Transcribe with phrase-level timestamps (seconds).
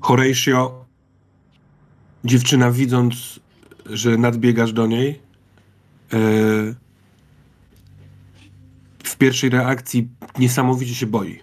[0.00, 0.84] Horatio,
[2.24, 3.40] dziewczyna widząc,
[3.86, 5.10] że nadbiegasz do niej,
[6.12, 6.18] e,
[9.04, 10.08] w pierwszej reakcji
[10.38, 11.40] niesamowicie się boi.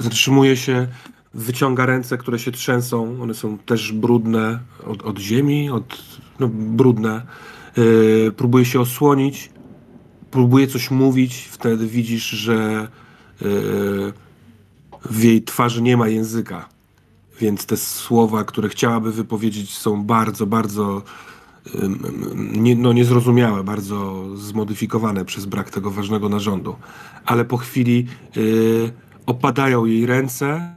[0.00, 0.88] Zatrzymuje się,
[1.34, 5.98] wyciąga ręce, które się trzęsą, one są też brudne od, od ziemi, od,
[6.40, 7.22] no, brudne.
[7.76, 9.50] Yy, próbuje się osłonić,
[10.30, 12.88] próbuje coś mówić, wtedy widzisz, że
[13.40, 14.12] yy,
[15.10, 16.68] w jej twarzy nie ma języka,
[17.40, 21.02] więc te słowa, które chciałaby wypowiedzieć są bardzo, bardzo
[22.36, 26.76] nie, no, niezrozumiałe, bardzo zmodyfikowane przez brak tego ważnego narządu.
[27.26, 28.06] Ale po chwili
[28.36, 28.92] yy,
[29.26, 30.74] opadają jej ręce,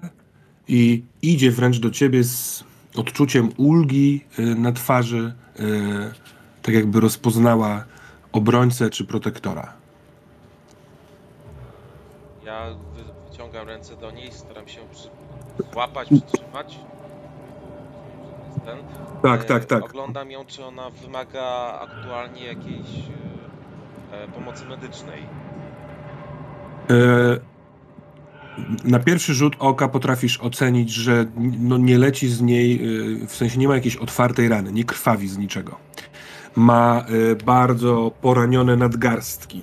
[0.68, 2.64] i idzie wręcz do ciebie z
[2.96, 5.64] odczuciem ulgi y, na twarzy, y,
[6.62, 7.86] tak jakby rozpoznała
[8.32, 9.74] obrońcę czy protektora.
[12.46, 12.68] Ja
[13.30, 15.10] wyciągam ręce do niej, staram się przy...
[15.74, 16.80] złapać, przytrzymać.
[18.66, 18.78] Ten.
[19.22, 19.84] Tak, tak, e, tak.
[19.84, 22.88] Oglądam ją, czy ona wymaga aktualnie jakiejś
[24.12, 25.22] e, pomocy medycznej.
[26.90, 27.56] E
[28.84, 31.26] na pierwszy rzut oka potrafisz ocenić, że
[31.60, 32.82] no nie leci z niej,
[33.28, 35.76] w sensie nie ma jakiejś otwartej rany, nie krwawi z niczego.
[36.56, 37.06] Ma
[37.46, 39.62] bardzo poranione nadgarstki.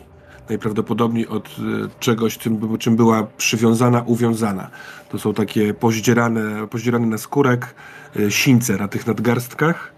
[0.49, 1.57] Najprawdopodobniej od
[2.01, 2.39] czegoś,
[2.79, 4.71] czym była przywiązana, uwiązana.
[5.13, 7.75] To są takie pozdzierane, pozdzierane na skórek
[8.29, 9.93] sińce na tych nadgarstkach.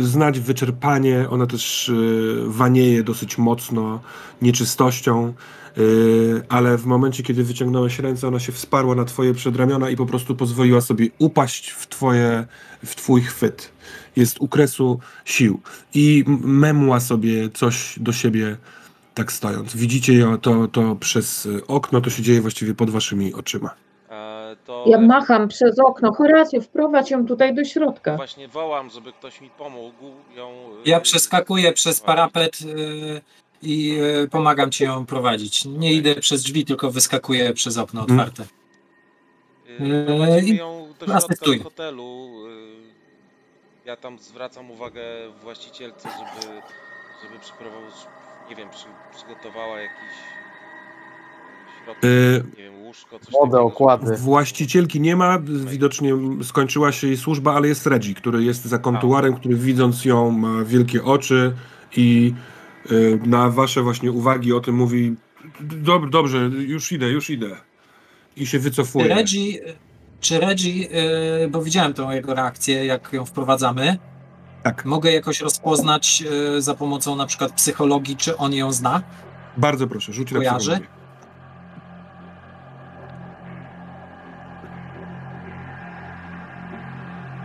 [0.00, 1.92] Znać wyczerpanie, ona też
[2.46, 4.00] wanieje dosyć mocno
[4.42, 5.34] nieczystością.
[6.48, 10.36] Ale w momencie, kiedy wyciągnąłeś ręce, ona się wsparła na twoje przedramiona i po prostu
[10.36, 12.46] pozwoliła sobie upaść w, twoje,
[12.84, 13.72] w twój chwyt.
[14.16, 15.60] Jest u kresu sił.
[15.94, 18.56] I memła sobie coś do siebie
[19.14, 19.76] tak stojąc.
[19.76, 23.74] Widzicie to, to przez okno, to się dzieje właściwie pod waszymi oczyma.
[24.10, 24.84] E, to...
[24.86, 26.12] Ja macham przez okno.
[26.12, 28.16] Horacjo, wprowadź ją tutaj do środka.
[28.16, 30.04] Właśnie wołam, żeby ktoś mi pomógł
[30.36, 30.52] ją...
[30.84, 33.20] Ja przeskakuję przez parapet y,
[33.62, 33.98] i
[34.30, 35.64] pomagam ci ją prowadzić.
[35.64, 38.20] Nie idę przez drzwi, tylko wyskakuję przez okno mhm.
[38.20, 38.44] otwarte.
[40.06, 42.32] Prowadzimy ją do środka hotelu.
[42.48, 45.02] E, ja tam zwracam uwagę
[45.42, 46.46] właścicielce, żeby,
[47.22, 47.40] żeby
[48.50, 50.14] nie wiem, przy, przygotowała jakiś
[51.84, 54.16] środek, yy, nie wiem, łóżko, coś Wodę, okłady.
[54.16, 56.12] Właścicielki nie ma, widocznie
[56.42, 60.64] skończyła się jej służba, ale jest Reggie, który jest za kontuarem, który widząc ją ma
[60.64, 61.54] wielkie oczy
[61.96, 62.34] i
[62.92, 65.14] Y, na wasze właśnie uwagi o tym mówi
[65.60, 67.56] Dob dobrze, już idę, już idę.
[68.36, 69.08] I się wycofuje.
[69.08, 69.60] Reggie,
[70.20, 70.88] czy Reggie,
[71.40, 73.98] yy, bo widziałem tą jego reakcję, jak ją wprowadzamy.
[74.64, 74.84] Tak.
[74.84, 79.02] Mogę jakoś rozpoznać yy, za pomocą na przykład psychologii, czy on ją zna?
[79.56, 80.80] Bardzo proszę, rzuć Kojarzy?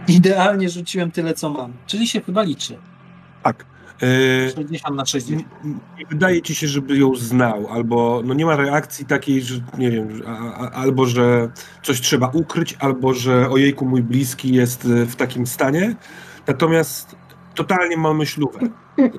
[0.08, 1.74] Idealnie rzuciłem tyle, co mam.
[1.88, 2.78] Czyli się chyba liczy.
[3.44, 3.66] Tak.
[4.56, 5.44] 60 na 60.
[5.98, 9.92] Nie wydaje ci się, żeby ją znał, albo no nie ma reakcji takiej, że nie
[9.92, 11.52] wiem, a, albo że
[11.84, 15.96] coś trzeba ukryć, albo że ojejku, mój bliski jest e, w takim stanie.
[16.48, 17.16] Natomiast
[17.56, 18.60] totalnie ma myślówę.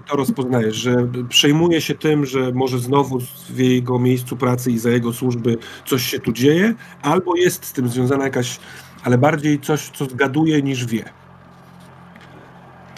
[0.09, 4.91] To rozpoznajesz, że przejmuje się tym, że może znowu w jego miejscu pracy i za
[4.91, 8.61] jego służby coś się tu dzieje, albo jest z tym związana jakaś,
[9.05, 11.05] ale bardziej coś, co zgaduje niż wie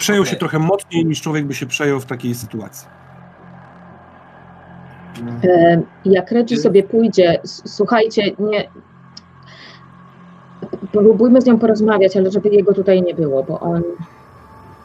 [0.03, 0.33] przejął okay.
[0.33, 2.87] się trochę mocniej niż człowiek by się przejął w takiej sytuacji.
[5.43, 8.69] E, jak Reggie sobie pójdzie, słuchajcie, nie.
[10.91, 13.83] Próbujmy z nią porozmawiać, ale żeby jego tutaj nie było, bo on.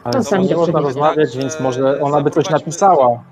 [0.03, 3.23] Ale on nie można rozmawiać, więc może ona by coś napisała.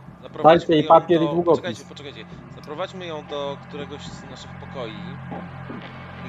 [0.44, 1.26] Dajcie jej papier do...
[1.26, 1.60] i długopis.
[1.60, 2.26] Poczekajcie, poczekajcie.
[2.56, 4.92] Zaprowadźmy ją do któregoś z naszych pokoi.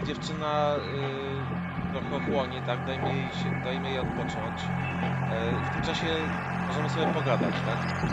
[0.06, 0.74] Dziewczyna.
[0.94, 2.86] Yy trochę ochłonie, tak?
[2.86, 4.60] Dajmy jej, się, dajmy jej odpocząć.
[5.30, 6.06] E, w tym czasie
[6.68, 8.08] możemy sobie pogadać, tak?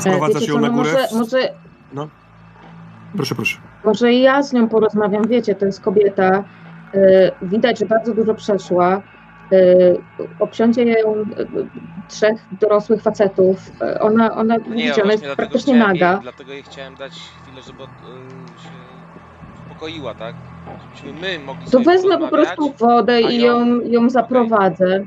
[0.00, 0.92] Wprowadza się ją na górę.
[0.92, 1.54] Może, może...
[1.92, 2.08] No.
[3.16, 3.58] Proszę, proszę.
[3.84, 6.44] Może ja z nią porozmawiam, wiecie, to jest kobieta.
[6.94, 9.02] E, widać, że bardzo dużo przeszła.
[9.52, 9.56] E,
[10.38, 11.14] obsiądzie ją
[12.08, 13.72] trzech dorosłych facetów.
[14.00, 16.12] Ona, ona, no nie, widzicie, ona jest praktycznie naga.
[16.12, 18.70] Jej, dlatego jej chciałem dać chwilę, żeby się
[19.66, 20.34] uspokoiła, tak?
[20.96, 25.04] Żebyśmy my mogli To wezmę po prostu wodę i ją, ją zaprowadzę.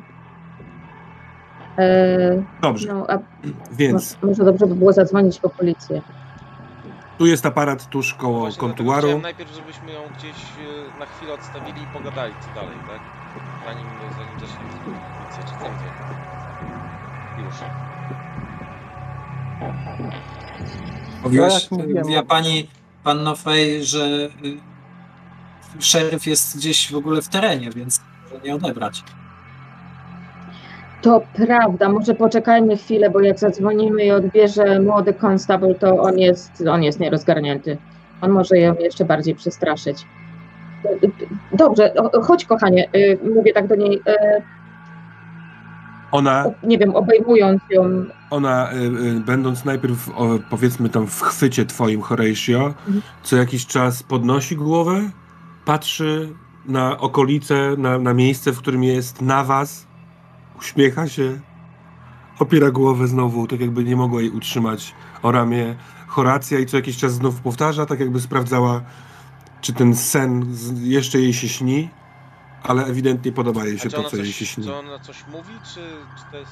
[1.78, 2.94] E, Dobrze.
[2.94, 3.18] No, a
[3.72, 4.18] Więc.
[4.22, 6.02] Może dobrze by było zadzwonić po policję.
[7.18, 9.20] Tu jest aparat tuż koło Właśnie kontuaru.
[9.20, 13.02] najpierw, żebyśmy ją gdzieś e, na chwilę odstawili i pogadali co dalej, tak?
[13.66, 13.88] Zanim,
[14.18, 14.74] zanim zaczniemy
[15.36, 15.94] czy cokolwiek.
[17.38, 17.56] Już.
[21.24, 21.70] Mówiłaś,
[22.10, 22.68] ja pani,
[23.04, 24.30] panno Fej, że
[25.80, 29.04] szeryf jest gdzieś w ogóle w terenie, więc może nie odebrać.
[31.04, 36.64] To prawda, może poczekajmy chwilę, bo jak zadzwonimy i odbierze młody konstable, to on jest,
[36.68, 37.78] on jest nierozgarnięty.
[38.22, 40.08] On może ją jeszcze bardziej przestraszyć.
[41.52, 43.98] Dobrze, chodź kochanie, y, mówię tak do niej.
[43.98, 44.42] Y,
[46.12, 46.46] ona.
[46.64, 48.06] Nie wiem, obejmując ją.
[48.30, 50.10] Ona, y, będąc najpierw,
[50.50, 53.02] powiedzmy tam w chwycie twoim, Horatio, mhm.
[53.24, 55.02] co jakiś czas podnosi głowę,
[55.66, 56.30] patrzy
[56.66, 59.93] na okolice, na, na miejsce, w którym jest, na was,
[60.60, 61.40] uśmiecha się,
[62.40, 65.76] opiera głowę znowu, tak jakby nie mogła jej utrzymać o ramię
[66.08, 68.82] Horacja i co jakiś czas znów powtarza, tak jakby sprawdzała,
[69.62, 71.90] czy ten sen jeszcze jej się śni,
[72.64, 74.64] ale ewidentnie podoba jej się to, co coś, jej się śni.
[74.64, 75.82] Czy ona coś mówi, czy,
[76.18, 76.52] czy to jest...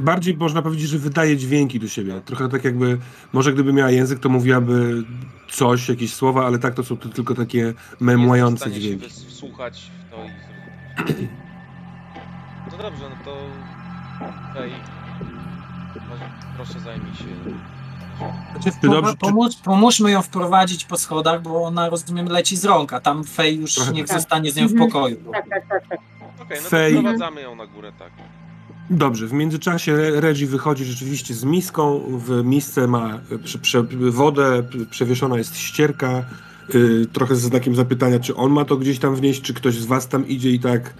[0.00, 2.20] Bardziej można powiedzieć, że wydaje dźwięki do siebie.
[2.24, 2.98] Trochę tak jakby,
[3.32, 5.04] może gdyby miała język, to mówiłaby
[5.50, 9.04] coś, jakieś słowa, ale tak to są to tylko takie memłające dźwięki.
[9.04, 10.24] Się wsłuchać w to
[11.22, 11.28] i
[12.72, 13.36] No dobrze, no to
[14.54, 14.72] Hej,
[16.56, 17.24] proszę zajmij się
[18.60, 23.00] znaczy, dobrze, pomóż, pomóżmy ją wprowadzić po schodach, bo ona, rozumiem, leci z rąk, a
[23.00, 24.18] tam Fej już Trochę niech tak.
[24.18, 24.90] zostanie z nią w mhm.
[24.90, 25.16] pokoju.
[25.32, 25.88] Tak, tak, tak.
[25.88, 25.98] tak.
[26.20, 26.94] Okej, okay, no Fej...
[26.94, 28.12] to wprowadzamy ją na górę, tak.
[28.90, 35.38] Dobrze, w międzyczasie Reggie wychodzi rzeczywiście z miską, w misce ma prze, prze, wodę, przewieszona
[35.38, 36.24] jest ścierka,
[36.74, 39.86] yy, trochę ze znakiem zapytania, czy on ma to gdzieś tam wnieść, czy ktoś z
[39.86, 40.94] was tam idzie i tak,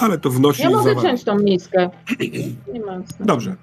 [0.00, 0.62] ale to wnosi...
[0.62, 1.90] Ja mogę wziąć tą miskę.
[2.74, 3.56] Nie ma Dobrze,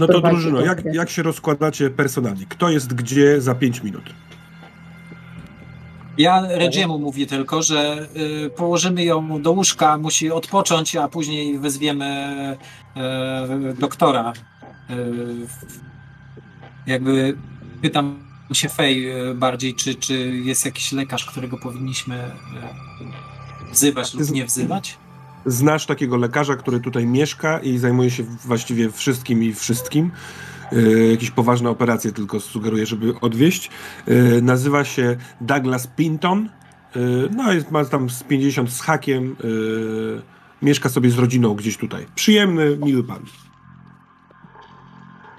[0.00, 2.46] no to drużyno, jak, jak się rozkładacie personalnie?
[2.48, 4.04] Kto jest gdzie za 5 minut?
[6.18, 8.08] Ja Regiemu mówię tylko, że
[8.46, 12.56] y, położymy ją do łóżka, musi odpocząć, a później wezwiemy
[13.70, 14.32] y, doktora.
[14.90, 14.94] Y,
[16.86, 17.36] jakby
[17.82, 20.14] pytam się Fej y, bardziej, czy, czy
[20.44, 23.33] jest jakiś lekarz, którego powinniśmy y,
[23.74, 24.98] wzywać lub nie wzywać?
[25.46, 30.10] znasz takiego lekarza, który tutaj mieszka i zajmuje się właściwie wszystkim i wszystkim.
[30.72, 33.70] Yy, jakieś poważne operacje tylko sugeruję, żeby odwieźć.
[34.06, 36.48] Yy, nazywa się Douglas Pinton.
[36.96, 39.36] Yy, no jest, ma tam z 50 z hakiem.
[40.62, 42.06] mieszka sobie z rodziną gdzieś tutaj.
[42.14, 43.18] Przyjemny, miły pan.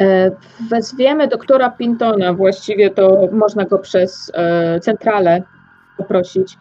[0.01, 0.31] E,
[0.69, 5.43] wezwiemy doktora Pintona, właściwie to można go przez e, centralę
[5.97, 6.57] poprosić.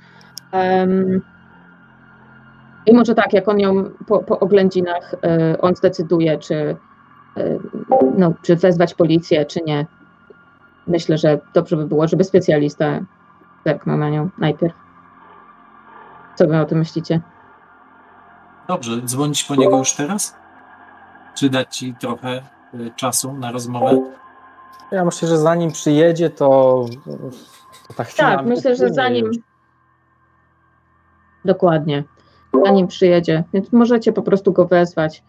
[2.87, 6.77] I może tak, jak on ją po, po oględzinach, y, on zdecyduje, czy,
[7.39, 7.59] y,
[8.19, 9.87] no, czy wezwać policję, czy nie.
[10.87, 13.01] Myślę, że dobrze by było, żeby specjalista
[13.67, 14.75] zerknął na nią najpierw.
[16.35, 17.21] Co wy o tym myślicie?
[18.69, 20.37] Dobrze, dzwonić po niego już teraz?
[21.35, 22.43] Czy dać ci trochę
[22.75, 24.03] y, czasu na rozmowę?
[24.91, 26.85] Ja myślę, że zanim przyjedzie, to,
[27.89, 28.37] to ta chwila.
[28.37, 29.31] Tak, myślę, że zanim.
[31.45, 32.05] Dokładnie
[32.65, 35.23] zanim przyjedzie, więc możecie po prostu go wezwać.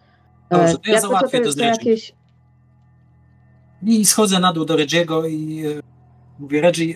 [0.50, 2.14] Dobrze, to ja Jak załatwię to, to z jakieś...
[3.84, 5.82] I schodzę na dół do Reggie'ego i e,
[6.40, 6.96] mówię, Reggie,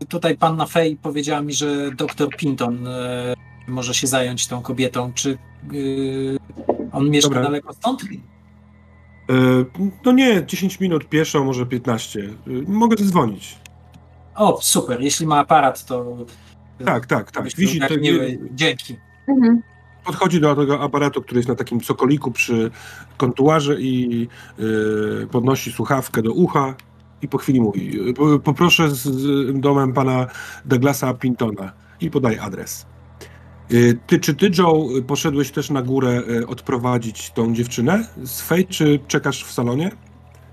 [0.00, 3.34] e, tutaj panna Fej powiedziała mi, że doktor Pinton e,
[3.68, 5.12] może się zająć tą kobietą.
[5.14, 5.38] Czy
[6.92, 7.42] on mieszka Dobra.
[7.42, 8.02] daleko stąd?
[10.04, 12.28] No nie, 10 minut pieszo, może 15.
[12.66, 13.58] Mogę dzwonić.
[14.34, 15.00] O, super.
[15.00, 16.16] Jeśli ma aparat, to.
[16.84, 17.54] Tak, tak, tak.
[17.56, 17.86] Wisi, to...
[18.54, 18.96] Dzięki.
[19.30, 19.62] Mhm.
[20.04, 22.70] Podchodzi do tego aparatu, który jest na takim cokoliku przy
[23.16, 26.74] kontuarze i yy, podnosi słuchawkę do ucha
[27.22, 29.08] i po chwili mówi poproszę z
[29.60, 30.26] domem pana
[30.64, 32.86] Douglasa Pintona i podaje adres.
[33.70, 38.66] Yy, ty, czy ty, Joe, poszedłeś też na górę yy, odprowadzić tą dziewczynę z Fej,
[38.66, 39.90] czy czekasz w salonie?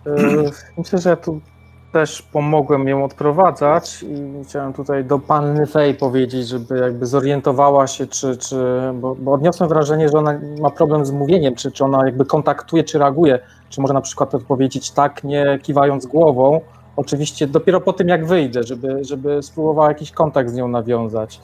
[0.06, 1.42] Yy, myślę, że ja tu
[1.92, 8.08] też pomogłem ją odprowadzać i chciałem tutaj do panny Fej powiedzieć, żeby jakby zorientowała się,
[8.08, 8.56] czy, czy
[8.94, 12.84] bo, bo, odniosłem wrażenie, że ona ma problem z mówieniem, czy, czy ona jakby kontaktuje,
[12.84, 13.40] czy reaguje,
[13.70, 16.62] czy może na przykład odpowiedzieć tak, nie kiwając głową,
[16.96, 21.42] oczywiście dopiero po tym, jak wyjdę, żeby, żeby spróbowała jakiś kontakt z nią nawiązać.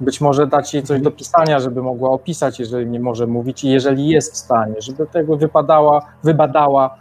[0.00, 3.70] Być może dać jej coś do pisania, żeby mogła opisać, jeżeli nie może mówić i
[3.70, 6.98] jeżeli jest w stanie, żeby tego wypadała, wybadała,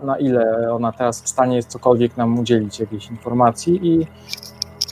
[0.00, 4.06] na ile ona teraz w stanie jest cokolwiek nam udzielić, jakiejś informacji i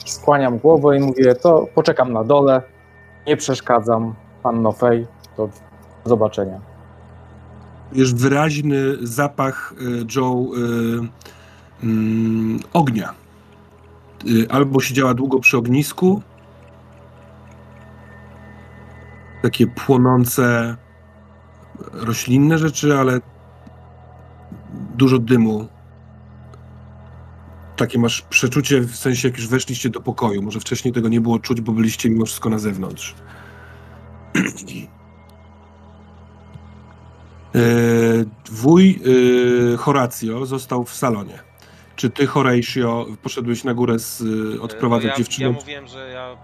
[0.05, 2.61] skłaniam głowę i mówię, to poczekam na dole,
[3.27, 5.07] nie przeszkadzam, panno Fej,
[5.37, 5.49] do
[6.05, 6.59] zobaczenia.
[7.91, 9.73] Jest wyraźny zapach
[10.15, 11.89] Joe y, y,
[12.73, 13.13] ognia.
[14.27, 16.21] Y, albo siedziała długo przy ognisku,
[19.41, 20.75] takie płonące
[21.93, 23.19] roślinne rzeczy, ale
[24.93, 25.67] dużo dymu
[27.75, 30.41] takie masz przeczucie, w sensie jak już weszliście do pokoju.
[30.41, 33.15] Może wcześniej tego nie było czuć, bo byliście mimo wszystko na zewnątrz.
[37.55, 37.59] E,
[38.51, 39.01] wuj
[39.73, 41.39] e, Horacio został w salonie.
[41.95, 44.23] Czy ty, Horatio, poszedłeś na górę z,
[44.57, 45.47] e, odprowadzać ja, dziewczynę?
[45.47, 46.37] Ja mówiłem, że ja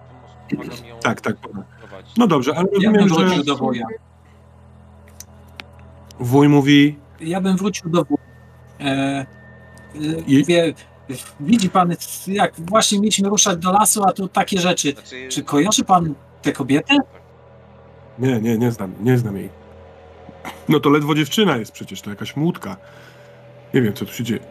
[0.49, 1.37] pomagam ją Tak, tak.
[1.37, 2.15] prowadzić.
[2.17, 3.43] No dobrze, ale ja rozumiem, że...
[3.43, 3.85] do wuja.
[6.19, 6.97] Wuj mówi...
[7.19, 8.28] Ja bym wrócił do wuja.
[8.79, 9.25] E,
[10.27, 10.45] I...
[10.45, 10.73] Wie,
[11.39, 11.95] widzi pan,
[12.27, 14.91] jak właśnie mieliśmy ruszać do lasu, a tu takie rzeczy.
[14.91, 15.27] Znaczy...
[15.29, 16.97] Czy kojarzy pan tę kobietę?
[18.19, 19.49] Nie, nie, nie znam, nie znam jej.
[20.69, 22.77] No to ledwo dziewczyna jest przecież, to jakaś młódka.
[23.73, 24.41] Nie wiem, co tu się dzieje.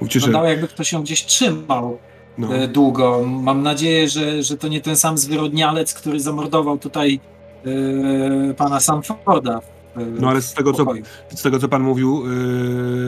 [0.00, 0.50] Mówcie, Wyglądało że...
[0.50, 1.98] jakby ktoś ją gdzieś trzymał
[2.38, 2.54] no.
[2.54, 3.24] E, długo.
[3.26, 7.20] Mam nadzieję, że, że to nie ten sam zwyrodnialec, który zamordował tutaj
[7.64, 9.60] yy, pana Sanforda.
[10.20, 10.86] No ale z tego, co,
[11.34, 12.24] z tego, co pan mówił,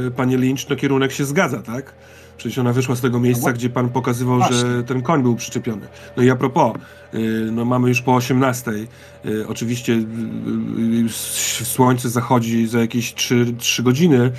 [0.04, 1.92] yy, panie Lynch, no kierunek się zgadza, tak?
[2.37, 4.56] Przecież ona wyszła z tego miejsca, no, gdzie pan pokazywał, właśnie.
[4.56, 5.88] że ten koń był przyczepiony.
[6.16, 6.73] No i a propos,
[7.12, 8.70] yy, no mamy już po 18.
[9.25, 11.09] Yy, oczywiście yy,
[11.64, 14.32] słońce zachodzi za jakieś 3, 3 godziny,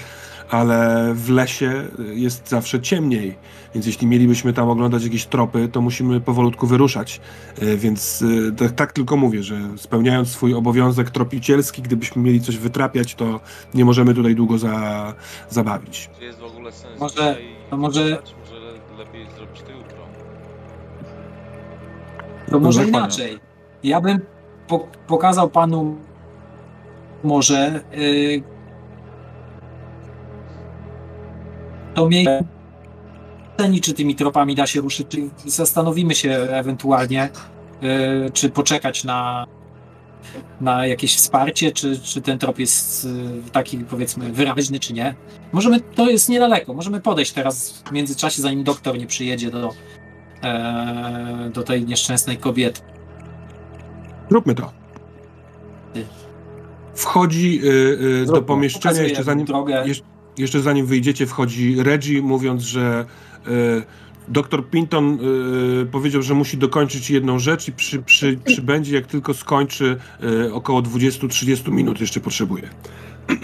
[0.50, 3.36] ale w lesie jest zawsze ciemniej,
[3.73, 7.21] więc jeśli mielibyśmy tam oglądać jakieś tropy, to musimy powolutku wyruszać.
[7.61, 12.57] E, więc e, tak, tak, tylko mówię, że spełniając swój obowiązek tropicielski, gdybyśmy mieli coś
[12.57, 13.39] wytrapiać, to
[13.73, 15.13] nie możemy tutaj długo za,
[15.49, 16.09] zabawić.
[16.19, 17.37] Czy jest w ogóle sens może,
[17.69, 18.17] to może...
[18.39, 18.61] może
[18.97, 19.97] lepiej zrobić to jutro?
[22.49, 23.39] To może inaczej.
[23.83, 24.19] Ja bym
[24.67, 25.97] po pokazał panu
[27.23, 28.43] może yy,
[31.93, 32.61] to miejsce
[33.62, 37.30] ceni, czy tymi tropami da się ruszyć, czy zastanowimy się ewentualnie,
[37.82, 39.48] yy, czy poczekać na,
[40.62, 43.12] na jakieś wsparcie, czy, czy ten trop jest yy,
[43.51, 45.15] taki powiedzmy wyraźny, czy nie.
[45.51, 49.70] Możemy, to jest niedaleko, możemy podejść teraz w międzyczasie, zanim doktor nie przyjedzie do,
[50.44, 52.82] yy, do tej nieszczęsnej kobiety.
[54.30, 54.72] Róbmy to.
[56.96, 57.62] Wchodzi
[58.25, 59.48] do pomieszczenia jeszcze zanim.
[59.86, 60.06] Jeszcze,
[60.38, 63.06] jeszcze zanim wyjdziecie, wchodzi Reggie, mówiąc, że
[64.27, 65.19] doktor Pinton
[65.81, 70.53] y, powiedział, że musi dokończyć jedną rzecz i przy, przy, przybędzie, jak tylko skończy, y,
[70.53, 72.69] około 20-30 minut jeszcze potrzebuje.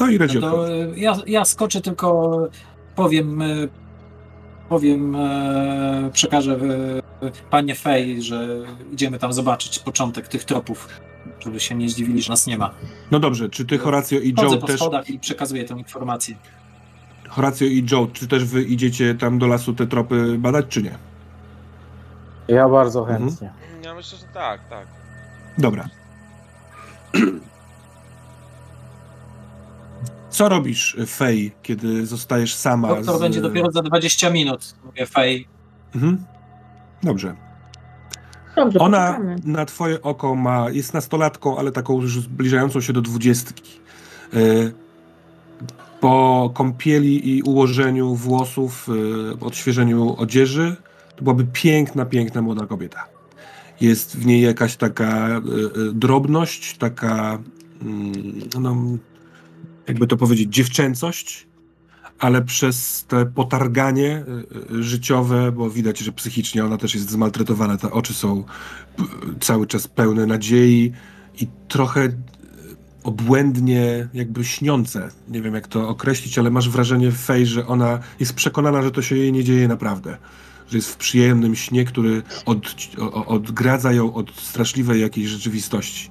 [0.00, 2.38] No i Reggie no ja, ja skoczę tylko,
[2.96, 3.42] powiem,
[4.68, 5.16] powiem,
[6.12, 6.58] przekażę
[7.50, 8.48] panie Fej, że
[8.92, 10.88] idziemy tam zobaczyć początek tych tropów
[11.44, 12.70] żeby się nie zdziwili, że nas nie ma.
[13.10, 14.76] No dobrze, czy ty, Horacio i Joe po też...
[14.76, 16.36] schodach i przekazuję tę informację.
[17.28, 20.98] Horacio i Joe, czy też wy idziecie tam do lasu te tropy badać, czy nie?
[22.48, 23.18] Ja bardzo mhm.
[23.18, 23.48] chętnie.
[23.48, 23.82] Mhm.
[23.82, 24.86] Ja myślę, że tak, tak.
[25.58, 25.88] Dobra.
[30.30, 32.88] Co robisz, Fej, kiedy zostajesz sama?
[32.88, 33.20] Doktor z...
[33.20, 35.48] będzie dopiero za 20 minut, mówię Fej.
[35.94, 36.24] Mhm.
[37.02, 37.36] Dobrze.
[38.56, 39.36] Dobrze, Ona poczekamy.
[39.44, 43.80] na twoje oko ma, jest nastolatką, ale taką już zbliżającą się do dwudziestki.
[44.34, 44.38] E,
[46.00, 50.76] po kąpieli i ułożeniu włosów, e, odświeżeniu odzieży,
[51.16, 53.04] to byłaby piękna, piękna młoda kobieta.
[53.80, 55.40] Jest w niej jakaś taka e,
[55.92, 57.38] drobność, taka,
[57.82, 58.12] mm,
[58.60, 58.76] no,
[59.88, 61.46] jakby to powiedzieć, dziewczęcość,
[62.22, 64.24] ale przez te potarganie
[64.72, 68.44] y, y, życiowe, bo widać, że psychicznie ona też jest zmaltretowana, te oczy są
[69.40, 70.92] cały czas pełne nadziei
[71.40, 72.12] i trochę y,
[73.04, 75.08] obłędnie jakby śniące.
[75.28, 78.90] Nie wiem jak to określić, ale masz wrażenie w Fej, że ona jest przekonana, że
[78.90, 80.16] to się jej nie dzieje naprawdę.
[80.70, 82.76] Że jest w przyjemnym śnie, który od,
[83.26, 86.10] odgradza ją od straszliwej jakiejś rzeczywistości.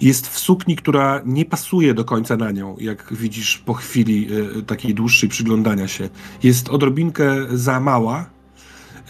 [0.00, 4.62] Jest w sukni, która nie pasuje do końca na nią, jak widzisz po chwili y,
[4.62, 6.08] takiej dłuższej przyglądania się.
[6.42, 8.26] Jest odrobinkę za mała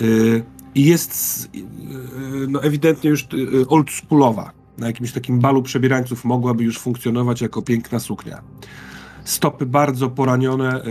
[0.01, 0.43] y,
[0.75, 1.61] i jest y,
[2.49, 3.27] no, ewidentnie już
[3.69, 4.53] oldschoolowa.
[4.79, 8.43] Na jakimś takim balu przebierańców mogłaby już funkcjonować jako piękna suknia.
[9.25, 10.83] Stopy bardzo poranione,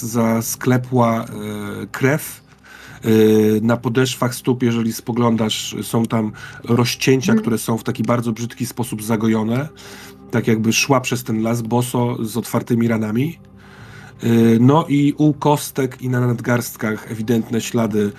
[0.00, 1.24] zasklepła
[1.92, 2.41] krew Y,
[3.62, 6.32] na podeszwach stóp, jeżeli spoglądasz, są tam
[6.64, 7.42] rozcięcia, mm.
[7.42, 9.68] które są w taki bardzo brzydki sposób zagojone.
[10.30, 13.38] Tak jakby szła przez ten las boso z otwartymi ranami.
[14.24, 18.12] Y, no i u kostek i na nadgarstkach ewidentne ślady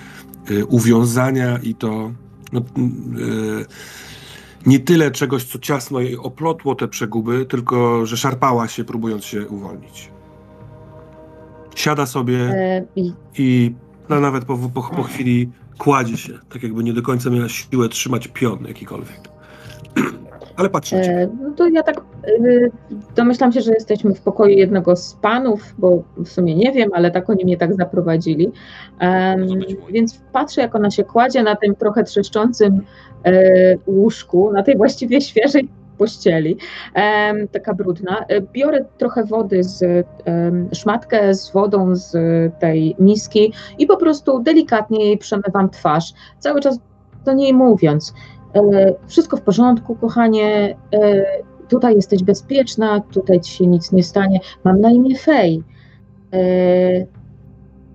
[0.52, 2.12] y, uwiązania i to
[2.54, 2.62] no,
[4.66, 9.48] nie tyle czegoś, co ciasno jej oplotło te przeguby, tylko że szarpała się, próbując się
[9.48, 10.12] uwolnić.
[11.76, 12.86] Siada sobie e,
[13.36, 13.76] i
[14.10, 17.90] no nawet po, po, po chwili kładzie się, tak jakby nie do końca miała siłę
[17.90, 19.20] trzymać pion jakikolwiek.
[20.58, 20.98] ale patrzę.
[20.98, 22.72] E, no to ja tak y,
[23.16, 27.12] domyślam się, że jesteśmy w pokoju jednego z panów, bo w sumie nie wiem, ale
[27.12, 28.52] tak oni mnie tak zaprowadzili.
[29.90, 32.82] więc patrzę, jak ona się kładzie na tym trochę trzeszczącym
[33.26, 33.34] e,
[33.88, 36.58] łóżku, na tej właściwie świeżej pościeli,
[37.52, 38.26] taka brudna.
[38.28, 40.08] E, biorę trochę wody z
[40.74, 42.12] szmatkę z wodą z
[42.60, 46.80] tej miski i po prostu delikatnie jej przemywam twarz, cały czas
[47.26, 48.14] do niej mówiąc.
[48.56, 48.62] E,
[49.08, 51.26] wszystko w porządku, kochanie, e,
[51.68, 54.40] tutaj jesteś bezpieczna, tutaj ci się nic nie stanie.
[54.64, 55.64] Mam na imię Fej.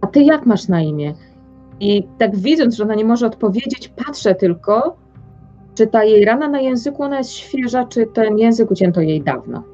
[0.01, 1.15] A ty jak masz na imię?
[1.81, 4.97] I tak widząc, że ona nie może odpowiedzieć, patrzę tylko,
[5.79, 9.65] czy ta jej rana na języku ona jest świeża, czy ten język ucięto jej dawno?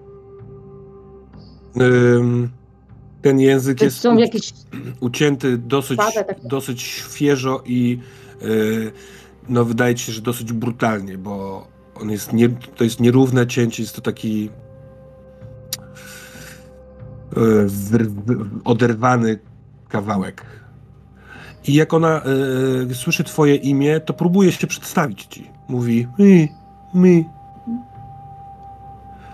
[3.23, 4.53] ten język jest są jakieś
[5.01, 6.37] ucięty dosyć, tak.
[6.45, 7.99] dosyć świeżo i
[8.41, 8.93] yy,
[9.49, 13.83] no wydaje ci się, że dosyć brutalnie, bo on jest nie, to jest nierówne cięcie,
[13.83, 14.51] jest to taki
[17.37, 17.67] yy,
[18.65, 19.39] oderwany
[19.89, 20.45] kawałek.
[21.69, 22.23] I jak ona
[22.89, 25.54] yy, słyszy twoje imię, to próbuje się przedstawić ci.
[25.69, 26.49] Mówi mi,
[26.95, 27.25] mi.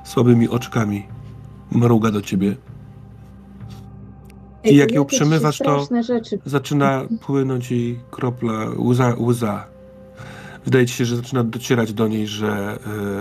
[0.05, 1.07] Słabymi oczkami
[1.73, 2.57] mruga do ciebie.
[4.65, 5.89] I jak ją przemywasz, to
[6.47, 9.67] zaczyna płynąć jej kropla, łza, łza.
[10.65, 12.79] Wydaje ci się, że zaczyna docierać do niej, że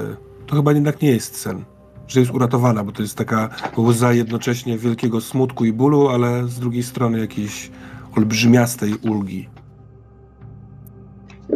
[0.09, 0.15] yy,
[0.47, 1.63] to chyba jednak nie jest sen.
[2.07, 6.59] Że jest uratowana, bo to jest taka łza jednocześnie wielkiego smutku i bólu, ale z
[6.59, 7.71] drugiej strony jakiejś
[8.17, 9.49] olbrzymiastej ulgi.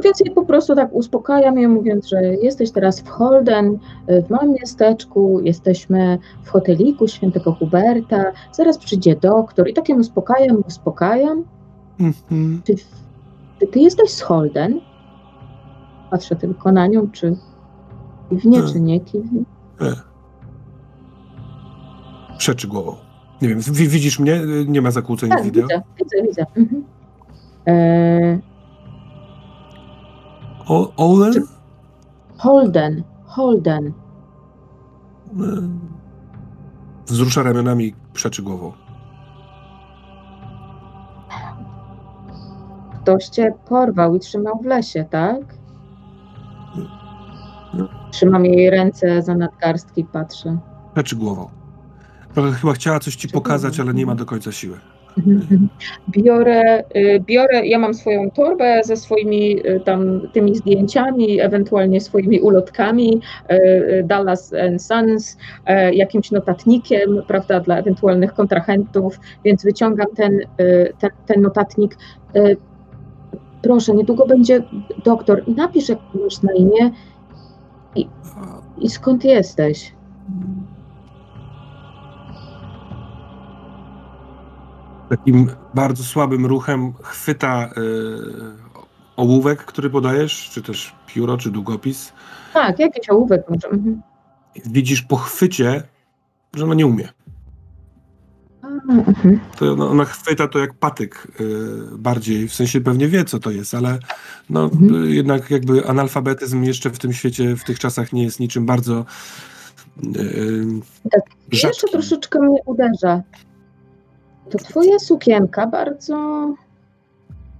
[0.03, 4.53] Więc ja po prostu tak uspokajam ją, mówiąc, że jesteś teraz w Holden, w małym
[4.53, 11.43] miasteczku, jesteśmy w hoteliku świętego Huberta, zaraz przyjdzie doktor i tak ją uspokajam, uspokajam.
[12.63, 12.75] Czy,
[13.59, 14.81] czy, ty jesteś z Holden?
[16.11, 17.35] Patrzę tylko na nią, czy
[18.29, 18.67] kiwnie, e.
[18.73, 19.43] czy nie kiwnie.
[19.81, 19.93] E.
[22.37, 22.95] Przeczy głową.
[23.41, 24.41] Nie wiem, widzisz mnie?
[24.67, 25.67] Nie ma zakłóceń tak, wideo?
[25.67, 26.45] Widzę, widzę, widzę.
[26.55, 26.83] Mhm.
[27.67, 28.52] E,
[30.65, 31.33] Holden?
[32.37, 33.93] Holden, Holden.
[37.07, 38.71] Wzrusza ramionami, przeczy głową.
[43.01, 45.41] Ktoś cię porwał i trzymał w lesie, tak?
[48.11, 50.57] Trzymam jej ręce za nadgarstki, patrzę.
[50.93, 51.49] Przeczy głową.
[52.61, 54.79] Chyba chciała coś ci pokazać, ale nie ma do końca siły.
[56.09, 62.39] Biorę, y, biorę, ja mam swoją torbę ze swoimi y, tam tymi zdjęciami, ewentualnie swoimi
[62.41, 63.21] ulotkami,
[63.51, 65.37] y, Dallas Sons,
[65.93, 70.39] jakimś notatnikiem, prawda, dla ewentualnych kontrahentów, więc wyciągam ten,
[70.99, 71.97] ten, ten notatnik.
[73.61, 74.63] Proszę, niedługo będzie
[75.05, 75.43] doktor.
[75.47, 76.91] Napisz, jak masz na imię
[77.95, 78.07] i,
[78.77, 79.93] i skąd jesteś.
[85.09, 88.73] Takim bardzo słabym ruchem chwyta y,
[89.15, 92.13] ołówek, który podajesz, czy też pióro, czy długopis.
[92.53, 93.67] Tak, jakiś ołówek może.
[93.67, 94.01] Mhm.
[94.65, 95.83] Widzisz po chwycie,
[96.53, 97.09] że ona nie umie.
[98.89, 99.39] Mhm.
[99.57, 103.51] To ona, ona, chwyta to jak patyk y, bardziej, w sensie pewnie wie, co to
[103.51, 103.99] jest, ale
[104.49, 105.09] no, mhm.
[105.09, 109.05] jednak jakby analfabetyzm jeszcze w tym świecie, w tych czasach nie jest niczym bardzo
[110.15, 110.65] y,
[111.11, 113.21] tak, Jeszcze troszeczkę mnie uderza
[114.49, 116.47] to twoja sukienka bardzo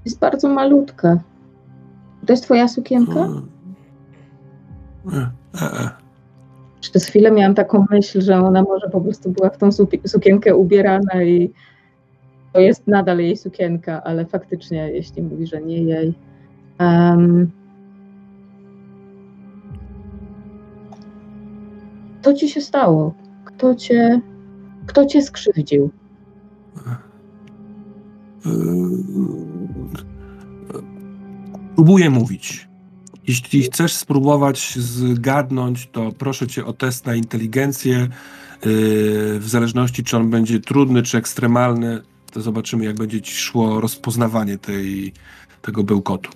[0.06, 1.20] jest bardzo malutka.
[2.26, 3.28] To jest twoja sukienka?
[6.82, 9.70] Przez chwilę miałam taką myśl, że ona może po prostu była w tą
[10.06, 11.54] sukienkę ubierana i
[12.54, 16.14] to jest nadal jej sukienka, ale faktycznie, jeśli mówi, że nie jej.
[16.80, 17.52] Um,
[22.22, 23.14] co ci się stało?
[23.46, 24.22] Kto cię,
[24.86, 25.90] kto cię skrzywdził?
[31.76, 32.68] Próbuję mówić.
[33.28, 37.96] Jeśli chcesz spróbować zgadnąć, to proszę cię o test na inteligencję.
[38.00, 43.82] Yy, w zależności, czy on będzie trudny, czy ekstremalny, to zobaczymy, jak będzie ci szło
[43.82, 45.14] rozpoznawanie tej,
[45.62, 46.32] tego bełkotu.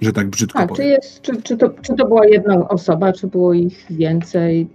[0.00, 0.76] Że tak brzydko A, powiem.
[0.76, 4.68] Czy, jest, czy, czy, to, czy to była jedna osoba, czy było ich więcej?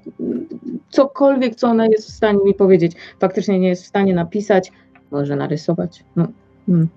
[0.91, 2.91] Cokolwiek, co ona jest w stanie mi powiedzieć.
[3.19, 4.71] Faktycznie nie jest w stanie napisać,
[5.11, 6.03] może narysować.
[6.15, 6.27] No.
[6.65, 6.87] Hmm.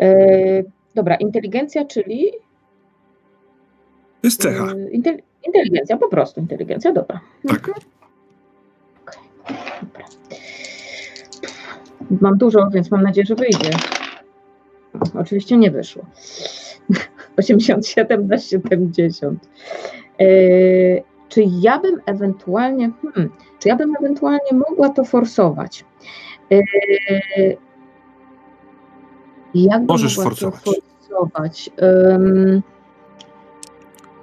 [0.00, 0.62] E,
[0.94, 2.30] dobra, inteligencja, czyli.
[4.20, 4.64] To jest cecha.
[4.64, 4.90] E,
[5.46, 7.20] inteligencja, po prostu inteligencja, dobra.
[7.48, 7.68] Tak.
[7.68, 7.74] Mhm.
[9.82, 10.06] Dobra.
[12.20, 13.70] Mam dużo, więc mam nadzieję, że wyjdzie.
[15.14, 16.06] Oczywiście nie wyszło.
[17.36, 19.48] 87 na 70.
[21.32, 25.84] Czy ja bym ewentualnie, hmm, czy ja bym ewentualnie mogła to forsować?
[29.54, 30.60] Jak Możesz forsować.
[30.64, 31.70] forsować?
[32.10, 32.62] Um,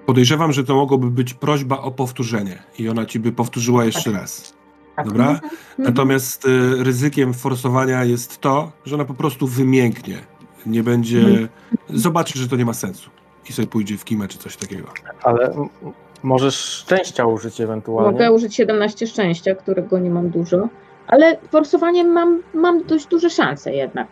[0.06, 4.22] Podejrzewam, że to mogłoby być prośba o powtórzenie i ona ci by powtórzyła jeszcze tak.
[4.22, 4.54] raz.
[4.96, 5.08] Tak.
[5.08, 5.30] Dobra?
[5.30, 5.44] Mhm.
[5.44, 5.62] Mhm.
[5.78, 10.18] Natomiast y, ryzykiem forsowania jest to, że ona po prostu wymięknie.
[10.66, 11.20] Nie będzie.
[11.20, 11.48] Mhm.
[11.90, 13.10] Zobaczy, że to nie ma sensu.
[13.50, 14.88] I sobie pójdzie w kimę czy coś takiego.
[15.24, 15.68] Ale
[16.24, 18.12] możesz szczęścia użyć ewentualnie.
[18.12, 20.68] Mogę użyć 17 szczęścia, którego nie mam dużo.
[21.08, 24.08] Ale forsowaniem mam, mam dość duże szanse jednak.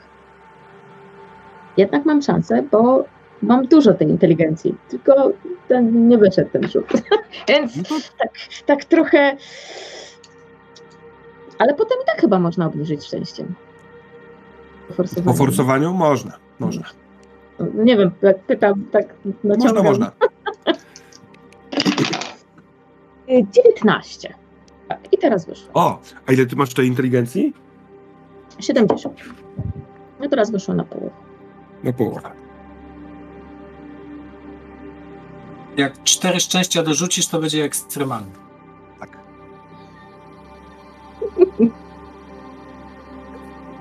[1.78, 3.04] Jednak mam szansę, bo
[3.41, 5.32] mam dużo tej inteligencji, tylko
[5.67, 6.86] ten nie wyszedł ten rzut.
[7.48, 8.30] Więc no tak,
[8.65, 9.38] tak trochę.
[11.60, 13.54] Ale potem i tak chyba można obniżyć szczęściem.
[15.26, 16.84] Po forsowaniu można, można.
[17.74, 19.06] Nie wiem, tak pytam, tak
[19.43, 19.86] naciągam.
[19.86, 20.12] Można, można.
[23.28, 24.36] 19.
[24.88, 25.70] Tak, i teraz wyszło.
[25.74, 27.54] O, a ile ty masz tej inteligencji?
[28.60, 29.20] 70.
[30.20, 31.16] No teraz wyszło na połowę.
[31.84, 32.32] Na połowę.
[35.78, 38.32] Jak cztery szczęścia dorzucisz, to będzie ekstremalny.
[39.00, 39.18] Tak.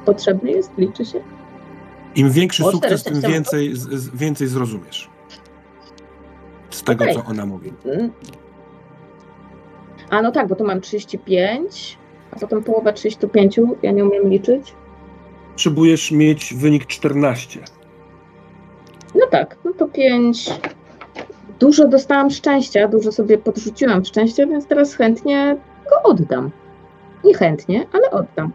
[0.07, 1.23] Potrzebny jest, liczy się.
[2.15, 5.11] Im większy o, sukces, tym więcej, z, więcej zrozumiesz.
[6.77, 7.15] Z tego, okay.
[7.15, 7.73] co ona mówi.
[7.85, 8.11] Mm.
[10.11, 11.99] A no tak, bo tu mam 35,
[12.31, 13.61] a potem połowa 35.
[13.83, 14.75] Ja nie umiem liczyć.
[15.53, 17.61] Potrzebujesz mieć wynik 14.
[19.15, 20.51] No tak, no to 5.
[21.59, 25.57] Dużo dostałam szczęścia, dużo sobie podrzuciłam szczęścia, więc teraz chętnie
[25.91, 26.51] go oddam.
[27.25, 28.53] Nie chętnie, ale oddam.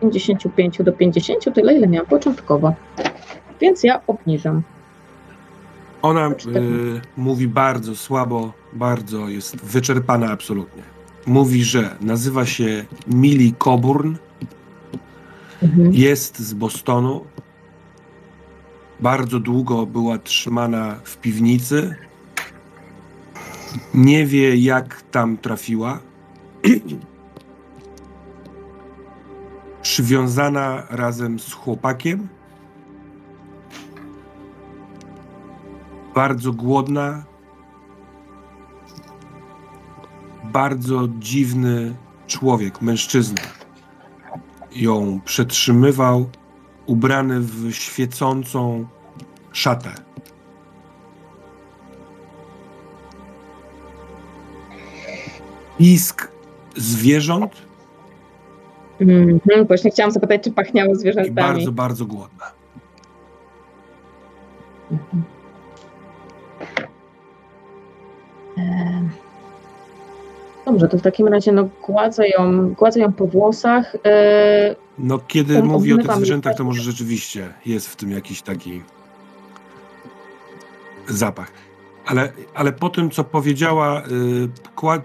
[0.00, 2.74] 55 do 50, tyle ile miałam początkowo.
[3.60, 4.62] Więc ja obniżam.
[6.04, 6.32] Ona y,
[7.16, 10.82] mówi bardzo słabo, bardzo jest wyczerpana absolutnie.
[11.26, 14.14] Mówi, że nazywa się Millie Coburn,
[15.62, 15.94] mhm.
[15.94, 17.24] jest z Bostonu,
[19.00, 21.96] bardzo długo była trzymana w piwnicy.
[23.94, 25.98] Nie wie, jak tam trafiła.
[29.82, 32.28] Przywiązana razem z chłopakiem.
[36.14, 37.24] Bardzo głodna.
[40.44, 41.94] Bardzo dziwny
[42.26, 43.42] człowiek, mężczyzna.
[44.72, 46.30] Ją przetrzymywał
[46.86, 48.86] ubrany w świecącą
[49.52, 49.90] szatę.
[55.78, 56.28] Pisk
[56.76, 57.52] zwierząt.
[59.00, 61.30] Mm -hmm, właśnie chciałam zapytać, czy pachniało zwierzętami.
[61.30, 62.44] I bardzo, bardzo głodna.
[70.64, 73.94] Dobrze, to w takim razie no, gładzę, ją, gładzę ją po włosach.
[73.94, 78.82] Yy, no, kiedy mówi o tych zwierzętach, to może rzeczywiście jest w tym jakiś taki
[81.08, 81.52] zapach.
[82.06, 85.02] Ale, ale po tym, co powiedziała, yy, kład,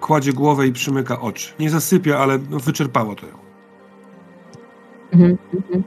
[0.00, 1.52] kładzie głowę i przymyka oczy.
[1.58, 3.34] Nie zasypia, ale no, wyczerpało to ją.
[5.12, 5.84] Mhm, mhm.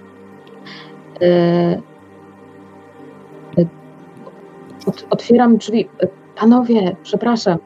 [4.87, 5.89] Yy, otwieram drzwi.
[6.35, 7.57] Panowie, przepraszam.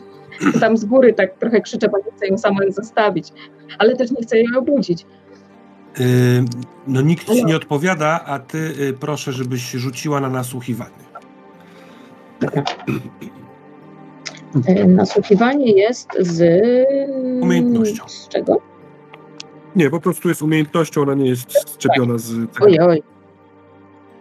[0.60, 3.32] Tam z góry tak trochę krzyczę, bo nie chcę ją samą zostawić,
[3.78, 5.06] ale też nie chcę jej obudzić.
[5.98, 6.06] Yy,
[6.86, 11.08] no nikt ci nie odpowiada, a ty yy, proszę, żebyś rzuciła na nasłuchiwanie.
[14.68, 16.42] Yy, nasłuchiwanie jest z...
[17.42, 18.08] Umiejętnością.
[18.08, 18.60] Z czego?
[19.76, 22.32] Nie, po prostu jest umiejętnością, ona nie jest szczepiona z...
[22.60, 23.02] Oj, oj.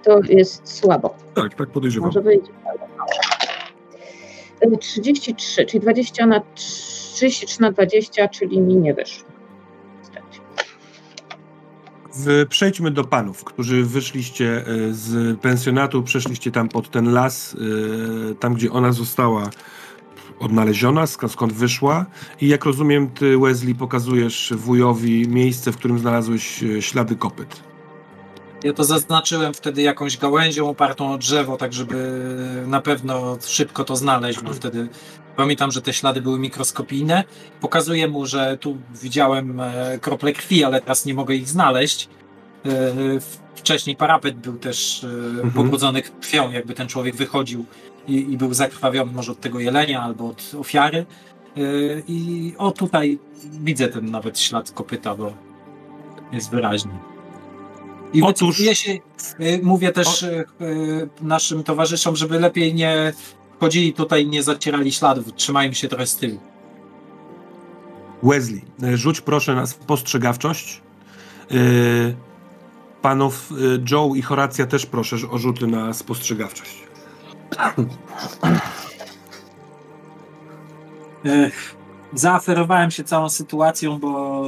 [0.07, 1.15] To jest słabo.
[1.33, 2.07] Tak, tak podejrzewam.
[2.07, 2.51] Może wyjdzie.
[4.79, 9.27] 33, czyli 20 na 33 na 20, czyli mi nie wyszło.
[12.49, 17.55] Przejdźmy do panów, którzy wyszliście e, z pensjonatu, przeszliście tam pod ten las,
[18.31, 19.49] e, tam gdzie ona została
[20.39, 22.05] odnaleziona, skąd wyszła.
[22.41, 27.63] I jak rozumiem, ty, Wesley, pokazujesz wujowi miejsce, w którym znalazłeś e, ślady kopyt.
[28.63, 32.21] Ja to zaznaczyłem wtedy jakąś gałęzią opartą o drzewo, tak żeby
[32.67, 34.87] na pewno szybko to znaleźć, bo wtedy
[35.35, 37.23] pamiętam, że te ślady były mikroskopijne.
[37.61, 42.09] Pokazuję mu, że tu widziałem e, krople krwi, ale teraz nie mogę ich znaleźć.
[42.65, 42.69] E,
[43.55, 45.51] wcześniej parapet był też e, mhm.
[45.51, 47.65] pobrudzony krwią, jakby ten człowiek wychodził
[48.07, 51.05] i, i był zakrwawiony może od tego jelenia albo od ofiary.
[52.07, 55.33] I o tutaj widzę ten nawet ślad kopyta, bo
[56.31, 57.16] jest wyraźny.
[58.17, 58.57] I Otóż...
[58.57, 60.27] się, y, mówię też o...
[60.27, 63.13] Y, naszym towarzyszom, żeby lepiej nie
[63.59, 66.39] chodzili tutaj, nie zacierali śladów, trzymajmy się trochę z tyłu.
[68.23, 68.61] Wesley,
[68.93, 70.81] rzuć proszę na spostrzegawczość.
[73.01, 73.49] Panów
[73.91, 76.77] Joe i Horacja też proszę o rzuty na spostrzegawczość.
[82.13, 84.43] Zaaferowałem się całą sytuacją, bo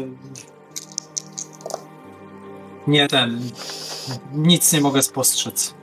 [2.89, 3.39] nie ten.
[4.34, 5.73] Nic nie mogę spostrzec.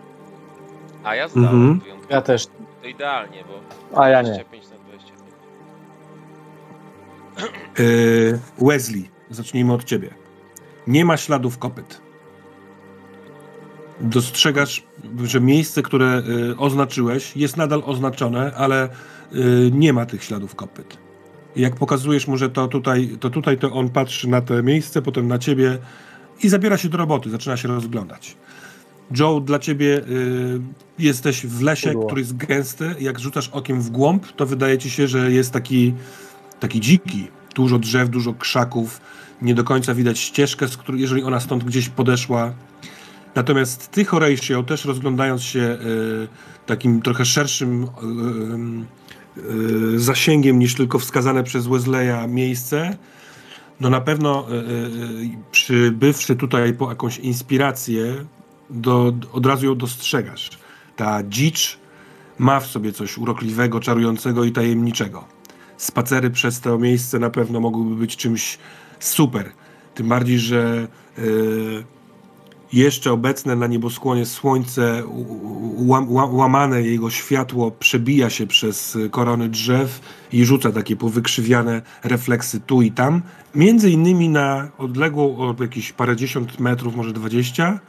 [1.04, 1.80] A ja zdałem mhm.
[2.10, 2.46] Ja też.
[2.82, 4.00] To idealnie, bo.
[4.00, 4.30] A ja nie.
[4.30, 5.26] 25 na 25.
[7.78, 10.14] Yy, Wesley, zacznijmy od ciebie.
[10.86, 12.00] Nie ma śladów kopyt.
[14.00, 14.84] Dostrzegasz,
[15.24, 18.88] że miejsce, które y, oznaczyłeś, jest nadal oznaczone, ale
[19.32, 20.98] y, nie ma tych śladów kopyt.
[21.56, 25.28] Jak pokazujesz mu, że to tutaj, to tutaj, to on patrzy na to miejsce, potem
[25.28, 25.78] na ciebie
[26.42, 28.36] i zabiera się do roboty, zaczyna się rozglądać.
[29.18, 30.60] Joe, dla ciebie y,
[30.98, 32.06] jesteś w lesie, Było.
[32.06, 32.94] który jest gęsty.
[33.00, 35.94] Jak rzucasz okiem w głąb, to wydaje ci się, że jest taki,
[36.60, 37.28] taki dziki.
[37.54, 39.00] Dużo drzew, dużo krzaków.
[39.42, 42.54] Nie do końca widać ścieżkę, z której, jeżeli ona stąd gdzieś podeszła.
[43.34, 46.28] Natomiast ty, Horatio, też rozglądając się y,
[46.66, 47.88] takim trochę szerszym y,
[49.94, 52.96] y, zasięgiem niż tylko wskazane przez Wesleya miejsce,
[53.80, 54.46] no na pewno
[55.50, 58.24] przybywszy tutaj po jakąś inspirację,
[58.70, 60.50] do, od razu ją dostrzegasz.
[60.96, 61.78] Ta dzicz
[62.38, 65.24] ma w sobie coś urokliwego, czarującego i tajemniczego.
[65.76, 68.58] Spacery przez to miejsce na pewno mogłyby być czymś
[69.00, 69.52] super.
[69.94, 70.88] Tym bardziej, że
[72.72, 75.02] jeszcze obecne na nieboskłonie słońce,
[76.30, 80.00] łamane jego światło przebija się przez korony drzew
[80.32, 83.22] i rzuca takie powykrzywiane refleksy tu i tam.
[83.54, 87.80] Między innymi na odległą o jakieś parędziesiąt metrów, może dwadzieścia,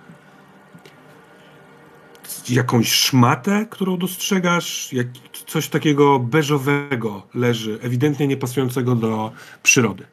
[2.49, 5.07] jakąś szmatę, którą dostrzegasz, jak
[5.47, 9.31] coś takiego beżowego leży, ewidentnie niepasującego do
[9.63, 10.05] przyrody.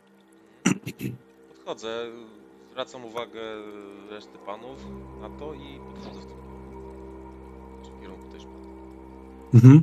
[1.55, 2.07] Podchodzę,
[2.75, 3.41] zwracam uwagę
[4.11, 4.79] reszty panów
[5.21, 6.25] na to i podchodzę w
[7.85, 8.43] tym kierunku też.
[9.55, 9.83] Mhm.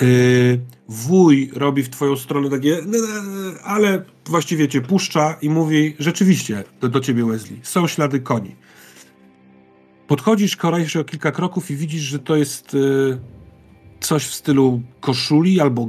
[0.00, 2.78] Yy, wuj robi w twoją stronę takie,
[3.64, 8.56] ale właściwie cię puszcza i mówi rzeczywiście do, do ciebie Wesley, są ślady koni.
[10.06, 13.18] Podchodzisz korejszy o kilka kroków i widzisz, że to jest yy,
[14.00, 15.88] coś w stylu koszuli albo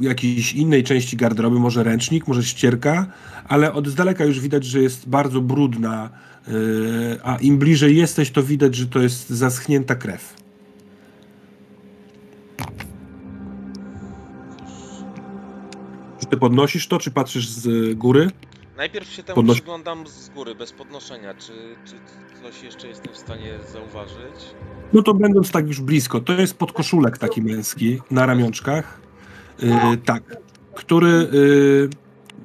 [0.00, 3.06] jakiejś innej części garderoby, może ręcznik, może ścierka,
[3.48, 6.10] ale od z daleka już widać, że jest bardzo brudna,
[6.48, 6.54] yy,
[7.22, 10.34] a im bliżej jesteś, to widać, że to jest zaschnięta krew.
[16.20, 18.30] Czy ty podnosisz to, czy patrzysz z góry?
[18.76, 19.56] Najpierw się temu Podnoś...
[19.56, 21.34] przyglądam z góry, bez podnoszenia.
[21.34, 21.52] Czy,
[21.84, 21.94] czy
[22.42, 24.54] coś jeszcze jestem w stanie zauważyć?
[24.92, 29.00] No to będąc tak już blisko, to jest podkoszulek taki męski na ramionczkach.
[29.62, 30.22] Yy, tak,
[30.74, 31.88] który yy,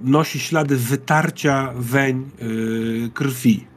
[0.01, 3.67] nosi ślady wytarcia weń yy, krwi.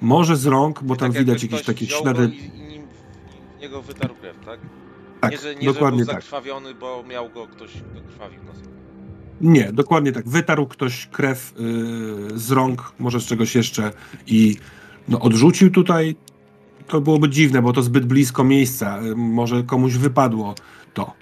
[0.00, 2.26] Może z rąk, bo tam tak widać jakieś takie ślady.
[2.26, 2.82] I, i nim
[3.56, 4.60] w niego wytarł krew, tak?
[5.20, 6.22] Tak, nie, że, nie, dokładnie że był tak.
[6.22, 8.66] zakrwawiony, bo miał go ktoś, kto krwawił na sobie.
[9.40, 10.28] Nie, dokładnie tak.
[10.28, 13.92] Wytarł ktoś krew yy, z rąk, może z czegoś jeszcze
[14.26, 14.56] i
[15.08, 16.16] no, odrzucił tutaj.
[16.86, 19.00] To byłoby dziwne, bo to zbyt blisko miejsca.
[19.02, 20.54] Yy, może komuś wypadło
[20.94, 21.12] to.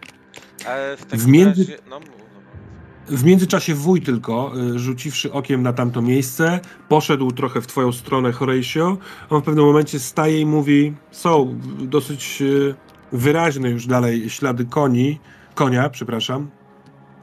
[0.96, 1.62] w, w między...
[1.62, 1.78] Razie...
[1.90, 2.00] No,
[3.08, 8.32] w międzyczasie wuj tylko, y, rzuciwszy okiem na tamto miejsce, poszedł trochę w twoją stronę,
[8.32, 8.96] Horatio.
[9.30, 12.74] On w pewnym momencie staje i mówi, są dosyć y,
[13.12, 15.20] wyraźne już dalej ślady koni,
[15.54, 16.50] konia, przepraszam,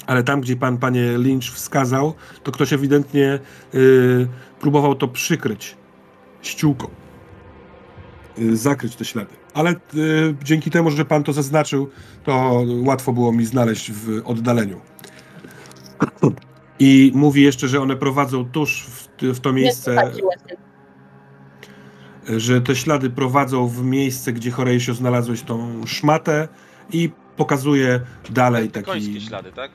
[0.08, 2.14] ale tam, gdzie pan, panie Lynch wskazał,
[2.44, 3.40] to ktoś ewidentnie
[3.76, 4.28] y,
[4.60, 5.78] próbował to przykryć
[6.42, 6.88] ściółką.
[8.40, 9.32] Y, zakryć te ślady.
[9.54, 9.76] Ale y,
[10.44, 11.90] dzięki temu, że pan to zaznaczył,
[12.24, 14.91] to łatwo było mi znaleźć w oddaleniu.
[16.80, 20.12] I mówi jeszcze, że one prowadzą tuż w, w to miejsce.
[22.38, 26.48] Że te ślady prowadzą w miejsce, gdzie Horatio znalazłeś tą szmatę
[26.94, 28.86] i pokazuje dalej taki.
[28.86, 29.72] Końskie ślady, tak?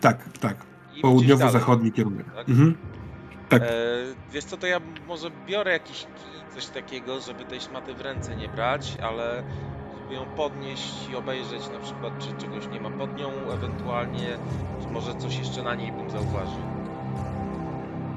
[0.00, 0.56] Tak, tak.
[1.02, 2.26] Południowo-zachodni kierunek.
[2.34, 2.48] Tak.
[2.48, 2.76] Mhm.
[3.48, 3.62] tak.
[3.62, 3.66] E,
[4.32, 8.36] wiesz co, to ja może biorę jakiś kij, coś takiego, żeby tej szmaty w ręce
[8.36, 9.42] nie brać, ale
[10.12, 14.38] żeby ją podnieść i obejrzeć na przykład, czy czegoś nie ma pod nią, ewentualnie,
[14.92, 16.62] może coś jeszcze na niej bym zauważył.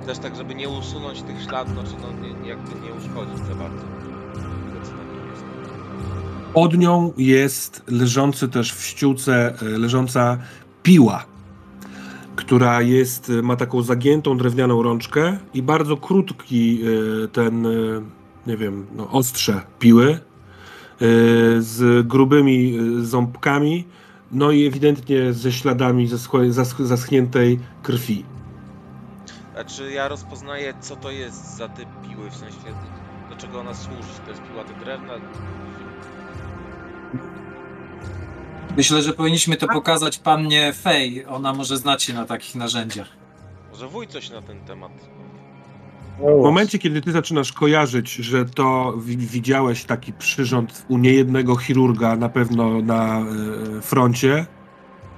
[0.05, 3.85] Też tak, żeby nie usunąć tych śladów, znaczy no nie, jakby nie uszkodzić za bardzo.
[6.53, 10.37] Pod nią jest leżący też w ściółce, e, leżąca
[10.83, 11.25] piła
[12.35, 16.81] która jest, ma taką zagiętą drewnianą rączkę i bardzo krótki
[17.23, 17.69] e, ten, e,
[18.47, 20.19] nie wiem, no, ostrze piły
[21.59, 23.87] z grubymi yy, ząbkami,
[24.31, 26.09] no i ewidentnie ze śladami
[26.79, 28.25] zaschniętej krwi.
[29.59, 32.57] A czy ja rozpoznaję, co to jest za te piły, w sensie
[33.29, 34.19] do czego ona służy?
[34.25, 35.13] To jest piła do drewna?
[38.77, 41.25] Myślę, że powinniśmy to pokazać pannie Fej.
[41.25, 43.07] Ona może znać się na takich narzędziach.
[43.71, 44.91] Może wuj coś na ten temat.
[46.19, 52.29] W momencie, kiedy ty zaczynasz kojarzyć, że to widziałeś taki przyrząd u niejednego chirurga na
[52.29, 53.21] pewno na
[53.77, 54.45] y, froncie,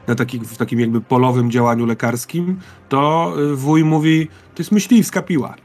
[0.07, 5.21] na taki, w takim jakby polowym działaniu lekarskim, to y, wuj mówi, to jest myśliwska
[5.21, 5.55] piła.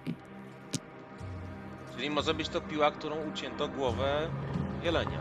[1.96, 4.28] Czyli może być to piła, którą ucięto głowę
[4.84, 5.18] jelenia.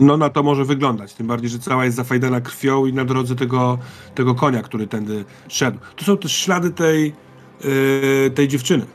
[0.00, 3.36] No na to może wyglądać, tym bardziej, że cała jest zafajdana krwią i na drodze
[3.36, 3.78] tego,
[4.14, 5.78] tego konia, który tędy szedł.
[5.96, 7.14] To są też ślady tej,
[8.34, 8.86] tej dziewczyny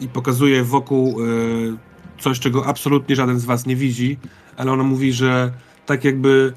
[0.00, 1.76] i pokazuje wokół yy,
[2.18, 4.18] coś, czego absolutnie żaden z was nie widzi,
[4.56, 5.52] ale ona mówi, że
[5.86, 6.52] tak jakby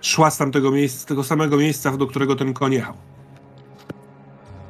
[0.00, 2.94] szła z tamtego miejsca, z tego samego miejsca, do którego ten koń jechał.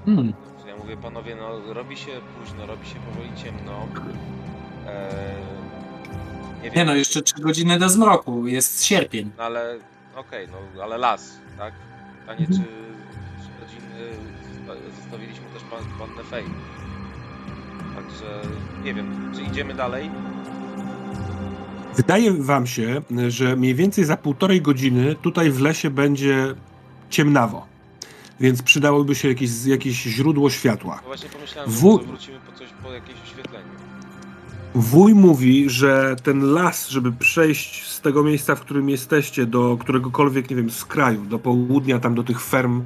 [0.05, 0.33] Hmm.
[0.67, 3.89] Ja mówię, panowie, no robi się późno, robi się powoli ciemno.
[4.87, 5.53] Eee,
[6.63, 9.31] nie, nie, no, jeszcze 3 godziny do zmroku, jest sierpień.
[9.39, 9.79] No ale,
[10.17, 11.75] okej, okay, no ale las, tak?
[12.21, 12.61] Pytanie, mhm.
[12.61, 12.69] czy
[13.43, 14.11] 3 godziny
[15.01, 16.45] zostawiliśmy też pan, pannę Fej.
[17.95, 18.41] Także,
[18.85, 20.11] nie wiem, czy idziemy dalej?
[21.97, 26.55] Wydaje wam się, że mniej więcej za półtorej godziny tutaj w lesie będzie
[27.11, 27.67] ciemnawo.
[28.41, 30.97] Więc przydałoby się jakieś, jakieś źródło światła.
[30.97, 31.81] No właśnie pomyślałem, w...
[31.81, 33.65] że wrócimy po coś, po jakieś oświetlenie.
[34.75, 40.51] Wuj mówi, że ten las, żeby przejść z tego miejsca, w którym jesteście, do któregokolwiek,
[40.51, 42.83] nie wiem, z kraju, do południa, tam do tych ferm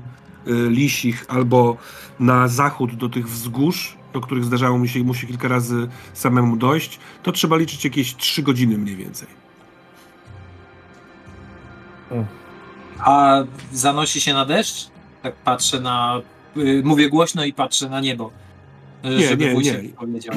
[0.46, 1.76] lisich, albo
[2.20, 6.56] na zachód do tych wzgórz, do których zdarzało mi się mu się kilka razy samemu
[6.56, 9.28] dojść, to trzeba liczyć jakieś 3 godziny mniej więcej.
[12.98, 14.90] A zanosi się na deszcz?
[15.22, 16.20] Tak patrzę na.
[16.56, 18.30] Y, mówię głośno i patrzę na niebo.
[19.04, 19.88] Nie, nie, nie.
[19.88, 20.34] Powiedział.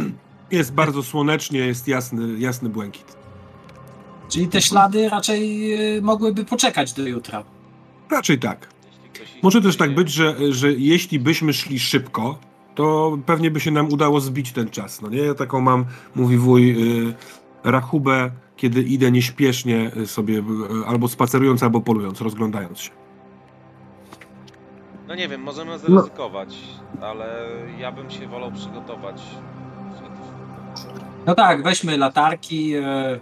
[0.52, 3.18] Jest bardzo słonecznie, jest jasny, jasny błękit.
[4.30, 7.44] Czyli te ślady raczej y, mogłyby poczekać do jutra.
[8.10, 8.68] Raczej tak.
[9.44, 12.40] Może też tak być, że, że jeśli byśmy szli szybko,
[12.76, 15.02] to pewnie by się nam udało zbić ten czas.
[15.02, 15.18] No nie?
[15.18, 16.72] Ja taką mam, mówi wuj,
[17.10, 17.14] y,
[17.64, 20.44] rachubę, kiedy idę nieśpiesznie sobie y,
[20.88, 22.92] albo spacerując, albo polując, rozglądając się.
[25.08, 25.78] No nie wiem, możemy no.
[25.78, 26.58] zaryzykować,
[27.00, 27.08] no.
[27.08, 27.48] ale
[27.80, 29.22] ja bym się wolał przygotować.
[31.26, 33.20] No tak, weźmy latarki, yy,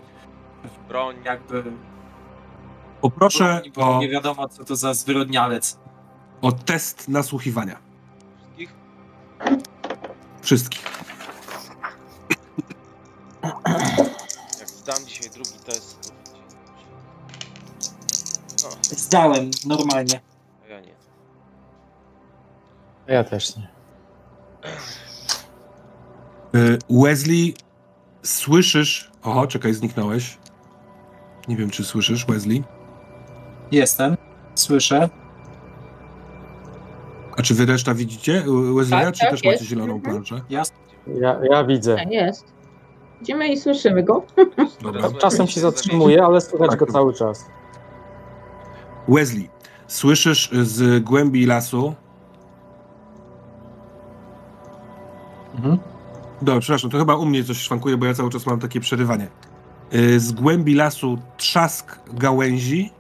[0.88, 1.15] broń.
[1.25, 1.63] Jakby.
[3.01, 3.99] Poproszę broń, o...
[3.99, 5.80] Nie wiadomo, co to za zwyrodnialec.
[6.41, 7.80] O test nasłuchiwania.
[10.41, 10.84] Wszystkich.
[14.60, 16.13] Jak zdam dzisiaj drugi test,
[18.62, 20.19] to Zdałem, normalnie.
[20.65, 20.95] A ja nie.
[23.08, 23.67] Ja też nie.
[26.56, 27.56] Y, Wesley,
[28.23, 29.12] słyszysz...
[29.23, 30.38] Oho, czekaj, zniknąłeś.
[31.47, 32.63] Nie wiem, czy słyszysz, Wesley.
[33.71, 34.17] Jestem,
[34.56, 35.10] słyszę.
[37.38, 38.43] A czy wy reszta widzicie
[38.76, 39.62] Wesleya, tak, czy tak, też jest.
[39.62, 40.13] macie zieloną mhm.
[40.13, 40.41] planszę?
[40.50, 40.78] Jasne.
[41.08, 41.95] Ja, ja widzę.
[41.95, 42.45] Tak jest.
[43.19, 44.23] Widzimy i słyszymy go.
[44.82, 45.12] Dobra.
[45.12, 46.80] Czasem się zatrzymuje, ale słychać tak.
[46.80, 47.45] go cały czas.
[49.08, 49.50] Wesley,
[49.88, 51.95] słyszysz z głębi lasu.
[55.56, 55.78] Mhm.
[56.41, 59.28] Dobra, przepraszam, to chyba u mnie coś szwankuje, bo ja cały czas mam takie przerywanie.
[59.93, 62.91] Y, z głębi lasu trzask gałęzi.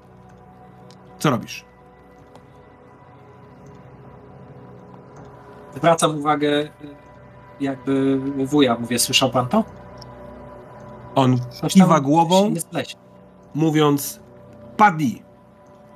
[1.19, 1.66] Co robisz?
[5.77, 6.69] Zwracam uwagę
[7.59, 9.63] jakby wuja, mówię, słyszał pan to?
[11.15, 12.53] On kiwa głową,
[13.55, 14.19] mówiąc
[14.77, 15.21] padnij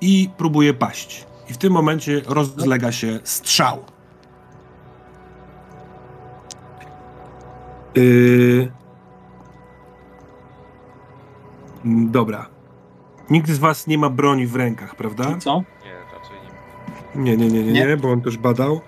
[0.01, 1.25] i próbuje paść.
[1.49, 3.77] I w tym momencie rozlega się strzał.
[7.95, 8.71] Yy...
[11.85, 12.45] Dobra.
[13.29, 15.37] Nikt z was nie ma broni w rękach, prawda?
[15.39, 15.63] Co?
[15.83, 16.37] Nie, raczej
[17.15, 17.21] nie.
[17.23, 18.81] Nie, nie, nie, nie, nie, bo on też badał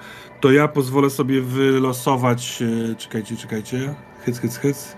[0.43, 2.63] to ja pozwolę sobie wylosować.
[2.91, 3.93] E, czekajcie, czekajcie.
[4.25, 4.95] Hyc, hyc, hyc.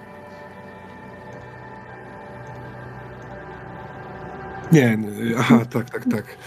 [4.72, 4.98] Nie,
[5.40, 6.38] aha, tak, tak, tak.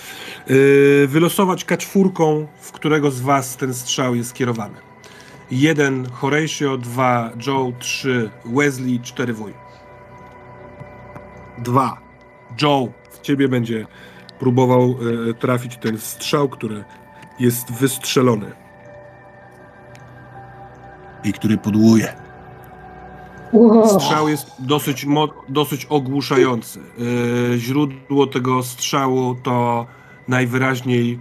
[0.47, 4.77] Yy, wylosować kaczwórką, w którego z was ten strzał jest skierowany.
[5.51, 9.53] Jeden Horatio, dwa Joe, trzy Wesley, cztery wuj.
[11.59, 12.01] Dwa.
[12.63, 13.87] Joe, w ciebie będzie
[14.39, 14.97] próbował
[15.31, 16.85] y, trafić ten strzał, który
[17.39, 18.68] jest wystrzelony
[21.25, 22.15] i który podłuje.
[23.87, 25.07] Strzał jest dosyć,
[25.49, 26.81] dosyć ogłuszający.
[27.55, 29.87] E, źródło tego strzału to
[30.29, 31.19] najwyraźniej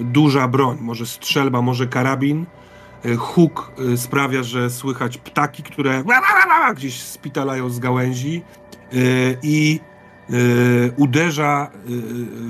[0.00, 2.46] duża broń, może strzelba, może karabin.
[3.04, 6.04] E, huk sprawia, że słychać ptaki, które
[6.74, 8.42] gdzieś spitalają z gałęzi
[9.42, 9.80] i
[10.96, 11.70] uderza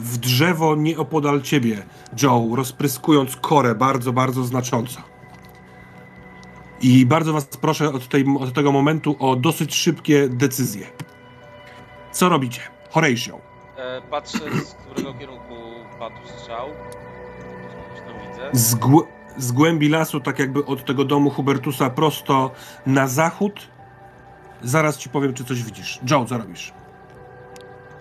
[0.02, 1.82] w drzewo nieopodal ciebie,
[2.22, 5.09] Joe, rozpryskując korę bardzo, bardzo znacząco.
[6.82, 10.86] I bardzo Was proszę od, tej, od tego momentu o dosyć szybkie decyzje.
[12.12, 12.60] Co robicie?
[12.90, 13.40] Horatio.
[13.76, 15.54] E, patrzę, z którego kierunku
[15.98, 16.68] padł strzał.
[17.94, 18.50] Coś tam widzę.
[18.52, 19.06] Z, gł
[19.36, 22.50] z głębi lasu, tak jakby od tego domu Hubertusa prosto
[22.86, 23.68] na zachód.
[24.62, 26.00] Zaraz ci powiem, czy coś widzisz.
[26.10, 26.72] Joe, co robisz?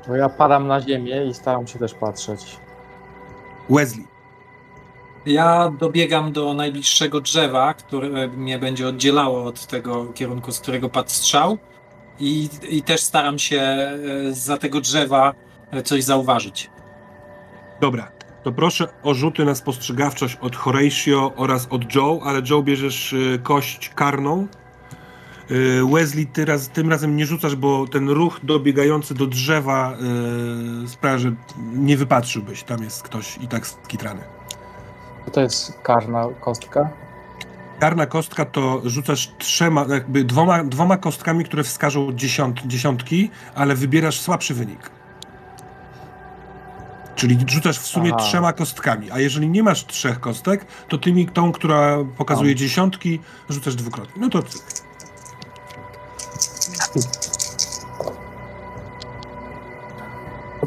[0.07, 2.59] No ja padam na ziemię i staram się też patrzeć.
[3.69, 4.18] Wesley.
[5.29, 11.09] Ja dobiegam do najbliższego drzewa, które mnie będzie oddzielało od tego kierunku, z którego padł
[11.09, 11.57] strzał.
[12.19, 13.97] I, I też staram się e,
[14.29, 15.33] za tego drzewa
[15.71, 16.69] e, coś zauważyć.
[17.81, 18.11] Dobra,
[18.43, 23.39] to proszę o rzuty na spostrzegawczość od Horatio oraz od Joe, ale Joe bierzesz e,
[23.39, 24.47] kość karną.
[25.93, 29.97] Wesley, ty raz, tym razem nie rzucasz, bo ten ruch dobiegający do drzewa
[30.81, 31.31] yy, sprawia, że
[31.73, 32.63] nie wypatrzyłbyś.
[32.63, 34.38] Tam jest ktoś i tak skitrany.
[35.31, 36.89] To jest karna kostka?
[37.79, 44.19] Karna kostka to rzucasz trzema, jakby dwoma, dwoma kostkami, które wskażą dziesiąt, dziesiątki, ale wybierasz
[44.19, 44.91] słabszy wynik.
[47.15, 48.23] Czyli rzucasz w sumie Aha.
[48.23, 53.19] trzema kostkami, a jeżeli nie masz trzech kostek, to tymi, tą, która pokazuje dziesiątki,
[53.49, 54.21] rzucasz dwukrotnie.
[54.21, 54.43] No to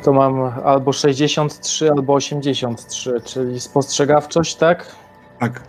[0.03, 4.97] to mam albo 63, albo 83, czyli spostrzegawczość, tak?
[5.41, 5.63] Tak.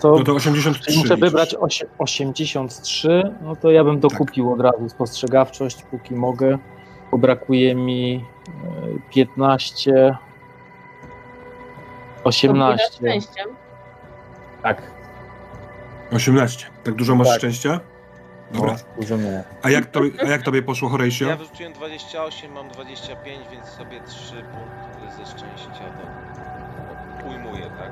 [0.00, 0.98] To, no to 83.
[0.98, 1.56] Muszę wybrać
[1.98, 4.54] 83, no to ja bym dokupił tak.
[4.54, 6.58] od razu spostrzegawczość, póki mogę.
[7.10, 8.24] Bo brakuje mi
[9.14, 10.16] 15,
[12.24, 13.20] 18.
[14.62, 14.82] Tak.
[16.12, 16.66] 18.
[16.84, 17.38] Tak dużo masz tak.
[17.38, 17.80] szczęścia?
[18.50, 18.76] Dobra.
[19.10, 21.28] No, a, jak to, a jak tobie poszło, Horatio?
[21.28, 27.28] Ja wyrzuciłem 28, mam 25, więc sobie 3 punkty ze szczęścia do...
[27.28, 27.90] ujmuję, tak?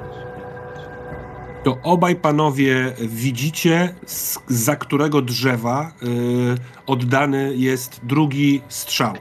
[1.64, 9.14] To obaj panowie widzicie, z, za którego drzewa y, oddany jest drugi strzał.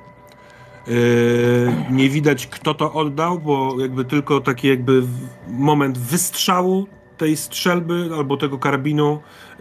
[0.87, 5.03] Y, nie widać, kto to oddał, bo jakby tylko taki jakby
[5.47, 9.52] moment wystrzału tej strzelby albo tego karabinu yy,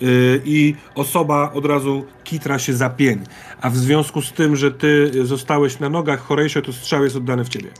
[0.44, 3.20] i osoba od razu kitra się za pień.
[3.60, 7.44] A w związku z tym, że ty zostałeś na nogach, Horatio, to strzał jest oddany
[7.44, 7.70] w ciebie.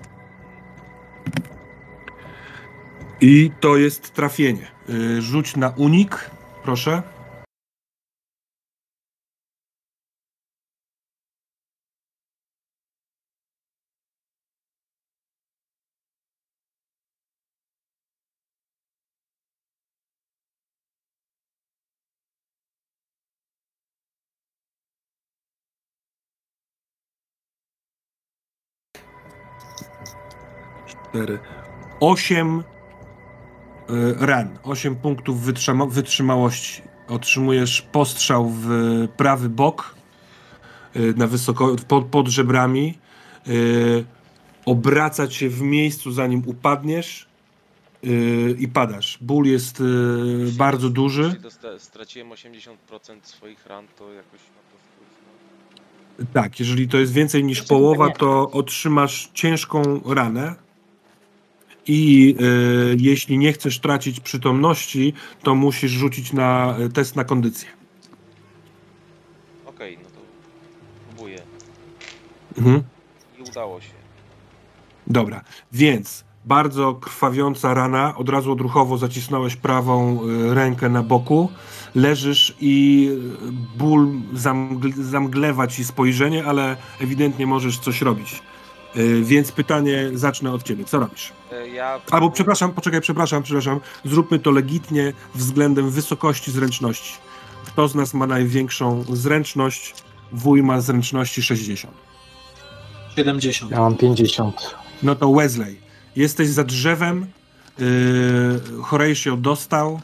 [3.20, 4.66] I to jest trafienie.
[4.88, 6.30] Yy, rzuć na unik,
[6.62, 7.02] proszę.
[31.22, 31.38] Cztery,
[32.00, 32.62] osiem y,
[34.26, 36.82] ran, osiem punktów wytrzyma wytrzymałości.
[37.08, 38.68] Otrzymujesz postrzał w
[39.16, 39.94] prawy bok,
[40.96, 42.98] y, na wysoko, pod, pod żebrami,
[43.48, 44.04] y,
[44.64, 47.32] obracać się w miejscu, zanim upadniesz
[48.58, 49.18] i padasz.
[49.20, 49.82] Ból jest
[50.52, 51.22] bardzo duży.
[51.22, 52.76] Jeśli straciłem 80%
[53.22, 54.40] swoich ran, to jakoś
[56.32, 60.54] Tak, jeżeli to jest więcej niż połowa, to otrzymasz ciężką ranę.
[61.86, 67.68] I y, jeśli nie chcesz tracić przytomności, to musisz rzucić na e, test na kondycję.
[69.66, 70.20] Okej, no to
[71.08, 71.42] próbuję.
[72.58, 72.82] Mhm.
[73.38, 73.92] I udało się.
[75.06, 81.48] Dobra, więc bardzo krwawiąca rana, od razu odruchowo zacisnąłeś prawą y, rękę na boku,
[81.94, 83.08] leżysz i
[83.78, 84.08] ból
[85.02, 88.42] zamglewa ci spojrzenie, ale ewidentnie możesz coś robić.
[88.96, 90.84] Y, więc pytanie zacznę od ciebie.
[90.84, 91.32] Co robisz?
[91.52, 92.00] E, ja...
[92.10, 93.80] Albo przepraszam, poczekaj, przepraszam, przepraszam.
[94.04, 97.12] Zróbmy to legitnie względem wysokości zręczności.
[97.66, 99.94] Kto z nas ma największą zręczność?
[100.32, 101.94] Wuj ma zręczności 60.
[103.16, 103.70] 70.
[103.70, 104.74] Ja mam 50.
[105.02, 105.80] No to Wesley.
[106.16, 107.26] Jesteś za drzewem.
[107.78, 110.00] Yy, Horatio dostał.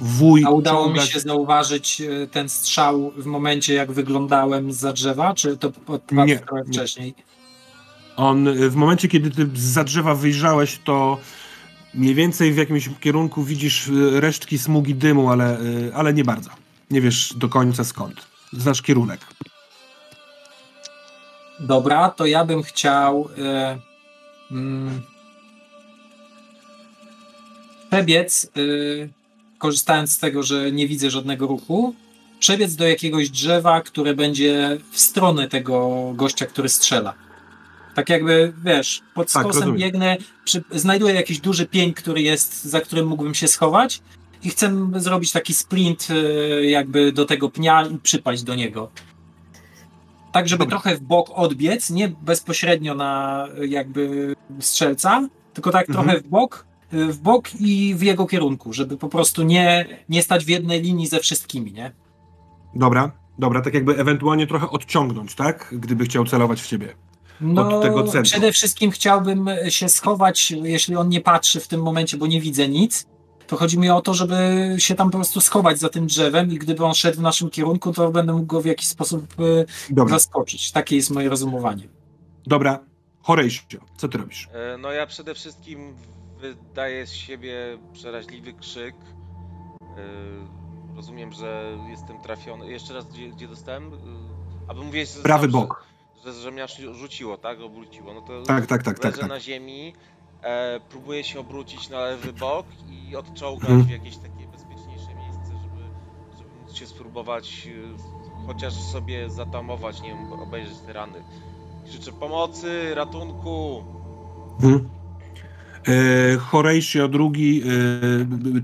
[0.00, 1.02] Wuj A udało ciąga...
[1.02, 5.72] mi się zauważyć e, ten strzał w momencie, jak wyglądałem za drzewa, czy to
[6.12, 7.14] nie, trochę wcześniej?
[8.16, 11.18] On w momencie, kiedy ty za drzewa wyjrzałeś, to
[11.94, 15.60] mniej więcej w jakimś kierunku widzisz e, resztki smugi dymu, ale, e,
[15.94, 16.50] ale nie bardzo.
[16.90, 18.26] Nie wiesz do końca skąd.
[18.52, 19.20] Znasz kierunek.
[21.60, 23.78] Dobra, to ja bym chciał e,
[24.50, 25.02] mm,
[27.90, 28.50] przebiec,
[29.58, 31.94] korzystając z tego, że nie widzę żadnego ruchu,
[32.38, 37.25] przebiec do jakiegoś drzewa, które będzie w stronę tego gościa, który strzela.
[37.96, 42.80] Tak jakby, wiesz, pod tak, skosem biegnę, przy, znajduję jakiś duży pień, który jest, za
[42.80, 44.02] którym mógłbym się schować
[44.42, 48.90] i chcę zrobić taki sprint e, jakby do tego pnia i przypaść do niego.
[50.32, 50.78] Tak, żeby Dobra.
[50.78, 56.06] trochę w bok odbiec, nie bezpośrednio na jakby strzelca, tylko tak mhm.
[56.06, 60.22] trochę w bok, e, w bok i w jego kierunku, żeby po prostu nie, nie
[60.22, 61.92] stać w jednej linii ze wszystkimi, nie?
[62.74, 65.68] Dobra, dobra, tak jakby ewentualnie trochę odciągnąć, tak?
[65.72, 67.05] Gdyby chciał celować w ciebie.
[67.40, 68.22] No, od tego centrum.
[68.22, 72.68] Przede wszystkim chciałbym się schować, jeśli on nie patrzy w tym momencie, bo nie widzę
[72.68, 73.06] nic.
[73.46, 74.36] To chodzi mi o to, żeby
[74.78, 77.92] się tam po prostu schować za tym drzewem i gdyby on szedł w naszym kierunku,
[77.92, 79.64] to będę mógł go w jakiś sposób e,
[79.94, 80.14] Dobra.
[80.14, 80.72] zaskoczyć.
[80.72, 81.88] Takie jest moje rozumowanie.
[82.46, 82.78] Dobra.
[83.22, 84.48] Horatio, co ty robisz?
[84.52, 85.94] E, no ja przede wszystkim
[86.40, 88.94] wydaję z siebie przeraźliwy krzyk.
[89.96, 92.70] E, rozumiem, że jestem trafiony.
[92.70, 93.90] Jeszcze raz, gdzie, gdzie dostałem?
[94.68, 95.84] Aby mówić, że Prawy bok.
[96.32, 97.60] Że, mnie rzuciło, tak?
[97.60, 98.14] Obróciło.
[98.14, 99.04] No to tak, tak, tak.
[99.04, 99.92] Leżę tak, na ziemi,
[100.42, 103.86] e, próbuję się obrócić na lewy bok i odczołgać hmm.
[103.86, 105.82] w jakieś takie bezpieczniejsze miejsce, żeby,
[106.38, 111.22] żeby móc się spróbować e, chociaż sobie zatamować, nie wiem, obejrzeć te rany.
[111.86, 113.84] Krzyczę pomocy, ratunku!
[114.60, 114.88] Hmm.
[115.88, 117.66] E, Horatio drugi e,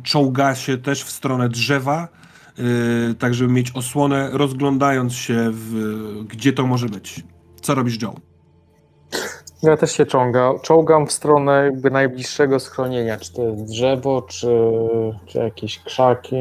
[0.02, 2.08] czołga się też w stronę drzewa,
[2.58, 5.74] e, tak żeby mieć osłonę, rozglądając się, w,
[6.28, 7.24] gdzie to może być.
[7.62, 8.14] Co robisz, Joe?
[9.62, 14.48] Ja też się czołga, czołgam w stronę jakby najbliższego schronienia, czy to jest drzewo, czy,
[15.26, 16.36] czy jakieś krzaki.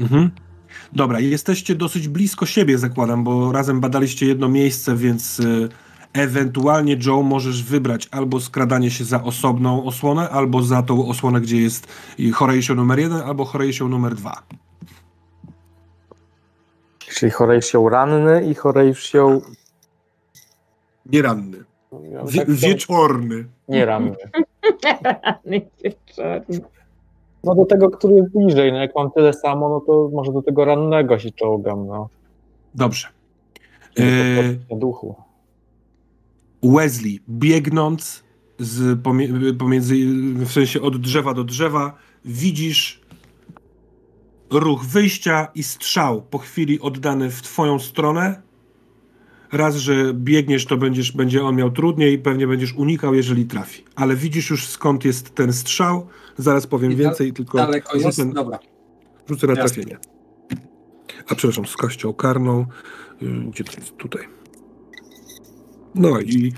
[0.00, 0.30] Mhm.
[0.92, 5.68] Dobra, jesteście dosyć blisko siebie, zakładam, bo razem badaliście jedno miejsce, więc y,
[6.12, 11.56] ewentualnie Joe możesz wybrać albo skradanie się za osobną osłonę, albo za tą osłonę, gdzie
[11.56, 11.86] jest
[12.34, 14.42] Horatio numer jeden, albo Horatio numer dwa.
[16.98, 19.40] Czyli Horatio ranny i Horatio...
[21.06, 21.64] Nieranny.
[22.26, 23.44] Wie, wieczorny.
[23.68, 24.16] Nie ranny.
[25.84, 26.60] wieczorny.
[27.44, 28.72] No do tego, który jest bliżej.
[28.72, 31.86] No jak mam tyle samo, no to może do tego rannego się czołgam.
[31.86, 32.08] No.
[32.74, 33.08] Dobrze.
[33.98, 34.76] E...
[34.76, 35.14] duchu.
[36.62, 38.24] Wesley, biegnąc
[38.58, 39.02] z
[39.58, 39.94] pomiędzy,
[40.34, 41.94] w sensie od drzewa do drzewa,
[42.24, 43.02] widzisz
[44.50, 48.42] ruch wyjścia i strzał po chwili oddany w twoją stronę
[49.52, 53.84] raz, że biegniesz, to będziesz, będzie on miał trudniej, pewnie będziesz unikał, jeżeli trafi.
[53.94, 56.06] Ale widzisz już skąd jest ten strzał,
[56.38, 58.16] zaraz powiem I więcej, tylko daleko jest?
[58.16, 58.58] Rzucę, Dobra.
[59.28, 59.98] rzucę na trafienie.
[61.28, 62.66] A przepraszam, z kością karną.
[63.22, 63.96] Y, gdzie to jest?
[63.96, 64.22] Tutaj.
[65.94, 66.52] No i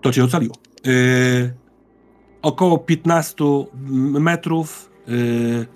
[0.00, 0.54] to cię ocaliło.
[0.84, 1.54] Yy,
[2.42, 3.44] około 15
[4.20, 5.66] metrów yy,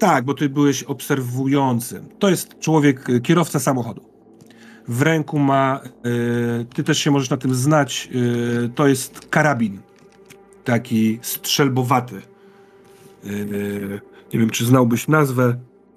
[0.00, 2.08] tak, bo ty byłeś obserwującym.
[2.18, 4.04] To jest człowiek, y, kierowca samochodu.
[4.88, 5.80] W ręku ma,
[6.60, 9.80] y, ty też się możesz na tym znać, y, to jest karabin.
[10.64, 12.22] Taki strzelbowaty.
[13.26, 14.00] Y,
[14.32, 15.56] nie wiem, czy znałbyś nazwę,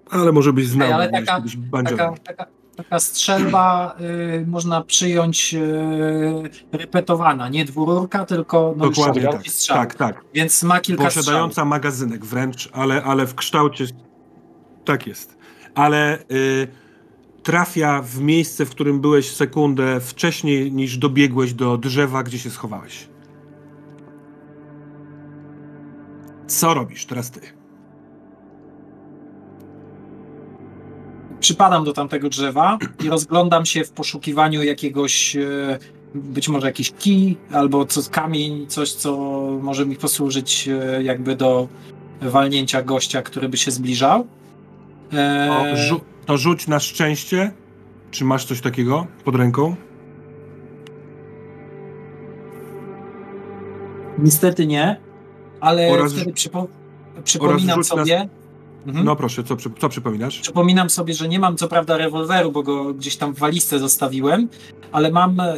[0.09, 0.87] ale może byś znał.
[0.87, 1.43] Ej, ale taka,
[1.83, 2.45] taka, taka,
[2.75, 3.95] taka, strzelba
[4.41, 9.77] y, można przyjąć y, repetowana, nie dwururka, tylko no, Dokładnie tak, strzał.
[9.77, 10.25] tak, tak.
[10.33, 11.65] Więc ma kilka Posiadająca strzał.
[11.65, 13.85] magazynek wręcz, ale, ale w kształcie...
[14.85, 15.37] Tak jest.
[15.75, 16.67] Ale y,
[17.43, 23.09] trafia w miejsce, w którym byłeś sekundę wcześniej niż dobiegłeś do drzewa, gdzie się schowałeś.
[26.47, 27.62] Co robisz teraz ty?
[31.43, 35.79] Przypadam do tamtego drzewa i rozglądam się w poszukiwaniu jakiegoś, e,
[36.15, 39.17] być może jakiś kij albo co, kamień, coś, co
[39.61, 41.67] może mi posłużyć e, jakby do
[42.21, 44.27] walnięcia gościa, który by się zbliżał.
[45.13, 45.47] E...
[45.47, 47.51] To, rzu to rzuć na szczęście.
[48.11, 49.75] Czy masz coś takiego pod ręką?
[54.19, 54.99] Niestety nie,
[55.59, 56.67] ale oraz, wtedy przypo
[57.23, 58.17] przypominam sobie.
[58.19, 58.42] Na
[58.87, 59.05] Mhm.
[59.05, 60.39] No proszę, co, co przypominasz?
[60.39, 64.47] Przypominam sobie, że nie mam co prawda rewolweru, bo go gdzieś tam w walizce zostawiłem,
[64.91, 65.55] ale mam e,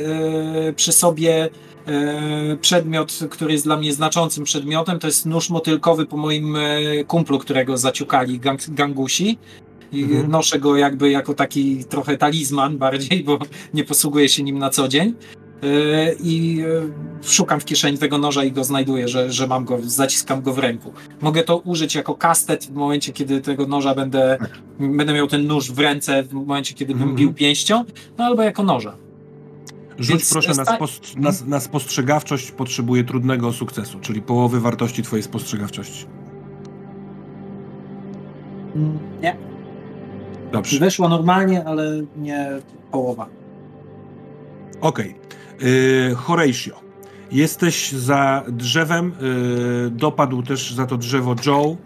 [0.76, 1.50] przy sobie
[1.88, 5.00] e, przedmiot, który jest dla mnie znaczącym przedmiotem.
[5.00, 9.38] To jest nóż motylkowy po moim e, kumplu, którego zaciukali gang, gangusi.
[9.94, 10.32] Mhm.
[10.32, 13.40] noszę go jakby jako taki trochę talizman bardziej, bo
[13.74, 15.14] nie posługuję się nim na co dzień.
[16.20, 16.64] I
[17.24, 20.60] szukam w kieszeni tego noża i go znajduję, że, że mam go, zaciskam go w
[20.60, 20.94] ręku.
[21.22, 24.38] Mogę to użyć jako kastet w momencie, kiedy tego noża będę,
[24.80, 27.18] będę miał ten nóż w ręce, w momencie, kiedy bym mhm.
[27.18, 27.86] bił pięścią,
[28.18, 28.96] no albo jako noża.
[29.98, 35.24] Rzuć Więc proszę na, spost na, na, spostrzegawczość, potrzebuje trudnego sukcesu, czyli połowy wartości twojej
[35.24, 36.06] spostrzegawczości.
[39.22, 39.38] Nie.
[40.52, 40.80] Dobrze.
[40.80, 42.50] Weszło normalnie, ale nie
[42.92, 43.30] połowa.
[44.82, 45.10] Okej.
[45.10, 45.26] Okay.
[46.16, 46.86] Horatio.
[47.32, 49.12] Jesteś za drzewem.
[49.22, 51.78] Yy, dopadł też za to drzewo Joe.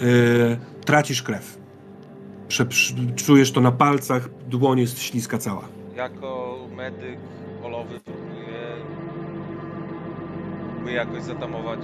[0.00, 1.58] Yy, tracisz krew.
[2.48, 2.66] Prze
[3.16, 5.62] czujesz to na palcach, dłoń jest śliska cała.
[5.96, 7.18] Jako medyk
[7.62, 8.58] polowy próbuję,
[10.74, 11.80] próbuję jakoś zatamować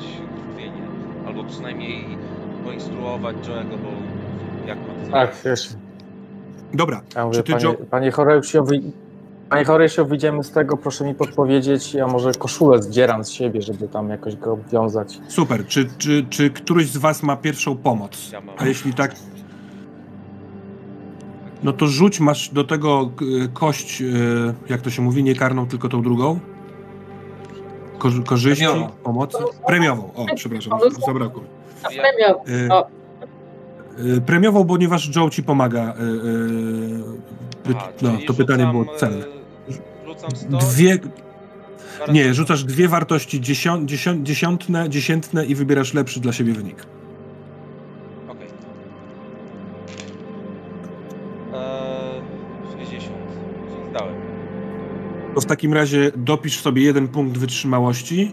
[0.53, 0.83] krwienie.
[1.26, 2.05] Albo przynajmniej
[2.64, 3.89] poinstruować Joe'ego, bo
[4.66, 5.68] jak ma to Tak, wiesz.
[6.74, 7.03] Dobra.
[7.16, 7.74] Ja mówię, Czy ty, panie, Joe...
[7.91, 8.93] panie Horeuszowi,
[9.53, 13.89] Panie Horeusio, wyjdziemy z tego, proszę mi podpowiedzieć, ja może koszulę zdzieram z siebie, żeby
[13.89, 15.21] tam jakoś go obwiązać.
[15.29, 15.67] Super.
[15.67, 18.33] Czy, czy, czy któryś z was ma pierwszą pomoc?
[18.33, 18.55] Ja mam.
[18.59, 19.15] A jeśli tak,
[21.63, 23.11] no to rzuć, masz do tego
[23.45, 26.41] y, kość, y, jak to się mówi, nie karną, tylko tą drugą.
[27.99, 28.93] Ko korzyści, Premiową.
[29.03, 29.39] pomocy.
[29.67, 31.43] Premiową, o, przepraszam, zabrakło.
[31.83, 32.83] Premiową.
[33.99, 35.95] Y, premiową, ponieważ Joe ci pomaga.
[37.75, 38.85] A, no, to pytanie było
[40.15, 40.59] cenne.
[40.59, 40.99] Dwie.
[42.13, 46.87] Nie, rzucasz dwie wartości dziesią, dziesią, dziesiątne, dziesiętne i wybierasz lepszy dla siebie wynik.
[55.35, 58.33] to w takim razie dopisz sobie jeden punkt wytrzymałości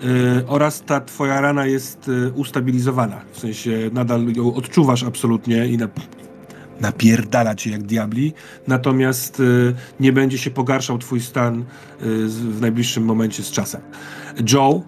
[0.00, 0.08] yy,
[0.46, 3.20] oraz ta twoja rana jest yy, ustabilizowana.
[3.32, 5.88] W sensie nadal ją odczuwasz absolutnie i na,
[6.80, 8.32] napierdala cię jak diabli,
[8.66, 11.64] natomiast yy, nie będzie się pogarszał twój stan
[12.26, 13.80] w najbliższym momencie z czasem.
[14.52, 14.82] Joe,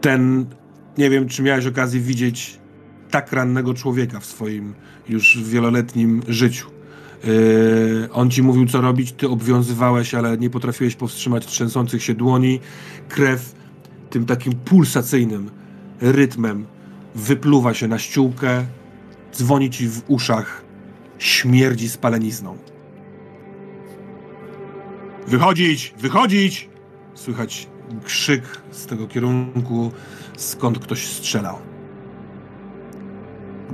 [0.00, 0.46] ten,
[0.98, 2.58] nie wiem czy miałeś okazję widzieć
[3.10, 4.74] tak rannego człowieka w swoim
[5.08, 6.70] już wieloletnim życiu.
[7.24, 12.60] Yy, on ci mówił, co robić, ty obwiązywałeś, ale nie potrafiłeś powstrzymać trzęsących się dłoni.
[13.08, 13.54] Krew
[14.10, 15.50] tym takim pulsacyjnym
[16.00, 16.66] rytmem
[17.14, 18.64] wypluwa się na ściółkę,
[19.32, 20.62] dzwoni ci w uszach,
[21.18, 22.58] śmierdzi spalenizną.
[25.26, 25.94] Wychodzić!
[25.98, 26.68] Wychodzić!
[27.14, 27.68] Słychać
[28.04, 29.92] krzyk z tego kierunku,
[30.36, 31.58] skąd ktoś strzelał.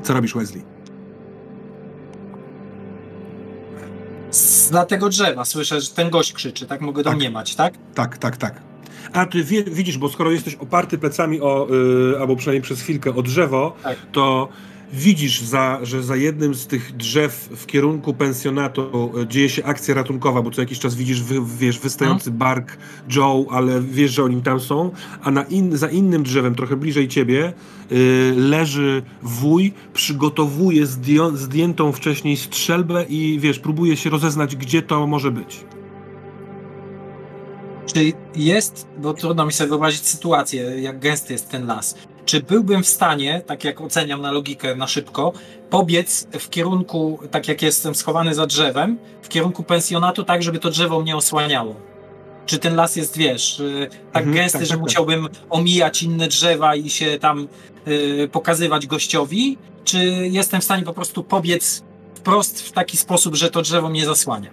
[0.02, 0.62] Co robisz, Wesley?
[4.70, 6.80] Dla tego drzewa słyszę, że ten gość krzyczy, tak?
[6.80, 7.12] Mogę tak.
[7.12, 7.74] domniemać, tak?
[7.94, 8.62] Tak, tak, tak.
[9.12, 13.14] A ty wie, widzisz, bo skoro jesteś oparty plecami o, yy, albo przynajmniej przez chwilkę
[13.14, 13.98] o drzewo, tak.
[14.12, 14.48] to
[14.92, 19.94] widzisz, za, że za jednym z tych drzew w kierunku pensjonatu e, dzieje się akcja
[19.94, 22.38] ratunkowa, bo co jakiś czas widzisz, wy, wiesz, wystający hmm.
[22.38, 22.76] bark
[23.16, 24.90] Joe, ale wiesz, że oni tam są,
[25.22, 27.52] a na in, za innym drzewem, trochę bliżej ciebie,
[27.90, 27.98] yy,
[28.36, 35.30] leży wuj, przygotowuje zdję, zdjętą wcześniej strzelbę i wiesz, próbuje się rozeznać, gdzie to może
[35.30, 35.64] być.
[37.94, 41.94] Czy jest, bo trudno mi sobie wyobrazić sytuację, jak gęsty jest ten las
[42.28, 45.32] czy byłbym w stanie, tak jak oceniam na logikę na szybko,
[45.70, 50.70] pobiec w kierunku, tak jak jestem schowany za drzewem, w kierunku pensjonatu, tak żeby to
[50.70, 51.74] drzewo mnie osłaniało?
[52.46, 56.02] Czy ten las jest, wiesz, y, tak mhm, gęsty, tak, że tak, tak, musiałbym omijać
[56.02, 57.48] inne drzewa i się tam
[57.88, 59.58] y, pokazywać gościowi?
[59.84, 59.98] Czy
[60.30, 61.82] jestem w stanie po prostu pobiec
[62.14, 64.50] wprost w taki sposób, że to drzewo mnie zasłania?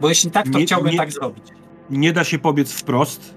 [0.00, 1.44] Bo jeśli tak, to nie, chciałbym nie, tak zrobić.
[1.90, 3.34] Nie da się pobiec wprost,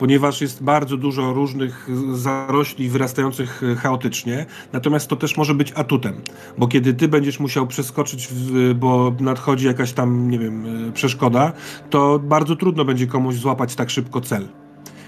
[0.00, 6.14] ponieważ jest bardzo dużo różnych zarośli wyrastających e, chaotycznie, natomiast to też może być atutem,
[6.58, 11.52] bo kiedy ty będziesz musiał przeskoczyć, w, bo nadchodzi jakaś tam, nie wiem, e, przeszkoda,
[11.90, 14.48] to bardzo trudno będzie komuś złapać tak szybko cel.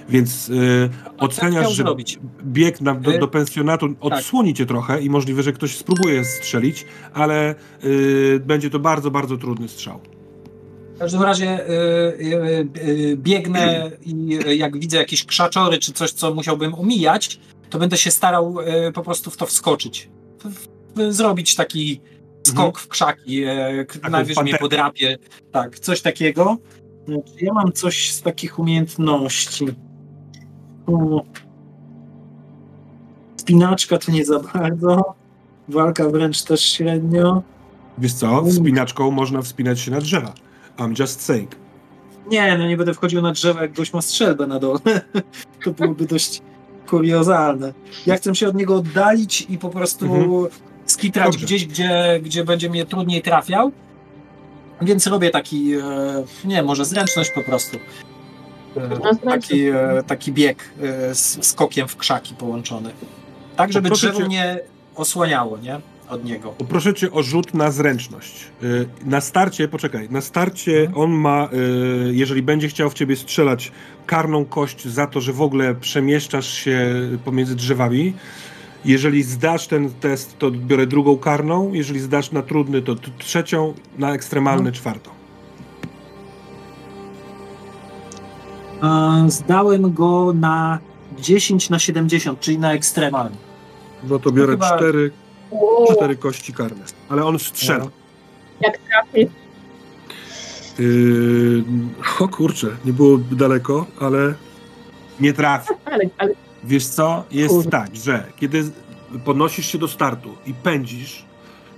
[0.09, 2.19] Więc y, oceniasz, że zrobić.
[2.45, 3.97] bieg na, do, do, pensjonatu tak.
[4.01, 9.37] odsłoni cię trochę i możliwe, że ktoś spróbuje strzelić, ale y, będzie to bardzo, bardzo
[9.37, 10.01] trudny strzał.
[11.03, 16.35] W każdym razie y, y, y, biegnę i jak widzę jakieś krzaczory czy coś, co
[16.35, 17.41] musiałbym omijać,
[17.71, 18.57] to będę się starał
[18.95, 20.09] po prostu w to wskoczyć.
[21.09, 22.01] Zrobić taki
[22.47, 22.85] skok mhm.
[22.85, 23.43] w krzaki,
[24.11, 25.19] najwyżej mnie podrapie.
[25.53, 26.57] Tak, coś takiego.
[27.05, 29.67] Znaczy, ja mam coś z takich umiejętności.
[33.37, 35.15] Spinaczka to nie za bardzo.
[35.69, 37.43] Walka wręcz też średnio.
[37.99, 40.35] Wiesz co, wspinaczką można wspinać się na drzewa.
[40.79, 41.51] I'm just saying.
[42.31, 44.81] Nie, no nie będę wchodził na drzewo, jak gość ma strzelbę na dole.
[45.65, 46.43] to byłoby dość
[46.87, 47.73] kuriozalne.
[48.07, 50.47] Ja chcę się od niego oddalić i po prostu mhm.
[50.87, 51.47] skitrać Dobrze.
[51.47, 53.73] gdzieś, gdzie, gdzie będzie mnie trudniej trafiał.
[54.83, 55.81] Więc robię taki, e,
[56.45, 57.79] nie, może zręczność po prostu.
[58.77, 60.71] E, taki, e, taki bieg
[61.13, 62.91] z skokiem w krzaki połączony.
[63.57, 64.29] Tak, żeby drzewo cię...
[64.29, 64.61] nie
[64.95, 65.81] osłaniało, nie?
[66.13, 66.55] Od niego.
[66.59, 68.51] Poproszę cię o rzut na zręczność.
[69.05, 70.99] Na starcie, poczekaj, na starcie hmm.
[70.99, 71.49] on ma,
[72.11, 73.73] jeżeli będzie chciał w ciebie strzelać,
[74.07, 76.91] karną kość za to, że w ogóle przemieszczasz się
[77.25, 78.13] pomiędzy drzewami.
[78.85, 81.73] Jeżeli zdasz ten test, to biorę drugą karną.
[81.73, 84.73] Jeżeli zdasz na trudny, to trzecią, na ekstremalny no.
[84.73, 85.11] czwartą.
[89.27, 90.79] Zdałem go na
[91.19, 93.37] 10 na 70, czyli na ekstremalny.
[94.09, 94.77] No to biorę chyba...
[94.77, 95.11] cztery,
[95.97, 96.85] cztery kości karne.
[97.09, 97.87] Ale on strzela.
[98.61, 99.29] Jak trafi?
[100.79, 101.65] Yy,
[102.21, 104.35] o kurczę, nie było daleko, ale
[105.21, 105.69] nie trafi.
[105.85, 106.35] Ale, ale
[106.65, 107.25] Wiesz co?
[107.31, 107.71] Jest Kurde.
[107.71, 108.65] tak, że kiedy
[109.25, 111.25] podnosisz się do startu i pędzisz,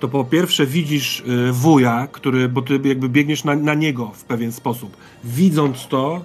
[0.00, 4.24] to po pierwsze widzisz y, wuja, który, bo ty jakby biegniesz na, na niego w
[4.24, 4.96] pewien sposób.
[5.24, 6.24] Widząc to,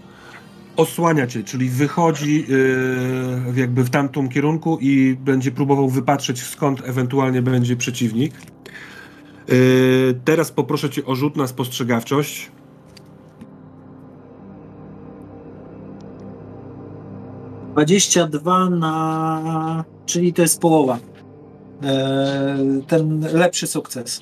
[0.80, 7.42] osłania cię, czyli wychodzi yy, jakby w tamtym kierunku i będzie próbował wypatrzeć skąd ewentualnie
[7.42, 8.34] będzie przeciwnik.
[9.48, 12.52] Yy, teraz poproszę cię o rzut na spostrzegawczość.
[17.72, 19.86] 22 na.
[20.06, 21.00] czyli to jest połowa.
[21.84, 22.58] E,
[22.88, 24.22] ten lepszy sukces.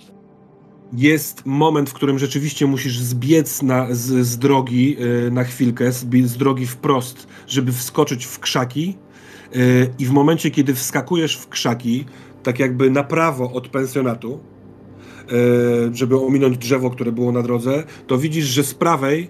[0.94, 6.06] Jest moment, w którym rzeczywiście musisz zbiec na, z, z drogi e, na chwilkę, z,
[6.26, 8.98] z drogi wprost, żeby wskoczyć w krzaki.
[9.56, 9.58] E,
[10.00, 12.06] I w momencie, kiedy wskakujesz w krzaki,
[12.44, 14.40] tak jakby na prawo od pensjonatu,
[15.94, 19.30] żeby ominąć drzewo, które było na drodze, to widzisz, że z prawej,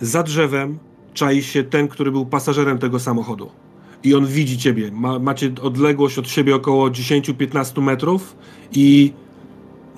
[0.00, 0.78] za drzewem,
[1.14, 3.50] czai się ten, który był pasażerem tego samochodu.
[4.04, 4.90] I on widzi ciebie.
[4.92, 8.36] Ma, macie odległość od siebie około 10-15 metrów
[8.72, 9.12] i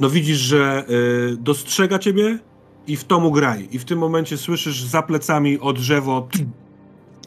[0.01, 0.85] no widzisz, że
[1.33, 2.39] y, dostrzega ciebie
[2.87, 3.69] i w tomu graj.
[3.73, 6.29] I w tym momencie słyszysz za plecami o drzewo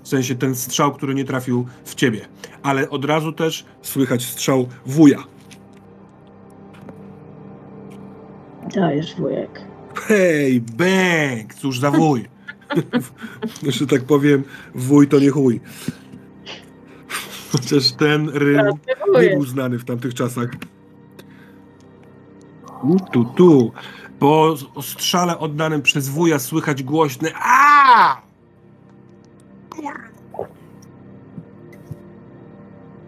[0.04, 2.28] w sensie ten strzał, który nie trafił w ciebie.
[2.64, 5.24] Ale od razu też słychać strzał wuja.
[8.76, 9.62] Dajesz wujek.
[9.96, 11.54] Hej, bang!
[11.56, 12.26] Cóż za wuj.
[13.80, 14.44] że tak powiem,
[14.76, 15.62] wuj to nie chuj.
[17.52, 18.66] Chociaż ten rym
[19.22, 20.50] nie był znany w tamtych czasach.
[23.14, 23.72] Tu, tu.
[24.20, 28.22] Po strzale oddanym przez wuja słychać głośny a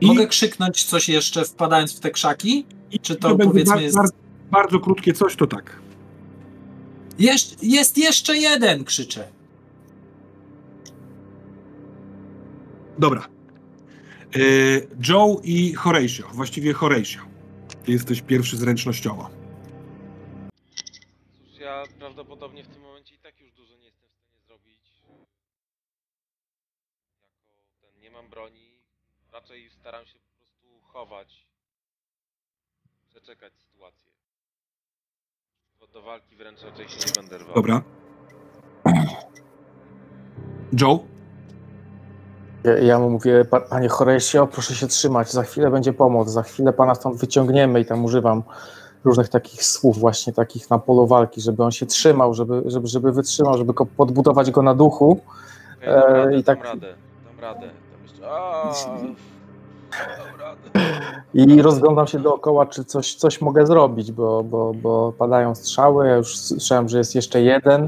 [0.02, 0.08] I...
[0.08, 2.66] Mogę krzyknąć coś jeszcze wpadając w te krzaki?
[3.02, 3.96] Czy to, to powiedzmy bardzo, jest...
[3.96, 4.14] Bardzo,
[4.52, 5.80] bardzo krótkie coś, to tak.
[7.20, 9.28] Jest, jest jeszcze jeden, krzyczę.
[13.00, 13.28] Dobra.
[14.36, 17.20] Yy, Joe i Horatio, właściwie Horatio.
[17.86, 19.30] Ty jesteś pierwszy zręcznościowo.
[21.92, 25.04] Ja prawdopodobnie w tym momencie i tak już dużo nie jestem w stanie zrobić.
[27.22, 28.82] Jako ten, nie mam broni.
[29.34, 31.48] Raczej staram się po prostu chować.
[33.10, 34.12] Przeczekać sytuację.
[35.80, 37.56] Bo do walki wręcz raczej się nie będę rwał.
[37.56, 37.82] Dobra.
[40.82, 41.00] Joe?
[42.82, 46.96] Ja mu mówię, panie Horesio, proszę się trzymać, za chwilę będzie pomoc, za chwilę pana
[46.96, 48.44] stąd wyciągniemy i tam używam
[49.04, 53.12] różnych takich słów właśnie takich na polu walki, żeby on się trzymał, żeby, żeby, żeby
[53.12, 55.20] wytrzymał, żeby go podbudować go na duchu.
[55.82, 56.64] Okay, dam radę, e, I tak...
[56.64, 56.94] dam radę,
[57.26, 57.70] dam radę.
[61.34, 66.08] I rozglądam się dookoła, czy coś, coś mogę zrobić, bo, bo, bo padają strzały.
[66.08, 67.88] Ja już słyszałem, że jest jeszcze jeden.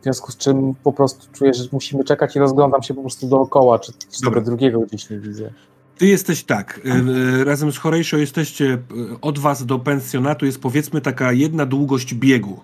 [0.00, 3.26] W związku z czym po prostu czuję, że musimy czekać i rozglądam się po prostu
[3.26, 5.50] dookoła, czy, czy tego drugiego gdzieś nie widzę.
[5.98, 10.60] Ty jesteś tak, y, y, razem z Horejszo jesteście, y, od was do pensjonatu jest
[10.60, 12.60] powiedzmy taka jedna długość biegu.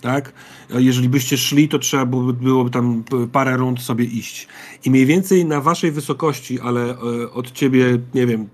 [0.00, 0.32] Tak?
[0.70, 4.48] Jeżeli byście szli, to trzeba byłoby, byłoby tam parę rund sobie iść.
[4.84, 6.98] I mniej więcej na waszej wysokości, ale
[7.32, 8.48] od ciebie, nie wiem,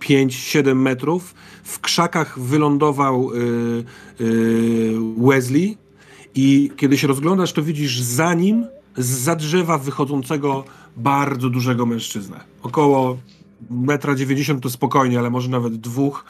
[0.00, 3.30] 5-7 metrów, w krzakach wylądował
[5.16, 5.76] Wesley,
[6.34, 8.66] i kiedy się rozglądasz, to widzisz za nim,
[8.96, 10.64] z drzewa wychodzącego
[10.98, 12.40] bardzo dużego mężczyznę.
[12.62, 13.18] Około
[13.70, 16.24] 1,90 m to spokojnie, ale może nawet dwóch.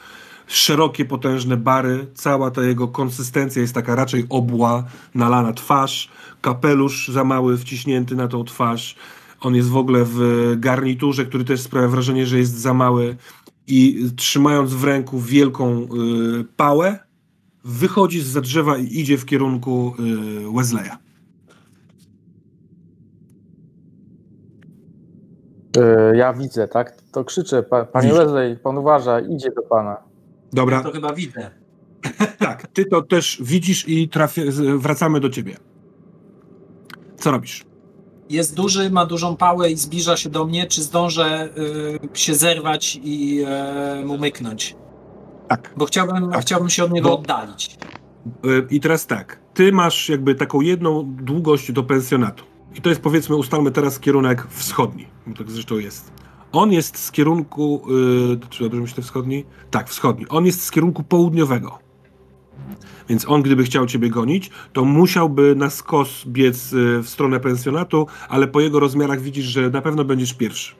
[0.47, 4.83] Szerokie, potężne bary, cała ta jego konsystencja jest taka raczej obła,
[5.15, 6.09] nalana twarz,
[6.41, 8.95] kapelusz za mały, wciśnięty na tą twarz.
[9.39, 13.17] On jest w ogóle w garniturze, który też sprawia wrażenie, że jest za mały.
[13.67, 15.87] I trzymając w ręku wielką y,
[16.57, 16.99] pałę,
[17.63, 21.08] wychodzi z za drzewa i idzie w kierunku y, Wesleya.
[26.13, 27.01] Ja widzę, tak?
[27.11, 27.63] To krzyczę,
[27.93, 29.97] panie Wesley, pan uważa, idzie do pana.
[30.53, 30.77] Dobra.
[30.77, 31.51] Ja to chyba widzę.
[32.39, 34.43] tak, ty to też widzisz i trafię,
[34.77, 35.57] wracamy do ciebie.
[37.17, 37.65] Co robisz?
[38.29, 40.67] Jest duży, ma dużą pałę i zbliża się do mnie.
[40.67, 41.49] Czy zdążę
[42.13, 43.43] y, się zerwać i
[44.01, 44.75] y, mu myknąć?
[45.47, 45.73] Tak.
[45.77, 46.41] Bo chciałbym, tak.
[46.41, 47.19] chciałbym się od niego Bo...
[47.19, 47.77] oddalić.
[48.45, 49.39] Y, I teraz tak.
[49.53, 52.43] Ty masz jakby taką jedną długość do pensjonatu.
[52.75, 55.07] I to jest powiedzmy, ustalmy teraz kierunek wschodni.
[55.37, 56.11] Tak zresztą jest.
[56.51, 57.85] On jest z kierunku.
[58.29, 59.45] Yy, czy dobrze myślę wschodni?
[59.71, 60.27] Tak, wschodni.
[60.29, 61.79] On jest z kierunku południowego.
[63.09, 68.07] Więc on, gdyby chciał ciebie gonić, to musiałby na skos biec y, w stronę pensjonatu,
[68.29, 70.75] ale po jego rozmiarach widzisz, że na pewno będziesz pierwszy.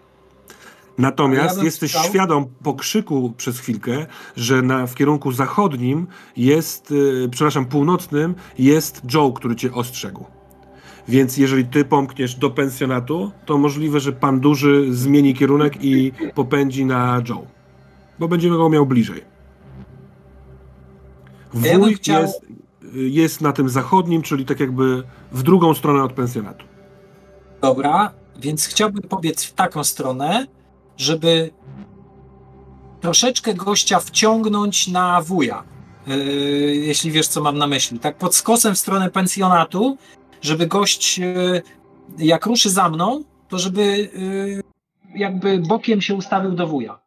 [0.97, 2.03] Natomiast ja jesteś chciał...
[2.03, 9.01] świadom po krzyku przez chwilkę, że na, w kierunku zachodnim jest, yy, przepraszam, północnym jest
[9.13, 10.25] Joe, który cię ostrzegł.
[11.09, 16.85] Więc jeżeli ty pomkniesz do pensjonatu, to możliwe, że pan duży zmieni kierunek i popędzi
[16.85, 17.47] na Joe.
[18.19, 19.23] Bo będzie go miał bliżej.
[21.53, 22.21] Wuj chciał...
[22.21, 22.45] jest,
[22.93, 26.65] jest na tym zachodnim, czyli tak jakby w drugą stronę od pensjonatu.
[27.61, 30.47] Dobra, więc chciałbym pobiec w taką stronę,
[30.97, 31.51] żeby
[33.01, 35.63] troszeczkę gościa wciągnąć na wuja.
[36.07, 36.15] Yy,
[36.75, 37.99] jeśli wiesz, co mam na myśli.
[37.99, 39.97] Tak pod skosem w stronę pensjonatu,
[40.41, 41.61] żeby gość, yy,
[42.17, 44.63] jak ruszy za mną, to żeby yy,
[45.15, 46.99] jakby bokiem się ustawił do wuja.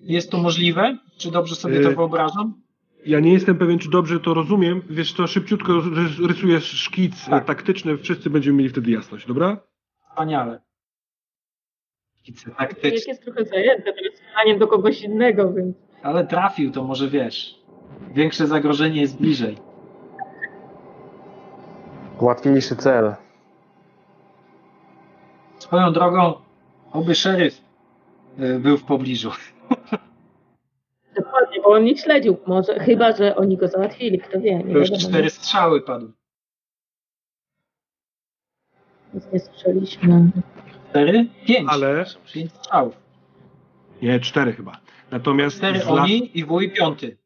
[0.00, 0.98] Jest to możliwe?
[1.16, 2.62] Czy dobrze sobie to wyobrażam?
[3.06, 4.82] Ja nie jestem pewien, czy dobrze to rozumiem.
[4.90, 5.82] Wiesz to szybciutko
[6.28, 7.44] rysujesz szkic tak.
[7.44, 9.56] taktyczny, wszyscy będziemy mieli wtedy jasność, dobra?
[10.10, 10.60] Wspaniale.
[12.18, 13.12] Szkice taktyczne.
[13.12, 15.76] jest trochę zajęte teraz pytaniem do kogoś innego, więc...
[16.02, 17.60] Ale trafił, to może wiesz.
[18.14, 19.69] Większe zagrożenie jest bliżej.
[22.20, 23.14] Łatwiejszy cel.
[25.58, 26.34] Swoją drogą,
[26.92, 27.60] oby szeryf
[28.38, 29.30] y, był w pobliżu.
[31.16, 32.36] Dokładnie, bo on nie śledził.
[32.46, 34.58] Może, chyba, że oni go załatwili, kto wie.
[34.58, 36.12] Nie to już cztery strzały padły.
[39.14, 40.30] Nic nie słyszeliśmy.
[40.90, 41.26] Cztery?
[41.46, 41.68] Pięć.
[41.70, 42.04] Ale...
[42.34, 42.94] Pięć strzałów.
[44.02, 44.80] Nie, cztery chyba.
[45.10, 47.18] Natomiast cztery oni i wuj piąty.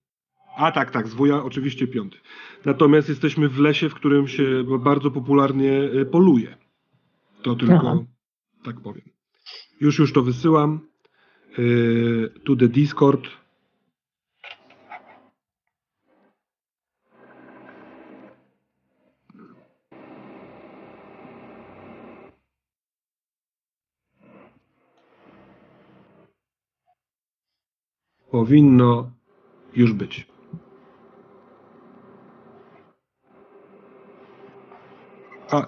[0.57, 2.19] A tak, tak, z wuja oczywiście piąty.
[2.65, 6.57] Natomiast jesteśmy w lesie, w którym się bardzo popularnie e, poluje.
[7.43, 7.99] To tylko Aha.
[8.65, 9.05] tak powiem.
[9.81, 10.81] Już, już to wysyłam.
[11.59, 13.29] Yy, to the Discord.
[28.35, 29.11] powinno
[29.77, 30.34] już być.
[35.55, 35.67] A,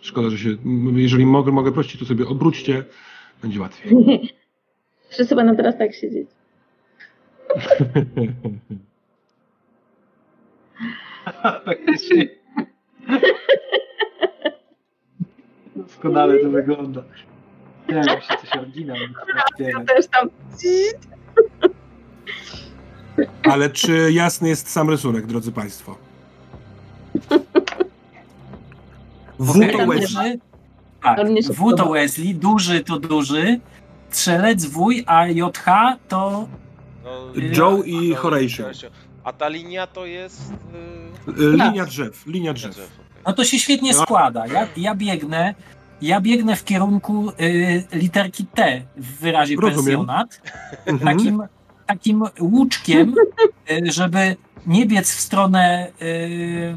[0.00, 0.50] szkoda, że się.
[0.94, 2.84] Jeżeli mogę, mogę prosić, to sobie obróćcie,
[3.42, 3.94] będzie łatwiej.
[5.10, 6.28] Wszyscy będą teraz tak siedzieć.
[11.64, 12.28] Faktycznie.
[15.76, 17.02] Doskonale to wygląda.
[17.88, 18.96] Nie wiem, się coś oryginał.
[19.58, 20.28] Ja też tam.
[23.42, 25.96] Ale czy jasny jest sam rysunek, drodzy Państwo?
[29.38, 30.40] W to Wesley.
[31.02, 31.18] Tak,
[31.50, 33.60] W to Wesley, duży to duży,
[34.10, 35.64] strzelec wuj, a JH
[36.08, 36.48] to...
[37.04, 38.64] No, Joe i Horatio.
[39.24, 40.52] A ta linia to jest...
[41.36, 41.52] Yy...
[41.52, 42.90] Linia drzew, linia drzew.
[43.26, 44.02] No to się świetnie no.
[44.02, 44.46] składa.
[44.46, 45.54] Ja, ja biegnę,
[46.02, 49.84] ja biegnę w kierunku y, literki T w wyrazie Rozumiem.
[49.84, 50.42] pensjonat.
[50.86, 51.16] Mhm.
[51.16, 51.42] Takim
[51.86, 53.14] takim łuczkiem,
[53.70, 56.74] y, żeby nie biec w stronę y,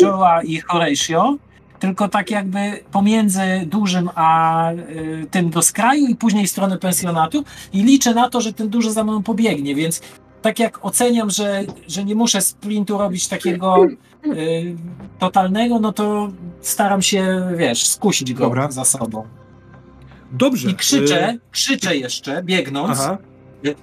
[0.00, 1.36] Joe'a i Horatio,
[1.78, 7.44] tylko tak jakby pomiędzy dużym a y, tym do skraju i później w stronę pensjonatu
[7.72, 10.00] i liczę na to, że ten duży za mną pobiegnie, więc
[10.42, 13.84] tak jak oceniam, że, że nie muszę sprintu robić takiego
[14.26, 14.76] y,
[15.18, 16.28] totalnego, no to
[16.60, 18.70] staram się, wiesz, skusić go Dobra.
[18.70, 19.24] za sobą.
[20.32, 20.70] Dobrze.
[20.70, 23.00] I krzyczę, krzyczę jeszcze, biegnąc.
[23.00, 23.18] Aha.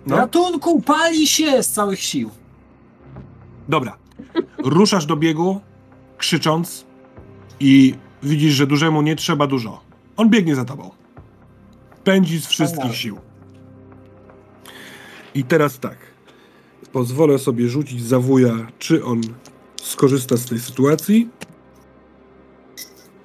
[0.05, 0.17] No.
[0.17, 2.29] Ratunku, pali się z całych sił.
[3.69, 3.97] Dobra.
[4.57, 5.61] Ruszasz do biegu,
[6.17, 6.85] krzycząc
[7.59, 9.81] i widzisz, że dużemu nie trzeba dużo.
[10.17, 10.91] On biegnie za tobą.
[12.03, 13.17] Pędzi z wszystkich sił.
[15.35, 15.97] I teraz tak.
[16.91, 19.21] Pozwolę sobie rzucić za wuja, czy on
[19.81, 21.29] skorzysta z tej sytuacji.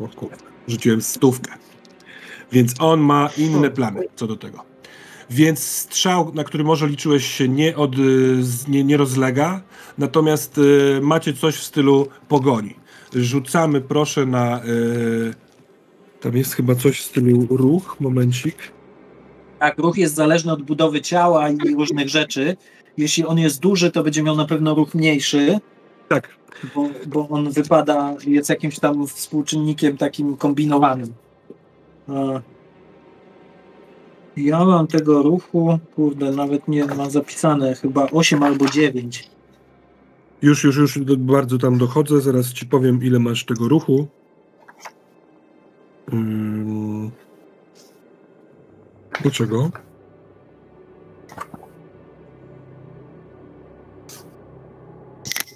[0.00, 0.36] O kurde,
[0.68, 1.52] rzuciłem stówkę.
[2.52, 4.64] Więc on ma inne plany co do tego.
[5.30, 7.96] Więc strzał, na który może liczyłeś się, nie, od,
[8.68, 9.62] nie, nie rozlega,
[9.98, 12.79] natomiast y, macie coś w stylu pogoni.
[13.14, 14.64] Rzucamy proszę na...
[14.64, 15.34] Y,
[16.20, 18.56] tam jest chyba coś w stylu ruch, momencik.
[19.58, 22.56] Tak, ruch jest zależny od budowy ciała i różnych rzeczy.
[22.96, 25.58] jeśli on jest duży, to będzie miał na pewno ruch mniejszy.
[26.08, 26.28] Tak.
[26.74, 31.12] Bo, bo on wypada, jest jakimś tam współczynnikiem takim kombinowanym.
[34.36, 39.30] Ja mam tego ruchu, kurde, nawet nie mam zapisane, chyba 8 albo 9.
[40.42, 42.20] Już, już, już bardzo tam dochodzę.
[42.20, 44.06] Zaraz ci powiem, ile masz tego ruchu.
[46.10, 47.10] Hmm.
[49.22, 49.70] Dlaczego?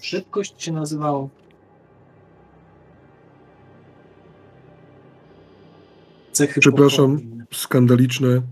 [0.01, 1.29] Szybkość się nazywało.
[6.33, 7.21] Cechy Przepraszam,
[7.53, 8.43] skandaliczne.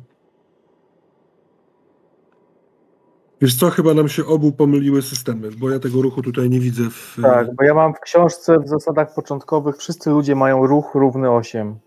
[3.42, 6.82] Wiesz co, chyba nam się obu pomyliły systemy, bo ja tego ruchu tutaj nie widzę.
[6.90, 7.16] W...
[7.22, 11.78] Tak, bo ja mam w książce w zasadach początkowych wszyscy ludzie mają ruch równy 8.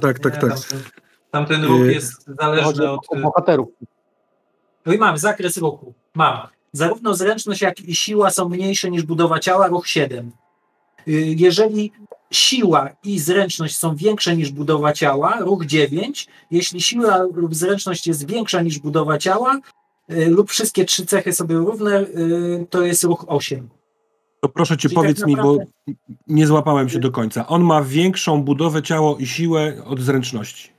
[0.00, 0.50] Tak, tak, nie, tak.
[0.50, 0.80] Tamten,
[1.30, 3.06] tamten ruch y, jest zależny od...
[3.08, 3.68] od bohaterów.
[4.86, 5.94] No i mam zakres ruchu.
[6.14, 6.38] Mam.
[6.72, 10.30] Zarówno zręczność, jak i siła są mniejsze niż budowa ciała, ruch 7.
[11.08, 11.92] Y, jeżeli
[12.30, 16.26] siła i zręczność są większe niż budowa ciała, ruch 9.
[16.50, 19.60] Jeśli siła lub zręczność jest większa niż budowa ciała,
[20.08, 23.68] lub wszystkie trzy cechy sobie równe, y, to jest ruch 8.
[24.40, 25.64] To proszę cię, Czyli powiedz tak naprawdę...
[25.86, 27.46] mi, bo nie złapałem się do końca.
[27.46, 30.70] On ma większą budowę ciała i siłę od zręczności.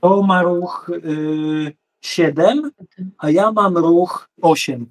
[0.00, 2.70] To ma ruch y, 7,
[3.18, 4.86] a ja mam ruch 8,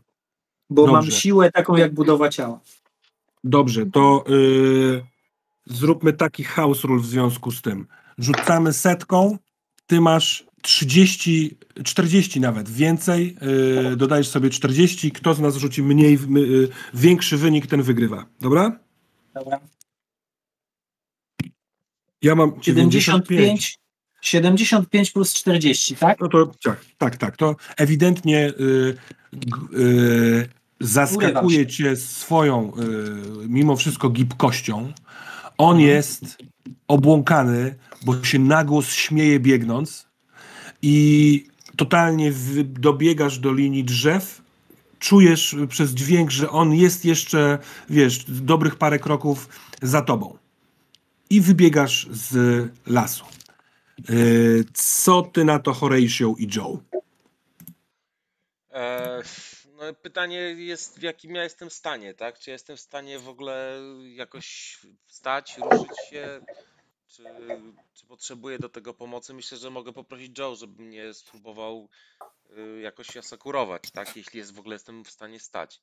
[0.70, 0.94] bo Dobrze.
[0.94, 2.60] mam siłę taką jak budowa ciała.
[3.44, 5.04] Dobrze, to y,
[5.66, 7.88] zróbmy taki house rule w związku z tym.
[8.18, 9.38] Rzucamy setką,
[9.88, 13.38] ty masz 30, 40 nawet, więcej,
[13.88, 18.26] yy, dodajesz sobie 40, kto z nas rzuci mniej, yy, większy wynik, ten wygrywa.
[18.42, 18.80] Dobra?
[19.34, 19.60] Dobra.
[22.22, 23.80] Ja mam 75.
[24.22, 26.20] 75 plus 40, tak?
[26.20, 27.38] No to tak, tak, tak.
[27.38, 28.98] To ewidentnie yy,
[29.72, 30.50] yy,
[30.80, 34.94] zaskakuje cię swoją, yy, mimo wszystko, gibkością.
[35.58, 35.90] On mhm.
[35.90, 36.38] jest
[36.88, 40.11] obłąkany, bo się nagłos śmieje biegnąc
[40.82, 41.46] i
[41.78, 44.42] totalnie dobiegasz do linii drzew,
[45.00, 47.60] czujesz przez dźwięk, że on jest jeszcze,
[47.90, 49.50] wiesz, dobrych parę kroków
[49.82, 50.38] za tobą.
[51.30, 53.26] I wybiegasz z lasu.
[54.10, 56.80] Yy, co ty na to Horatio i Joe?
[58.74, 59.22] E,
[59.78, 62.40] no pytanie jest, w jakim ja jestem stanie, tak?
[62.40, 63.80] Czy jestem w stanie w ogóle
[64.16, 64.78] jakoś
[65.08, 66.42] wstać, ruszyć się?
[67.12, 67.24] Czy,
[67.94, 69.34] czy potrzebuję do tego pomocy?
[69.34, 71.90] Myślę, że mogę poprosić Joe, żeby mnie spróbował
[72.58, 74.18] y, jakoś asekurować, tak?
[74.18, 75.82] Jeśli jest w ogóle jestem w stanie stać.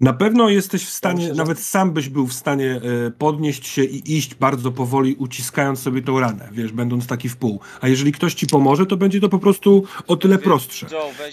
[0.00, 4.16] Na pewno jesteś w stanie, nawet sam byś był w stanie e, podnieść się i
[4.16, 7.60] iść bardzo powoli, uciskając sobie tą ranę, wiesz, będąc taki w pół.
[7.80, 10.86] A jeżeli ktoś ci pomoże, to będzie to po prostu o tyle prostsze.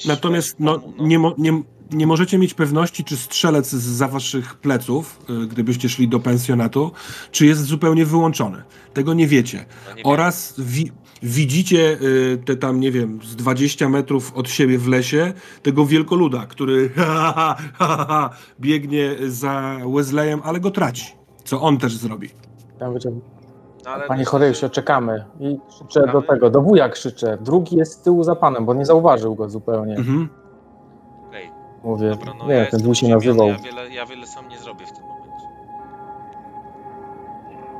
[0.05, 1.07] Natomiast no, no.
[1.07, 6.19] Nie, nie, nie możecie mieć pewności, czy strzelec za waszych pleców, e, gdybyście szli do
[6.19, 6.91] pensjonatu,
[7.31, 8.63] czy jest zupełnie wyłączony.
[8.93, 9.65] Tego nie wiecie.
[9.87, 10.91] No Oraz wi
[11.23, 15.33] widzicie y, te tam, nie wiem, z 20 metrów od siebie w lesie,
[15.63, 18.29] tego wielkoluda, który ha, ha, ha,
[18.59, 21.15] biegnie za Wesleyem, ale go traci.
[21.43, 22.29] Co on też zrobi.
[22.79, 22.93] Tam.
[23.85, 25.25] Ale Panie Choryjsie, czekamy.
[25.39, 27.37] I krzyczę do tego, do wuja krzyczę.
[27.41, 29.95] Drugi jest z tyłu za panem, bo nie zauważył go zupełnie.
[29.95, 30.29] Mhm.
[31.83, 33.47] Mówię, Dobra, no nie, ja ten wuj się nazywał.
[33.47, 35.03] Ja wiele, ja wiele sam nie zrobię w tym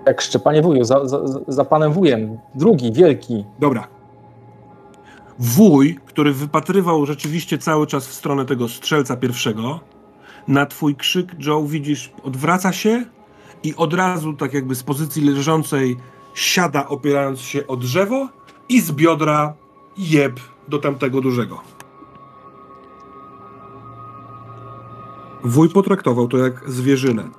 [0.06, 2.38] jak Szczepanie wuju, za, za, za panem wujem.
[2.56, 3.45] Drugi, wielki.
[3.60, 3.88] Dobra.
[5.39, 9.80] Wuj, który wypatrywał rzeczywiście cały czas w stronę tego strzelca pierwszego,
[10.47, 13.06] na twój krzyk, Joe, widzisz, odwraca się
[13.64, 15.97] i od razu, tak jakby z pozycji leżącej,
[16.34, 18.28] siada opierając się o drzewo
[18.70, 19.54] i z biodra
[19.97, 21.62] jeb do tamtego dużego.
[25.43, 27.29] Wuj potraktował to jak zwierzynę.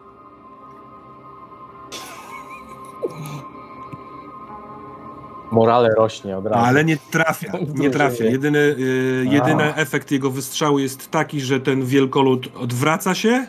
[5.53, 6.67] morale rośnie od razu.
[6.67, 8.25] Ale nie trafia, nie trafia.
[8.25, 13.47] Jedyny, y, jedyny efekt jego wystrzału jest taki, że ten wielkolud odwraca się.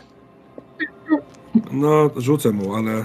[1.72, 3.04] No, rzucę mu, ale...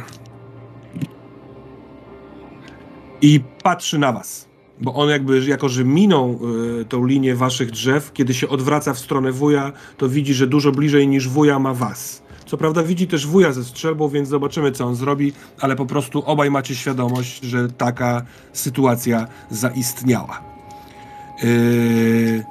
[3.22, 4.49] I patrzy na was.
[4.82, 6.40] Bo on jakby, jako że minął
[6.82, 10.72] y, tą linię waszych drzew, kiedy się odwraca w stronę wuja, to widzi, że dużo
[10.72, 12.24] bliżej niż wuja ma was.
[12.46, 16.24] Co prawda widzi też wuja ze strzelbą, więc zobaczymy, co on zrobi, ale po prostu
[16.26, 18.22] obaj macie świadomość, że taka
[18.54, 20.42] sytuacja zaistniała.
[21.44, 22.44] Yy...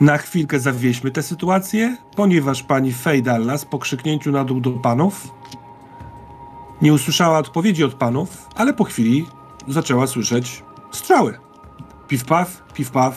[0.00, 5.28] Na chwilkę zawieźmy tę sytuację, ponieważ pani Fej Dallas po krzyknięciu na dół do panów
[6.82, 9.26] nie usłyszała odpowiedzi od panów, ale po chwili
[9.68, 11.43] zaczęła słyszeć strzały
[12.08, 13.12] piw-paw, piw-paw,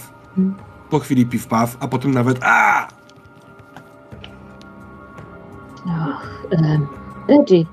[0.89, 2.87] po chwili piw-paw, a potem nawet a!
[5.85, 6.87] Och, um,
[7.27, 7.65] Reggie,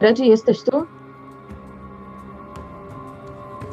[0.00, 0.86] Reggie, jesteś tu?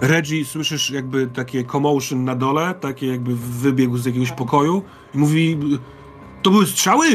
[0.01, 4.81] Reggie, słyszysz jakby takie commotion na dole, takie jakby wybiegł z jakiegoś pokoju
[5.15, 5.59] i mówi,
[6.41, 7.05] to były strzały?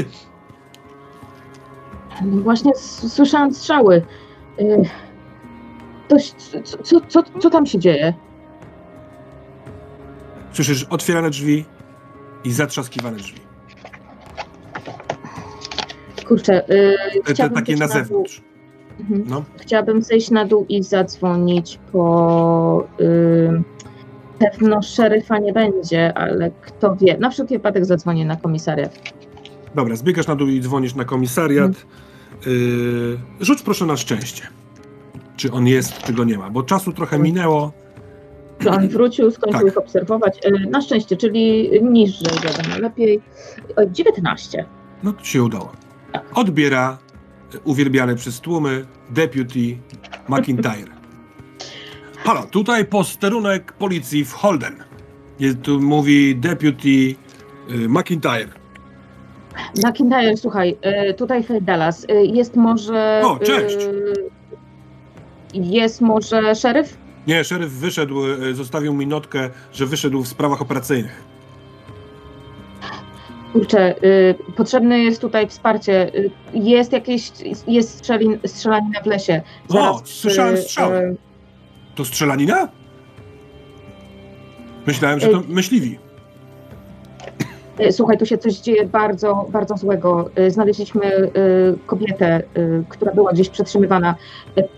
[2.22, 2.74] Właśnie
[3.08, 4.06] słyszałam strzały.
[6.06, 6.30] Ktoś,
[6.64, 8.14] co, co, co, co tam się dzieje?
[10.52, 11.64] Słyszysz otwierane drzwi
[12.44, 13.40] i zatrzaskiwane drzwi.
[16.28, 18.42] Kurczę, yy, te, te takie na zewnątrz.
[19.00, 19.24] Mhm.
[19.28, 19.44] No.
[19.60, 22.88] Chciałabym zejść na dół i zadzwonić po.
[22.98, 23.62] Yy,
[24.38, 27.18] pewno szeryfa nie będzie, ale kto wie.
[27.18, 28.98] Na wszelki wypadek zadzwonię na komisariat.
[29.74, 31.66] Dobra, zbiegasz na dół i dzwonisz na komisariat.
[31.66, 31.86] Mhm.
[32.46, 34.42] Yy, rzuć proszę na szczęście.
[35.36, 37.72] Czy on jest, czy go nie ma, bo czasu trochę minęło.
[38.70, 39.68] On wrócił, skończył tak.
[39.68, 40.38] ich obserwować.
[40.44, 43.20] Yy, na szczęście, czyli niżej, wiadomo, lepiej.
[43.86, 44.64] 19.
[45.02, 45.72] No to się udało.
[46.12, 46.24] Tak.
[46.34, 46.98] Odbiera
[47.64, 49.78] uwielbiany przez tłumy Deputy
[50.28, 50.92] McIntyre.
[52.24, 54.84] Halo, tutaj posterunek policji w Holden.
[55.40, 57.14] Jest, tu mówi Deputy y,
[57.88, 58.48] McIntyre.
[59.86, 60.76] McIntyre, słuchaj,
[61.16, 62.06] tutaj Dallas.
[62.22, 63.22] Jest może...
[63.24, 63.76] O, cześć!
[65.54, 66.96] Jest może szeryf?
[67.26, 71.32] Nie, szeryf wyszedł, zostawił mi notkę, że wyszedł w sprawach operacyjnych.
[73.52, 76.14] Kurczę, y, potrzebne jest tutaj wsparcie.
[76.14, 77.32] Y, jest jakieś,
[77.66, 79.42] jest strzelin, strzelanina w lesie.
[79.68, 80.96] Zaraz, o, słyszałem strzały.
[80.98, 81.16] Y,
[81.94, 82.68] to strzelanina?
[84.86, 85.98] Myślałem, że to y, myśliwi.
[87.80, 90.30] Y, słuchaj, tu się coś dzieje bardzo, bardzo złego.
[90.48, 91.30] Znaleźliśmy
[91.86, 92.42] kobietę,
[92.88, 94.14] która była gdzieś przetrzymywana.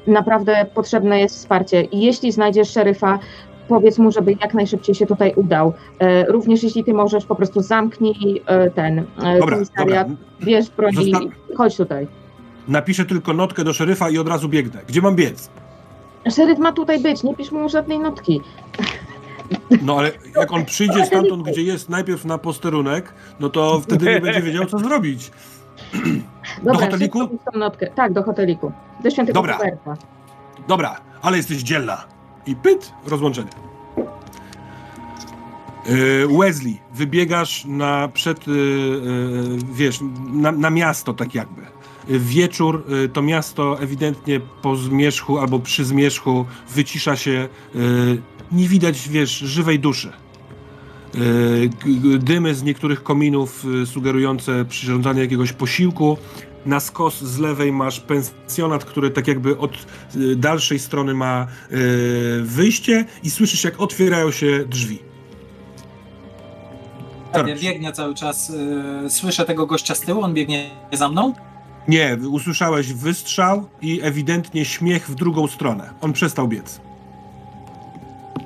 [0.06, 1.82] Naprawdę potrzebne jest wsparcie.
[1.82, 3.18] I jeśli znajdziesz szeryfa,
[3.68, 5.72] powiedz mu, żeby jak najszybciej się tutaj udał.
[5.98, 10.24] E, również jeśli ty możesz, po prostu zamknij e, ten e, dobra, komisariat, dobra.
[10.40, 11.20] bierz broń Zosta...
[11.20, 12.06] i chodź tutaj.
[12.68, 14.80] Napiszę tylko notkę do szeryfa i od razu biegnę.
[14.88, 15.50] Gdzie mam biec?
[16.36, 18.40] Szeryf ma tutaj być, nie pisz mu żadnej notki.
[19.82, 24.20] No ale jak on przyjdzie stamtąd, gdzie jest najpierw na posterunek, no to wtedy nie
[24.20, 25.30] będzie wiedział, co zrobić.
[26.62, 27.28] Dobra, do hoteliku?
[27.54, 27.86] Notkę.
[27.94, 28.72] Tak, do hoteliku.
[29.02, 29.58] Do świętego Dobra.
[30.68, 32.04] Dobra, ale jesteś dzielna
[32.46, 33.50] i pyt, rozłączenie.
[35.86, 38.54] E, Wesley, wybiegasz na przed, e, e,
[39.72, 39.98] wiesz,
[40.32, 41.62] na, na miasto tak jakby.
[42.08, 47.48] Wieczór to miasto ewidentnie po zmierzchu albo przy zmierzchu wycisza się,
[48.54, 50.12] nie widać, wiesz, żywej duszy.
[52.18, 56.16] Dymy z niektórych kominów sugerujące przyrządzanie jakiegoś posiłku,
[56.66, 59.72] na skos z lewej masz pensjonat, który tak jakby od
[60.16, 64.98] y, dalszej strony ma y, wyjście i słyszysz jak otwierają się drzwi.
[67.32, 68.50] Tak, biegnę cały czas.
[68.50, 71.34] Y, słyszę tego gościa z tyłu, on biegnie za mną?
[71.88, 75.94] Nie, usłyszałeś wystrzał i ewidentnie śmiech w drugą stronę.
[76.00, 76.80] On przestał biec.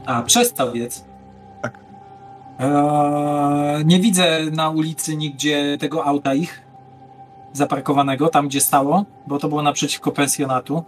[0.08, 1.04] A, przestał biec?
[1.62, 1.78] Tak.
[2.58, 6.62] Eee, nie widzę na ulicy nigdzie tego auta ich
[7.52, 10.84] zaparkowanego tam, gdzie stało, bo to było naprzeciwko pensjonatu.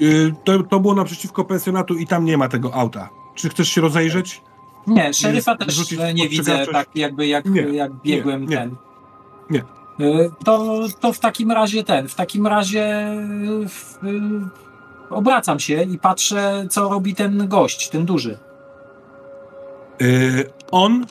[0.00, 3.08] Yy, to, to było naprzeciwko pensjonatu i tam nie ma tego auta.
[3.34, 4.42] Czy chcesz się rozejrzeć?
[4.86, 8.76] Nie, szeryfa też nie widzę tak jakby jak, nie, jak biegłem nie, ten.
[9.50, 9.62] Nie.
[9.98, 13.16] Yy, to, to w takim razie ten, w takim razie
[14.02, 14.48] yy,
[15.14, 18.38] obracam się i patrzę, co robi ten gość, ten duży.
[20.00, 21.06] Yy, on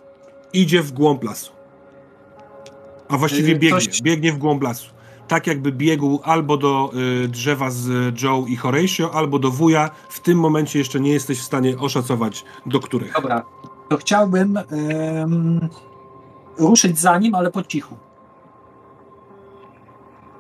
[0.54, 1.52] idzie w głąb lasu.
[3.10, 4.02] A właściwie y, biegnie, Ktoś...
[4.02, 4.90] biegnie w głąb lasu.
[5.28, 6.92] Tak jakby biegł albo do
[7.24, 9.90] y, drzewa z Joe i Horatio, albo do wuja.
[10.10, 13.14] W tym momencie jeszcze nie jesteś w stanie oszacować, do których.
[13.14, 13.46] Dobra,
[13.90, 14.60] to chciałbym
[16.58, 17.96] ruszyć za nim, ale po cichu.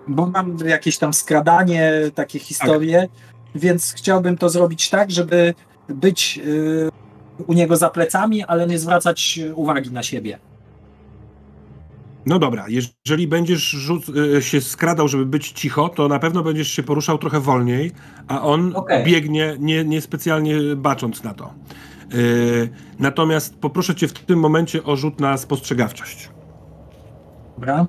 [0.07, 3.30] Bo mam jakieś tam skradanie, takie historie, tak.
[3.55, 5.53] Więc chciałbym to zrobić tak, żeby
[5.89, 6.89] być y,
[7.47, 10.39] u niego za plecami, ale nie zwracać uwagi na siebie.
[12.25, 13.77] No dobra, jeżeli będziesz
[14.37, 17.91] e, się skradał, żeby być cicho, to na pewno będziesz się poruszał trochę wolniej,
[18.27, 19.03] a on okay.
[19.03, 21.53] biegnie nie, niespecjalnie bacząc na to.
[22.13, 22.69] Yy,
[22.99, 26.29] natomiast poproszę cię w tym momencie o rzut na spostrzegawczość.
[27.57, 27.87] Dobra.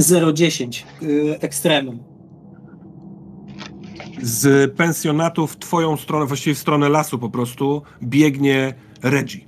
[0.00, 2.14] Zero dziesięć yy, ekstremum
[4.24, 9.40] z pensjonatu w twoją stronę, właściwie w stronę lasu po prostu, biegnie Reggie.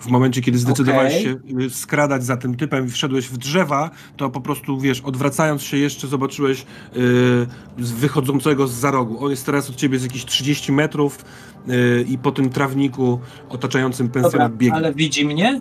[0.00, 1.22] W momencie, kiedy zdecydowałeś okay.
[1.22, 5.62] się y, skradać za tym typem i wszedłeś w drzewa, to po prostu, wiesz, odwracając
[5.62, 7.46] się jeszcze zobaczyłeś yy,
[7.78, 9.24] wychodzącego z za rogu.
[9.24, 11.24] On jest teraz od ciebie z jakieś 30 metrów
[11.66, 14.76] yy, i po tym trawniku otaczającym pensjonat biegnie.
[14.76, 15.60] ale widzi mnie?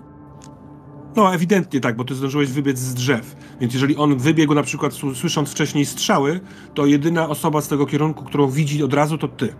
[1.15, 3.35] No, ewidentnie tak, bo ty zdążyłeś wybiec z drzew.
[3.61, 6.39] Więc jeżeli on wybiegł na przykład słysząc wcześniej strzały,
[6.73, 9.53] to jedyna osoba z tego kierunku, którą widzi od razu, to ty.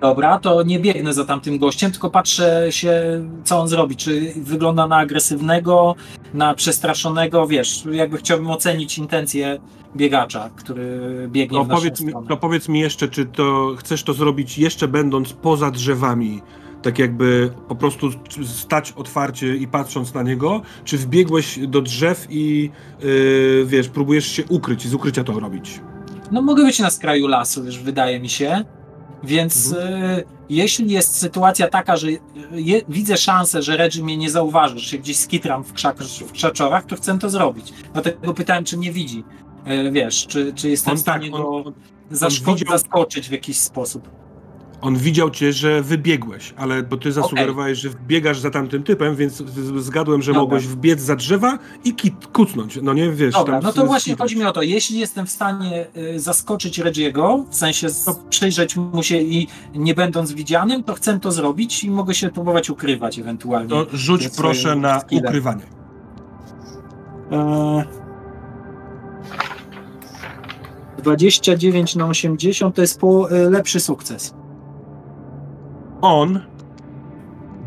[0.00, 3.96] Dobra, to nie biegnę za tamtym gościem, tylko patrzę się, co on zrobi.
[3.96, 5.94] Czy wygląda na agresywnego,
[6.34, 9.58] na przestraszonego, wiesz, jakby chciałbym ocenić intencje
[9.96, 14.12] biegacza, który biegnie to w powiedz mi, To powiedz mi jeszcze, czy to chcesz to
[14.12, 16.42] zrobić jeszcze będąc poza drzewami,
[16.82, 18.10] tak jakby po prostu
[18.46, 24.44] stać otwarcie i patrząc na niego, czy wbiegłeś do drzew i yy, wiesz, próbujesz się
[24.48, 25.80] ukryć i z ukrycia to robić?
[26.32, 28.64] No mogę być na skraju lasu, wiesz, wydaje mi się.
[29.24, 30.04] Więc mhm.
[30.18, 32.08] y, jeśli jest sytuacja taka, że
[32.52, 36.32] je, widzę szansę, że Reggie mnie nie zauważy, że się gdzieś skitram w, krzak, w
[36.32, 37.72] krzaczorach, to chcę to zrobić.
[37.92, 39.24] Dlatego pytałem, czy nie widzi.
[39.88, 41.62] Y, wiesz, czy, czy jestem on w stanie tak, on,
[42.44, 44.08] go zaskoczyć w jakiś sposób.
[44.80, 47.92] On widział cię, że wybiegłeś, ale bo ty zasugerowałeś, okay.
[47.92, 49.42] że biegasz za tamtym typem, więc
[49.76, 50.42] zgadłem, że Dobra.
[50.42, 52.78] mogłeś wbiec za drzewa i kit, kucnąć.
[52.82, 53.34] No nie wiesz.
[53.34, 54.62] Dobra, no to właśnie chodzi mi o to.
[54.62, 59.94] Jeśli jestem w stanie y, zaskoczyć Reggie'ego, w sensie z, przyjrzeć mu się i nie
[59.94, 63.68] będąc widzianym, to chcę to zrobić i mogę się próbować ukrywać ewentualnie.
[63.68, 65.62] To rzuć proszę na ukrywanie.
[67.32, 67.84] E...
[70.98, 74.34] 29 na 80 to jest po, y, lepszy sukces
[76.00, 76.40] on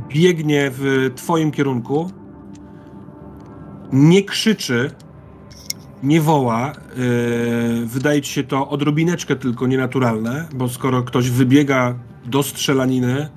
[0.09, 2.11] biegnie w twoim kierunku,
[3.93, 4.91] nie krzyczy,
[6.03, 6.73] nie woła.
[6.97, 11.95] Yy, wydaje ci się to odrobineczkę tylko nienaturalne, bo skoro ktoś wybiega
[12.25, 13.29] do strzelaniny,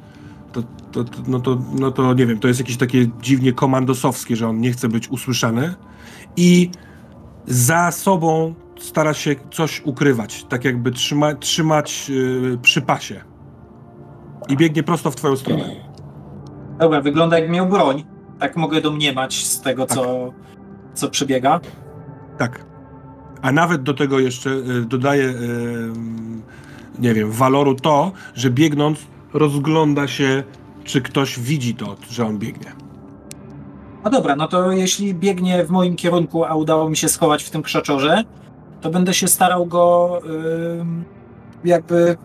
[0.52, 0.62] to,
[0.92, 4.48] to, to, no, to, no to nie wiem, to jest jakieś takie dziwnie komandosowskie, że
[4.48, 5.74] on nie chce być usłyszany
[6.36, 6.70] i
[7.46, 13.33] za sobą stara się coś ukrywać, tak jakby trzyma, trzymać yy, przy pasie
[14.48, 15.64] i biegnie prosto w twoją stronę.
[16.78, 18.04] Dobra, wygląda jak miał broń.
[18.38, 19.96] Tak mogę domniemać z tego, tak.
[19.96, 20.32] co,
[20.94, 21.60] co przebiega.
[22.38, 22.66] Tak.
[23.42, 24.50] A nawet do tego jeszcze
[24.86, 25.34] dodaję, y,
[26.98, 28.98] nie wiem, waloru to, że biegnąc
[29.32, 30.42] rozgląda się,
[30.84, 32.72] czy ktoś widzi to, że on biegnie.
[34.04, 37.50] No dobra, no to jeśli biegnie w moim kierunku, a udało mi się schować w
[37.50, 38.24] tym krzaczorze,
[38.80, 40.20] to będę się starał go
[41.64, 42.16] jakby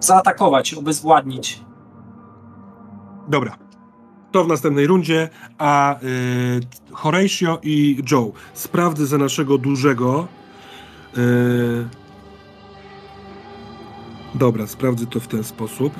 [0.00, 1.60] zaatakować, obezwładnić.
[3.28, 3.56] Dobra.
[4.32, 5.28] To w następnej rundzie,
[5.58, 6.60] a y,
[6.92, 10.28] Horatio i Joe, sprawdzę za naszego dużego.
[11.18, 11.88] Y,
[14.34, 15.92] dobra, sprawdzę to w ten sposób.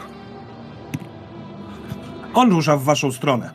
[2.34, 3.50] On rusza w waszą stronę.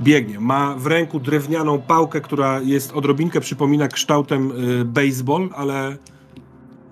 [0.00, 0.40] Biegnie.
[0.40, 5.96] Ma w ręku drewnianą pałkę, która jest odrobinkę przypomina kształtem y, baseball, ale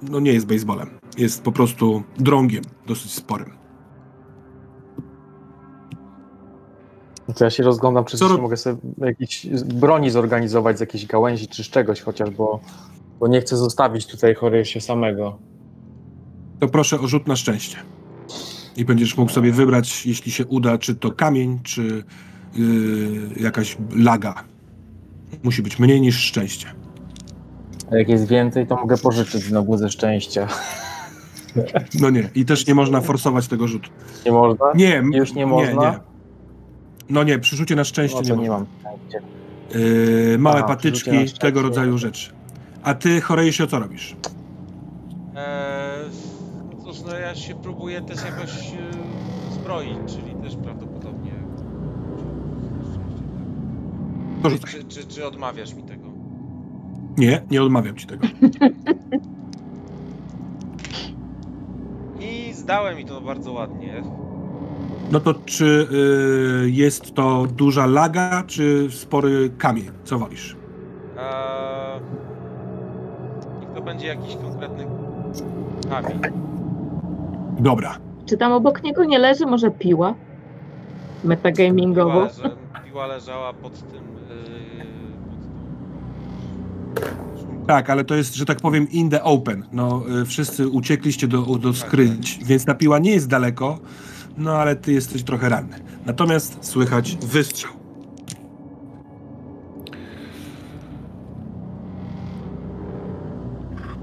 [0.03, 0.91] no nie jest baseballem.
[1.19, 3.51] Jest po prostu drągiem dosyć sporym.
[7.35, 8.39] To ja się rozglądam, czy Co...
[8.39, 12.61] mogę sobie jakiś broni zorganizować z jakiejś gałęzi czy z czegoś chociaż, bo,
[13.21, 15.39] bo nie chcę zostawić tutaj się samego.
[16.59, 17.77] To proszę o rzut na szczęście.
[18.77, 22.05] I będziesz mógł sobie wybrać, jeśli się uda, czy to kamień, czy
[22.55, 24.45] yy, jakaś laga.
[25.43, 26.86] Musi być mniej niż szczęście.
[27.93, 30.49] A jak jest więcej, to mogę pożyczyć znowu ze szczęścia.
[32.01, 33.91] No nie, i też nie można forsować tego rzutu.
[34.27, 34.67] Nie można?
[34.75, 35.91] Nie, już nie można.
[35.91, 35.99] Nie,
[37.09, 38.67] No nie, przy rzucie na szczęście no, nie, nie mam.
[39.75, 41.11] Yy, małe Aha, patyczki,
[41.41, 42.33] tego rodzaju rzeczy.
[42.83, 44.17] A ty, Horeisio, co robisz?
[45.37, 46.11] Eee,
[46.85, 51.33] cóż, no ja się próbuję też jakoś e, zbroić, czyli też prawdopodobnie...
[54.43, 56.16] Czy, czy, czy, czy odmawiasz mi tego?
[57.19, 58.27] Nie, nie odmawiam ci tego.
[62.21, 64.03] I zdałem mi to bardzo ładnie.
[65.13, 65.89] No to czy
[66.65, 69.91] y, jest to duża laga, czy spory kamień?
[70.05, 70.57] Co wolisz?
[71.19, 72.01] Eee,
[73.61, 74.87] niech to będzie jakiś konkretny
[75.91, 76.21] kamień.
[77.59, 77.99] Dobra.
[78.27, 80.15] Czy tam obok niego nie leży może piła?
[81.25, 82.27] Metagamingowo.
[82.37, 82.51] Piła,
[82.85, 84.16] piła leżała pod tym
[87.67, 89.65] Tak, ale to jest, że tak powiem, in the open.
[89.73, 93.79] No, y, wszyscy uciekliście do, do skryć, więc ta piła nie jest daleko,
[94.37, 95.81] no ale ty jesteś trochę ranny.
[96.07, 97.73] Natomiast słychać wystrzał.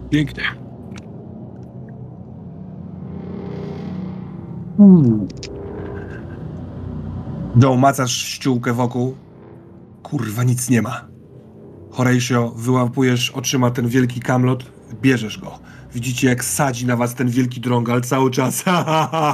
[0.09, 0.43] Pięknie.
[4.77, 5.27] Hmm.
[7.77, 9.15] Macasz ściółkę wokół.
[10.03, 11.12] Kurwa, nic nie ma.
[11.93, 14.65] Horatio, wyłapujesz oczyma ten wielki kamlot,
[15.01, 15.59] bierzesz go.
[15.93, 18.63] Widzicie, jak sadzi na was ten wielki drągal cały czas,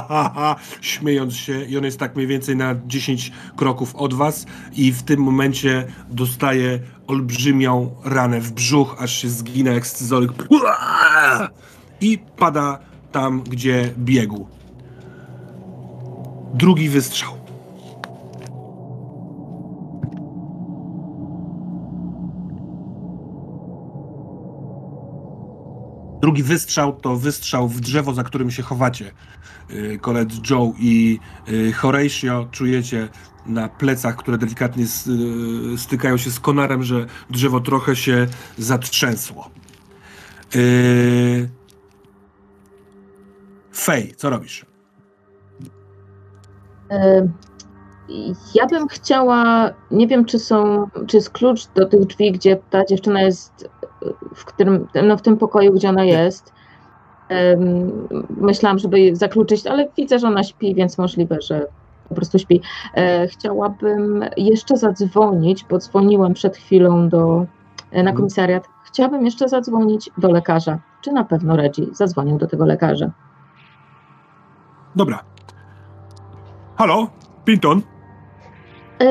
[0.80, 4.46] śmiejąc się i on jest tak mniej więcej na 10 kroków od was
[4.76, 10.32] i w tym momencie dostaje olbrzymią ranę w brzuch, aż się zgina jak scyzoryk
[12.00, 12.78] i pada
[13.12, 14.46] tam, gdzie biegł.
[16.54, 17.39] Drugi wystrzał.
[26.20, 29.12] Drugi wystrzał to wystrzał w drzewo, za którym się chowacie.
[29.70, 31.18] Y, koledzy Joe i
[31.48, 33.08] y, Horatio czujecie
[33.46, 34.84] na plecach, które delikatnie
[35.74, 38.26] y, stykają się z konarem, że drzewo trochę się
[38.58, 39.50] zatrzęsło.
[43.74, 44.66] Fej, co robisz?
[48.54, 52.84] Ja bym chciała, nie wiem czy są, czy jest klucz do tych drzwi, gdzie ta
[52.84, 53.68] dziewczyna jest
[54.34, 56.52] w, którym, no w tym pokoju, gdzie ona jest.
[58.30, 61.66] Myślałam, żeby zakluczyć, ale widzę, że ona śpi, więc możliwe, że
[62.08, 62.60] po prostu śpi.
[62.94, 67.46] E, chciałabym jeszcze zadzwonić, bo dzwoniłam przed chwilą do,
[67.90, 68.16] e, na mhm.
[68.16, 68.68] komisariat.
[68.84, 70.78] Chciałabym jeszcze zadzwonić do lekarza.
[71.00, 73.10] Czy na pewno Reggie zadzwonił do tego lekarza?
[74.96, 75.24] Dobra.
[76.76, 77.08] Halo,
[77.44, 77.82] Pinton?
[79.00, 79.04] E,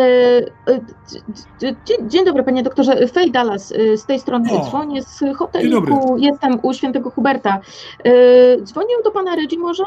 [0.68, 1.76] e,
[2.07, 3.07] dzień dobry, panie doktorze.
[3.07, 6.18] Fej Dallas e, z tej strony o, dzwonię z hoteliku.
[6.18, 7.60] Jestem u świętego Huberta.
[8.64, 9.84] Dzwonił do pana Reggie może?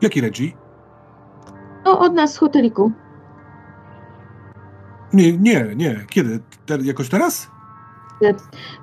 [0.00, 0.52] Jaki Reggie?
[1.84, 2.92] No, od nas z hoteliku.
[5.12, 6.06] Nie, nie, nie.
[6.10, 6.40] Kiedy?
[6.66, 7.50] Te, jakoś teraz?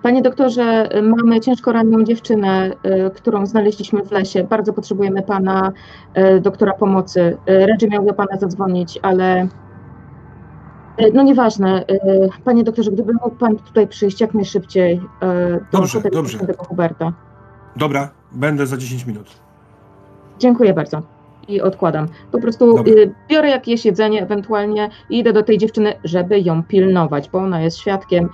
[0.04, 2.72] Panie doktorze, mamy ciężko ranną dziewczynę,
[3.08, 4.44] y, którą znaleźliśmy w lesie.
[4.44, 5.72] Bardzo potrzebujemy pana
[6.18, 7.38] y, doktora pomocy.
[7.50, 9.48] Y, Reggie miał do pana zadzwonić, ale
[11.14, 11.86] no nieważne.
[12.46, 15.02] Panie doktorze, gdyby mógł pan tutaj przyjść jak najszybciej
[15.72, 16.40] do dobrze, dobrze.
[16.40, 17.14] tego Huberta.
[17.76, 19.28] Dobra, będę za 10 minut.
[20.40, 21.02] Dziękuję bardzo.
[21.48, 22.08] I odkładam.
[22.32, 22.94] Po prostu Dobra.
[23.30, 27.78] biorę jakieś jedzenie ewentualnie i idę do tej dziewczyny, żeby ją pilnować, bo ona jest
[27.78, 28.30] świadkiem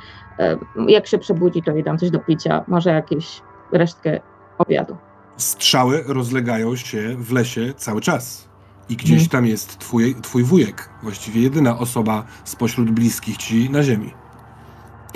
[0.88, 3.42] jak się przebudzi, to jej dam coś do picia, może jakieś
[3.72, 4.20] resztkę
[4.58, 4.98] obiadu.
[5.38, 8.50] Strzały rozlegają się w lesie cały czas.
[8.90, 9.30] I gdzieś hmm.
[9.30, 14.14] tam jest twój, twój wujek, właściwie jedyna osoba spośród bliskich ci na ziemi.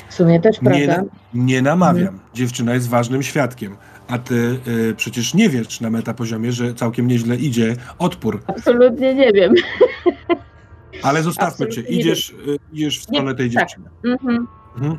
[0.10, 1.02] W sumie też prawda.
[1.34, 2.06] Nie, nie namawiam.
[2.06, 2.20] Hmm.
[2.34, 3.78] Dziewczyna jest ważnym świadkiem.
[4.08, 8.42] A ty y, przecież nie wiesz na metapoziomie, że całkiem nieźle idzie odpór.
[8.48, 9.54] Absolutnie nie wiem.
[11.04, 11.82] Ale zostawmy cię.
[11.82, 13.68] Idziesz, y, idziesz w stronę tej tak.
[13.68, 13.90] dziewczyny.
[14.06, 14.48] Mhm.
[14.76, 14.98] Mhm.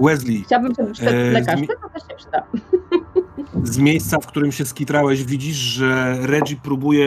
[0.00, 0.42] Wesley.
[0.42, 2.42] Chciałbym, żeby wszedł e, lekarz, to też się przyda.
[3.72, 7.06] Z miejsca, w którym się skitrałeś, widzisz, że Reggie próbuje,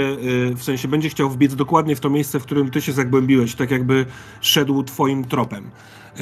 [0.51, 3.55] e, w sensie będzie chciał wbiec dokładnie w to miejsce, w którym ty się zagłębiłeś,
[3.55, 4.05] tak jakby
[4.41, 5.71] szedł twoim tropem.
[6.17, 6.21] E,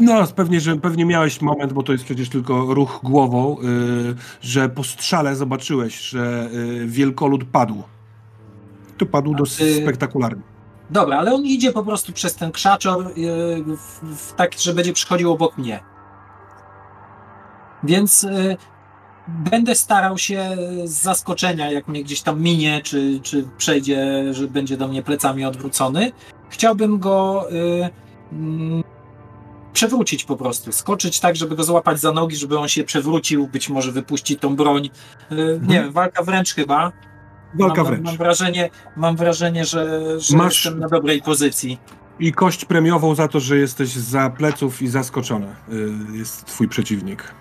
[0.00, 3.56] no, pewnie, że pewnie miałeś moment, bo to jest przecież tylko ruch głową,
[4.40, 6.50] że po strzale zobaczyłeś, że
[6.86, 7.82] wielkolud padł.
[8.98, 10.55] To padł dosyć spektakularnie.
[10.90, 14.92] Dobra, ale on idzie po prostu przez ten krzaczor, yy, w, w, tak, że będzie
[14.92, 15.80] przychodził obok mnie.
[17.84, 18.56] Więc yy,
[19.28, 24.76] będę starał się z zaskoczenia, jak mnie gdzieś tam minie, czy, czy przejdzie, że będzie
[24.76, 26.12] do mnie plecami odwrócony.
[26.48, 28.82] Chciałbym go yy,
[29.72, 30.72] przewrócić po prostu.
[30.72, 34.56] Skoczyć tak, żeby go złapać za nogi, żeby on się przewrócił, być może wypuścić tą
[34.56, 34.90] broń.
[35.30, 35.66] Mhm.
[35.66, 36.92] Nie wiem, walka wręcz chyba.
[37.58, 38.06] Walka mam, wręcz.
[38.06, 40.64] Mam wrażenie, mam wrażenie że, że Masz...
[40.64, 41.78] jestem na dobrej pozycji.
[42.20, 45.46] I kość premiową za to, że jesteś za pleców i zaskoczony.
[45.72, 47.34] Y, jest twój przeciwnik.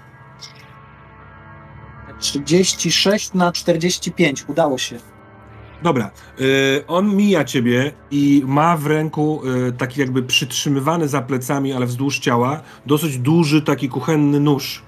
[2.20, 4.46] 36 na 45.
[4.48, 4.98] Udało się.
[5.84, 6.12] Dobra.
[6.40, 11.86] Y, on mija ciebie i ma w ręku y, taki jakby przytrzymywany za plecami, ale
[11.86, 14.82] wzdłuż ciała, dosyć duży taki kuchenny nóż.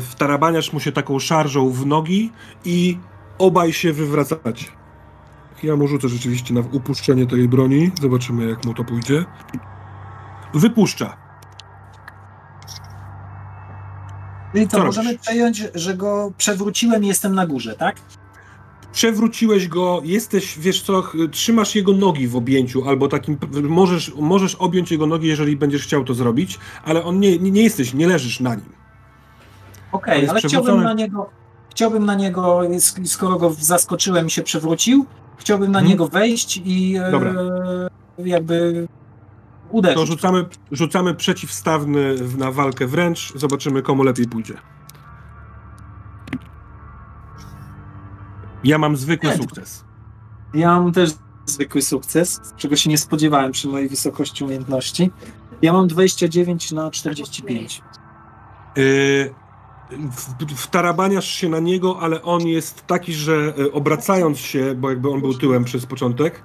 [0.00, 2.32] Wtarabaniasz mu się taką szarżą w nogi
[2.64, 2.98] i
[3.40, 4.66] obaj się wywracacie.
[5.62, 7.90] Ja mu rzucę rzeczywiście na upuszczenie tej broni.
[8.00, 9.24] Zobaczymy, jak mu to pójdzie.
[10.54, 11.16] Wypuszcza.
[14.52, 17.96] Czyli co, co możemy przejąć, że go przewróciłem i jestem na górze, tak?
[18.92, 24.90] Przewróciłeś go, jesteś, wiesz co, trzymasz jego nogi w objęciu, albo takim, możesz, możesz objąć
[24.90, 28.40] jego nogi, jeżeli będziesz chciał to zrobić, ale on nie, nie, nie jesteś, nie leżysz
[28.40, 28.72] na nim.
[29.92, 31.30] Okej, okay, ale chciałbym na niego,
[31.80, 32.60] Chciałbym na niego,
[33.04, 35.90] skoro go zaskoczyłem i się przewrócił, chciałbym na hmm.
[35.90, 37.88] niego wejść i e,
[38.18, 38.88] jakby
[39.70, 39.98] uderzyć.
[39.98, 44.54] To rzucamy, rzucamy przeciwstawny na walkę wręcz, zobaczymy komu lepiej pójdzie.
[48.64, 49.84] Ja mam zwykły sukces.
[50.54, 51.10] Ja mam też
[51.46, 55.10] zwykły sukces, czego się nie spodziewałem przy mojej wysokości umiejętności.
[55.62, 57.82] Ja mam 29 na 45.
[58.76, 59.34] Yy,
[60.56, 65.20] wtarabaniasz się na niego, ale on jest taki, że e, obracając się, bo jakby on
[65.20, 66.42] był tyłem przez początek,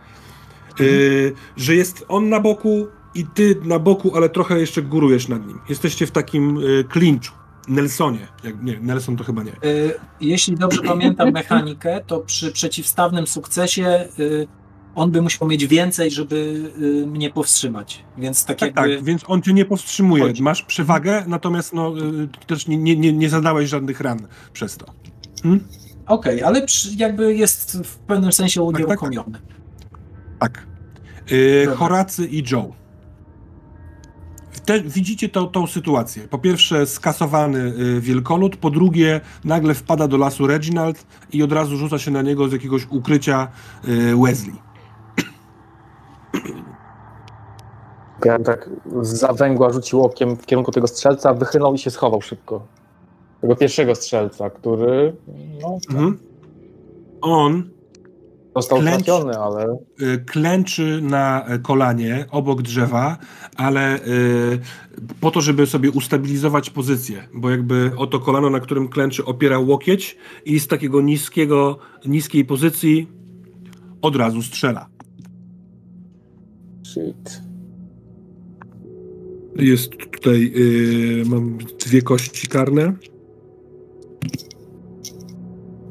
[0.80, 5.48] yy, że jest on na boku i ty na boku, ale trochę jeszcze górujesz nad
[5.48, 5.60] nim.
[5.70, 7.34] Jesteście w takim yy, klinczu.
[7.68, 8.28] Nelsonie.
[8.44, 9.52] Jak, nie, Nelson to chyba nie.
[10.22, 14.08] Jeśli dobrze pamiętam mechanikę, to przy przeciwstawnym sukcesie
[14.96, 16.36] on by musiał mieć więcej, żeby
[16.82, 18.04] y, mnie powstrzymać.
[18.18, 18.74] Więc tak, tak.
[18.74, 20.24] Tak, więc on cię nie powstrzymuje.
[20.24, 20.44] Chodzi.
[20.44, 24.86] Masz przewagę, natomiast no, y, też nie, nie, nie zadałeś żadnych ran przez to.
[25.44, 25.64] Hmm?
[26.08, 29.32] Okej, okay, ale przy, jakby jest w pewnym sensie unieruchomiony.
[29.32, 29.42] Tak.
[30.40, 30.54] tak.
[30.54, 30.68] tak.
[31.32, 32.74] Yy, Horacy i Joe.
[34.66, 36.28] Te, widzicie tą, tą sytuację.
[36.28, 41.78] Po pierwsze skasowany y, wielkolud, po drugie nagle wpada do lasu Reginald i od razu
[41.78, 43.48] rzuca się na niego z jakiegoś ukrycia
[43.88, 44.65] y, Wesley.
[48.26, 48.70] Ja tak
[49.02, 52.68] z zawęgła rzucił okiem w kierunku tego strzelca, wychylał i się schował szybko.
[53.42, 55.16] Tego pierwszego strzelca, który.
[55.62, 56.18] No, mhm.
[57.22, 57.76] On.
[58.56, 59.78] Został klęcz, ale.
[60.02, 63.18] Y, klęczy na kolanie obok drzewa,
[63.58, 64.60] ale y,
[65.22, 70.18] po to, żeby sobie ustabilizować pozycję, bo jakby oto kolano, na którym klęczy, opiera łokieć
[70.46, 73.08] i z takiego niskiego, niskiej pozycji
[74.02, 74.95] od razu strzela.
[76.96, 77.42] Shit.
[79.56, 82.94] Jest tutaj, yy, mam dwie kości karne.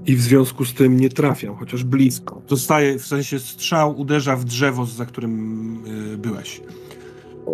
[0.06, 2.43] I w związku z tym nie trafiam, chociaż blisko.
[2.48, 5.78] Zostaje, w sensie strzał uderza w drzewo, za którym
[6.10, 6.60] yy, byłeś.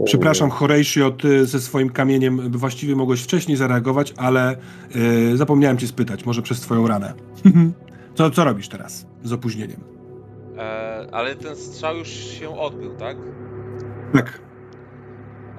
[0.05, 4.57] Przepraszam, Horatio, ty ze swoim kamieniem właściwie mogłeś wcześniej zareagować, ale
[4.95, 7.15] yy, zapomniałem cię spytać, może przez twoją ranę.
[8.17, 10.00] co, co robisz teraz z opóźnieniem?
[10.61, 13.17] E, ale ten strzał już się odbył, tak?
[14.13, 14.41] Tak.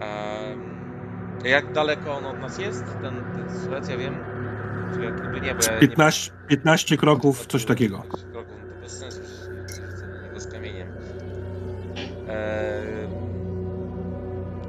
[0.01, 4.15] E, jak daleko on od nas jest, ten, ten strzelec, ja wiem?
[5.03, 6.47] Jakby nie, bo ja 15, nie...
[6.47, 7.97] 15 kroków, coś takiego.
[7.97, 9.21] 15 kroków, no to bez sensu,
[10.23, 10.87] niego z kamieniem.
[12.27, 12.81] E,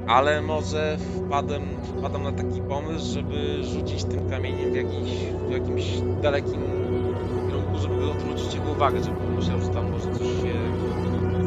[0.07, 1.63] ale może wpadłem,
[1.97, 5.09] wpadam na taki pomysł, żeby rzucić tym kamieniem w, jakiś,
[5.47, 5.83] w jakimś
[6.21, 6.61] dalekim
[7.79, 10.53] żeby odwrócić jego uwagę, żeby myślał, że tam może coś się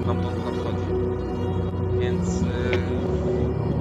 [0.03, 0.87] stamtąd nadchodzi.
[2.01, 2.47] Więc yy,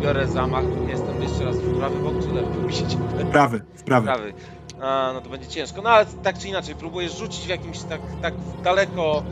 [0.01, 0.63] biorę zamach.
[0.87, 2.61] Jestem jeszcze raz w prawy bok czy lewy?
[2.67, 2.97] Myślicie?
[2.97, 4.05] W prawy, w prawy.
[4.05, 4.33] prawy.
[4.81, 5.81] A, no to będzie ciężko.
[5.81, 9.23] No ale tak czy inaczej, próbuję rzucić w jakimś tak, tak daleko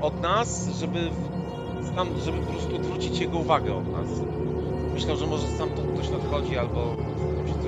[0.00, 1.10] od nas, żeby
[1.96, 4.08] tam, żeby po prostu odwrócić jego uwagę od nas.
[4.94, 6.96] Myślał, że może stamtąd ktoś nadchodzi albo
[7.36, 7.59] coś.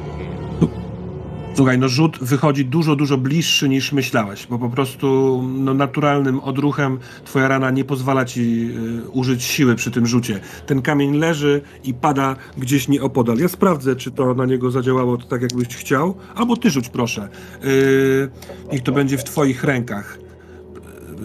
[1.54, 6.98] Słuchaj, no rzut wychodzi dużo, dużo bliższy niż myślałeś, bo po prostu no, naturalnym odruchem
[7.24, 8.70] twoja rana nie pozwala ci
[9.06, 10.40] y, użyć siły przy tym rzucie.
[10.66, 13.38] Ten kamień leży i pada gdzieś nieopodal.
[13.38, 17.28] Ja sprawdzę, czy to na niego zadziałało to tak, jakbyś chciał, albo ty rzuć proszę.
[17.62, 18.30] Yy,
[18.72, 20.18] niech to będzie w twoich rękach.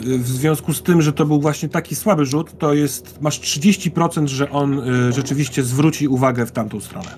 [0.07, 3.39] Y, w związku z tym, że to był właśnie taki słaby rzut, to jest, masz
[3.39, 7.17] 30%, że on y, rzeczywiście zwróci uwagę w tamtą stronę.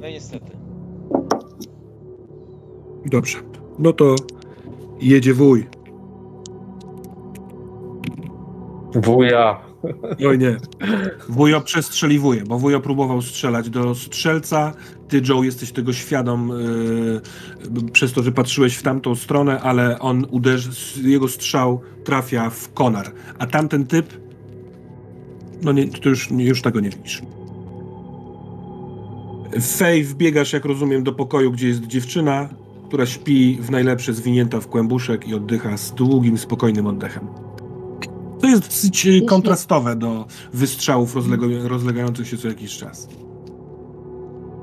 [0.00, 0.59] No niestety.
[3.06, 3.38] Dobrze.
[3.78, 4.14] No to
[5.00, 5.66] jedzie wuj.
[8.94, 9.70] Wuja.
[10.28, 10.56] Oj nie.
[11.28, 14.72] Wujo przestrzeliwuje, bo wujo próbował strzelać do strzelca.
[15.08, 16.52] Ty, Joe, jesteś tego świadom
[17.74, 20.70] yy, przez to, że patrzyłeś w tamtą stronę, ale on uderzy,
[21.02, 23.12] jego strzał trafia w konar.
[23.38, 24.06] A tamten typ,
[25.62, 27.22] no nie, ty już, już tego nie widzisz.
[29.62, 32.48] Fej, wbiegasz, jak rozumiem, do pokoju, gdzie jest dziewczyna
[32.90, 37.28] która śpi w najlepsze zwinięta w kłębuszek i oddycha z długim, spokojnym oddechem.
[38.40, 41.16] To jest dosyć e, kontrastowe do wystrzałów
[41.64, 43.08] rozlegających się co jakiś czas.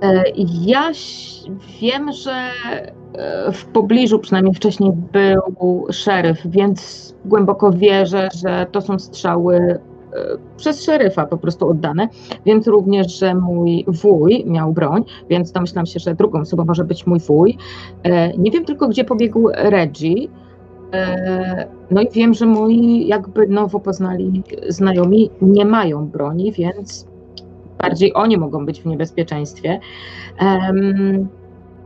[0.02, 0.24] E,
[0.62, 0.92] ja
[1.82, 2.32] wiem, że
[3.14, 9.80] e, w pobliżu przynajmniej wcześniej był szeryf, więc głęboko wierzę, że to są strzały
[10.58, 12.08] przez szeryfa po prostu oddane.
[12.46, 17.08] Więc również, że mój wuj miał broń, więc domyślam się, że drugą osobą może być
[17.08, 17.58] mój wuj.
[18.04, 20.28] E, nie wiem tylko, gdzie pobiegł Reggie.
[20.94, 27.08] E, no i wiem, że moi jakby nowo poznali znajomi nie mają broni, więc
[27.78, 29.80] bardziej oni mogą być w niebezpieczeństwie.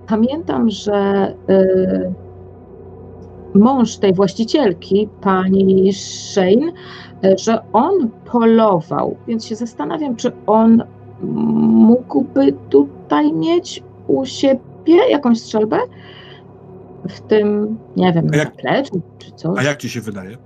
[0.07, 0.93] Pamiętam, że
[1.49, 2.13] e,
[3.53, 6.71] mąż tej właścicielki, pani Shane,
[7.37, 10.83] że on polował, więc się zastanawiam, czy on
[11.21, 15.77] mógłby tutaj mieć u siebie jakąś strzelbę?
[17.09, 19.59] W tym, nie wiem, na zapleczu czy coś.
[19.59, 20.37] A jak ci się wydaje?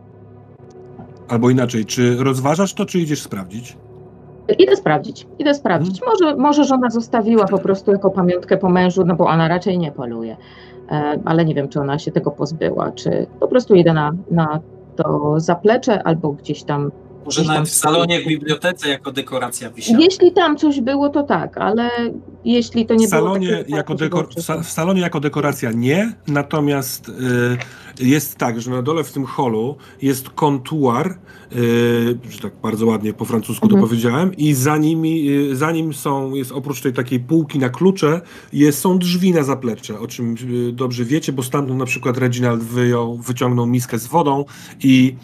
[1.28, 3.78] Albo inaczej, czy rozważasz to, czy idziesz sprawdzić?
[4.60, 6.02] Idę sprawdzić, idę sprawdzić.
[6.02, 6.18] Hmm.
[6.20, 9.92] Może, może żona zostawiła po prostu jako pamiątkę po mężu, no bo ona raczej nie
[9.92, 10.38] poluje.
[10.92, 14.60] E, ale nie wiem, czy ona się tego pozbyła, czy po prostu idę na, na
[14.96, 16.92] to zaplecze albo gdzieś tam
[17.26, 20.00] może nawet w salonie, w bibliotece jako dekoracja wisiała.
[20.00, 21.90] Jeśli tam coś było, to tak, ale
[22.46, 23.60] jeśli to nie w salonie było...
[23.60, 24.28] Takie, jako dekor...
[24.64, 27.14] W salonie jako dekoracja nie, natomiast y,
[28.00, 31.18] jest tak, że na dole w tym holu jest kontuar,
[31.56, 33.82] y, że tak bardzo ładnie po francusku mhm.
[33.82, 37.70] to powiedziałem, i za, nimi, y, za nim są, jest oprócz tej takiej półki na
[37.70, 38.22] klucze,
[38.54, 40.36] jest, są drzwi na zaplecze, o czym
[40.70, 44.46] y, dobrze wiecie, bo stamtąd na przykład Reginald wyjął, wyciągnął miskę z wodą
[44.84, 45.16] i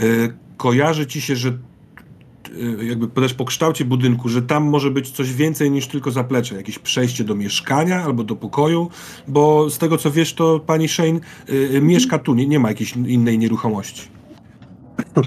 [0.00, 5.10] y, kojarzy ci się, że y, jakby też po kształcie budynku, że tam może być
[5.10, 8.88] coś więcej niż tylko zaplecze, jakieś przejście do mieszkania albo do pokoju,
[9.28, 12.68] bo z tego co wiesz, to pani Shane y, y mieszka tu, nie, nie ma
[12.68, 14.08] jakiejś innej nieruchomości.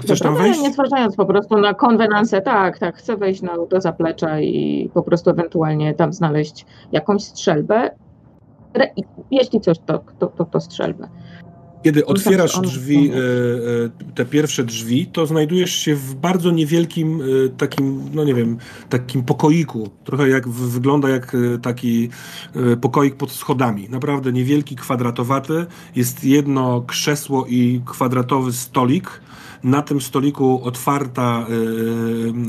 [0.02, 0.60] Chcesz tam wejść?
[0.60, 5.02] Nie zważając po prostu na konwenansę, tak, tak, chcę wejść na, do zaplecza i po
[5.02, 7.90] prostu ewentualnie tam znaleźć jakąś strzelbę.
[9.30, 11.08] Jeśli coś, to, to, to, to strzelbę.
[11.86, 17.48] Kiedy otwierasz drzwi, e, e, te pierwsze drzwi, to znajdujesz się w bardzo niewielkim e,
[17.48, 18.58] takim, no nie wiem,
[18.88, 19.90] takim pokoiku.
[20.04, 22.08] Trochę jak wygląda jak taki
[22.80, 23.88] pokoik pod schodami.
[23.88, 25.66] Naprawdę niewielki, kwadratowaty.
[25.96, 29.20] Jest jedno krzesło i kwadratowy stolik.
[29.64, 31.46] Na tym stoliku otwarta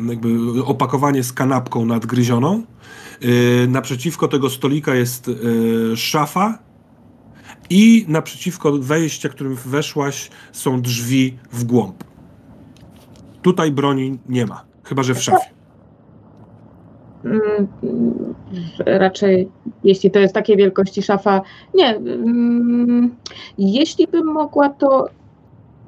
[0.10, 2.64] jakby opakowanie z kanapką nadgryzioną.
[3.68, 5.32] Naprzeciwko tego stolika jest
[5.96, 6.67] szafa
[7.70, 12.04] i naprzeciwko wejścia, którym weszłaś, są drzwi w głąb.
[13.42, 15.50] Tutaj broni nie ma, chyba że w szafie.
[17.26, 17.68] Mm,
[18.86, 19.50] raczej,
[19.84, 21.42] jeśli to jest takiej wielkości szafa,
[21.74, 21.96] nie.
[21.96, 23.16] Mm,
[23.58, 25.08] jeśli bym mogła, to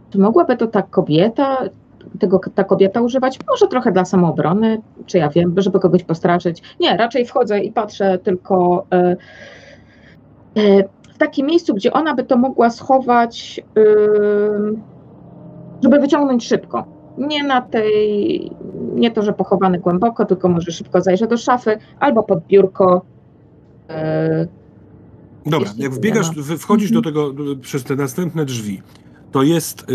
[0.09, 1.57] czy mogłaby to ta kobieta,
[2.19, 3.39] tego ta kobieta używać?
[3.47, 6.61] Może trochę dla samoobrony, czy ja wiem, żeby kogoś postraszyć.
[6.79, 8.85] Nie, raczej wchodzę i patrzę tylko.
[8.91, 9.15] E,
[10.57, 10.83] e,
[11.19, 13.61] takim miejscu, gdzie ona by to mogła schować,
[15.83, 16.85] żeby wyciągnąć szybko.
[17.17, 18.51] Nie na tej,
[18.93, 23.01] nie to, że pochowany głęboko, tylko może szybko zajrzę do szafy albo pod biurko.
[23.89, 24.47] Y,
[25.45, 27.15] Dobra, jak wbiegasz, wchodzisz do mhm.
[27.15, 28.81] tego przez te następne drzwi,
[29.31, 29.85] to jest y,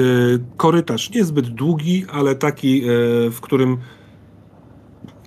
[0.56, 3.76] korytarz niezbyt długi, ale taki, y, w którym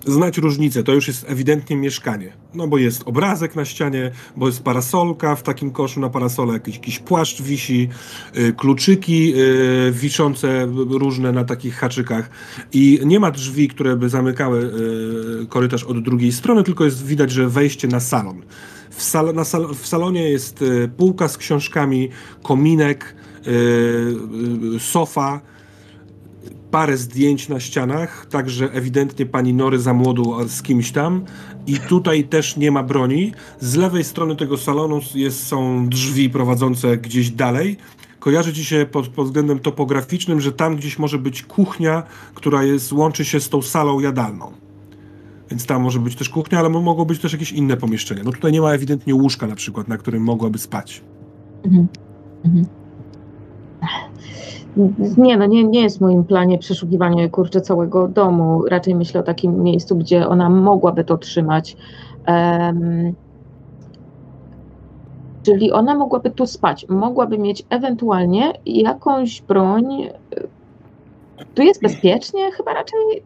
[0.08, 0.82] znać różnicę.
[0.82, 2.32] To już jest ewidentnie mieszkanie.
[2.54, 6.74] No bo jest obrazek na ścianie, bo jest parasolka w takim koszu na parasole, jakiś,
[6.74, 7.88] jakiś płaszcz wisi,
[8.36, 12.30] y, kluczyki y, wiszące różne na takich haczykach
[12.72, 14.72] i nie ma drzwi, które by zamykały
[15.42, 18.42] y, korytarz od drugiej strony, tylko jest widać, że wejście na salon.
[18.90, 20.64] W, sal, sal, w salonie jest
[20.96, 22.08] półka z książkami,
[22.42, 23.14] kominek,
[24.78, 25.40] sofa,
[26.70, 31.24] parę zdjęć na ścianach, także ewidentnie pani Nory za młodu z kimś tam
[31.66, 33.32] i tutaj też nie ma broni.
[33.60, 37.76] Z lewej strony tego salonu jest, są drzwi prowadzące gdzieś dalej.
[38.18, 42.02] Kojarzy ci się pod, pod względem topograficznym, że tam gdzieś może być kuchnia,
[42.34, 44.52] która jest, łączy się z tą salą jadalną.
[45.50, 48.22] Więc tam może być też kuchnia, ale mogą być też jakieś inne pomieszczenia.
[48.24, 51.02] No tutaj nie ma ewidentnie łóżka na przykład, na którym mogłaby spać.
[51.64, 51.88] Mhm.
[52.44, 52.66] Mhm.
[55.16, 58.64] Nie, no nie, nie jest w moim planie przeszukiwanie kurczę całego domu.
[58.68, 61.76] Raczej myślę o takim miejscu, gdzie ona mogłaby to trzymać.
[62.28, 63.14] Um,
[65.42, 70.08] czyli ona mogłaby tu spać, mogłaby mieć ewentualnie jakąś broń.
[71.54, 72.52] Tu jest bezpiecznie?
[72.52, 73.22] Chyba raczej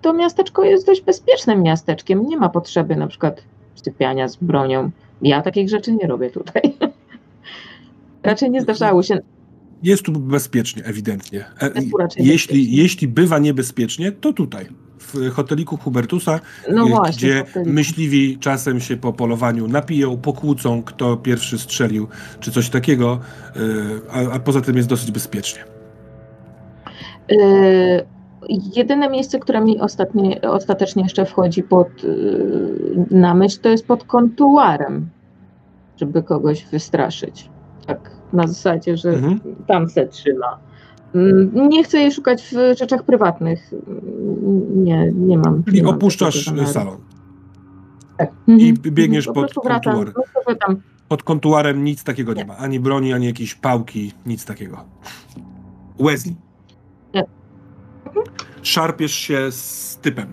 [0.00, 2.26] to miasteczko jest dość bezpiecznym miasteczkiem.
[2.26, 3.42] Nie ma potrzeby na przykład
[3.74, 4.90] sypiania z bronią.
[5.22, 6.62] Ja takich rzeczy nie robię tutaj.
[8.22, 9.18] raczej nie zdarzało się.
[9.82, 11.44] Jest tu bezpiecznie, ewidentnie.
[11.60, 11.70] E,
[12.16, 14.66] jeśli, jeśli bywa niebezpiecznie, to tutaj,
[14.98, 16.40] w hoteliku Hubertusa,
[16.70, 22.08] no właśnie, gdzie myśliwi czasem się po polowaniu napiją, pokłócą, kto pierwszy strzelił,
[22.40, 23.20] czy coś takiego,
[23.56, 25.64] e, a, a poza tym jest dosyć bezpiecznie.
[27.28, 28.06] Yy,
[28.76, 34.04] jedyne miejsce, które mi ostatnie, ostatecznie jeszcze wchodzi pod, yy, na myśl, to jest pod
[34.04, 35.08] kontuarem,
[35.96, 37.50] żeby kogoś wystraszyć.
[37.86, 39.40] Tak na zasadzie, że mhm.
[39.66, 40.58] tam se trzyma.
[41.14, 43.70] Mm, nie chcę jej szukać w rzeczach prywatnych.
[44.74, 45.62] Nie, nie mam.
[45.72, 46.98] I opuszczasz salon.
[48.18, 48.30] Tak.
[48.46, 48.94] I mhm.
[48.94, 50.12] biegniesz po pod kontuar.
[51.08, 52.40] Pod kontuarem nic takiego nie.
[52.40, 52.46] nie.
[52.46, 52.56] ma.
[52.56, 54.84] Ani broni, ani jakiejś pałki, nic takiego.
[56.00, 56.34] Wesley.
[57.14, 57.24] Nie.
[58.06, 58.26] Mhm.
[58.62, 60.26] Szarpiesz się z typem.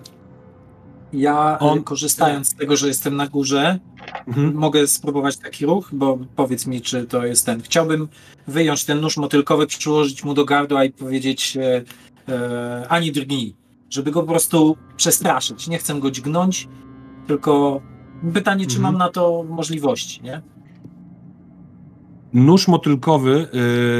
[1.13, 1.83] Ja On...
[1.83, 3.79] korzystając z tego, że jestem na górze,
[4.27, 4.55] Mhm.
[4.55, 7.61] Mogę spróbować taki ruch, bo powiedz mi, czy to jest ten.
[7.61, 8.07] Chciałbym
[8.47, 11.83] wyjąć ten nóż motylkowy, przyłożyć mu do gardła i powiedzieć e,
[12.33, 13.55] e, ani drgnij,
[13.89, 15.67] żeby go po prostu przestraszyć.
[15.67, 16.67] Nie chcę go dźgnąć,
[17.27, 17.81] tylko
[18.33, 18.93] pytanie, czy mhm.
[18.93, 20.41] mam na to możliwości, nie?
[22.33, 23.47] Nóż motylkowy,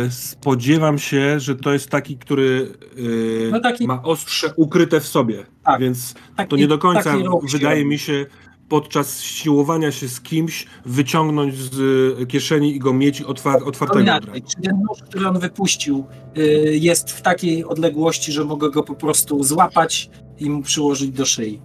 [0.08, 3.88] y, spodziewam się, że to jest taki, który y, no taki...
[3.88, 7.16] ma ostrze ukryte w sobie, tak, więc taki, to nie do końca
[7.52, 8.26] wydaje mi się
[8.70, 11.80] podczas siłowania się z kimś wyciągnąć z
[12.22, 14.12] y, kieszeni i go mieć otwar otwartego.
[14.34, 16.06] Czy ten nóż, który on wypuścił
[16.38, 16.42] y,
[16.82, 20.10] jest w takiej odległości, że mogę go po prostu złapać
[20.40, 21.62] i mu przyłożyć do szyi?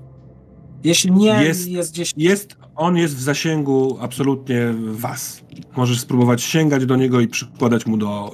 [0.85, 2.13] Jeśli nie, jest, jest gdzieś...
[2.17, 5.43] Jest, on jest w zasięgu absolutnie was.
[5.77, 8.33] Możesz spróbować sięgać do niego i przykładać mu do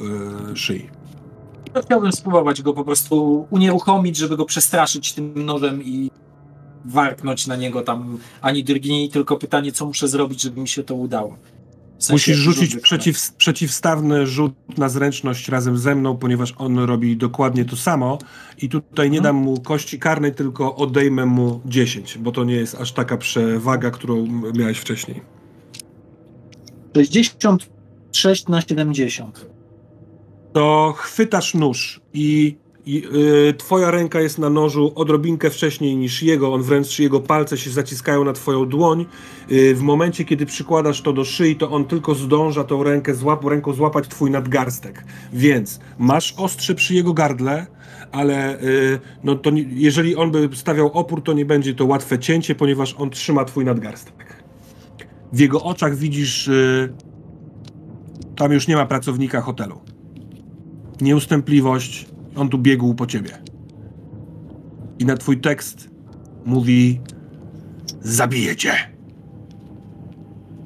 [0.53, 0.91] y, szyi.
[1.75, 6.11] No, chciałbym spróbować go po prostu unieruchomić, żeby go przestraszyć tym nożem i
[6.85, 10.95] warknąć na niego tam ani drgnij, tylko pytanie, co muszę zrobić, żeby mi się to
[10.95, 11.37] udało.
[11.99, 17.17] W sensie Musisz rzucić przeciw, przeciwstawny rzut na zręczność razem ze mną, ponieważ on robi
[17.17, 18.19] dokładnie to samo
[18.63, 19.23] i tutaj nie hmm.
[19.23, 23.91] dam mu kości karnej, tylko odejmę mu 10, bo to nie jest aż taka przewaga,
[23.91, 25.21] którą miałeś wcześniej.
[26.97, 29.51] 66 na 70.
[30.53, 33.05] To chwytasz nóż i i,
[33.49, 37.71] y, twoja ręka jest na nożu odrobinkę wcześniej niż jego, on wręcz jego palce się
[37.71, 39.07] zaciskają na twoją dłoń.
[39.53, 43.45] Y, w momencie, kiedy przykładasz to do szyi, to on tylko zdąża tą rękę złap,
[43.45, 45.05] ręką złapać twój nadgarstek.
[45.33, 47.67] Więc masz ostrze przy jego gardle,
[48.13, 52.19] ale y, no to nie, jeżeli on by stawiał opór, to nie będzie to łatwe
[52.19, 54.45] cięcie, ponieważ on trzyma twój nadgarstek.
[55.33, 56.51] W jego oczach widzisz,
[58.37, 59.81] tam już nie ma pracownika hotelu.
[61.01, 63.43] Nieustępliwość, on tu biegł po ciebie.
[64.99, 65.91] I na twój tekst
[66.45, 67.01] mówi:
[68.01, 68.73] Zabiję cię.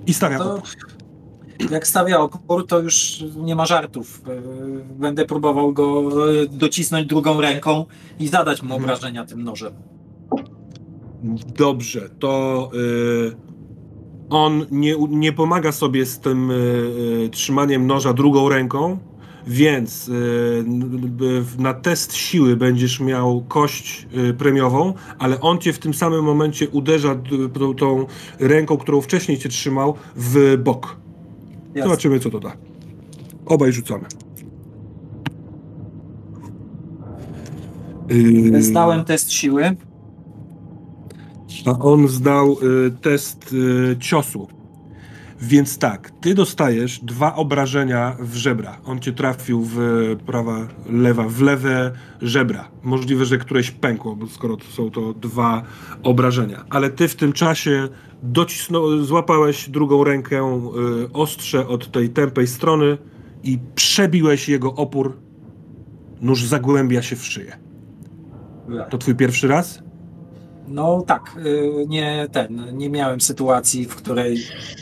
[0.07, 0.69] I stawia to, opór.
[1.71, 4.23] Jak stawia opór, to już nie ma żartów.
[4.29, 4.41] E,
[4.95, 6.11] będę próbował go
[6.43, 7.85] e, docisnąć drugą ręką
[8.19, 8.83] i zadać mu mhm.
[8.83, 9.73] obrażenia tym nożem.
[11.57, 13.37] Dobrze, to yy,
[14.31, 18.99] on nie, nie pomaga sobie z tym yy, trzymaniem noża drugą ręką,
[19.47, 20.65] więc y,
[21.59, 26.69] na test siły będziesz miał kość y, premiową, ale on cię w tym samym momencie
[26.69, 27.17] uderza
[27.55, 28.07] tą, tą
[28.39, 30.97] ręką, którą wcześniej cię trzymał, w bok.
[31.67, 31.83] Jasne.
[31.83, 32.53] Zobaczymy, co to da.
[33.47, 34.05] Obaj rzucamy.
[38.59, 39.77] Zdałem test siły.
[41.67, 42.57] A on zdał
[43.01, 43.55] test
[44.01, 44.49] ciosu.
[45.41, 48.81] Więc tak, ty dostajesz dwa obrażenia w żebra.
[48.85, 49.79] On cię trafił w
[50.27, 51.93] prawa, lewa, w lewe
[52.23, 52.69] żebra.
[52.83, 55.63] Możliwe, że któreś pękło, bo skoro to są to dwa
[56.03, 56.65] obrażenia.
[56.71, 57.89] Ale ty w tym czasie
[58.23, 60.61] docisnął, złapałeś drugą rękę
[61.05, 62.99] y, ostrze od tej tępej strony
[63.43, 65.17] i przebiłeś jego opór.
[66.21, 67.57] Nóż zagłębia się w szyję.
[68.91, 69.84] To twój pierwszy raz?
[70.69, 74.39] No tak, y, nie ten, nie miałem sytuacji, w której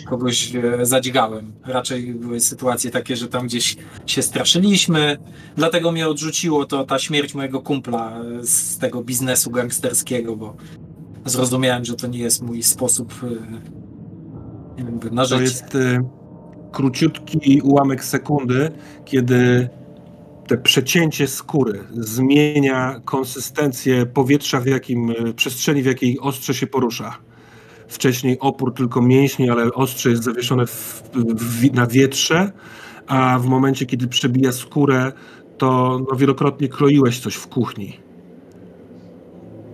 [0.08, 1.52] kogoś e, zadźgałem.
[1.64, 3.76] Raczej były sytuacje takie, że tam gdzieś
[4.06, 5.18] się straszyliśmy,
[5.56, 10.56] dlatego mnie odrzuciło to ta śmierć mojego kumpla e, z tego biznesu gangsterskiego, bo
[11.24, 13.14] zrozumiałem, że to nie jest mój sposób
[15.10, 15.36] e, na życie.
[15.36, 15.76] To jest
[16.72, 18.70] króciutki ułamek sekundy,
[19.04, 19.68] kiedy
[20.52, 27.16] te przecięcie skóry zmienia konsystencję powietrza, w jakim, e, przestrzeni, w jakiej ostrze się porusza.
[27.88, 31.02] Wcześniej opór tylko mięśni, ale ostrze jest zawieszone w,
[31.36, 32.52] w, na wietrze,
[33.06, 35.12] a w momencie, kiedy przebija skórę,
[35.58, 38.00] to no, wielokrotnie kroiłeś coś w kuchni.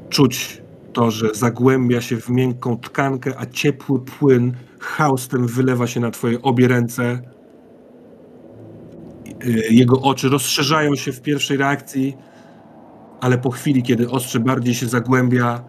[0.08, 6.10] Czuć to, że zagłębia się w miękką tkankę, a ciepły płyn haustem wylewa się na
[6.10, 7.22] twoje obie ręce,
[9.70, 12.16] jego oczy rozszerzają się w pierwszej reakcji,
[13.20, 15.64] ale po chwili, kiedy ostrze bardziej się zagłębia,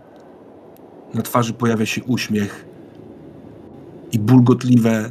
[1.14, 2.66] na twarzy pojawia się uśmiech
[4.12, 5.10] i bulgotliwe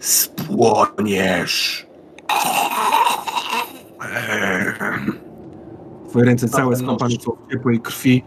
[0.00, 1.86] spłoniesz.
[6.08, 8.22] Twoje ręce całe skąpane są w ciepłej krwi.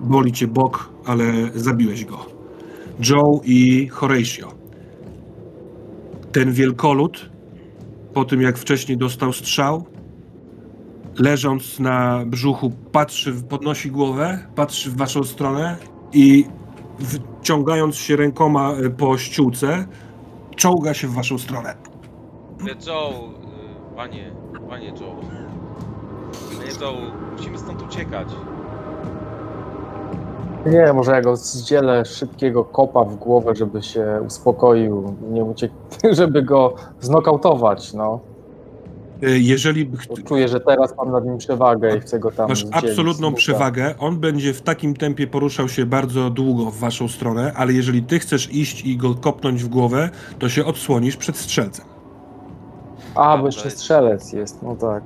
[0.00, 1.24] Boli cię bok, ale
[1.54, 2.26] zabiłeś go.
[3.10, 4.54] Joe i Horatio.
[6.32, 7.31] Ten wielkolud
[8.14, 9.86] po tym jak wcześniej dostał strzał,
[11.18, 15.76] leżąc na brzuchu, patrzy, podnosi głowę, patrzy w waszą stronę
[16.12, 16.44] i
[17.40, 19.86] wciągając się rękoma e, po ściółce,
[20.56, 21.74] czołga się w waszą stronę.
[22.86, 23.10] Joe,
[23.92, 24.32] y, panie,
[24.68, 25.16] panie Joe.
[26.58, 28.28] Panie Joe, musimy stąd uciekać.
[30.66, 35.74] Nie, może ja go zdzielę szybkiego kopa w głowę, żeby się uspokoił, nie uciekł,
[36.10, 38.20] żeby go znokautować, no.
[39.22, 39.90] E, jeżeli
[40.24, 42.48] czuję, że teraz mam nad nim przewagę i chcę go tam.
[42.48, 43.94] Masz absolutną przewagę.
[43.98, 48.18] On będzie w takim tempie poruszał się bardzo długo w waszą stronę, ale jeżeli ty
[48.18, 51.86] chcesz iść i go kopnąć w głowę, to się odsłonisz przed strzelcem.
[53.14, 55.02] A, bo jeszcze strzelec jest, no tak.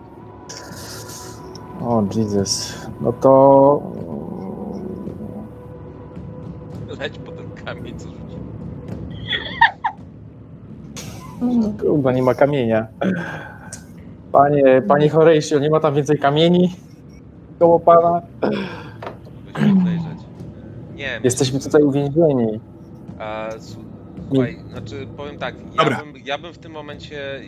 [1.80, 2.74] O, Jesus.
[3.00, 3.82] No to.
[7.00, 8.36] Leć po ten kamień, co rzuci.
[11.80, 12.86] Chyba nie ma kamienia.
[14.32, 16.76] Panie, panie Horatio, nie ma tam więcej kamieni
[17.58, 18.22] koło pana?
[20.94, 21.20] Nie.
[21.24, 22.60] Jesteśmy tutaj uwięzieni.
[23.18, 23.48] A,
[24.28, 27.40] słuchaj, znaczy powiem tak, ja bym, ja bym w tym momencie,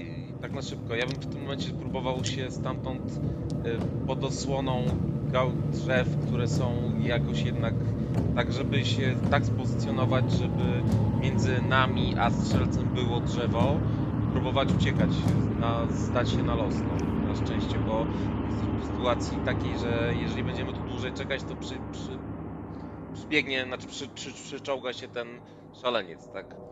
[0.43, 3.20] tak na szybko, ja bym w tym momencie próbował się stamtąd
[3.66, 4.83] y, pod osłoną
[5.72, 7.74] drzew, które są jakoś jednak
[8.36, 10.82] tak, żeby się tak spozycjonować, żeby
[11.20, 13.76] między nami a strzelcem było drzewo,
[14.32, 15.10] próbować uciekać,
[15.60, 18.06] na, zdać się na los, no, na szczęście, bo
[18.80, 22.18] w sytuacji takiej, że jeżeli będziemy tu dłużej czekać, to przy, przy,
[23.14, 25.28] przybiegnie, znaczy przy, przy, przyczołga się ten
[25.82, 26.68] szaleniec, tak?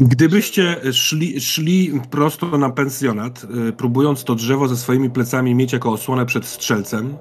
[0.00, 5.92] Gdybyście szli, szli prosto na pensjonat, y, próbując to drzewo ze swoimi plecami mieć jako
[5.92, 7.16] osłonę przed strzelcem,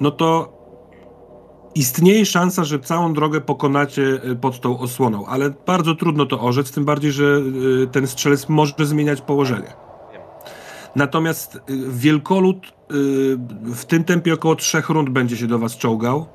[0.00, 0.58] no to
[1.74, 6.72] istnieje szansa, że całą drogę pokonacie y, pod tą osłoną, ale bardzo trudno to orzec,
[6.72, 7.24] tym bardziej, że
[7.82, 9.72] y, ten strzelec może zmieniać położenie.
[10.96, 12.56] Natomiast wielkolud
[13.74, 16.26] w tym tempie około trzech rund będzie się do was czołgał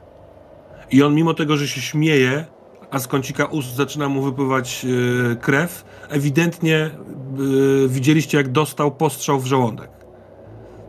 [0.92, 2.46] i on mimo tego, że się śmieje,
[2.92, 6.90] a z kącika ust zaczyna mu wypływać yy, krew, ewidentnie
[7.38, 9.90] yy, widzieliście, jak dostał postrzał w żołądek.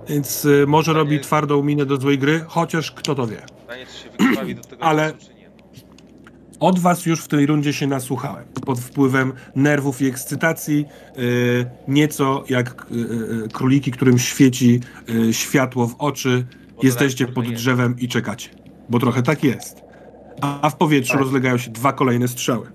[0.08, 3.42] Więc yy, może robi twardą minę do złej gry, chociaż kto to wie.
[4.80, 5.38] Ale czasu.
[6.60, 8.44] Od was już w tej rundzie się nasłuchałem.
[8.66, 10.84] Pod wpływem nerwów i ekscytacji,
[11.88, 12.86] nieco jak
[13.52, 14.80] króliki, którym świeci
[15.32, 16.46] światło w oczy,
[16.82, 18.50] jesteście pod drzewem i czekacie.
[18.88, 19.87] Bo trochę tak jest
[20.40, 21.20] a w powietrzu tak.
[21.20, 22.66] rozlegają się dwa kolejne strzały.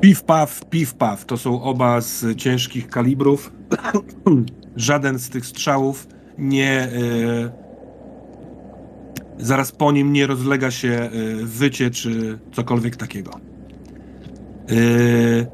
[0.00, 1.24] Piw paw, piw paw.
[1.24, 3.52] To są oba z ciężkich kalibrów.
[4.76, 6.08] Żaden z tych strzałów
[6.38, 6.88] nie.
[6.92, 7.50] Yy,
[9.38, 13.30] zaraz po nim nie rozlega się yy, wycie czy cokolwiek takiego.
[14.68, 15.46] Yy,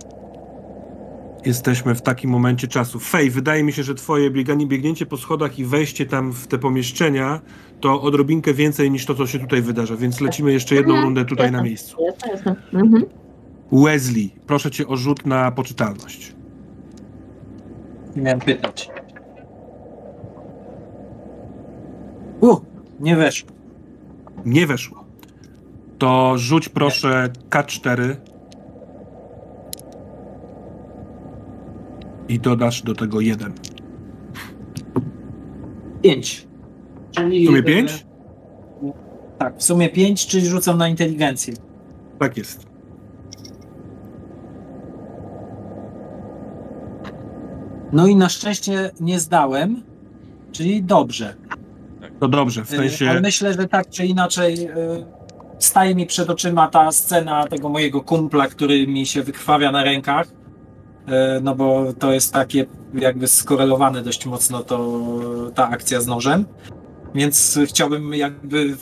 [1.47, 3.01] jesteśmy w takim momencie czasu.
[3.01, 6.59] Fej, wydaje mi się, że twoje bieganie, biegnięcie po schodach i wejście tam w te
[6.59, 7.41] pomieszczenia
[7.81, 11.53] to odrobinkę więcej niż to, co się tutaj wydarza, więc lecimy jeszcze jedną rundę tutaj
[11.53, 11.97] na miejscu.
[12.73, 13.05] Mhm.
[13.73, 16.33] Wesley, proszę cię o rzut na poczytalność.
[18.17, 18.91] Miałem pytać.
[22.41, 22.57] U,
[23.01, 23.51] nie weszło.
[24.45, 25.05] Nie weszło.
[25.99, 28.17] To rzuć proszę K4
[32.29, 33.53] i dodasz do tego jeden.
[36.03, 36.47] Pięć.
[37.13, 38.07] Czyli, w sumie pięć?
[39.39, 41.55] Tak, w sumie pięć, czyli rzucam na inteligencję.
[42.19, 42.67] Tak jest.
[47.93, 49.83] No i na szczęście nie zdałem,
[50.53, 51.35] czyli dobrze.
[52.21, 53.11] To dobrze, w sensie...
[53.11, 54.71] Ale myślę, że tak czy inaczej y,
[55.59, 60.29] staje mi przed oczyma ta scena tego mojego kumpla, który mi się wykrwawia na rękach
[61.43, 65.05] no bo to jest takie jakby skorelowane dość mocno to,
[65.55, 66.45] ta akcja z nożem,
[67.15, 68.77] więc chciałbym jakby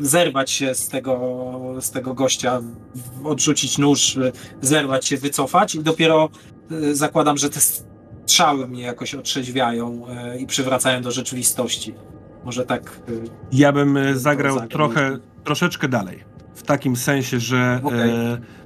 [0.00, 1.40] zerwać się z tego,
[1.80, 2.60] z tego gościa,
[3.24, 4.18] odrzucić nóż,
[4.60, 6.28] zerwać się, wycofać i dopiero
[6.70, 11.94] e, zakładam, że te strzały mnie jakoś otrzeźwiają e, i przywracają do rzeczywistości.
[12.44, 13.00] Może tak.
[13.52, 16.24] Ja bym zagrał trochę, troszeczkę dalej.
[16.54, 18.10] W takim sensie, że okay.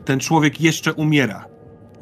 [0.05, 1.56] ten człowiek jeszcze umiera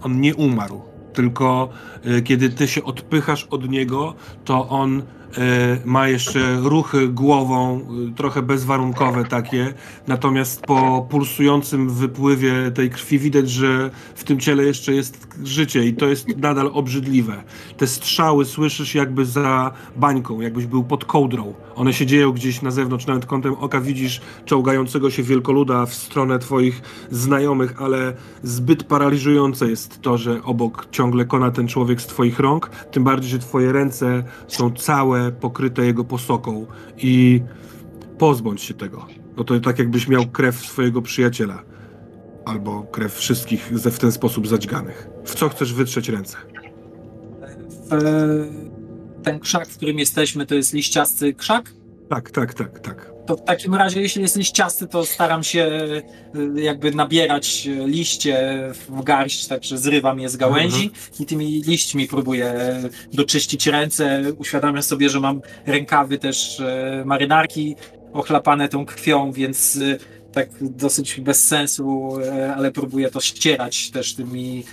[0.04, 0.82] on nie umarł,
[1.12, 1.68] tylko
[2.06, 4.14] y, kiedy ty się odpychasz od niego,
[4.44, 5.02] to on
[5.38, 9.74] E, ma jeszcze ruchy głową, e, trochę bezwarunkowe takie,
[10.06, 15.94] natomiast po pulsującym wypływie tej krwi widać, że w tym ciele jeszcze jest życie i
[15.94, 17.42] to jest nadal obrzydliwe.
[17.76, 21.54] Te strzały słyszysz jakby za bańką, jakbyś był pod kołdrą.
[21.76, 26.38] One się dzieją gdzieś na zewnątrz, nawet kątem oka widzisz czołgającego się wielkoluda w stronę
[26.38, 32.40] twoich znajomych, ale zbyt paraliżujące jest to, że obok ciągle kona ten człowiek z twoich
[32.40, 36.66] rąk, tym bardziej, że twoje ręce są całe pokryte jego posoką
[36.98, 37.42] i
[38.18, 39.06] pozbądź się tego.
[39.36, 41.62] No to tak jakbyś miał krew swojego przyjaciela.
[42.44, 45.08] Albo krew wszystkich ze w ten sposób zadźganych.
[45.24, 46.36] W co chcesz wytrzeć ręce?
[49.24, 51.72] Ten krzak, w którym jesteśmy, to jest liściasty krzak?
[52.08, 53.14] Tak, tak, tak, tak.
[53.26, 55.70] To w takim razie, jeśli jest liściasty, to staram się
[56.56, 61.12] y, jakby nabierać liście w garść, także zrywam je z gałęzi mhm.
[61.20, 62.54] i tymi liśćmi próbuję
[63.12, 64.22] doczyścić ręce.
[64.38, 66.62] Uświadamiam sobie, że mam rękawy też
[67.04, 67.76] marynarki
[68.12, 69.98] ochlapane tą krwią, więc y,
[70.32, 72.12] tak dosyć bez sensu,
[72.56, 74.64] ale próbuję to ścierać też tymi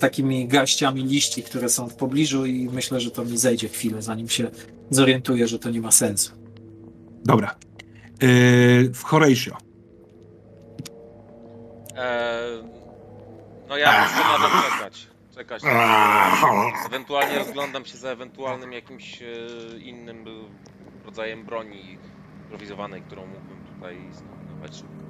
[0.00, 4.28] takimi garściami liści, które są w pobliżu i myślę, że to mi zejdzie chwilę, zanim
[4.28, 4.50] się
[4.90, 6.32] zorientuję, że to nie ma sensu.
[7.24, 7.54] Dobra.
[8.22, 9.56] Yy, w Horatio.
[11.96, 12.62] Eee,
[13.68, 15.06] no ja muszę nadal czekać.
[15.34, 15.62] Czekać.
[16.86, 19.26] Ewentualnie rozglądam się za ewentualnym jakimś e,
[19.78, 20.24] innym
[21.04, 21.98] rodzajem broni
[22.42, 25.05] improwizowanej, którą mógłbym tutaj zdominować szybko.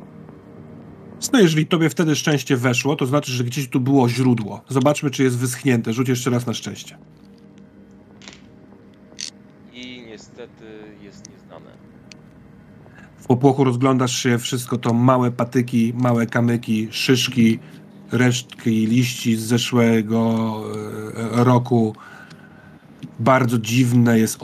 [1.32, 4.62] No jeżeli tobie wtedy szczęście weszło, to znaczy, że gdzieś tu było źródło.
[4.68, 5.92] Zobaczmy, czy jest wyschnięte.
[5.92, 6.98] Rzuć jeszcze raz na szczęście.
[9.74, 10.64] I niestety
[11.02, 11.70] jest nieznane.
[13.18, 17.58] W popłochu rozglądasz się, wszystko to małe patyki, małe kamyki, szyszki,
[18.12, 20.62] resztki liści z zeszłego
[21.40, 21.96] e, roku,
[23.18, 24.38] bardzo dziwne jest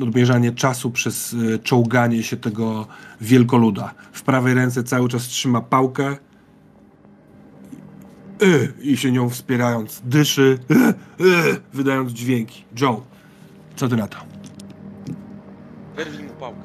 [0.00, 2.86] odmierzanie czasu przez e, czołganie się tego
[3.20, 3.94] wielkoluda.
[4.12, 6.16] W prawej ręce cały czas trzyma pałkę
[8.42, 10.58] y, i się nią wspierając dyszy,
[11.20, 11.24] y,
[11.72, 12.64] wydając dźwięki.
[12.80, 13.02] Joe,
[13.76, 14.16] co ty na to?
[15.96, 16.60] Wyrwij mu pałkę.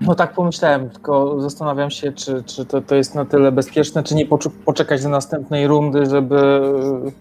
[0.00, 4.14] No tak pomyślałem, tylko zastanawiam się, czy, czy to, to jest na tyle bezpieczne, czy
[4.14, 4.26] nie
[4.64, 6.60] poczekać do następnej rundy, żeby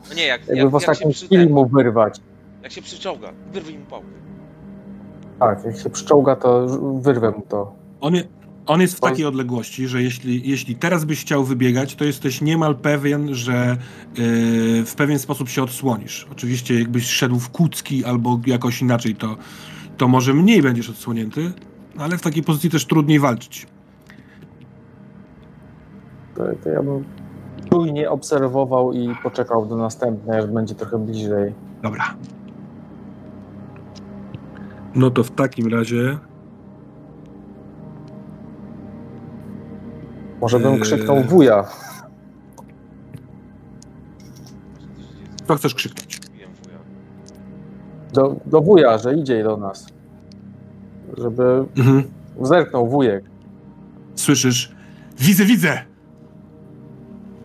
[0.10, 2.22] no nie, jak, jakby jak, w ostatnim chwili mu wyrwać.
[2.64, 4.08] Jak się przyczołga, wyrwij mu pałkę.
[5.40, 6.68] Tak, jak się przyczołga, to
[7.02, 7.74] wyrwę mu to.
[8.02, 8.14] On,
[8.66, 12.76] on jest w takiej odległości, że jeśli, jeśli teraz byś chciał wybiegać, to jesteś niemal
[12.76, 13.78] pewien, że
[14.18, 16.28] yy, w pewien sposób się odsłonisz.
[16.32, 19.38] Oczywiście jakbyś szedł w kucki albo jakoś inaczej, to,
[19.98, 21.52] to może mniej będziesz odsłonięty,
[21.98, 23.68] ale w takiej pozycji też trudniej walczyć.
[26.36, 27.06] To, to ja bym
[27.70, 31.54] czujnie obserwował i poczekał do następnej, aż będzie trochę bliżej.
[31.84, 32.16] Dobra.
[34.96, 36.18] No to w takim razie.
[40.42, 41.28] Może bym krzyknął eee.
[41.28, 41.66] wuja.
[45.48, 46.20] Co chcesz krzyknąć?
[48.14, 49.88] Do, do wuja, że idzie do nas.
[51.18, 52.04] Żeby mhm.
[52.42, 53.24] zerknął wujek.
[54.16, 54.76] Słyszysz?
[55.20, 55.92] Widzę, widzę!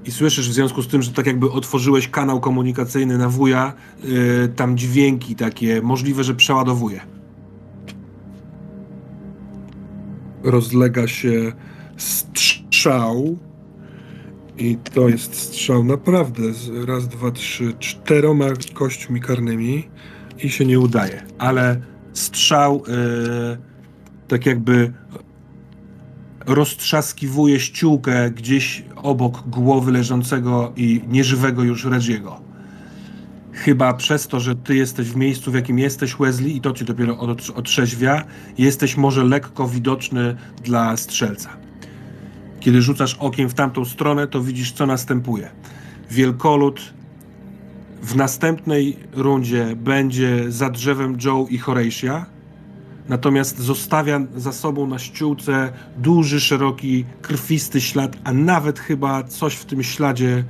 [0.06, 3.73] i słyszysz w związku z tym, że tak jakby otworzyłeś kanał komunikacyjny na wuja,
[4.05, 7.01] yy, tam dźwięki takie, możliwe, że przeładowuje.
[10.47, 11.52] Rozlega się
[11.97, 13.39] strzał
[14.59, 16.43] i to jest strzał naprawdę
[16.86, 19.89] raz, dwa, trzy, czteroma kośćmi karnymi
[20.43, 21.81] i się nie udaje, ale
[22.12, 23.59] strzał yy,
[24.28, 24.93] tak jakby
[26.47, 32.45] roztrzaskiwuje ściółkę gdzieś obok głowy leżącego i nieżywego już Regiego.
[33.56, 36.84] Chyba przez to, że ty jesteś w miejscu, w jakim jesteś, Wesley, i to cię
[36.84, 37.18] dopiero
[37.54, 38.24] otrzeźwia,
[38.58, 41.50] jesteś może lekko widoczny dla strzelca.
[42.60, 45.50] Kiedy rzucasz okiem w tamtą stronę, to widzisz, co następuje.
[46.10, 46.80] Wielkolud
[48.02, 52.26] w następnej rundzie będzie za drzewem Joe i Horatia,
[53.08, 59.64] natomiast zostawia za sobą na ściółce duży, szeroki, krwisty ślad, a nawet chyba coś w
[59.64, 60.44] tym śladzie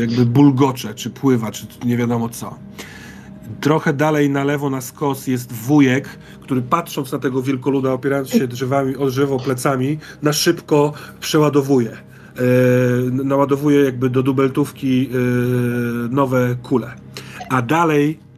[0.00, 2.54] jakby bulgocze, czy pływa, czy nie wiadomo co.
[3.60, 6.08] Trochę dalej na lewo na skos jest wujek,
[6.40, 11.90] który patrząc na tego wielkoluda, opierając się drzewami, o drzewo plecami, na szybko przeładowuje.
[13.10, 16.94] Yy, naładowuje jakby do dubeltówki yy, nowe kule.
[17.50, 18.29] A dalej Y,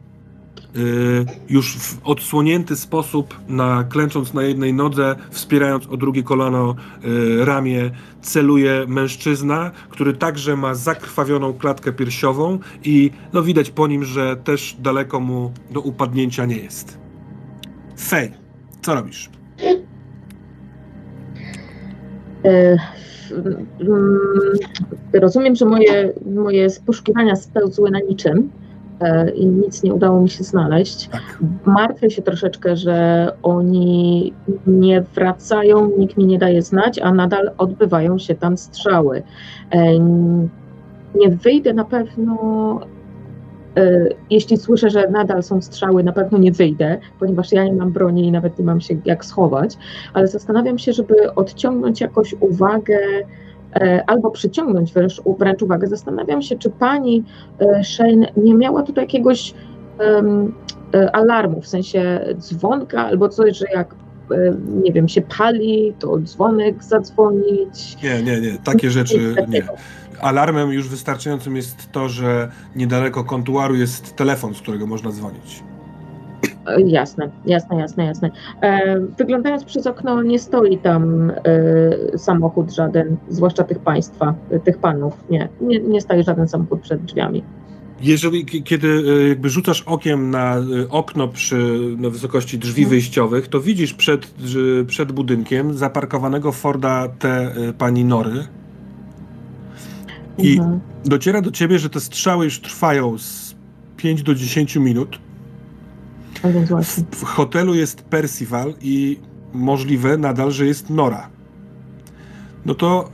[1.49, 6.75] już w odsłonięty sposób, na, klęcząc na jednej nodze, wspierając o drugie kolano
[7.05, 7.91] y, ramię,
[8.21, 14.77] celuje mężczyzna, który także ma zakrwawioną klatkę piersiową i no, widać po nim, że też
[14.79, 16.97] daleko mu do upadnięcia nie jest.
[17.99, 18.31] Fej,
[18.81, 19.29] co robisz?
[22.45, 22.77] E,
[25.13, 28.49] rozumiem, że moje, moje poszukiwania spełzły na niczym.
[28.99, 31.07] E, i nic nie udało mi się znaleźć.
[31.07, 31.39] Tak.
[31.65, 34.33] Martwię się troszeczkę, że oni
[34.67, 39.23] nie wracają, nikt mi nie daje znać, a nadal odbywają się tam strzały.
[39.71, 39.99] E,
[41.15, 42.79] nie wyjdę na pewno,
[43.77, 47.91] e, jeśli słyszę, że nadal są strzały, na pewno nie wyjdę, ponieważ ja nie mam
[47.91, 49.77] broni i nawet nie mam się jak schować,
[50.13, 52.99] ale zastanawiam się, żeby odciągnąć jakoś uwagę
[54.07, 55.87] albo przyciągnąć wręcz, wręcz uwagę.
[55.87, 57.23] Zastanawiam się, czy pani
[57.83, 59.53] Shane nie miała tutaj jakiegoś
[59.99, 60.53] um,
[61.13, 63.95] alarmu, w sensie dzwonka albo coś, że jak
[64.83, 67.97] nie wiem, się pali, to dzwonek zadzwonić.
[68.03, 69.63] Nie, nie, nie, takie rzeczy nie.
[70.21, 75.63] Alarmem już wystarczającym jest to, że niedaleko kontuaru jest telefon, z którego można dzwonić.
[76.85, 78.31] Jasne, jasne, jasne, jasne.
[78.61, 84.33] E, wyglądając przez okno, nie stoi tam e, samochód żaden, zwłaszcza tych państwa,
[84.63, 85.13] tych panów.
[85.29, 87.43] Nie, nie, nie stoi żaden samochód przed drzwiami.
[88.01, 90.55] Jeżeli, kiedy e, jakby rzucasz okiem na
[90.89, 92.89] okno przy na wysokości drzwi mhm.
[92.89, 94.33] wyjściowych, to widzisz przed,
[94.87, 98.47] przed budynkiem zaparkowanego Forda te pani Nory.
[100.37, 100.79] I mhm.
[101.05, 103.55] dociera do ciebie, że te strzały już trwają z
[103.97, 105.19] 5 do 10 minut
[106.43, 109.19] w, w hotelu jest Percival i
[109.53, 111.29] możliwe nadal, że jest Nora.
[112.65, 113.09] No to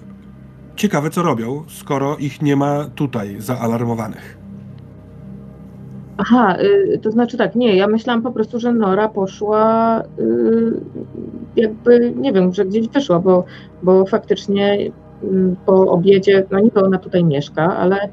[0.75, 4.37] ciekawe, co robią, skoro ich nie ma tutaj zaalarmowanych.
[6.17, 10.71] Aha, y, to znaczy tak, nie, ja myślałam po prostu, że Nora poszła y,
[11.55, 13.43] jakby, nie wiem, że gdzieś wyszła, bo,
[13.83, 14.77] bo faktycznie
[15.23, 18.09] y, po obiedzie, no niby ona tutaj mieszka, ale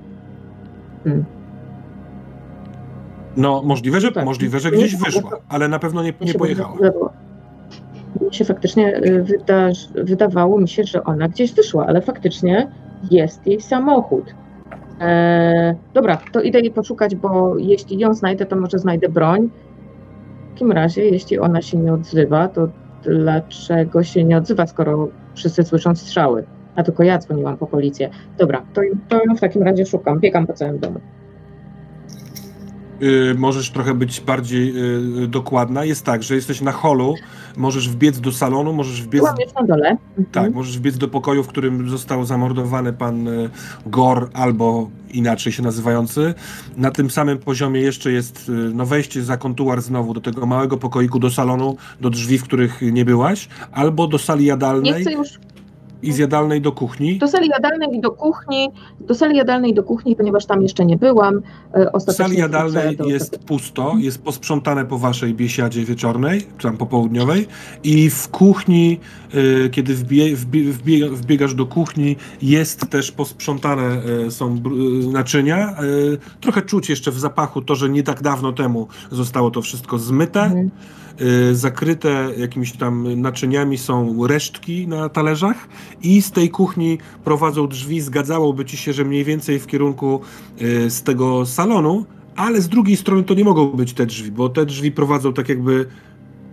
[1.04, 1.24] hmm,
[3.36, 4.24] no, możliwe, że, tak.
[4.24, 6.76] możliwe, że gdzieś wyszła, ale na pewno nie, nie pojechała.
[8.20, 12.70] Mi się faktycznie y, wyda, wydawało mi się, że ona gdzieś wyszła, ale faktycznie
[13.10, 14.34] jest jej samochód.
[15.00, 19.50] E, dobra, to idę jej poszukać, bo jeśli ją znajdę, to może znajdę broń.
[20.48, 22.68] W takim razie, jeśli ona się nie odzywa, to
[23.02, 26.44] dlaczego się nie odzywa, skoro wszyscy słyszą strzały?
[26.76, 28.10] A tylko ja dzwoniłam po policję.
[28.38, 31.00] Dobra, to, to w takim razie szukam, biegam po całym domu.
[33.02, 34.74] Y, możesz trochę być bardziej
[35.24, 35.84] y, dokładna.
[35.84, 37.14] Jest tak, że jesteś na holu,
[37.56, 39.22] możesz wbiec do salonu, możesz wbiec...
[39.22, 39.88] Byłam już na dole.
[39.90, 40.26] Mhm.
[40.32, 43.50] Tak, możesz wbiec do pokoju, w którym został zamordowany pan y,
[43.86, 46.34] Gor, albo inaczej się nazywający.
[46.76, 51.18] Na tym samym poziomie jeszcze jest no, wejście za kontuar znowu do tego małego pokoiku,
[51.18, 54.92] do salonu, do drzwi, w których nie byłaś, albo do sali jadalnej.
[54.92, 55.28] Nie chcę już
[56.06, 57.18] i z jadalnej do kuchni?
[57.18, 58.68] Do sali jadalnej i do kuchni,
[59.00, 61.40] do sali jadalnej do kuchni, ponieważ tam jeszcze nie byłam.
[61.72, 67.46] E, w sali jadalnej jest pusto, jest posprzątane po waszej biesiadzie wieczornej, czy tam popołudniowej
[67.84, 69.00] i w kuchni,
[69.64, 74.62] e, kiedy wbie, wbie, wbiegasz do kuchni, jest też posprzątane e, są
[75.12, 75.76] naczynia.
[76.40, 80.42] Trochę czuć jeszcze w zapachu to, że nie tak dawno temu zostało to wszystko zmyte.
[80.42, 80.70] Mhm.
[81.52, 85.68] Zakryte jakimiś tam naczyniami są resztki na talerzach
[86.02, 88.00] i z tej kuchni prowadzą drzwi.
[88.00, 90.20] Zgadzałoby ci się, że mniej więcej w kierunku
[90.62, 92.04] y, z tego salonu,
[92.36, 95.48] ale z drugiej strony to nie mogą być te drzwi, bo te drzwi prowadzą tak
[95.48, 95.86] jakby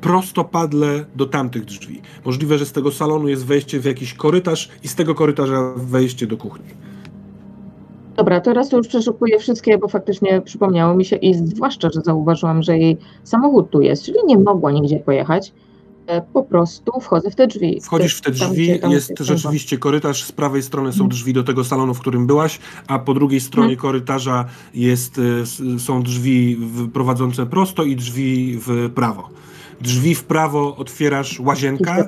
[0.01, 2.01] prostopadle do tamtych drzwi.
[2.25, 6.27] Możliwe, że z tego salonu jest wejście w jakiś korytarz i z tego korytarza wejście
[6.27, 6.65] do kuchni.
[8.15, 12.77] Dobra, teraz już przeszukuję wszystkie, bo faktycznie przypomniało mi się i zwłaszcza, że zauważyłam, że
[12.77, 15.53] jej samochód tu jest, czyli nie mogła nigdzie pojechać.
[16.07, 17.81] E, po prostu wchodzę w te drzwi.
[17.81, 21.09] Wchodzisz w te drzwi, tam, tam, jest tam, rzeczywiście korytarz, z prawej strony są mhm.
[21.09, 23.81] drzwi do tego salonu, w którym byłaś, a po drugiej stronie hmm.
[23.81, 25.19] korytarza jest,
[25.75, 26.57] e, są drzwi
[26.93, 29.29] prowadzące prosto i drzwi w prawo.
[29.81, 32.07] Drzwi w prawo otwierasz łazienka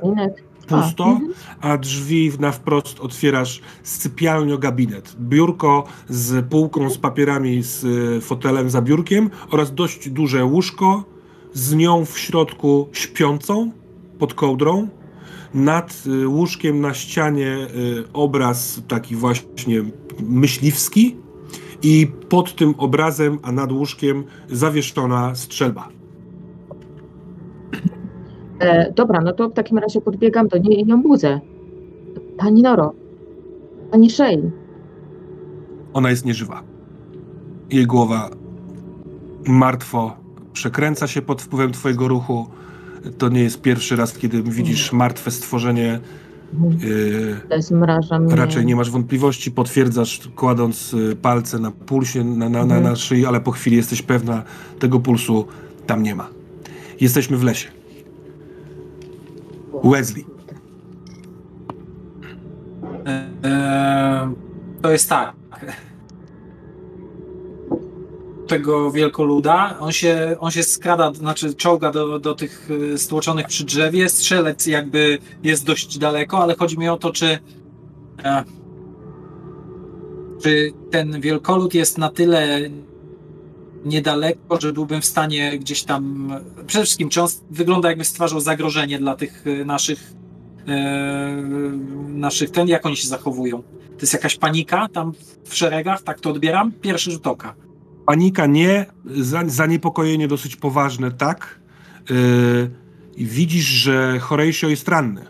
[0.68, 1.34] pusto, a, mhm.
[1.62, 5.16] a drzwi na wprost otwierasz sypialnio-gabinet.
[5.20, 7.86] Biurko z półką z papierami, z
[8.18, 11.04] e, fotelem za biurkiem oraz dość duże łóżko
[11.54, 13.72] z nią w środku śpiącą
[14.20, 14.88] pod kołdrą.
[15.54, 17.68] Nad e, łóżkiem na ścianie e,
[18.14, 19.84] obraz taki właśnie
[20.20, 21.18] myśliwski
[21.84, 25.90] i pod tym obrazem, a nad łóżkiem zawieszona strzelba.
[28.60, 31.40] E, dobra, no to w takim razie podbiegam do niej i ją budzę.
[32.38, 32.94] Pani Noro,
[33.92, 34.52] pani Shane.
[35.94, 36.64] Ona jest nieżywa.
[37.70, 38.30] Jej głowa
[39.48, 40.18] martwo
[40.54, 42.48] przekręca się pod wpływem twojego ruchu.
[43.18, 45.99] To nie jest pierwszy raz, kiedy widzisz martwe stworzenie.
[47.49, 48.36] Yy, Zmraża mnie.
[48.36, 53.26] Raczej nie masz wątpliwości, potwierdzasz kładąc y, palce na pulsie, na, na, na, na szyi,
[53.26, 54.44] ale po chwili jesteś pewna,
[54.80, 55.48] tego pulsu
[55.88, 56.30] tam nie ma.
[57.02, 57.68] Jesteśmy w lesie.
[59.84, 60.26] Wesley.
[63.44, 64.34] E,
[64.82, 65.34] to jest tak.
[68.48, 73.66] Tego wielkoluda, on się, on się skrada, znaczy czołga do, do tych e, stłoczonych przy
[73.66, 74.10] drzewie.
[74.10, 77.40] Strzelec jakby jest dość daleko, ale chodzi mi o to, czy,
[78.24, 78.44] e,
[80.44, 82.60] czy ten wielkolud jest na tyle
[83.86, 86.34] niedaleko, że byłbym w stanie gdzieś tam.
[86.68, 90.14] Przede wszystkim, czy on wygląda jakby stwarzał zagrożenie dla tych y, naszych
[90.68, 91.42] e,
[92.08, 93.62] naszych ten, jak oni się zachowują?
[93.62, 95.14] To jest jakaś panika tam
[95.44, 96.02] w szeregach?
[96.02, 96.72] Tak to odbieram?
[96.72, 97.56] Pierwszy rzut oka.
[98.06, 98.86] Panika nie,
[99.48, 101.60] zaniepokojenie dosyć poważne, tak.
[102.10, 102.72] Yy,
[103.18, 105.26] widzisz, że Horatio jest ranny,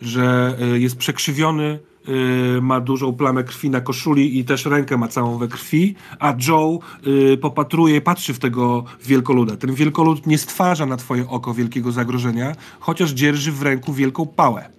[0.00, 1.78] że yy, jest przekrzywiony,
[2.08, 6.34] yy, ma dużą plamę krwi na koszuli i też rękę ma całą we krwi, a
[6.48, 9.56] Joe yy, popatruje, patrzy w tego wielkoluda.
[9.56, 14.70] Ten wielkolud nie stwarza na twoje oko wielkiego zagrożenia, chociaż dzierży w ręku wielką pałę.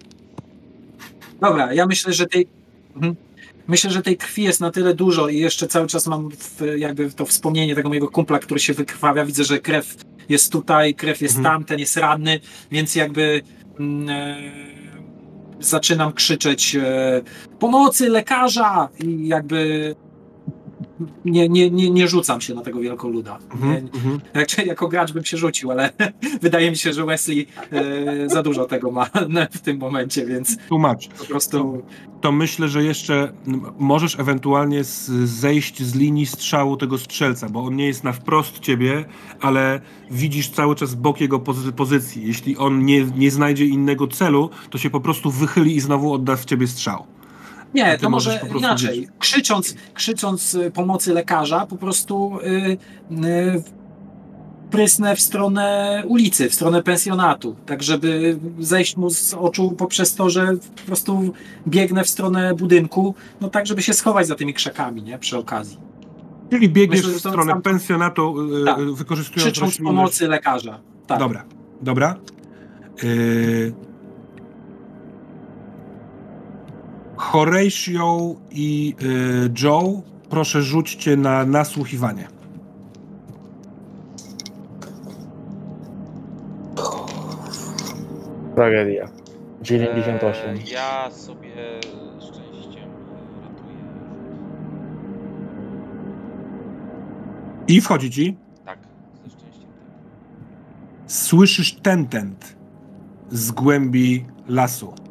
[1.41, 2.47] Dobra, ja myślę, że tej...
[2.95, 3.15] Mhm.
[3.67, 7.11] Myślę, że tej krwi jest na tyle dużo i jeszcze cały czas mam w, jakby
[7.11, 9.25] to wspomnienie tego mojego kumpla, który się wykrwawia.
[9.25, 9.95] Widzę, że krew
[10.29, 11.55] jest tutaj, krew jest mhm.
[11.55, 12.39] tam, ten jest ranny,
[12.71, 13.41] więc jakby
[13.79, 14.37] mm, e,
[15.59, 17.21] zaczynam krzyczeć e,
[17.59, 19.95] pomocy, lekarza i jakby
[21.25, 23.37] nie, nie, nie, nie rzucam się na tego wielkoluda.
[23.61, 24.19] Mm -hmm.
[24.33, 25.89] Jak, jako gracz bym się rzucił, ale
[26.41, 29.05] wydaje mi się, że Wesley e, za dużo tego ma
[29.51, 31.07] w tym momencie, więc Tłumacz.
[31.07, 31.57] po prostu...
[31.57, 33.33] To, to myślę, że jeszcze
[33.79, 38.59] możesz ewentualnie z, zejść z linii strzału tego strzelca, bo on nie jest na wprost
[38.59, 39.05] ciebie,
[39.41, 39.81] ale
[40.11, 42.27] widzisz cały czas bok jego pozy pozycji.
[42.27, 46.35] Jeśli on nie, nie znajdzie innego celu, to się po prostu wychyli i znowu odda
[46.35, 47.05] w ciebie strzał.
[47.73, 49.07] Nie, to może inaczej.
[49.19, 52.77] Krzycząc, krzycząc y, pomocy lekarza, po prostu yy,
[53.21, 53.63] yy,
[54.71, 60.29] prysnę w stronę ulicy, w stronę pensjonatu, tak żeby zejść mu z oczu poprzez to,
[60.29, 61.33] że po prostu
[61.67, 65.77] biegnę w stronę budynku, no tak, żeby się schować za tymi krzakami, nie, przy okazji.
[66.49, 67.61] Czyli biegniesz Myślę, w stronę sam...
[67.61, 68.79] pensjonatu, yy, tak.
[68.79, 70.79] wykorzystując Krzycząc pomocy lekarza.
[71.07, 71.19] Tak.
[71.19, 71.45] Dobra,
[71.81, 72.15] dobra.
[73.03, 73.73] Yy,
[77.17, 82.27] Horatio i y, Joe, proszę rzućcie na nasłuchiwanie.
[88.55, 89.07] Tragedia.
[89.61, 90.49] 98.
[90.49, 91.79] Eee, ja sobie
[92.19, 92.89] szczęściem
[93.43, 93.77] ratuję.
[97.67, 98.37] I wchodzi ci?
[98.65, 98.79] Tak,
[99.23, 99.69] ze szczęściem.
[101.07, 102.55] Słyszysz tentent
[103.31, 105.04] z głębi lasu.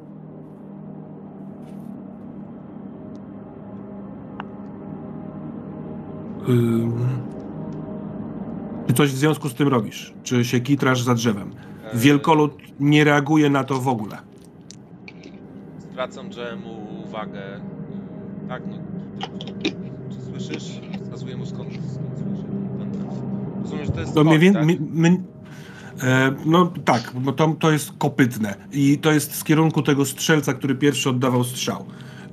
[8.87, 10.15] Czy coś w związku z tym robisz?
[10.23, 11.51] Czy się kitrasz za drzewem?
[11.95, 14.19] Wielkolud nie reaguje na to w ogóle.
[15.79, 16.27] Zwracam
[16.65, 17.61] mu uwagę.
[18.49, 18.79] Tak, no.
[20.11, 20.81] Czy słyszysz?
[21.03, 22.49] Wskazuję mu skąd, skąd słyszę.
[23.63, 24.15] Rozumiem, że to jest.
[24.15, 24.67] No, my, tak?
[24.67, 25.23] my, my,
[26.03, 30.55] e, no tak, bo to, to jest kopytne i to jest z kierunku tego strzelca,
[30.55, 31.85] który pierwszy oddawał strzał.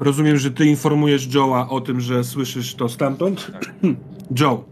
[0.01, 3.51] Rozumiem, że ty informujesz Joe'a o tym, że słyszysz to stamtąd?
[3.51, 3.73] Tak.
[4.39, 4.63] Joe,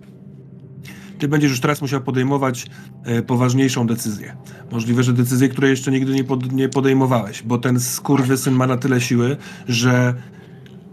[1.19, 2.65] ty będziesz już teraz musiał podejmować
[3.03, 4.38] e, poważniejszą decyzję.
[4.72, 8.77] Możliwe, że decyzję, której jeszcze nigdy nie, pod, nie podejmowałeś, bo ten skurwysyn ma na
[8.77, 9.38] tyle siły,
[9.68, 10.14] że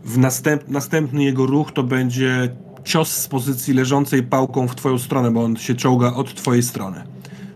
[0.04, 2.48] w następ, następny jego ruch to będzie
[2.84, 7.04] cios z pozycji leżącej pałką w twoją stronę, bo on się czołga od twojej strony.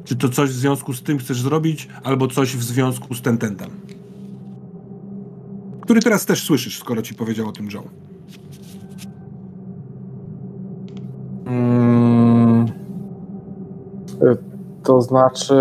[0.05, 3.70] Czy to coś w związku z tym chcesz zrobić, albo coś w związku z tententem?
[5.90, 7.82] Który teraz też słyszysz, skoro ci powiedział o tym Joe.
[11.44, 12.66] Hmm.
[14.82, 15.54] To znaczy,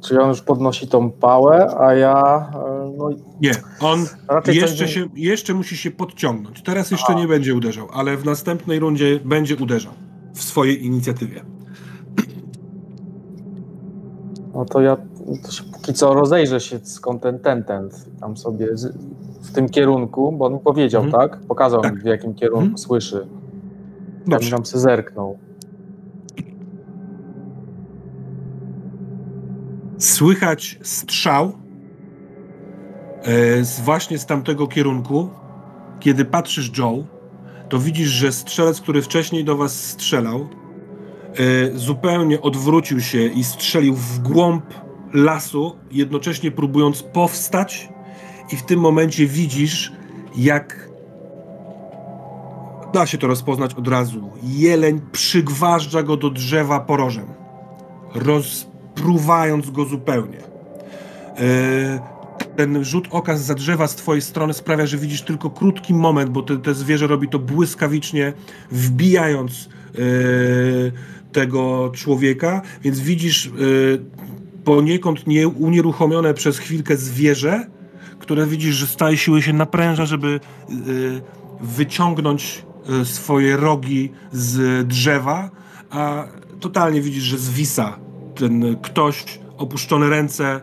[0.00, 2.50] czy on już podnosi tą pałę, a ja.
[2.54, 3.08] E, no,
[3.40, 4.06] nie, on
[4.46, 6.62] jeszcze, się, jeszcze musi się podciągnąć.
[6.62, 7.18] Teraz jeszcze a.
[7.18, 9.92] nie będzie uderzał, ale w następnej rundzie będzie uderzał
[10.34, 11.44] w swojej inicjatywie.
[14.54, 14.96] No to ja
[15.42, 17.90] to się póki co rozejrzę się skąd ten ten, ten
[18.20, 18.94] tam sobie z,
[19.42, 21.22] w tym kierunku, bo on mi powiedział, mhm.
[21.22, 21.40] tak?
[21.40, 21.94] Pokazał tak.
[21.94, 22.78] mi w jakim kierunku mhm.
[22.78, 23.26] słyszy.
[24.30, 25.38] Tam nam się zerknął.
[29.98, 31.52] Słychać strzał
[33.22, 35.28] e, z, właśnie z tamtego kierunku.
[36.00, 37.04] Kiedy patrzysz Joe,
[37.68, 43.94] to widzisz, że strzelec, który wcześniej do was strzelał, e, zupełnie odwrócił się i strzelił
[43.94, 44.64] w głąb
[45.12, 47.88] lasu, jednocześnie próbując powstać,
[48.52, 49.92] i w tym momencie widzisz,
[50.36, 50.90] jak
[52.92, 54.30] da się to rozpoznać od razu.
[54.42, 57.26] Jeleń przygważdża go do drzewa porożem,
[58.14, 60.38] rozpruwając go zupełnie.
[61.38, 62.20] E,
[62.56, 66.42] ten rzut oka za drzewa z twojej strony sprawia, że widzisz tylko krótki moment, bo
[66.42, 68.32] te, te zwierzę robi to błyskawicznie,
[68.70, 69.98] wbijając e,
[71.32, 73.50] tego człowieka, więc widzisz e,
[74.64, 77.66] poniekąd nie, unieruchomione przez chwilkę zwierzę,
[78.30, 80.40] które widzisz, że całej siły się napręża, żeby
[80.70, 81.20] y,
[81.60, 82.64] wyciągnąć
[83.02, 85.50] y, swoje rogi z drzewa,
[85.90, 86.24] a
[86.60, 87.98] totalnie widzisz, że zwisa
[88.34, 90.60] ten ktoś, opuszczone ręce,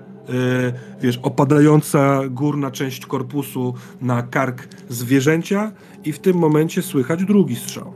[1.02, 5.72] wiesz, opadająca górna część korpusu na kark zwierzęcia
[6.06, 7.94] i w tym momencie słychać drugi strzał.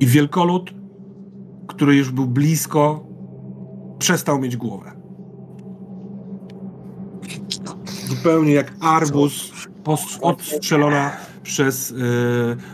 [0.00, 0.74] I wielkolud,
[1.68, 3.06] który już był blisko,
[3.98, 4.91] przestał mieć głowę.
[8.16, 9.52] Zupełnie jak arbuz
[10.20, 11.10] odstrzelona
[11.42, 11.94] przez y,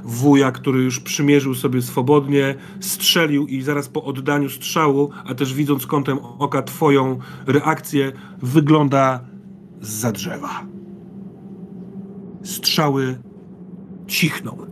[0.05, 5.87] wuja, który już przymierzył sobie swobodnie, strzelił i zaraz po oddaniu strzału, a też widząc
[5.87, 8.13] kątem oka twoją reakcję,
[8.43, 9.21] wygląda
[9.81, 10.67] za drzewa.
[12.43, 13.19] Strzały
[14.07, 14.67] cichną.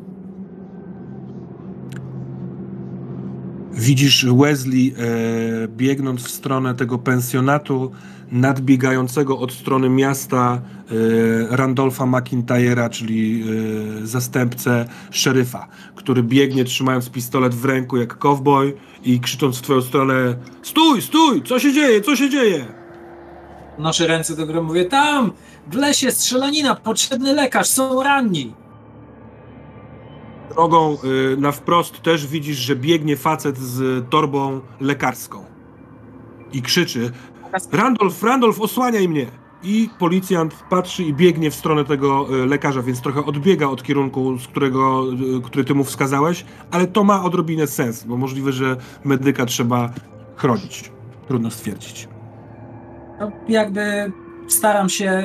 [3.72, 7.90] Widzisz Wesley e, biegnąc w stronę tego pensjonatu,
[8.32, 10.60] nadbiegającego od strony miasta
[11.50, 13.44] e, Randolfa McIntyre'a, czyli
[14.02, 18.74] e, zastępcę szeryfa, który biegnie trzymając pistolet w ręku jak cowboy
[19.04, 21.42] i krzycząc w twoją stronę Stój, stój!
[21.42, 22.00] Co się dzieje?
[22.00, 22.66] Co się dzieje?
[23.78, 25.32] Noszę ręce do góry, mówię tam!
[25.70, 28.54] W lesie strzelanina, potrzebny lekarz, są ranni!
[30.54, 35.44] Drogą y, na wprost też widzisz, że biegnie facet z torbą lekarską
[36.52, 37.12] i krzyczy
[37.72, 39.26] Randolph, Randolph, osłaniaj mnie!
[39.62, 44.38] I policjant patrzy i biegnie w stronę tego y, lekarza, więc trochę odbiega od kierunku,
[44.38, 45.04] z którego,
[45.38, 49.90] y, który ty mu wskazałeś, ale to ma odrobinę sens, bo możliwe, że medyka trzeba
[50.36, 50.92] chronić.
[51.28, 52.08] Trudno stwierdzić.
[53.20, 54.12] No, jakby
[54.48, 55.22] staram się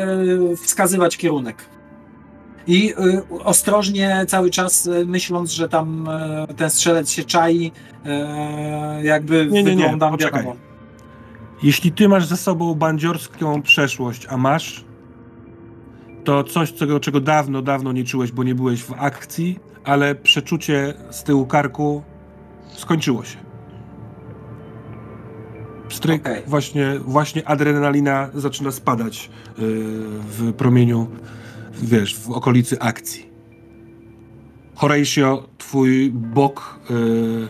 [0.64, 1.65] wskazywać kierunek.
[2.68, 6.07] I y, ostrożnie cały czas y, myśląc, że tam
[6.49, 7.72] y, ten strzelec się czai,
[9.03, 10.45] jakby nie, nie, nie, poczekaj.
[11.64, 14.86] Jeśli ty masz za sobą bandziorską przeszłość, a masz,
[16.24, 20.94] to coś, czego, czego dawno, dawno nie czułeś, bo nie byłeś w akcji, ale przeczucie
[21.12, 22.04] z tyłu karku
[22.74, 23.38] skończyło się.
[25.90, 26.44] Stryk, okay.
[26.48, 31.08] właśnie, właśnie adrenalina zaczyna spadać w promieniu
[31.82, 33.32] wiesz, w okolicy akcji.
[34.76, 37.48] Horatio, twój bok yy,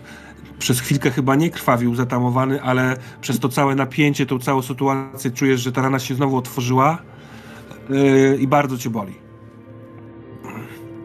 [0.61, 5.61] przez chwilkę chyba nie krwawił zatamowany, ale przez to całe napięcie, tą całą sytuację czujesz,
[5.61, 6.97] że ta rana się znowu otworzyła
[7.89, 9.13] yy, i bardzo cię boli.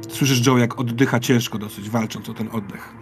[0.08, 2.94] Słyszysz Joe, jak oddycha ciężko dosyć, walcząc o ten oddech.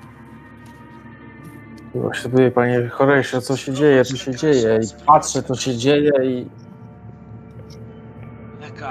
[2.23, 6.47] Tutaj, panie Horatio, co się dzieje, co się dzieje i patrzę, co się dzieje i.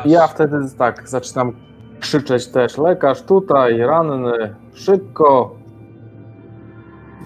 [0.05, 1.51] Ja wtedy tak zaczynam
[1.99, 5.62] krzyczeć też, lekarz tutaj, ranny, szybko.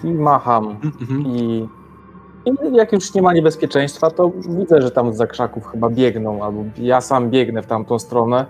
[0.04, 0.78] I macham.
[0.84, 1.26] Mhm.
[1.26, 1.68] I,
[2.46, 6.64] I, jak już nie ma niebezpieczeństwa, to widzę, że tam z krzaków chyba biegną, albo
[6.78, 8.46] ja sam biegnę w tamtą stronę,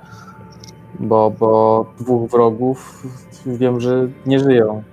[1.00, 3.04] bo, bo dwóch wrogów
[3.46, 4.84] wiem, że nie żyją.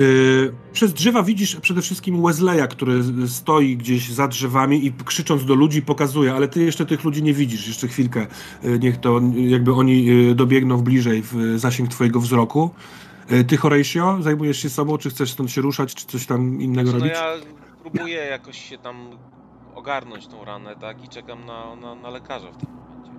[0.00, 5.54] Y, przez drzewa widzisz przede wszystkim Wesleya, który stoi gdzieś za drzewami i krzycząc do
[5.54, 7.66] ludzi pokazuje, ale ty jeszcze tych ludzi nie widzisz.
[7.66, 8.26] Jeszcze chwilkę,
[8.64, 12.70] y, niech to jakby oni y, dobiegną bliżej w zasięg twojego wzroku.
[13.48, 17.04] Ty, Horatio, zajmujesz się sobą, czy chcesz stąd się ruszać, czy coś tam innego znaczy,
[17.04, 17.18] robić?
[17.20, 17.40] No ja
[17.82, 19.10] próbuję jakoś się tam
[19.74, 23.10] ogarnąć tą ranę, tak, i czekam na, na, na lekarza w tym momencie.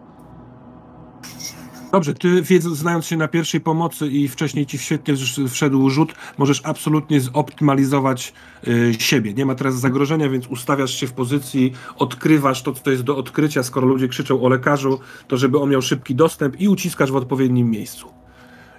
[1.91, 5.15] Dobrze, ty wiedząc, znając się na pierwszej pomocy i wcześniej ci świetnie
[5.49, 8.33] wszedł rzut, możesz absolutnie zoptymalizować
[8.67, 9.33] y, siebie.
[9.33, 13.63] Nie ma teraz zagrożenia, więc ustawiasz się w pozycji, odkrywasz to, co jest do odkrycia,
[13.63, 17.69] skoro ludzie krzyczą o lekarzu, to żeby on miał szybki dostęp i uciskasz w odpowiednim
[17.69, 18.22] miejscu.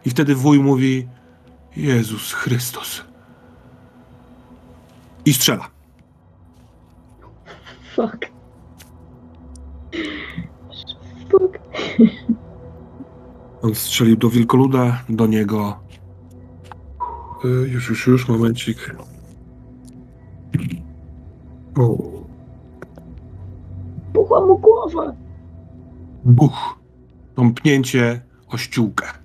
[0.05, 1.09] I wtedy wuj mówi
[1.77, 3.05] Jezus Chrystus.
[5.25, 5.69] I strzela.
[7.97, 8.27] Fuck.
[11.31, 11.59] Fuck.
[13.63, 15.81] On strzelił do wilkoluda, do niego.
[17.45, 18.97] Yy, już, już, już, momencik.
[21.79, 21.97] O.
[24.13, 25.13] Buchła mu głowa.
[26.25, 26.79] Buch.
[27.35, 29.24] Tąpnięcie o ściółkę.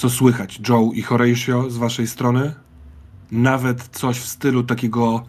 [0.00, 2.54] Co słychać, Joe i Horatio, z waszej strony?
[3.30, 5.26] Nawet coś w stylu takiego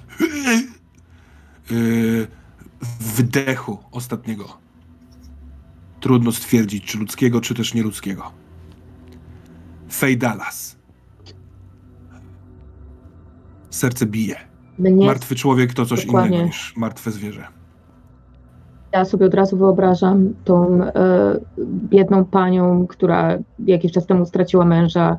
[1.71, 2.27] yy,
[2.99, 4.57] wdechu ostatniego.
[5.99, 8.31] Trudno stwierdzić, czy ludzkiego, czy też nieludzkiego.
[9.91, 10.77] Fej Dallas.
[13.69, 14.35] Serce bije.
[14.79, 16.37] Mnie Martwy człowiek to coś dokładnie.
[16.37, 17.47] innego niż martwe zwierzę.
[18.93, 20.91] Ja sobie od razu wyobrażam tą e,
[21.89, 25.17] biedną panią, która jakiś czas temu straciła męża.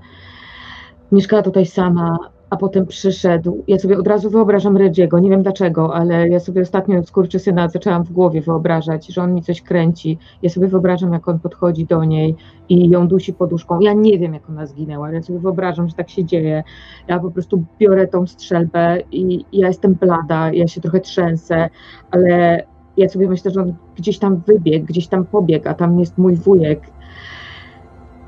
[1.12, 2.18] Mieszkała tutaj sama,
[2.52, 3.64] a potem przyszedł.
[3.68, 7.02] Ja sobie od razu wyobrażam Redziego, nie wiem dlaczego, ale ja sobie ostatnio
[7.38, 10.18] syna zaczęłam w głowie wyobrażać, że on mi coś kręci.
[10.42, 12.36] Ja sobie wyobrażam, jak on podchodzi do niej
[12.68, 13.80] i ją dusi poduszką.
[13.80, 16.62] Ja nie wiem, jak ona zginęła, ale ja sobie wyobrażam, że tak się dzieje.
[17.08, 21.68] Ja po prostu biorę tą strzelbę i ja jestem blada, ja się trochę trzęsę,
[22.10, 22.62] ale
[22.96, 26.36] ja sobie myślę, że on gdzieś tam wybiegł, gdzieś tam pobiegł, a tam jest mój
[26.36, 26.80] wujek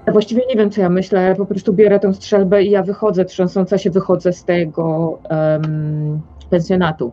[0.06, 2.82] ja właściwie nie wiem, co ja myślę, ale po prostu biorę tę strzelbę i ja
[2.82, 6.20] wychodzę, trząsąca się wychodzę z tego um,
[6.50, 7.12] pensjonatu.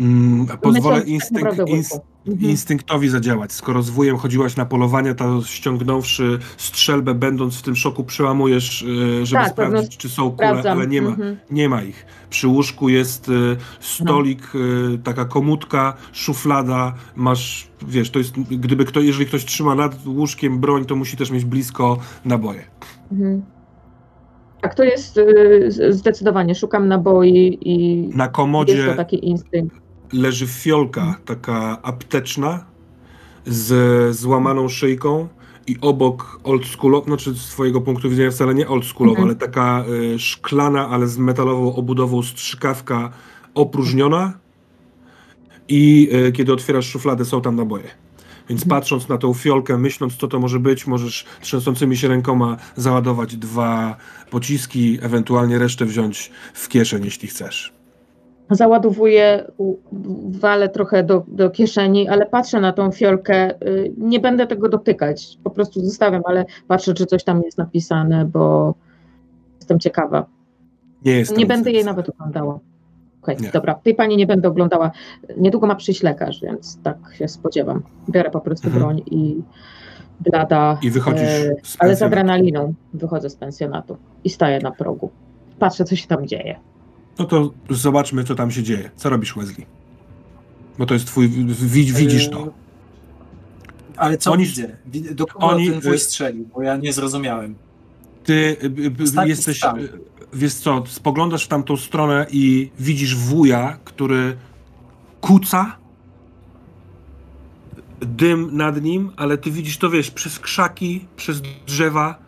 [0.00, 2.50] Mm, pozwolę instynkt, inst, mhm.
[2.50, 3.52] instynktowi zadziałać.
[3.52, 9.26] Skoro z wujem chodziłaś na polowania, to ściągnąwszy strzelbę, będąc w tym szoku, przełamujesz, y,
[9.26, 10.78] żeby tak, sprawdzić, czy są kule, sprawdzam.
[10.78, 11.36] ale nie ma, mhm.
[11.50, 12.06] nie ma ich.
[12.30, 14.98] Przy łóżku jest y, stolik, no.
[15.04, 20.84] taka komutka, szuflada, masz, wiesz, to jest, gdyby kto, jeżeli ktoś trzyma nad łóżkiem broń,
[20.84, 22.64] to musi też mieć blisko naboje.
[23.12, 23.42] Mhm.
[24.60, 25.20] Tak, to jest
[25.88, 26.54] zdecydowanie.
[26.54, 32.64] Szukam naboi i na komodzie jest to taki instynkt leży fiolka taka apteczna
[33.46, 35.28] z złamaną szyjką
[35.66, 39.28] i obok oldschoolowa, znaczy z twojego punktu widzenia wcale nie oldschoolowa, mhm.
[39.28, 43.10] ale taka y, szklana, ale z metalową obudową strzykawka
[43.54, 44.32] opróżniona
[45.68, 47.88] i y, kiedy otwierasz szufladę są tam naboje.
[48.48, 48.80] Więc mhm.
[48.80, 53.96] patrząc na tą fiolkę, myśląc co to może być, możesz trzęsącymi się rękoma załadować dwa
[54.30, 57.77] pociski, ewentualnie resztę wziąć w kieszeń, jeśli chcesz
[58.50, 59.44] załadowuję,
[60.28, 63.62] walę trochę do, do kieszeni, ale patrzę na tą fiolkę.
[63.62, 68.24] Y, nie będę tego dotykać, po prostu zostawiam, ale patrzę, czy coś tam jest napisane,
[68.24, 68.74] bo
[69.56, 70.26] jestem ciekawa.
[71.04, 72.58] Nie, jest nie będę jej nawet oglądała.
[73.22, 74.90] Okej, okay, dobra, tej pani nie będę oglądała.
[75.36, 77.82] Niedługo ma przyjść lekarz, więc tak się spodziewam.
[78.10, 78.84] Biorę po prostu mhm.
[78.84, 79.42] broń i
[80.20, 80.78] blada.
[80.82, 85.10] I wychodzisz e, Ale z adrenaliną wychodzę z pensjonatu i staję na progu.
[85.58, 86.56] Patrzę, co się tam dzieje.
[87.18, 88.90] No to zobaczmy, co tam się dzieje.
[88.96, 89.66] Co robisz, Wesley?
[90.78, 91.28] Bo to jest twój...
[91.28, 92.52] widzisz to.
[93.96, 94.76] Ale co oni, widzę?
[95.14, 96.48] Do kogo oni, ten wuj strzelił?
[96.54, 97.54] Bo ja nie zrozumiałem.
[98.24, 98.56] Ty
[99.26, 99.60] jesteś...
[100.32, 104.36] Wiesz co, spoglądasz w tamtą stronę i widzisz wuja, który
[105.20, 105.76] kuca
[108.00, 112.18] dym nad nim, ale ty widzisz to, wiesz, przez krzaki, przez drzewa,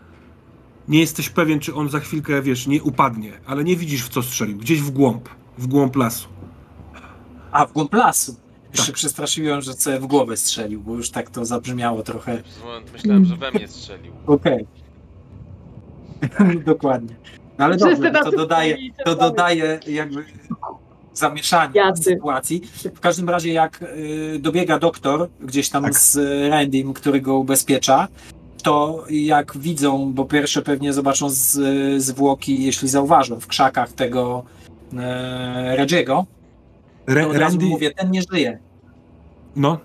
[0.90, 4.22] nie jesteś pewien, czy on za chwilkę, wiesz, nie upadnie, ale nie widzisz, w co
[4.22, 4.56] strzelił.
[4.56, 6.28] Gdzieś w głąb, w głąb lasu.
[7.52, 8.36] A, w głąb lasu.
[8.70, 8.86] Już tak.
[8.86, 12.42] się przestraszyłem, że co w głowę strzelił, bo już tak to zabrzmiało trochę.
[12.92, 14.12] Myślałem, że we mnie strzelił.
[14.26, 14.66] Okej.
[16.24, 16.56] Okay.
[16.56, 17.16] Dokładnie.
[17.58, 20.24] No ale dobrze, to dodaje, to dodaje jakby
[21.14, 22.62] zamieszanie w sytuacji.
[22.94, 25.98] W każdym razie jak y, dobiega doktor gdzieś tam tak.
[25.98, 26.16] z
[26.50, 28.08] Randym, który go ubezpiecza,
[28.62, 34.44] to jak widzą, bo pierwsze pewnie zobaczą z, zwłoki, jeśli zauważą w krzakach tego
[34.98, 36.26] e, Redziego,
[37.06, 37.66] Re, od razu Randy...
[37.66, 38.58] mówię, ten nie żyje.
[39.56, 39.78] No.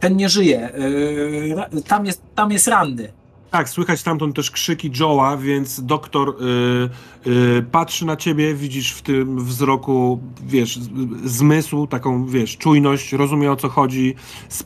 [0.00, 0.70] Ten nie żyje.
[1.76, 3.12] E, tam, jest, tam jest ranny.
[3.50, 9.02] Tak, słychać stamtąd też krzyki Joe'a, więc doktor y, y, patrzy na ciebie, widzisz w
[9.02, 10.78] tym wzroku, wiesz,
[11.24, 14.14] zmysł, taką, wiesz, czujność, rozumie o co chodzi,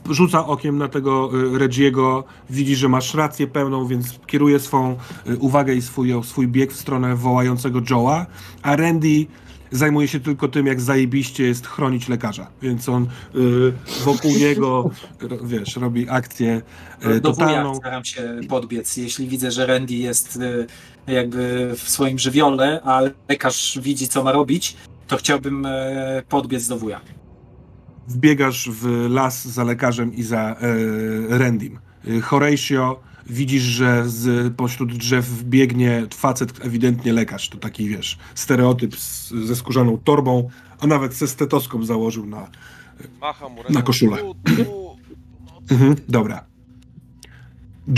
[0.09, 4.97] rzuca okiem na tego y, Regiego, widzi, że masz rację pełną, więc kieruje swą
[5.27, 8.25] y, uwagę i swój, swój bieg w stronę wołającego Joe'a,
[8.61, 9.25] a Randy
[9.73, 13.73] zajmuje się tylko tym, jak zajebiście jest chronić lekarza, więc on y,
[14.03, 14.89] wokół niego,
[15.43, 16.61] wiesz, robi akcję
[17.05, 17.75] y, Do totalną.
[17.75, 20.67] staram się podbiec, jeśli widzę, że Randy jest y,
[21.07, 24.77] jakby w swoim żywiole, a lekarz widzi, co ma robić,
[25.07, 25.69] to chciałbym y,
[26.29, 27.01] podbiec do wuja.
[28.07, 31.79] Wbiegasz w las za lekarzem i za y, Randym.
[32.07, 37.49] Y, Horatio widzisz, że z pośród drzew biegnie facet, ewidentnie lekarz.
[37.49, 42.47] To taki, wiesz, stereotyp z, ze skórzaną torbą, a nawet ze stetoskop założył na,
[43.69, 44.17] na koszulę.
[45.71, 46.45] Mhm, dobra.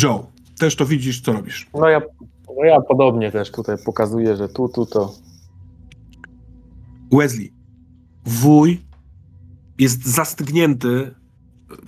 [0.04, 0.28] Joe,
[0.60, 1.68] też to widzisz, co robisz?
[1.74, 2.02] No ja,
[2.58, 5.14] no ja podobnie też tutaj pokazuję, że tu, tu to.
[7.12, 7.54] Wesley,
[8.26, 8.82] wuj
[9.80, 11.16] jest zastygnięty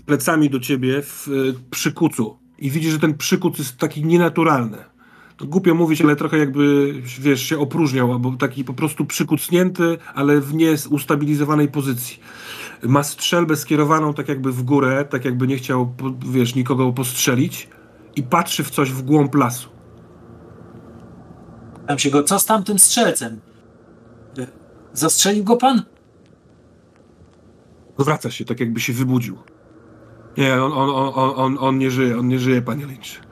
[0.06, 1.28] plecami do ciebie w
[1.72, 4.78] przykucu i widzi, że ten przykut jest taki nienaturalny.
[5.38, 10.42] To głupio mówić, ale trochę jakby, wiesz, się opróżniał, albo taki po prostu przykucnięty, ale
[10.42, 12.20] w nieustabilizowanej pozycji.
[12.84, 15.96] Ma strzelbę skierowaną tak jakby w górę, tak jakby nie chciał,
[16.32, 17.70] wiesz, nikogo postrzelić
[18.16, 19.70] i patrzy w coś w głąb lasu.
[21.88, 23.40] Tam się go, co z tamtym strzelcem?
[24.94, 25.84] Zastrzelił go pan?
[27.98, 29.38] Wraca się, tak jakby się wybudził.
[30.38, 33.28] Nie, on, on, on, on, on nie żyje, on nie żyje, panie Lynch.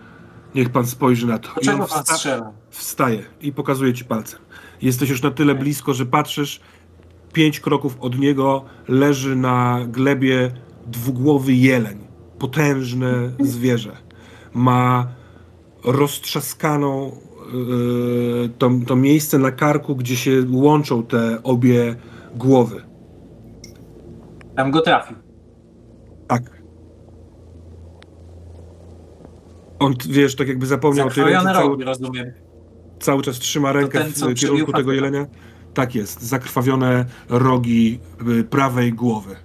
[0.55, 1.49] Niech pan spojrzy na to.
[1.53, 2.51] Dlaczego pan strzela?
[2.69, 4.39] Wstaje i pokazuje ci palcem.
[4.81, 6.59] Jesteś już na tyle blisko, że patrzysz,
[7.33, 10.51] pięć kroków od niego leży na glebie
[10.87, 12.07] dwugłowy jeleń.
[12.39, 13.97] Potężne zwierzę.
[14.53, 15.07] Ma
[15.83, 17.11] roztrzaskaną
[17.53, 21.95] yy, to, to miejsce na karku, gdzie się łączą te obie
[22.35, 22.83] głowy.
[24.55, 25.17] Tam go trafił.
[26.27, 26.54] Tak.
[29.79, 32.31] On, wiesz, tak jakby zapomniał tej ręce, cały, rozumiem.
[32.99, 35.25] cały czas trzyma rękę ten, w kierunku tego jelenia.
[35.73, 37.99] Tak jest, zakrwawione rogi
[38.39, 39.35] y, prawej głowy.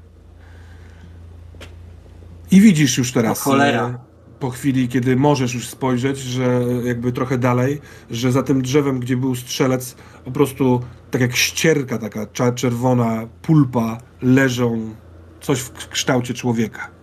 [2.51, 3.99] I widzisz już teraz, o, cholera.
[4.41, 7.81] po chwili, kiedy możesz już spojrzeć, że jakby trochę dalej,
[8.11, 10.81] że za tym drzewem, gdzie był strzelec, po prostu
[11.11, 14.95] tak jak ścierka taka czerwona, pulpa, leżą
[15.41, 17.00] coś w kształcie człowieka.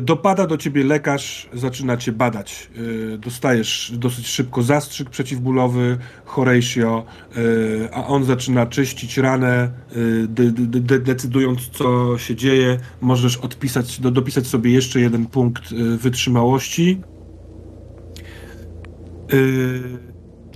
[0.00, 2.70] Dopada do ciebie lekarz, zaczyna cię badać.
[2.78, 7.04] Y, dostajesz dosyć szybko zastrzyk przeciwbólowy, Horatio,
[7.36, 9.70] y, a on zaczyna czyścić ranę,
[10.28, 12.78] de, de, de, decydując co się dzieje.
[13.00, 17.00] Możesz odpisać, do, dopisać sobie jeszcze jeden punkt wytrzymałości.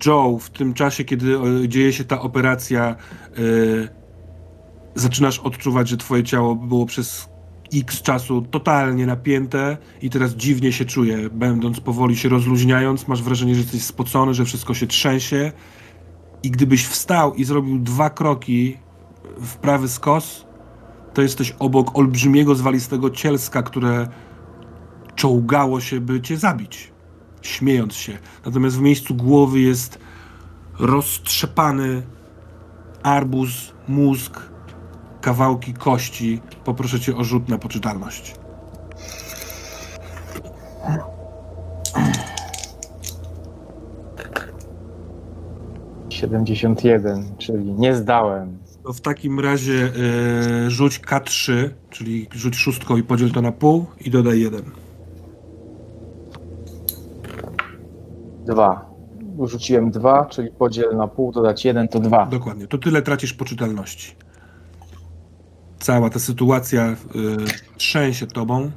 [0.06, 1.38] Joe, w tym czasie, kiedy
[1.68, 2.96] dzieje się ta operacja,
[4.94, 7.29] zaczynasz odczuwać, że twoje ciało było przez
[7.74, 13.54] x czasu totalnie napięte i teraz dziwnie się czuję, będąc powoli się rozluźniając, masz wrażenie,
[13.54, 15.52] że jesteś spocony, że wszystko się trzęsie
[16.42, 18.76] i gdybyś wstał i zrobił dwa kroki
[19.40, 20.46] w prawy skos,
[21.14, 24.08] to jesteś obok olbrzymiego, zwalistego cielska, które
[25.14, 26.92] czołgało się, by cię zabić,
[27.42, 28.18] śmiejąc się.
[28.44, 29.98] Natomiast w miejscu głowy jest
[30.78, 32.02] roztrzepany
[33.02, 34.49] arbuz, mózg,
[35.20, 36.40] kawałki kości.
[36.64, 38.34] Poproszę cię o rzut na poczytalność.
[46.08, 48.58] Siedemdziesiąt jeden, czyli nie zdałem.
[48.84, 49.92] To w takim razie
[50.66, 54.62] e, rzuć K3, czyli rzuć szóstką i podziel to na pół i dodaj jeden.
[58.46, 58.90] Dwa.
[59.44, 62.26] Rzuciłem dwa, czyli podziel na pół, dodać jeden to dwa.
[62.26, 62.66] Dokładnie.
[62.66, 64.14] To tyle tracisz poczytalności
[65.80, 66.96] cała ta sytuacja y,
[67.76, 68.70] trzęsie tobą.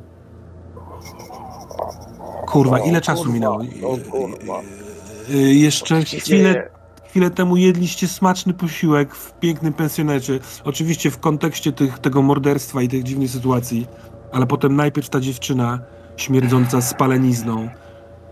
[2.47, 3.63] Kurwa, ile czasu minęło?
[3.63, 6.69] Y, y, jeszcze chwilę,
[7.09, 10.39] chwilę temu jedliście smaczny posiłek w pięknym pensjonecie.
[10.63, 13.87] Oczywiście w kontekście tych, tego morderstwa i tej dziwnej sytuacji,
[14.31, 15.79] ale potem najpierw ta dziewczyna
[16.17, 17.69] śmierdząca spalenizną,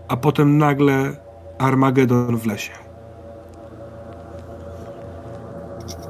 [0.08, 1.16] a potem nagle
[1.58, 2.81] Armagedon w lesie.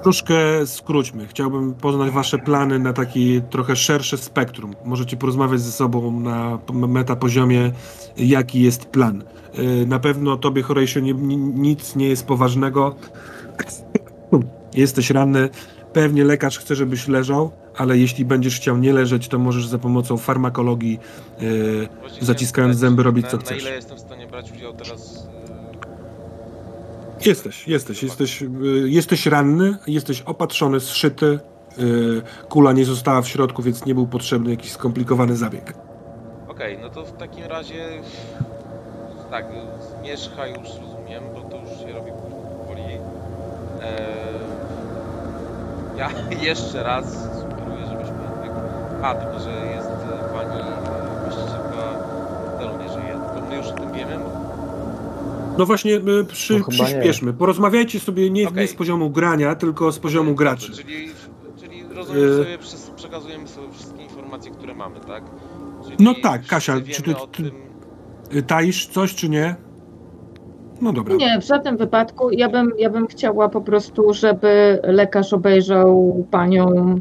[0.02, 1.26] Troszkę skróćmy.
[1.26, 4.74] Chciałbym poznać wasze plany na taki trochę szersze spektrum.
[4.84, 7.72] Możecie porozmawiać ze sobą na metapoziomie,
[8.16, 9.24] jaki jest plan.
[9.58, 11.14] Y, na pewno tobie, Horatio, nie,
[11.54, 12.94] nic nie jest poważnego.
[14.74, 15.48] Jesteś ranny.
[15.92, 20.16] Pewnie lekarz chce, żebyś leżał, ale jeśli będziesz chciał nie leżeć, to możesz za pomocą
[20.16, 20.98] farmakologii,
[21.40, 21.88] yy,
[22.20, 23.62] zaciskając zęby, robić co chcesz.
[23.64, 25.21] Na ile jestem w stanie brać udział teraz
[27.26, 28.46] Jesteś, jesteś, jesteś, y,
[28.88, 31.38] jesteś ranny, jesteś opatrzony, zszyty.
[31.78, 35.74] Y, kula nie została w środku, więc nie był potrzebny jakiś skomplikowany zabieg.
[36.48, 37.88] Okej, okay, no to w takim razie
[39.30, 39.46] tak,
[40.00, 42.82] zmierzcha już rozumiem, bo to już się robi powoli.
[42.82, 42.98] Eee,
[45.96, 46.10] ja
[46.48, 48.22] jeszcze raz sugeruję, żebyśmy
[49.02, 49.88] A, tylko że jest
[50.32, 50.62] pani
[51.22, 51.82] właścicielka
[52.50, 54.18] hotelu nie żyje, to my już o tym wiemy,
[55.58, 57.32] no właśnie, przy, no przyspieszmy.
[57.32, 58.60] Porozmawiajcie sobie nie, okay.
[58.60, 60.72] nie, z poziomu grania, tylko z poziomu graczy.
[60.72, 61.08] Czyli,
[61.60, 62.58] czyli rozumiem sobie,
[62.96, 65.24] przekazujemy sobie wszystkie informacje, które mamy, tak?
[65.84, 67.50] Czyli no tak, Kasia, czy ty, ty,
[68.30, 69.56] ty taisz coś, czy nie?
[70.80, 71.16] No dobra.
[71.16, 72.30] Nie, w żadnym wypadku.
[72.30, 77.00] Ja bym, ja bym chciała po prostu, żeby lekarz obejrzał panią,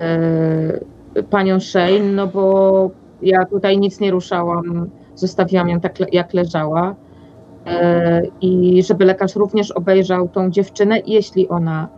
[0.00, 2.90] e, panią Shane, no bo
[3.22, 6.94] ja tutaj nic nie ruszałam, zostawiłam ją tak, jak leżała.
[7.66, 11.88] E, i żeby lekarz również obejrzał tą dziewczynę, jeśli ona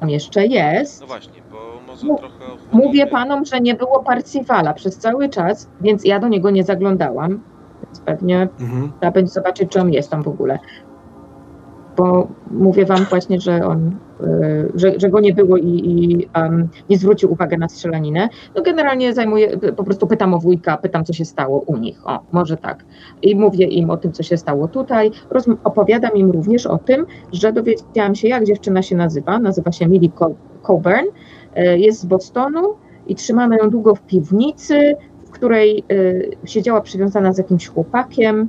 [0.00, 1.00] tam jeszcze jest.
[1.00, 1.56] No właśnie, bo
[1.86, 2.44] może no, trochę...
[2.72, 7.40] Mówię panom, że nie było Parcivala przez cały czas, więc ja do niego nie zaglądałam.
[7.84, 8.92] Więc pewnie mhm.
[9.00, 10.58] trzeba będzie zobaczyć, czy on jest tam w ogóle
[11.96, 16.68] bo mówię wam właśnie, że on, y, że, że go nie było i, i um,
[16.90, 18.28] nie zwrócił uwagi na strzelaninę.
[18.56, 22.06] No generalnie zajmuję, po prostu pytam o wujka, pytam, co się stało u nich.
[22.06, 22.84] O, może tak.
[23.22, 25.10] I mówię im o tym, co się stało tutaj.
[25.64, 29.38] Opowiadam im również o tym, że dowiedziałam się, jak dziewczyna się nazywa.
[29.38, 30.10] Nazywa się Millie
[30.62, 31.06] Coburn.
[31.58, 32.74] Y, jest z Bostonu
[33.06, 34.96] i trzymano ją długo w piwnicy,
[35.26, 38.48] w której y, siedziała przywiązana z jakimś chłopakiem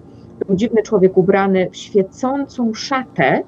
[0.55, 3.43] dziwny człowiek ubrany w świecącą szatę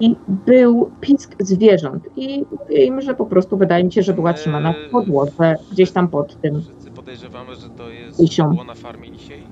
[0.00, 2.08] i był pisk zwierząt.
[2.16, 5.90] I mówię im, że po prostu wydaje mi się, że była trzymana w podłodze, gdzieś
[5.90, 6.60] tam pod tym.
[6.60, 9.42] Wszyscy podejrzewamy, że to jest było na farmie dzisiaj?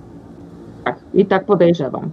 [0.85, 2.11] Tak, i tak podejrzewam.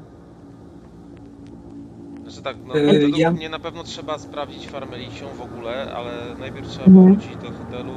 [2.23, 3.31] Znaczy tak, no, yy, ja...
[3.31, 7.05] mnie na pewno trzeba sprawdzić farmę lisią w ogóle, ale najpierw trzeba mhm.
[7.05, 7.93] powrócić do hotelu,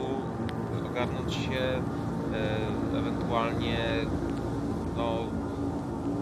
[0.91, 1.61] ogarnąć się,
[2.95, 3.77] e, ewentualnie
[4.97, 5.19] no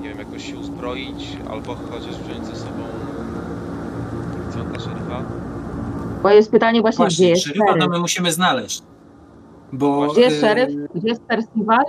[0.03, 2.83] nie wiem, jakoś się uzbroić, albo chociaż wziąć ze sobą
[4.33, 5.23] policjanta, szeryfa.
[6.23, 8.83] Bo jest pytanie właśnie, właśnie gdzie jest szeryfa to my musimy znaleźć.
[9.73, 10.69] Bo, gdzie jest szeryf?
[10.95, 11.85] Gdzie jest Percival?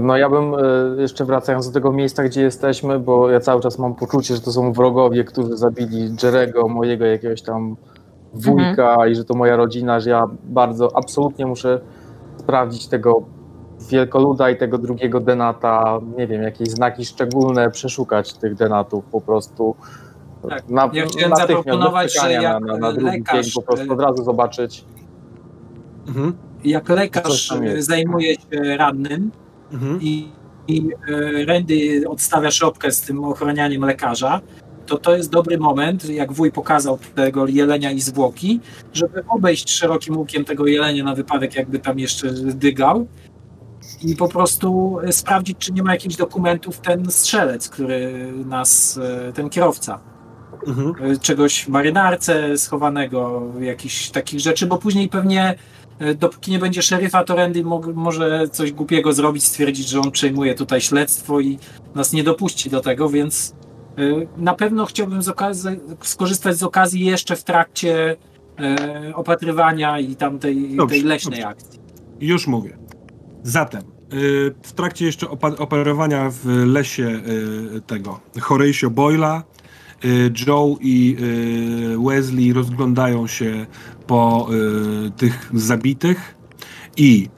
[0.00, 0.58] No ja bym e,
[1.02, 4.52] jeszcze wracając do tego miejsca, gdzie jesteśmy, bo ja cały czas mam poczucie, że to
[4.52, 7.76] są wrogowie, którzy zabili Jerego, mojego jakiegoś tam
[8.34, 9.10] wujka mhm.
[9.10, 11.80] i że to moja rodzina, że ja bardzo, absolutnie muszę
[12.36, 13.22] sprawdzić tego
[13.90, 19.76] wielkoluda i tego drugiego denata, nie wiem, jakieś znaki szczególne, przeszukać tych denatów po prostu.
[20.48, 20.68] Tak.
[20.68, 24.84] Na, ja chciałem zaproponować, że jak na, na, lekarz, po prostu od razu zobaczyć.
[26.08, 26.32] Mhm.
[26.64, 29.30] Jak lekarz zajmuje się rannym,
[29.72, 29.98] mhm.
[30.02, 30.28] i,
[30.68, 34.40] i e, Randy odstawia szopkę z tym ochronianiem lekarza,
[34.86, 38.60] to to jest dobry moment, jak wuj pokazał tego jelenia i zwłoki,
[38.92, 43.06] żeby obejść szerokim łukiem tego jelenia na wypadek, jakby tam jeszcze dygał
[44.02, 49.50] i po prostu sprawdzić, czy nie ma jakichś dokumentów ten strzelec, który nas, e, ten
[49.50, 50.00] kierowca.
[50.66, 51.12] Mhm.
[51.12, 55.54] E, czegoś w marynarce schowanego, jakichś takich rzeczy, bo później pewnie
[55.98, 60.10] E, dopóki nie będzie szeryfa, to Randy mo może coś głupiego zrobić, stwierdzić, że on
[60.10, 61.58] przejmuje tutaj śledztwo i
[61.94, 63.54] nas nie dopuści do tego, więc
[63.98, 64.02] e,
[64.36, 68.16] na pewno chciałbym z skorzystać z okazji jeszcze w trakcie
[68.58, 71.48] e, opatrywania i tamtej dobrze, tej leśnej dobrze.
[71.48, 71.80] akcji.
[72.20, 72.78] Już mówię.
[73.46, 73.82] Zatem,
[74.62, 77.20] w trakcie jeszcze operowania w lesie
[77.86, 79.42] tego Horatio Boyla,
[80.46, 81.16] Joe i
[82.06, 83.66] Wesley rozglądają się
[84.06, 84.48] po
[85.06, 86.34] y, tych zabitych
[86.96, 87.28] i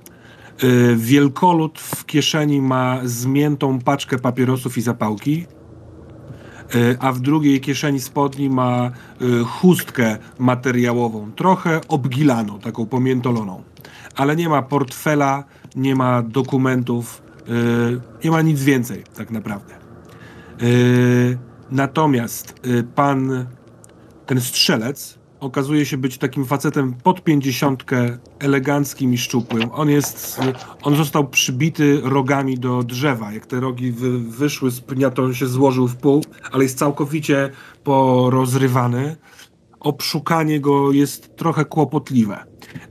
[0.64, 5.46] y, wielkolud w kieszeni ma zmiętą paczkę papierosów i zapałki,
[6.74, 8.90] y, a w drugiej kieszeni spodni ma
[9.22, 13.62] y, chustkę materiałową, trochę obgilaną, taką pomiętoloną,
[14.16, 15.44] ale nie ma portfela,
[15.76, 19.74] nie ma dokumentów, y, nie ma nic więcej tak naprawdę.
[20.62, 21.38] Y,
[21.70, 22.54] natomiast
[22.94, 23.46] pan,
[24.26, 29.70] ten strzelec, okazuje się być takim facetem pod pięćdziesiątkę, eleganckim i szczupłym.
[29.72, 30.40] On jest,
[30.82, 33.32] on został przybity rogami do drzewa.
[33.32, 36.78] Jak te rogi wy, wyszły z pnia, to on się złożył w pół, ale jest
[36.78, 37.50] całkowicie
[37.84, 39.16] porozrywany.
[39.80, 42.44] Obszukanie go jest trochę kłopotliwe.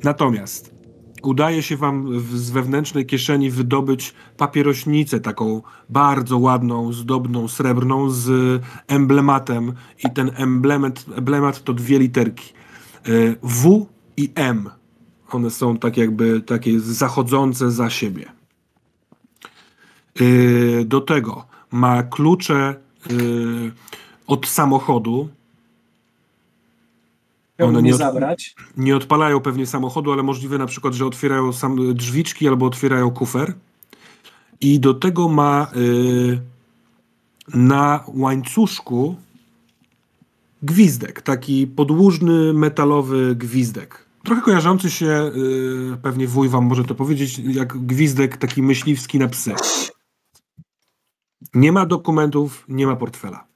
[0.03, 0.74] Natomiast
[1.25, 9.73] udaje się wam z wewnętrznej kieszeni wydobyć papierośnicę, taką bardzo ładną, zdobną, srebrną, z emblematem
[10.03, 12.53] i ten emblemat, emblemat to dwie literki.
[12.53, 13.09] E,
[13.43, 13.85] w
[14.17, 14.69] i M.
[15.31, 18.25] One są tak jakby takie zachodzące za siebie.
[20.19, 22.75] E, do tego ma klucze e,
[24.27, 25.29] od samochodu,
[27.59, 28.55] one nie, od, zabrać.
[28.77, 33.53] nie odpalają pewnie samochodu, ale możliwe na przykład, że otwierają sam drzwiczki albo otwierają kufer.
[34.61, 36.39] I do tego ma y,
[37.53, 39.15] na łańcuszku
[40.63, 44.05] gwizdek, taki podłużny metalowy gwizdek.
[44.23, 45.31] Trochę kojarzący się,
[45.95, 49.53] y, pewnie wuj wam może to powiedzieć, jak gwizdek taki myśliwski na psy.
[51.53, 53.54] Nie ma dokumentów, nie ma portfela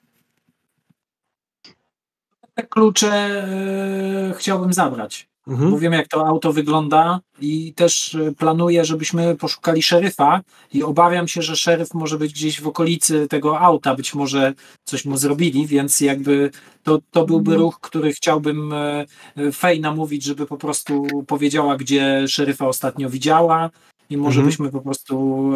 [2.62, 5.30] te klucze e, chciałbym zabrać.
[5.48, 5.72] Mhm.
[5.72, 10.42] Bo wiem, jak to auto wygląda i też e, planuję, żebyśmy poszukali szeryfa
[10.74, 14.54] i obawiam się, że szeryf może być gdzieś w okolicy tego auta, być może
[14.84, 16.52] coś mu zrobili, więc jakby
[16.84, 17.62] to, to byłby mhm.
[17.62, 19.06] ruch, który chciałbym e,
[19.52, 23.70] Fej namówić, żeby po prostu powiedziała, gdzie szeryfa ostatnio widziała
[24.10, 24.46] i może mhm.
[24.48, 25.52] byśmy po prostu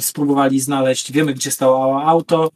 [0.00, 2.50] spróbowali znaleźć, wiemy, gdzie stało auto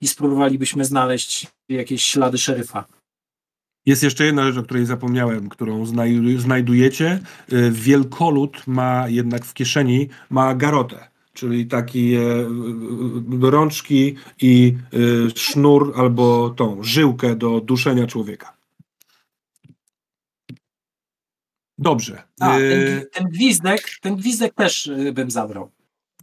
[0.00, 2.99] i spróbowalibyśmy znaleźć jakieś ślady szeryfa.
[3.86, 5.86] Jest jeszcze jedna rzecz, o której zapomniałem, którą
[6.36, 7.20] znajdujecie.
[7.52, 12.20] Y, wielkolud ma jednak w kieszeni ma garotę, czyli takie
[13.40, 18.56] rączki i y, sznur albo tą żyłkę do duszenia człowieka.
[21.78, 22.22] Dobrze.
[22.40, 25.70] A, ten, y, ten, gwizdek, ten gwizdek też bym zabrał.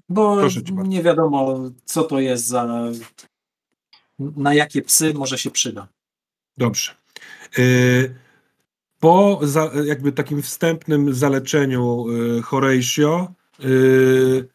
[0.09, 0.37] Bo
[0.85, 2.91] nie wiadomo, co to jest za.
[4.19, 5.87] Na jakie psy może się przyda.
[6.57, 6.96] Dobrze.
[7.59, 8.15] Y,
[8.99, 13.33] po za, jakby takim wstępnym zaleczeniu y, Horatio
[13.65, 14.47] y,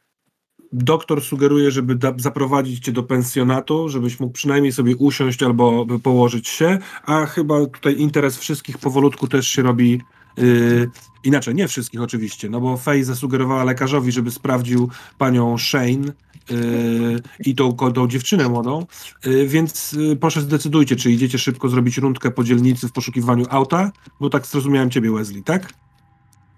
[0.72, 6.48] doktor sugeruje, żeby da, zaprowadzić cię do pensjonatu, żebyś mógł przynajmniej sobie usiąść albo położyć
[6.48, 10.00] się, a chyba tutaj interes wszystkich powolutku też się robi
[10.36, 10.90] yy,
[11.24, 16.12] inaczej, nie wszystkich oczywiście, no bo Faye zasugerowała lekarzowi, żeby sprawdził panią Shane
[17.46, 18.86] i tą, tą dziewczynę młodą,
[19.26, 23.92] yy, więc yy, proszę zdecydujcie, czy idziecie szybko zrobić rundkę po dzielnicy w poszukiwaniu auta,
[24.20, 25.72] bo tak zrozumiałem ciebie Wesley, tak?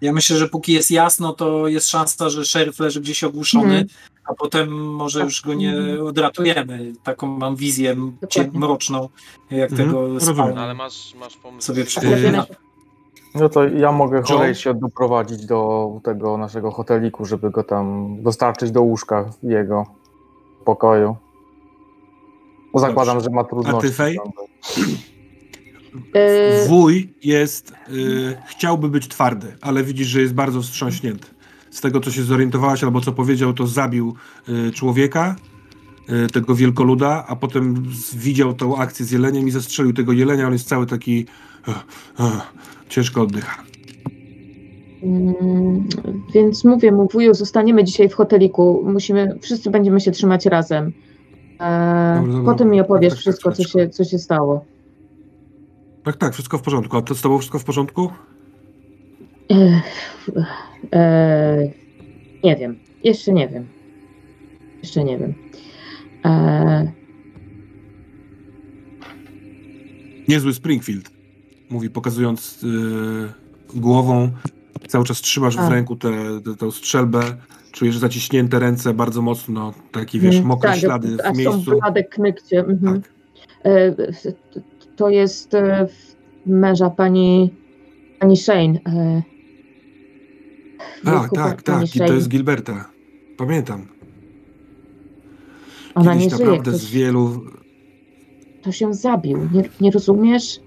[0.01, 3.87] Ja myślę, że póki jest jasno, to jest szansa, że szeryf leży gdzieś ogłuszony, mm.
[4.25, 6.07] a potem może już go nie mhm.
[6.07, 6.93] odratujemy.
[7.03, 7.97] Taką mam wizję
[8.53, 9.09] mroczną,
[9.51, 9.85] jak mm.
[9.85, 10.59] tego spałem.
[10.59, 11.67] Ale masz, masz pomysł.
[11.67, 12.45] Sobie przypominam.
[13.35, 18.71] No to ja mogę chorej się doprowadzić do tego naszego hoteliku, żeby go tam dostarczyć
[18.71, 19.87] do łóżka jego
[20.65, 21.17] pokoju.
[22.75, 23.79] Zakładam, że ma trudności.
[23.79, 24.19] A ty, Fej?
[26.15, 31.29] Yy, Wuj jest, y, chciałby być twardy, ale widzisz, że jest bardzo wstrząśnięty.
[31.71, 34.15] Z tego, co się zorientowałaś albo co powiedział, to zabił
[34.49, 35.37] y, człowieka,
[36.27, 37.85] y, tego wielkoluda, a potem
[38.15, 40.47] widział tą akcję z jeleniem i zastrzelił tego jelenia.
[40.47, 41.27] On jest cały taki
[42.89, 43.63] ciężko oddycha.
[45.03, 45.89] Mm,
[46.35, 48.85] więc mówię mu, wuju, zostaniemy dzisiaj w hoteliku.
[48.87, 50.93] Musimy, wszyscy będziemy się trzymać razem.
[51.61, 52.53] E, dobra, dobra.
[52.53, 54.65] Potem mi opowiesz tak, tak, wszystko, tak, co się, co się stało.
[56.05, 56.97] Tak, tak, wszystko w porządku.
[56.97, 58.11] A to z tobą wszystko w porządku?
[59.53, 59.83] E,
[60.93, 61.71] e,
[62.45, 62.79] nie wiem.
[63.05, 63.67] Jeszcze nie wiem.
[64.83, 65.35] Jeszcze nie wiem.
[66.25, 66.93] E...
[70.29, 71.11] Niezły Springfield,
[71.71, 73.33] mówi pokazując yy,
[73.75, 74.31] głową.
[74.89, 75.69] Cały czas trzymasz A.
[75.69, 75.97] w ręku
[76.59, 77.23] tę strzelbę.
[77.73, 81.63] Czujesz zaciśnięte ręce bardzo mocno, takie wiesz, mm, mokre tak, ślady w miejscu.
[81.65, 82.59] Są blade knykcie.
[82.59, 83.03] Mhm.
[83.03, 83.13] Tak.
[83.65, 83.95] E,
[84.97, 85.89] to jest e,
[86.47, 87.51] męża pani,
[88.19, 88.79] pani Shane.
[88.87, 89.23] E,
[91.05, 91.97] tak, tak, tak.
[91.97, 92.91] I to jest Gilberta.
[93.37, 93.87] Pamiętam.
[95.95, 96.83] Ona Kiedyś nie naprawdę żyje.
[96.83, 97.45] z wielu.
[98.63, 99.39] To się zabił.
[99.53, 100.61] Nie, nie rozumiesz?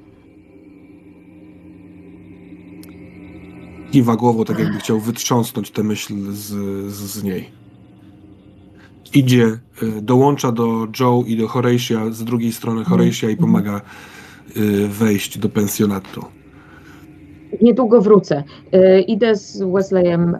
[3.92, 6.46] Kiwa głową, tak jakby chciał wytrząsnąć tę myśl z,
[6.92, 7.50] z, z niej.
[9.14, 9.58] Idzie,
[10.02, 13.82] dołącza do Joe i do Horatia z drugiej strony Horatia i pomaga
[14.58, 16.26] Y, wejść do pensjonatu.
[17.62, 18.44] Niedługo wrócę.
[18.74, 20.38] Y, idę z Wesleyem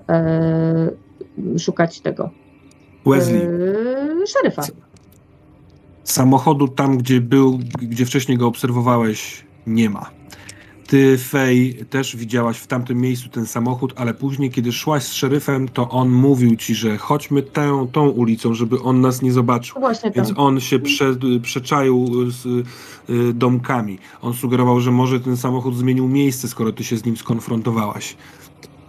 [1.56, 2.30] y, szukać tego.
[3.06, 3.42] Wesley.
[4.28, 4.62] Szeryfa.
[6.04, 10.10] Samochodu tam, gdzie był, gdzie wcześniej go obserwowałeś, nie ma.
[10.88, 15.68] Ty, Fej, też widziałaś w tamtym miejscu ten samochód, ale później, kiedy szłaś z szeryfem,
[15.68, 19.80] to on mówił ci, że chodźmy tę, tą ulicą, żeby on nas nie zobaczył.
[19.80, 20.38] Właśnie Więc tam.
[20.38, 22.46] on się prze, przeczaił z
[23.10, 24.00] y, domkami.
[24.22, 28.16] On sugerował, że może ten samochód zmienił miejsce, skoro ty się z nim skonfrontowałaś.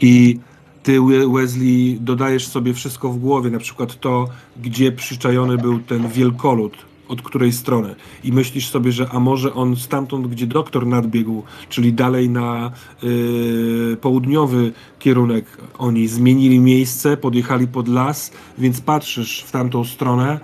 [0.00, 0.38] I
[0.82, 0.98] ty,
[1.34, 4.28] Wesley, dodajesz sobie wszystko w głowie, na przykład to,
[4.62, 6.72] gdzie przyczajony był ten wielkolud,
[7.08, 7.94] od której strony.
[8.24, 12.72] I myślisz sobie, że a może on stamtąd, gdzie doktor nadbiegł, czyli dalej na
[13.04, 20.40] y, południowy kierunek, oni zmienili miejsce, podjechali pod las, więc patrzysz w tamtą stronę.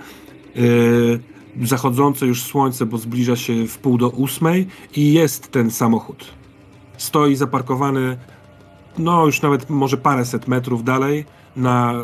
[0.57, 1.21] Y,
[1.63, 6.25] zachodzące już słońce, bo zbliża się w pół do ósmej i jest ten samochód.
[6.97, 8.17] Stoi zaparkowany,
[8.99, 11.25] no już nawet może paręset metrów dalej,
[11.57, 11.95] na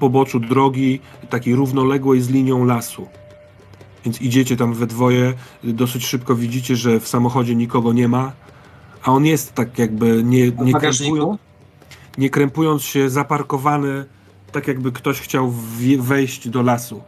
[0.00, 3.06] poboczu drogi, takiej równoległej z linią lasu.
[4.06, 8.32] Więc idziecie tam we dwoje, dosyć szybko widzicie, że w samochodzie nikogo nie ma,
[9.02, 11.38] a on jest tak jakby nie, nie, krępując,
[12.18, 14.04] nie krępując się zaparkowany,
[14.52, 15.52] tak jakby ktoś chciał
[15.98, 17.02] wejść do lasu.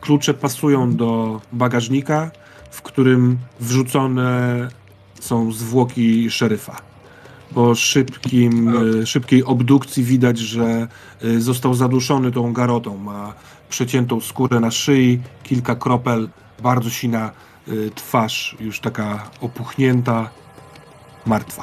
[0.00, 2.30] Klucze pasują do bagażnika,
[2.70, 4.68] w którym wrzucone
[5.20, 6.76] są zwłoki szeryfa.
[7.54, 10.88] Po szybkim, e, szybkiej obdukcji widać, że
[11.22, 12.96] e, został zaduszony tą garotą.
[12.96, 13.34] Ma
[13.68, 16.28] przeciętą skórę na szyi, kilka kropel,
[16.62, 17.30] bardzo sina
[17.68, 20.30] y, twarz, już taka opuchnięta,
[21.26, 21.62] martwa.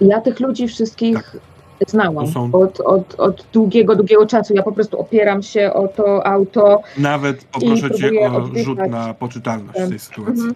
[0.00, 1.88] Ja tych ludzi wszystkich tak.
[1.88, 2.50] znałam są...
[2.52, 4.54] od, od, od długiego, długiego czasu.
[4.54, 6.82] Ja po prostu opieram się o to auto.
[6.98, 8.64] Nawet poproszę cię o oddychać.
[8.64, 10.32] rzut na poczytalność w tej sytuacji.
[10.32, 10.54] Mhm.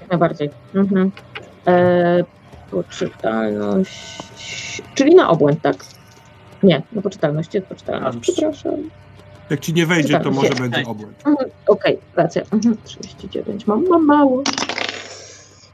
[0.00, 0.50] Jak najbardziej.
[0.74, 1.10] Mhm.
[1.66, 2.24] E,
[2.70, 4.32] poczytalność,
[4.94, 5.76] czyli na obłęd, tak?
[6.62, 8.18] Nie, no poczytalność jest poczytalność.
[8.20, 8.90] Przepraszam.
[9.50, 11.26] Jak ci nie wejdzie, to może będzie obłęd.
[11.26, 12.42] Mhm, Okej, okay, racja.
[12.42, 13.66] Mhm, 39.
[13.66, 14.42] Mam, mam mało.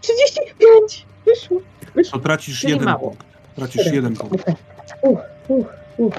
[0.01, 1.07] 35!
[1.27, 1.61] Wyszło.
[1.95, 2.19] wyszło.
[2.19, 3.01] To tracisz Czyli jeden mało.
[3.01, 3.27] punkt.
[3.57, 3.97] Tracisz 4.
[3.97, 4.45] jeden punkt.
[5.03, 5.67] Uh, uh,
[5.97, 6.15] uh.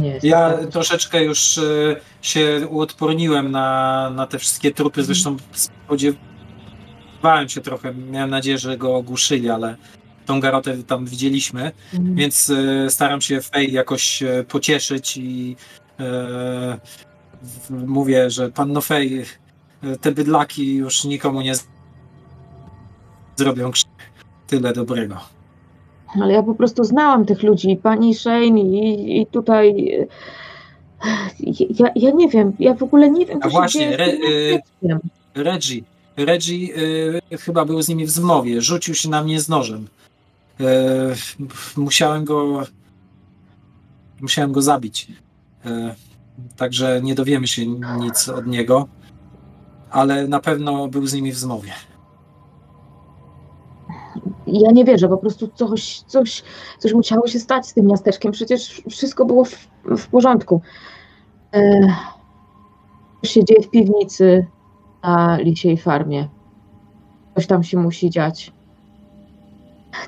[0.00, 7.60] Nie, ja troszeczkę już y, się uodporniłem na, na te wszystkie trupy, zresztą spodziewałem się
[7.60, 9.76] trochę, miałem nadzieję, że go ogłuszyli, ale
[10.28, 12.14] tą garotę tam widzieliśmy, mhm.
[12.14, 15.56] więc e, staram się Fej jakoś e, pocieszyć i
[17.70, 19.24] mówię, że pan Nofej,
[20.00, 21.54] te bydlaki już nikomu nie
[23.36, 23.70] zrobią
[24.46, 25.16] tyle dobrego.
[26.22, 29.90] Ale ja po prostu znałam tych ludzi, pani Shane i, i tutaj.
[31.70, 33.38] Ja, ja nie wiem, ja w ogóle nie wiem.
[33.42, 34.60] A właśnie, Re, y,
[35.34, 35.82] Reggie.
[36.16, 36.76] Reggie
[37.32, 38.62] y, chyba był z nimi w zmowie.
[38.62, 39.88] Rzucił się na mnie z nożem.
[40.60, 40.64] Y,
[41.76, 42.62] musiałem go.
[44.20, 45.12] Musiałem go zabić.
[45.66, 45.94] Y,
[46.56, 47.66] także nie dowiemy się
[48.00, 48.88] nic od niego.
[49.90, 51.72] Ale na pewno był z nimi w zmowie
[54.52, 56.42] ja nie wierzę, po prostu coś, coś,
[56.78, 58.32] coś musiało się stać z tym miasteczkiem.
[58.32, 60.60] Przecież wszystko było w, w porządku.
[61.54, 61.80] E,
[63.20, 64.46] coś się dzieje w piwnicy
[65.02, 66.28] na lisiej farmie.
[67.34, 68.52] Coś tam się musi dziać.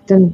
[0.07, 0.33] Ten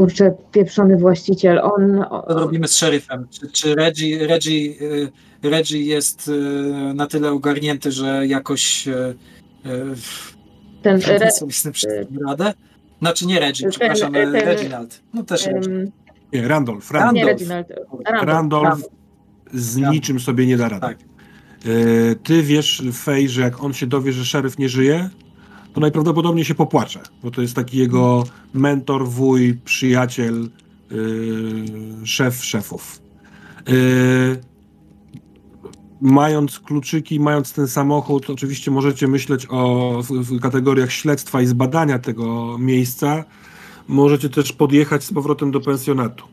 [0.00, 2.04] kurczę, pieprzony właściciel, on...
[2.28, 3.26] Co robimy z szeryfem?
[3.30, 5.10] Czy, czy Reggie, Reggie, y,
[5.42, 9.14] Reggie jest y, na tyle ogarnięty, że jakoś y,
[10.82, 11.30] ten re...
[11.30, 11.72] sobie z tym
[12.28, 12.52] radę?
[12.98, 15.00] Znaczy nie Reggie, ten, przepraszam, ten, Reginald.
[15.14, 15.90] No też um,
[16.32, 16.90] Nie, Randolph.
[16.90, 17.14] Randolph.
[17.14, 17.68] Nie Reginald.
[18.04, 18.80] Randolph, Randolph
[19.52, 20.80] z niczym sobie nie da rady.
[20.80, 20.98] Tak.
[22.22, 25.10] Ty wiesz, Fej, że jak on się dowie, że szeryf nie żyje,
[25.72, 28.24] to najprawdopodobniej się popłacze, bo to jest taki jego
[28.54, 30.48] mentor, wuj, przyjaciel,
[30.90, 33.00] yy, szef szefów.
[33.68, 34.40] Yy,
[36.00, 42.58] mając kluczyki, mając ten samochód, oczywiście możecie myśleć o w, kategoriach śledztwa i zbadania tego
[42.58, 43.24] miejsca.
[43.88, 46.24] Możecie też podjechać z powrotem do pensjonatu.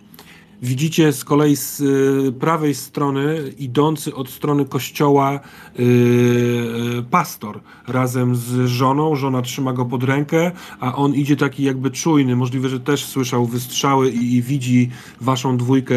[0.62, 5.40] Widzicie z kolei z y, prawej strony, idący od strony kościoła,
[5.80, 9.16] y, y, pastor razem z żoną.
[9.16, 12.36] Żona trzyma go pod rękę, a on idzie taki jakby czujny.
[12.36, 14.90] Możliwe, że też słyszał wystrzały i, widzi
[15.22, 15.96] waszą dwójkę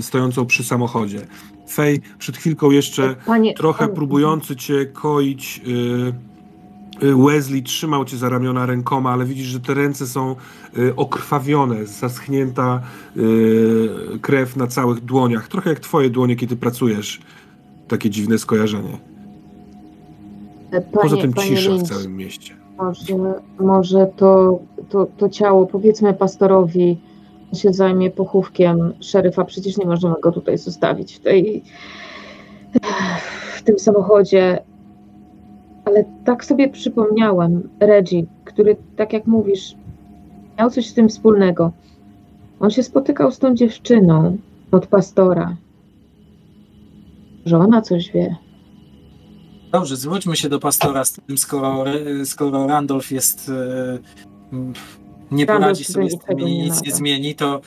[0.00, 1.26] stojącą przy samochodzie.
[1.70, 5.60] Fej, przed chwilką jeszcze Panie, trochę próbujący cię koić.
[7.02, 10.36] Wesley trzymał cię za ramiona rękoma, ale widzisz, że te ręce są
[10.78, 12.80] y, okrwawione, zaschnięta
[13.16, 13.88] y,
[14.22, 15.48] krew na całych dłoniach.
[15.48, 17.20] Trochę jak twoje dłonie, kiedy pracujesz.
[17.88, 18.98] Takie dziwne skojarzenie.
[20.70, 22.56] Panie, Poza tym cisza Lynch, w całym mieście.
[22.78, 23.14] Może,
[23.60, 27.00] może to, to, to ciało, powiedzmy pastorowi,
[27.54, 29.44] się zajmie pochówkiem szeryfa.
[29.44, 31.62] Przecież nie możemy go tutaj zostawić w tej
[33.56, 34.62] w tym samochodzie
[35.84, 39.74] ale tak sobie przypomniałem Reggie, który, tak jak mówisz,
[40.58, 41.72] miał coś z tym wspólnego.
[42.60, 44.38] On się spotykał z tą dziewczyną
[44.70, 45.56] od pastora.
[47.44, 48.36] Że ona coś wie.
[49.72, 51.84] Dobrze, zwróćmy się do pastora z tym, skoro,
[52.24, 53.48] skoro Randolph jest.
[53.48, 53.98] E,
[55.30, 57.60] nie Randolph poradzi sobie z tym i nic nie, nie zmieni, to,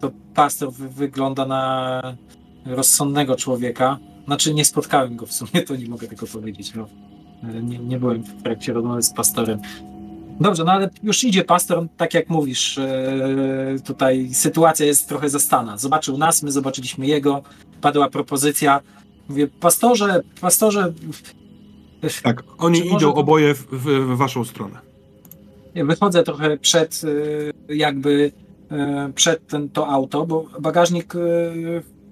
[0.00, 2.02] to pastor wygląda na
[2.66, 3.98] rozsądnego człowieka.
[4.24, 6.74] Znaczy, nie spotkałem go w sumie, to nie mogę tego powiedzieć.
[6.74, 6.86] No.
[7.62, 9.58] Nie, nie byłem w trakcie rozmowy z pastorem.
[10.40, 15.78] Dobrze, no ale już idzie pastor, tak jak mówisz, e, tutaj sytuacja jest trochę zastana.
[15.78, 17.42] Zobaczył nas, my zobaczyliśmy jego,
[17.80, 18.80] padła propozycja.
[19.28, 20.92] Mówię, pastorze, pastorze...
[22.22, 23.08] Tak, oni idą może...
[23.08, 24.78] oboje w, w, w, waszą stronę.
[25.74, 27.02] Wychodzę trochę przed
[27.68, 28.32] e, jakby
[28.70, 31.14] e, przed ten, to auto, bo bagażnik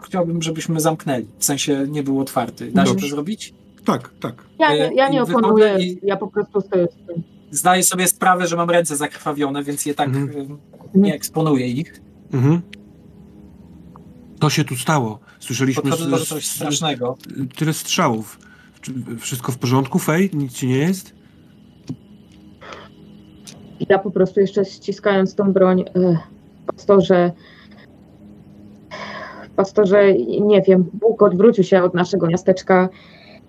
[0.05, 1.26] chciałbym, żebyśmy zamknęli.
[1.39, 2.70] W sensie nie był otwarty.
[2.73, 3.00] Da Dobrze.
[3.00, 3.55] się to zrobić?
[3.89, 4.34] Tak, tak.
[4.58, 7.23] Ja, nie, ja nie oponuję, ja po prostu stoję z tym.
[7.50, 10.58] Zdaję sobie sprawę, że mam ręce zakrwawione, więc je tak mhm.
[10.94, 12.00] nie eksponuję ich.
[12.33, 12.60] Mhm.
[14.41, 15.18] To się tu stało.
[15.41, 17.17] Słyszeliśmy do coś strasznego.
[17.57, 18.39] Tyle strzałów.
[19.18, 20.31] Wszystko w porządku, Fej?
[20.33, 21.15] Nic ci nie jest?
[23.89, 26.18] Ja po prostu jeszcze ściskając tą broń, e,
[26.67, 27.33] pastorze,
[29.57, 32.89] pastorze, nie wiem, Bóg odwrócił się od naszego miasteczka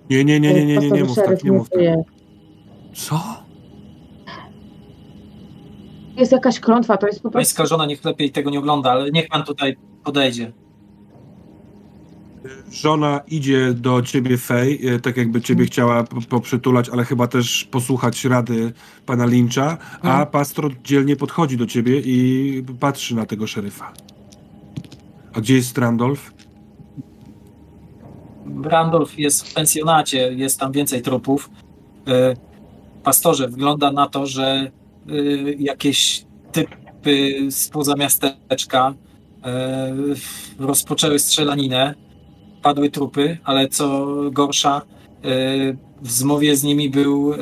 [0.10, 1.82] nie, nie, nie, nie, nie, nie, nie mów tak, nie mów tak.
[2.94, 3.20] Co?
[6.18, 7.38] Jest jakaś klątwa, to jest po prostu...
[7.38, 10.52] Pańska żona niech lepiej tego nie ogląda, ale niech pan tutaj podejdzie.
[12.72, 18.26] Żona idzie do ciebie, Fej, e, tak jakby ciebie chciała poprzytulać, ale chyba też posłuchać
[18.26, 18.74] rady
[19.06, 20.28] pana Lyncha, a hmm.
[20.28, 23.94] pastor dzielnie podchodzi do ciebie i patrzy na tego szeryfa.
[25.34, 26.39] A gdzie jest Randolph?
[28.64, 31.50] Randolph jest w pensjonacie, jest tam więcej trupów.
[32.08, 32.36] E,
[33.04, 35.14] pastorze, wygląda na to, że e,
[35.60, 38.94] jakieś typy spoza miasteczka
[39.44, 39.94] e,
[40.60, 41.96] rozpoczęły strzelaninę,
[42.62, 44.82] padły trupy, ale co gorsza,
[46.02, 47.34] w zmowie z nimi był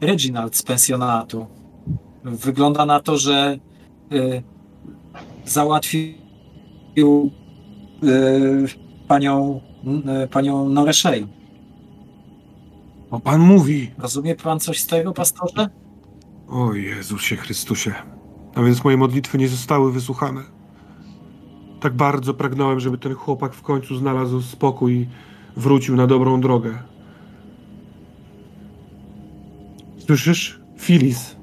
[0.00, 1.46] Reginald z pensjonatu.
[2.24, 3.58] Wygląda na to, że
[5.44, 7.30] załatwił
[9.08, 9.60] panią,
[10.30, 11.26] panią Noreszej.
[13.10, 13.90] O pan mówi.
[13.98, 15.68] Rozumie pan coś z tego, pastorze?
[16.48, 17.94] O Jezusie Chrystusie.
[18.54, 20.42] A więc moje modlitwy nie zostały wysłuchane.
[21.80, 25.08] Tak bardzo pragnąłem, żeby ten chłopak w końcu znalazł spokój i
[25.56, 26.78] wrócił na dobrą drogę.
[30.06, 30.60] Słyszysz?
[30.78, 31.36] Filis.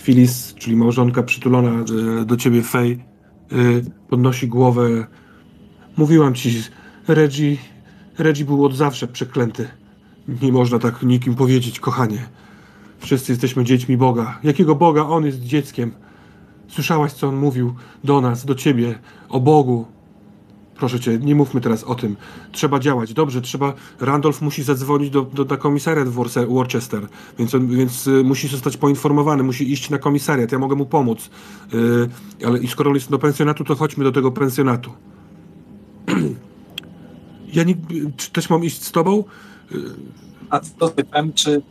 [0.00, 3.56] Filis, czyli małżonka przytulona e, do ciebie, Fej, e,
[4.08, 5.06] podnosi głowę.
[5.96, 6.62] Mówiłam ci,
[7.08, 7.56] Reggie,
[8.18, 9.68] Reggie był od zawsze przeklęty.
[10.42, 12.28] Nie można tak nikim powiedzieć, kochanie.
[12.98, 14.38] Wszyscy jesteśmy dziećmi Boga.
[14.42, 15.02] Jakiego Boga?
[15.02, 15.92] On jest dzieckiem.
[16.68, 17.74] Słyszałaś, co on mówił
[18.04, 19.86] do nas, do ciebie, o Bogu.
[20.76, 22.16] Proszę cię, nie mówmy teraz o tym.
[22.52, 23.14] Trzeba działać.
[23.14, 23.74] Dobrze, trzeba.
[24.00, 26.12] Randolph musi zadzwonić do, do, na komisariat w
[26.48, 27.08] Worcester,
[27.38, 30.52] więc, więc y, musi zostać poinformowany, musi iść na komisariat.
[30.52, 31.30] Ja mogę mu pomóc.
[31.74, 34.90] Y, ale i skoro on jest do pensjonatu, to chodźmy do tego pensjonatu.
[37.54, 37.74] ja nie.
[38.16, 39.24] Czy też mam iść z tobą?
[40.50, 41.62] A co pytam, czy.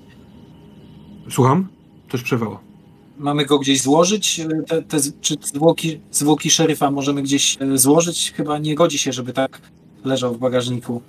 [1.30, 1.68] Słucham?
[2.12, 2.74] Coś przewało
[3.18, 4.42] mamy go gdzieś złożyć?
[4.68, 8.34] Te, te, czy zwłoki, zwłoki szeryfa możemy gdzieś e, złożyć?
[8.36, 9.62] Chyba nie godzi się, żeby tak
[10.06, 11.02] leżał w bagażniku.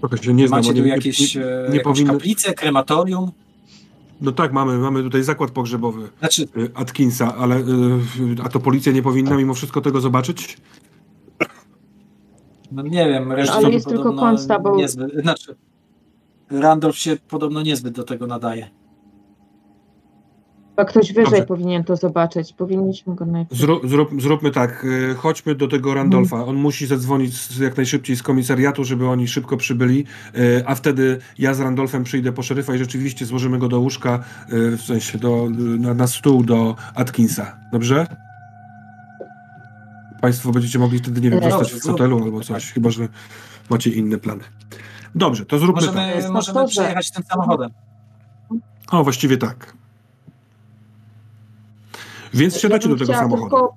[0.00, 0.60] Trochę się nie znam.
[0.60, 2.12] Macie tu nie, jakieś, nie, e, nie powinny...
[2.12, 3.30] kaplicę, krematorium?
[4.20, 6.48] No tak, mamy, mamy tutaj zakład pogrzebowy znaczy...
[6.56, 7.64] E, Atkinsa, ale
[8.44, 10.56] a to policja nie powinna mimo wszystko tego zobaczyć?
[12.72, 14.76] No nie wiem, reszta Ale jest tylko konsta, bo...
[14.76, 15.56] Niezbyt, znaczy,
[16.50, 18.70] Randolph się podobno niezbyt do tego nadaje.
[20.76, 21.46] A ktoś wyżej Dobrze.
[21.46, 22.52] powinien to zobaczyć.
[22.52, 23.60] Powinniśmy go najpierw.
[23.60, 24.86] Zrób, zrób, zróbmy tak.
[25.10, 26.36] E, chodźmy do tego Randolfa.
[26.36, 26.56] Mhm.
[26.56, 31.54] On musi zadzwonić jak najszybciej z komisariatu, żeby oni szybko przybyli, e, a wtedy ja
[31.54, 35.48] z Randolfem przyjdę po szeryfa i rzeczywiście złożymy go do łóżka, e, w sensie do,
[35.78, 37.56] na, na stół do Atkinsa.
[37.72, 38.27] Dobrze?
[40.20, 43.08] Państwo będziecie mogli wtedy, nie wiem, zostać w hotelu albo coś, chyba że
[43.70, 44.44] macie inne plany.
[45.14, 46.30] Dobrze, to zróbmy możemy, tak.
[46.30, 47.70] Możemy przejechać tym samochodem.
[48.90, 49.72] O, właściwie tak.
[52.34, 53.42] Więc wsiadacie ja do tego samochodu.
[53.42, 53.76] Tylko...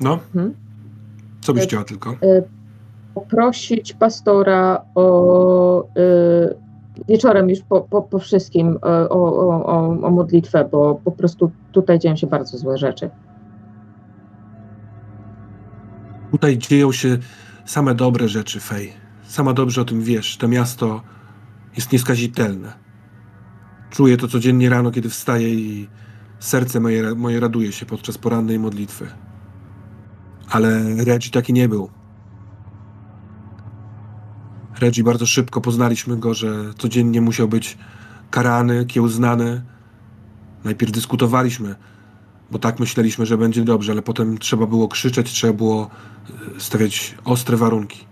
[0.00, 0.18] No.
[0.32, 0.54] Hmm?
[1.40, 2.10] Co byś e, chciała tylko?
[2.10, 2.42] E,
[3.14, 6.54] poprosić pastora o e,
[7.08, 11.98] wieczorem już po, po, po wszystkim o, o, o, o modlitwę, bo po prostu tutaj
[11.98, 13.10] dzieją się bardzo złe rzeczy.
[16.34, 17.18] Tutaj dzieją się
[17.64, 18.92] same dobre rzeczy, Fej.
[19.26, 20.36] Sama dobrze o tym wiesz.
[20.36, 21.02] To miasto
[21.76, 22.72] jest nieskazitelne.
[23.90, 25.88] Czuję to codziennie rano, kiedy wstaję i
[26.38, 29.06] Serce moje, moje raduje się podczas porannej modlitwy.
[30.50, 31.90] Ale Reggie taki nie był.
[34.80, 37.78] Reggie bardzo szybko poznaliśmy go, że codziennie musiał być
[38.30, 39.62] karany, kiełznany.
[40.64, 41.74] Najpierw dyskutowaliśmy,
[42.54, 45.90] bo tak myśleliśmy, że będzie dobrze, ale potem trzeba było krzyczeć, trzeba było
[46.56, 48.06] e, stawiać ostre warunki.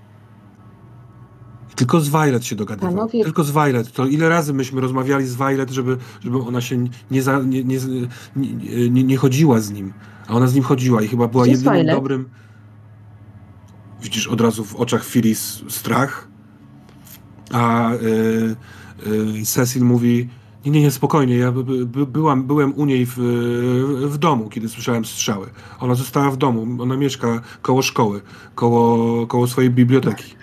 [1.77, 2.95] Tylko z Violet się dogadywał.
[2.95, 3.25] Panowie...
[3.25, 3.93] Tylko z Violet.
[3.93, 7.79] To ile razy myśmy rozmawiali z Violet, żeby, żeby ona się nie, za, nie, nie,
[8.91, 9.93] nie, nie, chodziła z nim.
[10.29, 12.29] A ona z nim chodziła i chyba była Gdzie jedynym dobrym...
[14.03, 16.29] Widzisz od razu w oczach Phyllis strach,
[17.53, 17.97] a y,
[19.41, 20.29] y, Cecil mówi
[20.65, 23.15] nie, nie, nie, spokojnie, ja by, by, byłam, byłem u niej w,
[24.09, 25.47] w domu, kiedy słyszałem strzały.
[25.81, 28.21] Ona została w domu, ona mieszka koło szkoły,
[28.55, 30.35] koło, koło swojej biblioteki.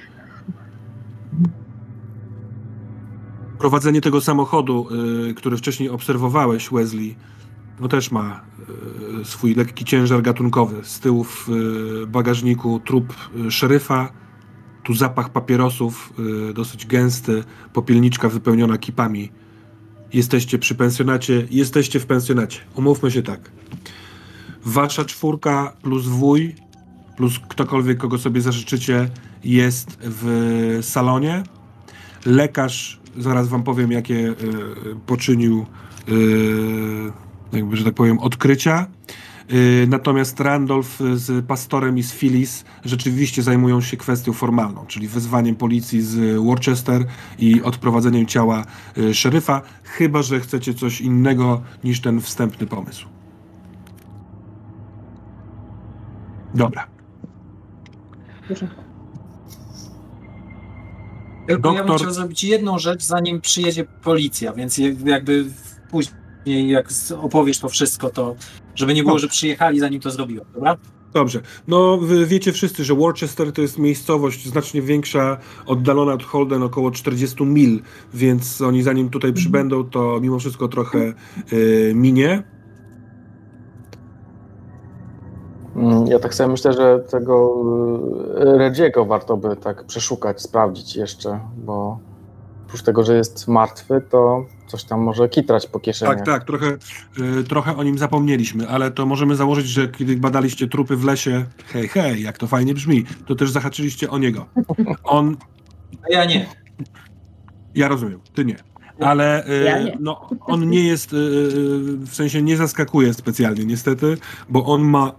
[3.59, 4.88] prowadzenie tego samochodu,
[5.30, 7.15] y, który wcześniej obserwowałeś, Wesley,
[7.80, 8.41] no też ma
[9.22, 10.75] y, swój lekki ciężar gatunkowy.
[10.83, 13.14] Z tyłu w y, bagażniku trup
[13.49, 14.11] szeryfa,
[14.83, 16.14] tu zapach papierosów
[16.53, 19.31] dosyć gęsty, popielniczka wypełniona kipami.
[20.13, 22.59] Jesteście przy pensjonacie, jesteście w pensjonacie.
[22.75, 23.51] Umówmy się tak.
[24.65, 26.55] Wasza czwórka plus wuj,
[27.17, 29.09] plus ktokolwiek, kogo sobie zażyczycie,
[29.43, 31.43] jest w salonie.
[32.25, 34.35] Lekarz zaraz wam powiem, jakie y,
[35.05, 35.65] poczynił,
[36.09, 37.11] y,
[37.53, 38.88] jakby, że tak powiem, odkrycia.
[39.53, 45.55] Y, natomiast Randolph z pastorem i z Phyllis rzeczywiście zajmują się kwestią formalną, czyli wezwaniem
[45.55, 47.05] policji z Worcester
[47.39, 48.65] i odprowadzeniem ciała
[49.13, 53.07] szeryfa, chyba że chcecie coś innego niż ten wstępny pomysł.
[56.55, 56.87] Dobra.
[58.47, 58.67] Proszę.
[61.47, 61.75] Tylko Doktor...
[61.75, 65.45] ja bym chciał zrobić jedną rzecz, zanim przyjedzie policja, więc jakby
[65.91, 66.89] później, jak
[67.21, 68.35] opowiesz to wszystko, to
[68.80, 70.77] żeby nie było, że przyjechali, zanim to zrobiłem, dobra?
[71.14, 71.41] Dobrze.
[71.67, 76.91] No, wy wiecie wszyscy, że Worcester to jest miejscowość znacznie większa, oddalona od Holden około
[76.91, 77.80] 40 mil,
[78.14, 79.41] więc oni zanim tutaj mhm.
[79.41, 81.14] przybędą, to mimo wszystko trochę
[81.53, 82.43] y, minie.
[85.75, 87.56] Mm, ja tak sobie myślę, że tego
[88.56, 91.99] y, Redziego warto by tak przeszukać, sprawdzić jeszcze, bo
[92.66, 96.15] oprócz tego, że jest martwy, to coś tam może kitrać po kieszeni.
[96.15, 96.77] Tak, tak, trochę,
[97.39, 101.45] y, trochę o nim zapomnieliśmy, ale to możemy założyć, że kiedy badaliście trupy w lesie,
[101.65, 104.45] hej, hej, jak to fajnie brzmi, to też zahaczyliście o niego.
[105.03, 105.38] On...
[106.09, 106.49] A ja nie.
[107.75, 108.56] Ja rozumiem, ty nie.
[108.99, 109.98] Ale y, ja nie.
[109.99, 111.19] No, on nie jest, y, y,
[111.98, 114.17] w sensie nie zaskakuje specjalnie niestety,
[114.49, 115.11] bo on ma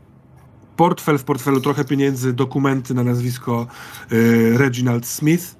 [0.76, 3.66] portfel, w portfelu trochę pieniędzy, dokumenty na nazwisko
[4.12, 5.59] y, Reginald Smith,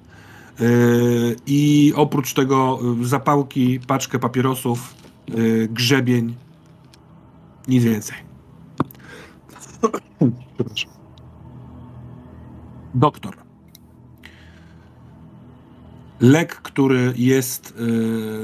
[1.47, 4.95] I oprócz tego y, zapałki, paczkę papierosów,
[5.29, 6.35] y, grzebień,
[7.67, 8.17] nic więcej.
[12.95, 13.35] Doktor.
[16.19, 17.73] Lek, który jest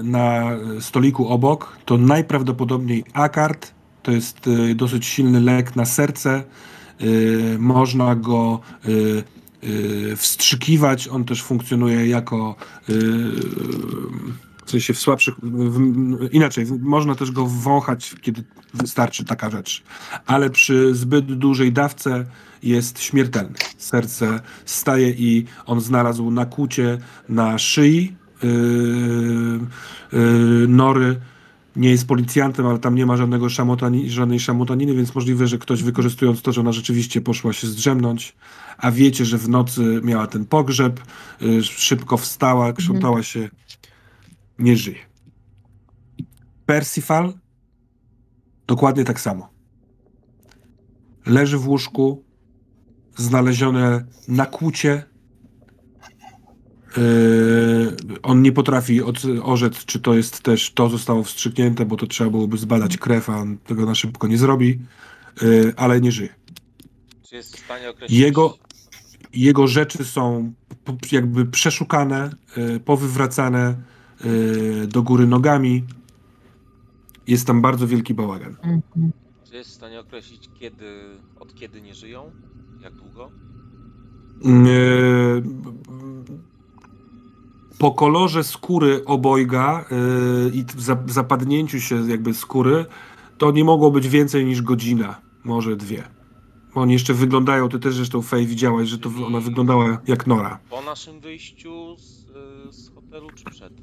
[0.03, 3.73] na stoliku obok, to najprawdopodobniej akard.
[4.03, 6.43] To jest dosyć silny lek na serce.
[7.59, 8.59] Można go
[10.15, 11.07] wstrzykiwać.
[11.07, 12.55] On też funkcjonuje jako
[12.89, 12.93] y,
[14.65, 15.35] w sensie w słabszych.
[15.43, 19.83] W, inaczej, można też go wąchać, kiedy wystarczy taka rzecz.
[20.25, 22.25] Ale przy zbyt dużej dawce
[22.63, 23.55] jest śmiertelny.
[23.77, 26.97] Serce staje i on znalazł nakłucie
[27.29, 28.49] na szyi yy,
[30.13, 31.19] yy, nory.
[31.77, 35.83] Nie jest policjantem, ale tam nie ma żadnego szamotani, żadnej szamotaniny, więc możliwe, że ktoś
[35.83, 38.35] wykorzystując to, że ona rzeczywiście poszła się zdrzemnąć,
[38.77, 40.99] a wiecie, że w nocy miała ten pogrzeb,
[41.41, 43.49] y, szybko wstała, krzątała się,
[44.59, 44.99] nie żyje.
[46.65, 47.33] Persifal
[48.67, 49.49] dokładnie tak samo.
[51.25, 52.23] Leży w łóżku,
[53.15, 55.03] znalezione nakłucie.
[56.97, 62.07] Yy, on nie potrafi od, orzec, czy to jest też to zostało wstrzyknięte, bo to
[62.07, 64.79] trzeba byłoby zbadać krew, a on tego na szybko nie zrobi,
[65.41, 66.35] yy, ale nie żyje.
[67.29, 68.57] Czy jest w stanie określić Jego
[69.33, 70.53] jego rzeczy są
[71.11, 73.75] jakby przeszukane, y, powywracane
[74.87, 75.83] do góry nogami.
[77.27, 78.55] Jest tam bardzo wielki bałagan.
[79.49, 80.85] Czy jest w stanie określić, kiedy,
[81.39, 82.31] od kiedy nie żyją?
[82.81, 83.31] Jak długo?
[87.79, 89.85] Po kolorze skóry obojga
[90.53, 90.65] i
[91.07, 92.85] zapadnięciu się jakby skóry,
[93.37, 96.03] to nie mogło być więcej niż godzina, może dwie.
[96.75, 100.59] Oni jeszcze wyglądają, ty też zresztą Fej widziałaś, że to ona wyglądała jak Nora.
[100.69, 102.29] Po naszym wyjściu z,
[102.69, 103.73] y, z hotelu czy przed?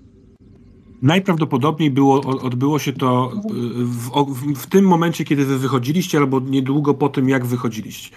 [1.02, 6.40] Najprawdopodobniej było, odbyło się to y, w, w, w, tym momencie, kiedy wy wychodziliście, albo
[6.40, 8.16] niedługo po tym, jak wychodziliście.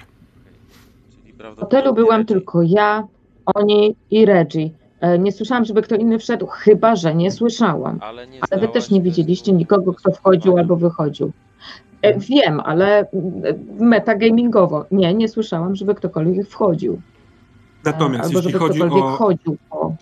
[1.57, 3.07] W hotelu byłam tylko ja,
[3.45, 4.69] oni i Reggie.
[5.01, 7.99] E, nie słyszałam, żeby kto inny wszedł, chyba że nie słyszałam.
[8.01, 11.31] Ale, nie Ale wy też nie widzieliście nikogo, kto wchodził albo wychodził.
[12.01, 13.07] E, wiem, ale e,
[13.79, 14.85] metagamingowo.
[14.91, 17.01] Nie, nie słyszałam, żeby ktokolwiek wchodził.
[17.83, 19.95] Natomiast Albo jeśli chodzi o, chodził po...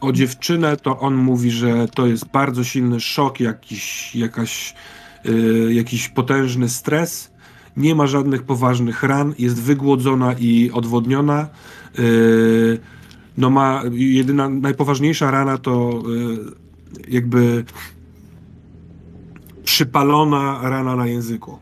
[0.00, 4.74] o dziewczynę, to on mówi, że to jest bardzo silny szok, jakiś, jakaś,
[5.24, 7.30] yy, jakiś potężny stres.
[7.76, 11.48] Nie ma żadnych poważnych ran, jest wygłodzona i odwodniona.
[11.98, 12.78] Yy,
[13.38, 16.52] no ma jedyna, najpoważniejsza rana to yy,
[17.08, 17.64] jakby
[19.64, 21.58] przypalona rana na języku.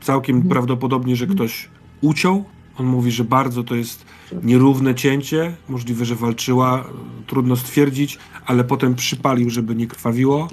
[0.00, 0.50] Całkiem mhm.
[0.50, 1.68] prawdopodobnie, że ktoś
[2.00, 2.44] uciął.
[2.78, 4.04] On mówi, że bardzo to jest
[4.42, 5.54] nierówne cięcie.
[5.68, 6.84] Możliwe, że walczyła,
[7.26, 10.48] trudno stwierdzić, ale potem przypalił, żeby nie krwawiło.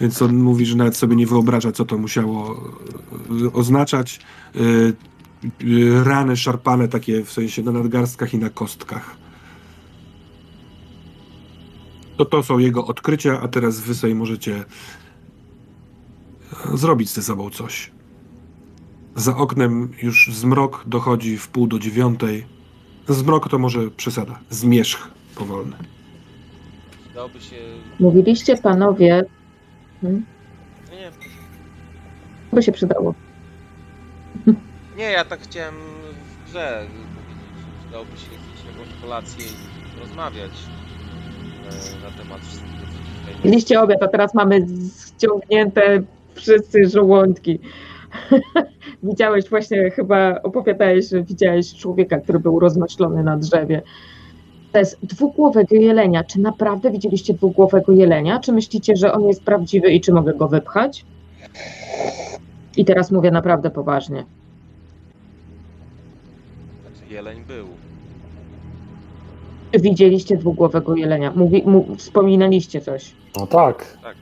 [0.00, 2.70] Więc on mówi, że nawet sobie nie wyobraża, co to musiało
[3.44, 4.20] e, oznaczać.
[5.44, 9.16] E, rany szarpane takie w sensie na nadgarstkach i na kostkach.
[12.16, 14.64] To to są jego odkrycia, a teraz wy sobie możecie
[16.74, 17.90] zrobić ze sobą coś.
[19.16, 22.46] Za oknem już zmrok dochodzi w pół do dziewiątej.
[23.08, 24.38] Zmrok to może przesada.
[24.50, 25.76] Zmierzch powolny.
[27.14, 27.56] Dałoby się...
[28.00, 29.24] Mówiliście panowie...
[30.00, 30.24] Hmm?
[30.90, 31.10] Nie, nie.
[32.52, 33.14] By się przydało.
[35.02, 38.26] Nie, ja tak chciałem w grze powiedzieć, dałoby się
[38.72, 43.44] jakąś kolację i rozmawiać e, na temat wszystkiego, co tutaj...
[43.44, 44.66] Mieliście obiad, a teraz mamy
[45.06, 46.02] ściągnięte
[46.34, 47.58] wszyscy żołądki.
[49.02, 53.82] widziałeś właśnie, chyba opowiadałeś, że widziałeś człowieka, który był rozmyślony na drzewie.
[54.72, 56.24] To jest dwugłowego jelenia.
[56.24, 58.40] Czy naprawdę widzieliście dwugłowego jelenia?
[58.40, 61.04] Czy myślicie, że on jest prawdziwy i czy mogę go wypchać?
[62.76, 64.24] I teraz mówię naprawdę poważnie.
[67.12, 67.68] Jeleń był.
[69.80, 71.32] Widzieliście dwugłowego jelenia?
[71.36, 73.12] Mówi, mu, wspominaliście coś.
[73.36, 73.98] No tak.
[74.02, 74.16] Tak.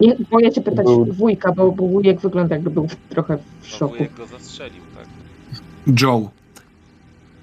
[0.00, 1.04] Nie, boję cię pytać był...
[1.04, 3.96] wujka, bo, bo wujek wygląda jakby był trochę w no, szoku.
[3.96, 5.06] Wujek go zastrzelił, tak.
[6.02, 6.30] Joe,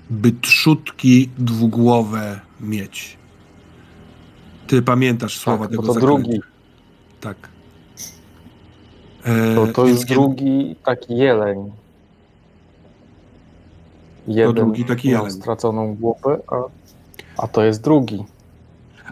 [0.09, 3.17] by trzutki dwugłowe mieć.
[4.67, 6.23] Ty pamiętasz słowa tak, tego to zaklęcia.
[6.23, 6.41] drugi.
[7.21, 7.37] Tak.
[9.23, 11.71] E, to, to jest drugi taki jeleń.
[14.27, 15.31] Jeden to drugi taki jeleń.
[15.31, 16.55] straconą głowę, a,
[17.37, 18.25] a to jest drugi.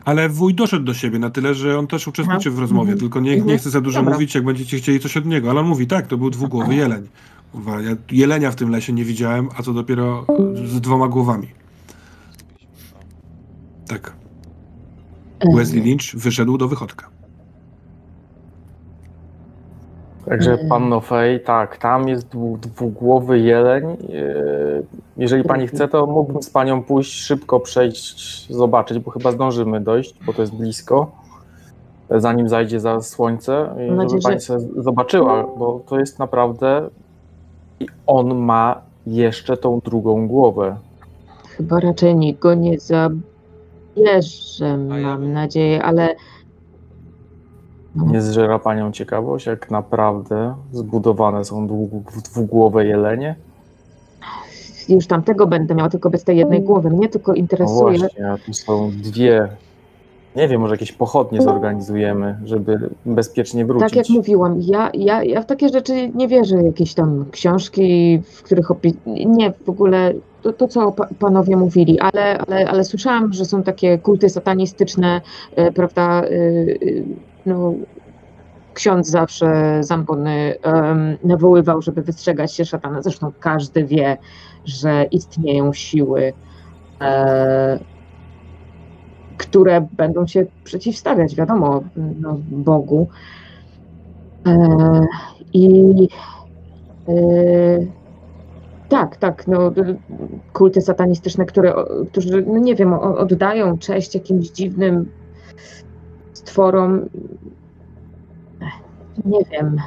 [0.06, 3.00] Ale wuj doszedł do siebie na tyle, że on też uczestniczy w rozmowie, mhm.
[3.00, 3.60] tylko nie, nie mhm.
[3.60, 4.14] chce za dużo Dobra.
[4.14, 5.50] mówić, jak będziecie chcieli coś od niego.
[5.50, 7.08] Ale on mówi, tak, to był dwugłowy jeleń.
[7.68, 10.26] Ja jelenia w tym lesie nie widziałem, a co dopiero
[10.66, 11.48] z dwoma głowami.
[13.88, 14.14] Tak.
[15.56, 17.15] Wesley Lynch wyszedł do wychodka.
[20.30, 22.28] Także pan Nofej, tak, tam jest
[22.60, 23.84] dwugłowy jeleń.
[23.86, 23.96] E,
[25.18, 30.16] jeżeli pani chce, to mógłbym z panią pójść, szybko przejść, zobaczyć, bo chyba zdążymy dojść,
[30.26, 31.12] bo to jest blisko,
[32.10, 36.90] zanim zajdzie za słońce, i żeby pani sobie zobaczyła, bo to jest naprawdę...
[37.80, 40.76] I on ma jeszcze tą drugą głowę.
[41.50, 43.18] Chyba raczej nikt go nie zabierze,
[44.78, 46.16] mam nadzieję, ale.
[47.96, 51.68] Nie zżera panią ciekawość, jak naprawdę zbudowane są
[52.32, 53.36] dwugłowe jelenie?
[54.90, 56.90] Już tamtego będę miał, tylko bez tej jednej głowy.
[56.90, 57.94] Mnie tylko interesuje.
[57.94, 59.48] No właśnie, a tu są dwie.
[60.36, 63.90] Nie wiem, może jakieś pochodnie zorganizujemy, żeby bezpiecznie wrócić.
[63.90, 66.64] Tak jak mówiłam, ja, ja, ja w takie rzeczy nie wierzę.
[66.64, 68.94] Jakieś tam książki, w których opi...
[69.26, 73.98] Nie, w ogóle to, to co panowie mówili, ale, ale, ale słyszałam, że są takie
[73.98, 75.22] kulty satanistyczne,
[75.56, 76.30] e, prawda, e,
[77.46, 77.74] no,
[78.74, 83.02] ksiądz zawsze Zambony um, nawoływał, żeby wystrzegać się szatana.
[83.02, 84.18] Zresztą każdy wie,
[84.66, 86.34] że istnieją siły,
[87.02, 87.80] e,
[89.38, 91.84] które będą się przeciwstawiać, wiadomo,
[92.22, 93.08] no, Bogu.
[94.48, 95.06] E,
[95.54, 96.08] I
[97.08, 97.14] e,
[98.90, 99.72] tak, tak, no,
[100.54, 101.74] kulty satanistyczne, które,
[102.12, 105.12] którzy, no nie wiem, oddają cześć jakimś dziwnym
[106.46, 107.10] stworom,
[109.26, 109.78] nie wiem,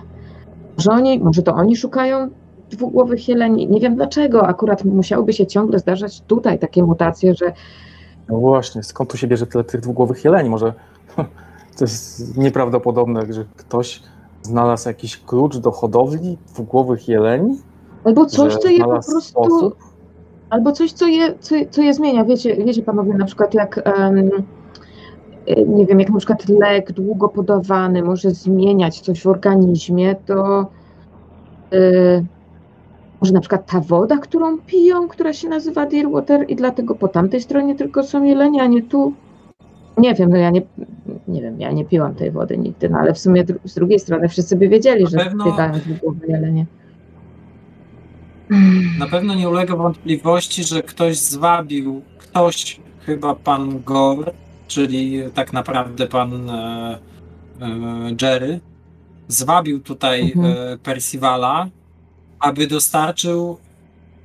[0.76, 2.28] może oni, może to oni szukają
[2.70, 7.52] dwugłowych jeleni, nie wiem dlaczego, akurat musiałyby się ciągle zdarzać tutaj takie mutacje, że...
[8.28, 10.50] No właśnie, skąd tu się bierze tyle tych dwugłowych jeleni?
[10.50, 10.72] Może
[11.76, 14.02] to jest nieprawdopodobne, że ktoś
[14.42, 17.58] znalazł jakiś klucz do hodowli dwugłowych jeleni?
[18.04, 19.20] Albo coś, co je po prostu...
[19.20, 19.76] Sposób?
[20.50, 22.24] Albo coś, co je, co, co je zmienia.
[22.24, 23.82] Wiecie, wiecie panowie, na przykład jak...
[23.98, 24.30] Um,
[25.66, 30.66] nie wiem, jak na przykład lek długo podawany może zmieniać coś w organizmie, to
[31.70, 32.24] yy,
[33.20, 37.40] może na przykład ta woda, którą piją, która się nazywa Deerwater i dlatego po tamtej
[37.40, 39.12] stronie tylko są jelenie, a nie tu.
[39.98, 40.62] Nie wiem, no ja nie,
[41.28, 44.28] nie wiem, ja nie piłam tej wody nigdy, no ale w sumie z drugiej strony
[44.28, 45.44] wszyscy by wiedzieli, na że pewno...
[45.44, 46.66] biegają długo jelenie.
[48.98, 54.32] Na pewno nie ulega wątpliwości, że ktoś zwabił, ktoś, chyba pan Gore,
[54.68, 56.98] czyli tak naprawdę pan e,
[57.60, 58.60] e, Jerry,
[59.28, 60.56] zwabił tutaj mhm.
[60.56, 61.68] E, Percivala,
[62.40, 63.58] aby dostarczył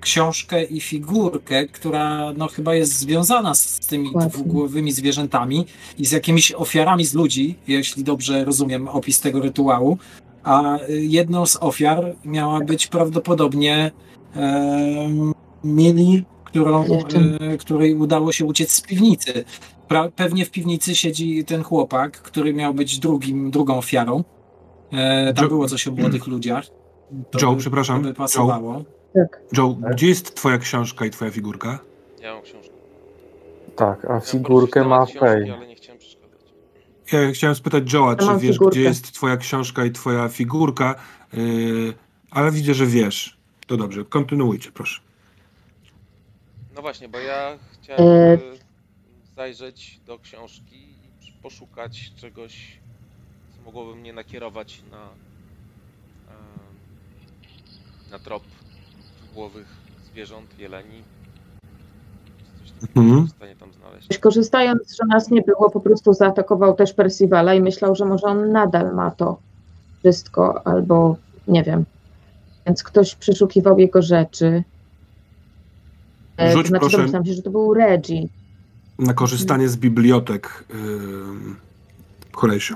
[0.04, 4.32] książkę i figurkę, która no, chyba jest związana z tymi Właśnie.
[4.32, 5.66] dwugłowymi zwierzętami
[5.98, 9.98] i z jakimiś ofiarami z ludzi, jeśli dobrze rozumiem opis tego rytuału.
[10.44, 13.92] A jedną z ofiar miała być prawdopodobnie
[14.36, 19.46] e, Mili, którą, e, której udało się uciec z piwnicy
[20.16, 24.24] pewnie w piwnicy siedzi ten chłopak, który miał być drugim, drugą ofiarą.
[24.94, 26.66] E, tam Joe, było coś o młodych ludziach.
[27.32, 28.02] To Joe, by, przepraszam.
[28.02, 28.74] By pasowało.
[28.74, 29.42] Joe, tak.
[29.58, 29.92] Joe tak.
[29.92, 31.80] gdzie jest twoja książka i twoja figurka?
[32.22, 32.74] Ja mam książkę.
[33.76, 35.52] Tak, a figurkę ma Fej.
[35.52, 36.40] ale nie chciałem przeszkadzać.
[37.12, 38.72] Ja chciałem spytać Joe'a, czy wiesz, figurkę.
[38.72, 40.96] gdzie jest twoja książka i twoja figurka,
[41.34, 41.94] yy,
[42.32, 43.38] ale widzę, że wiesz.
[43.68, 45.02] To dobrze, kontynuujcie, proszę.
[46.76, 48.02] No właśnie, bo ja chciałem...
[48.02, 48.63] E
[49.36, 50.76] zajrzeć do książki
[51.22, 52.80] i poszukać czegoś,
[53.56, 55.10] co mogłoby mnie nakierować na,
[58.12, 58.44] na trop
[59.34, 59.68] głowych
[60.12, 61.04] zwierząt, jeleni.
[62.96, 63.26] Mhm.
[63.28, 64.18] w stanie tam znaleźć.
[64.18, 68.52] Korzystając, że nas nie było, po prostu zaatakował też Percivala i myślał, że może on
[68.52, 69.38] nadal ma to
[70.00, 71.16] wszystko, albo
[71.48, 71.86] nie wiem.
[72.66, 74.64] Więc ktoś przeszukiwał jego rzeczy.
[76.38, 76.98] E, Rzuć, znaczy, proszę.
[76.98, 78.28] domyślam się, że to był Reggie
[79.00, 81.56] na korzystanie z bibliotek yy,
[82.34, 82.76] Horatio.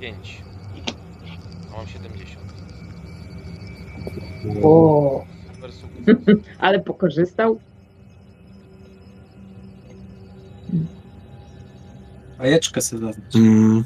[0.00, 0.42] Pięć.
[1.76, 2.42] mam 70.
[4.62, 5.24] O.
[6.58, 7.60] Ale pokorzystał?
[12.38, 13.84] Bajeczkę sobie mm.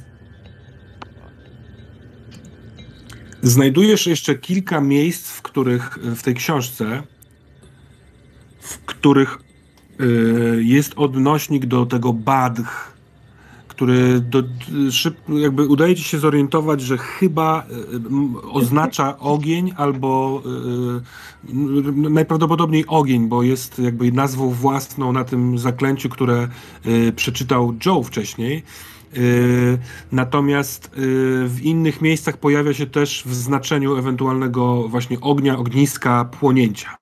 [3.42, 7.02] Znajdujesz jeszcze kilka miejsc, w których w tej książce,
[8.60, 9.38] w których
[10.00, 12.90] y, jest odnośnik do tego badch,
[13.68, 14.42] który do,
[15.28, 17.66] jakby udaje ci się zorientować, że chyba
[18.42, 20.42] y, oznacza ogień albo
[21.48, 26.48] y, najprawdopodobniej ogień, bo jest jakby nazwą własną na tym zaklęciu, które
[27.16, 28.62] przeczytał Joe wcześniej.
[30.12, 30.90] Natomiast
[31.46, 36.96] w innych miejscach pojawia się też w znaczeniu ewentualnego właśnie ognia, ogniska, płonięcia.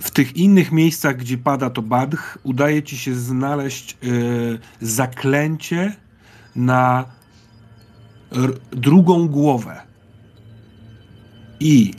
[0.00, 5.96] W tych innych miejscach, gdzie pada to badch, udaje ci się znaleźć y, zaklęcie
[6.56, 7.04] na
[8.72, 9.80] drugą głowę.
[11.60, 11.94] I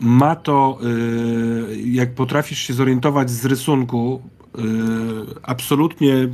[0.00, 4.39] ma to, y, jak potrafisz się zorientować z rysunku, y,
[5.42, 6.28] absolutnie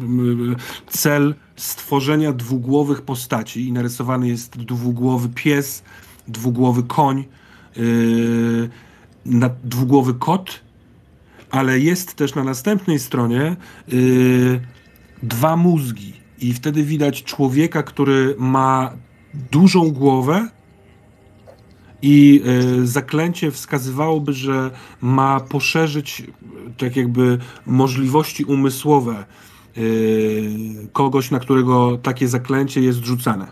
[0.88, 3.68] cel stworzenia dwugłowych postaci.
[3.68, 5.82] I narysowany jest dwugłowy pies,
[6.28, 7.24] dwugłowy koń,
[9.64, 10.66] dwugłowy kot
[11.50, 13.56] ale jest też na następnej stronie
[15.22, 16.12] dwa mózgi.
[16.38, 18.92] I wtedy widać człowieka, który ma
[19.50, 20.48] dużą głowę
[22.02, 22.42] i
[22.82, 26.22] y, zaklęcie wskazywałoby, że ma poszerzyć
[26.78, 29.24] tak jakby możliwości umysłowe
[29.76, 33.46] y, kogoś, na którego takie zaklęcie jest rzucane.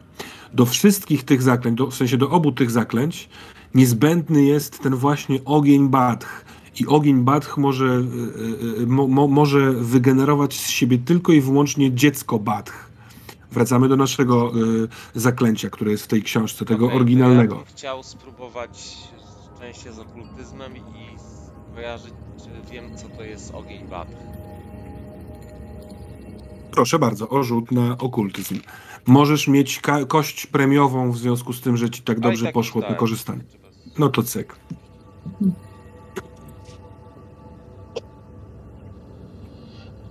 [0.55, 3.29] Do wszystkich tych zaklęć, do, w sensie do obu tych zaklęć,
[3.75, 6.45] niezbędny jest ten właśnie ogień Badch,
[6.81, 12.39] i ogień Badch może, e, e, mo, może wygenerować z siebie tylko i wyłącznie dziecko
[12.39, 12.94] Badch.
[13.55, 14.53] Wracamy do naszego
[15.15, 17.55] y, zaklęcia, które jest w tej książce, tego okay, oryginalnego.
[17.55, 18.97] Ja chciał spróbować
[19.59, 20.83] częściej z okultyzmem i
[21.75, 24.13] kojarzyć, czy wiem, co to jest ogień Badch.
[26.71, 28.61] Proszę bardzo, o rzut na okultyzm.
[29.07, 32.95] Możesz mieć kość premiową w związku z tym, że ci tak dobrze tak poszło to
[32.95, 33.45] korzystanie.
[33.99, 34.57] No to cyk.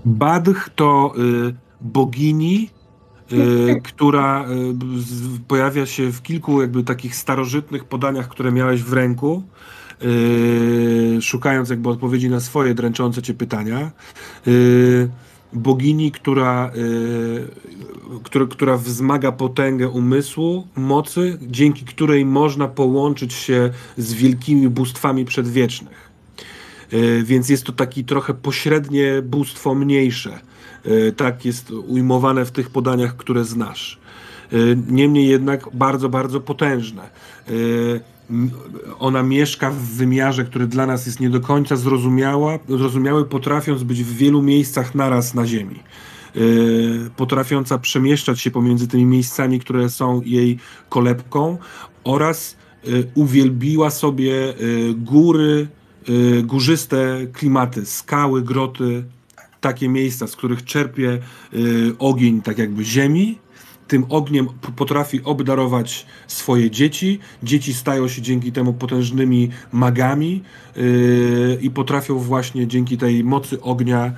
[0.06, 2.70] Badch to y, bogini,
[3.84, 9.44] która y, pojawia się w kilku jakby takich starożytnych podaniach, które miałeś w ręku,
[11.22, 13.92] szukając jakby odpowiedzi na swoje dręczące cię pytania.
[15.54, 16.72] Bogini, która,
[18.24, 26.12] która, która wzmaga potęgę umysłu, mocy, dzięki której można połączyć się z wielkimi bóstwami przedwiecznych.
[27.24, 30.40] Więc jest to taki trochę pośrednie bóstwo mniejsze.
[30.86, 34.00] E, tak jest ujmowane w tych podaniach, które znasz.
[34.52, 34.56] E,
[34.88, 37.10] niemniej jednak bardzo, bardzo potężne.
[39.00, 44.04] Ona mieszka w wymiarze, który dla nas jest nie do końca zrozumiała, zrozumiały, potrafiąc być
[44.04, 45.80] w wielu miejscach naraz na Ziemi.
[47.16, 51.58] Potrafiąca przemieszczać się pomiędzy tymi miejscami, które są jej kolebką
[52.04, 52.58] oraz
[53.16, 54.54] uwielbiła sobie
[54.96, 55.68] góry,
[56.44, 59.04] górzyste klimaty, skały, groty,
[59.64, 61.20] takie miejsca, z których czerpie
[61.54, 63.40] y, ogień tak jakby ziemi.
[63.88, 67.20] Tym ogniem potrafi obdarować swoje dzieci.
[67.44, 70.44] Dzieci stają się dzięki temu potężnymi magami
[70.78, 74.14] y, i potrafią właśnie dzięki tej mocy ognia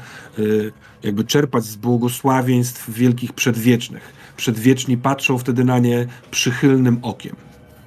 [1.04, 4.14] jakby czerpać z błogosławieństw wielkich przedwiecznych.
[4.38, 7.36] Przedwieczni patrzą wtedy na nie przychylnym okiem.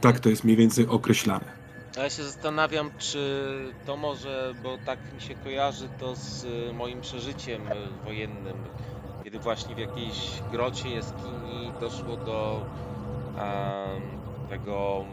[0.00, 1.57] Tak to jest mniej więcej określane.
[1.98, 6.72] A ja się zastanawiam, czy to może, bo tak mi się kojarzy to z y,
[6.72, 8.56] moim przeżyciem y, wojennym,
[9.24, 12.66] kiedy właśnie w jakiejś grocie, jaskini doszło do
[14.48, 15.04] tego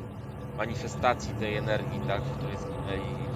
[0.57, 3.29] manifestacji tej energii, tak, w której zginęli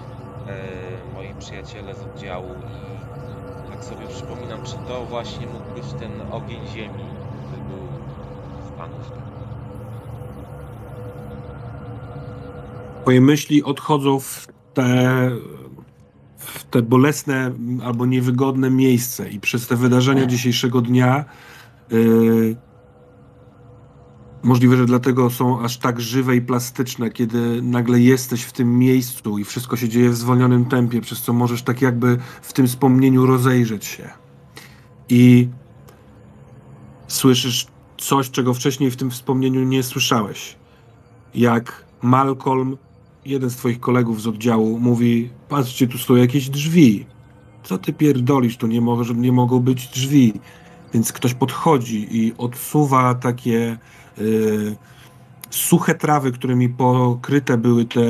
[0.46, 6.22] e, moi przyjaciele z oddziału i tak sobie przypominam, czy to właśnie mógł być ten
[6.32, 7.04] ogień ziemi,
[7.46, 7.88] który był
[8.60, 9.19] w Stanach.
[13.10, 15.30] Twoje myśli odchodzą w te,
[16.36, 17.52] w te bolesne
[17.84, 21.24] albo niewygodne miejsce i przez te wydarzenia dzisiejszego dnia
[21.90, 22.56] yy,
[24.42, 29.38] możliwe, że dlatego są aż tak żywe i plastyczne, kiedy nagle jesteś w tym miejscu
[29.38, 33.26] i wszystko się dzieje w zwolnionym tempie, przez co możesz tak jakby w tym wspomnieniu
[33.26, 34.10] rozejrzeć się.
[35.08, 35.48] I
[37.08, 37.66] słyszysz
[37.98, 40.56] coś, czego wcześniej w tym wspomnieniu nie słyszałeś.
[41.34, 42.76] Jak Malcolm
[43.24, 47.06] jeden z twoich kolegów z oddziału mówi, patrzcie, tu są jakieś drzwi.
[47.62, 50.32] Co ty pierdolisz, tu nie, może, nie mogą być drzwi.
[50.94, 53.78] Więc ktoś podchodzi i odsuwa takie
[54.18, 54.76] y,
[55.50, 58.00] suche trawy, którymi pokryte były te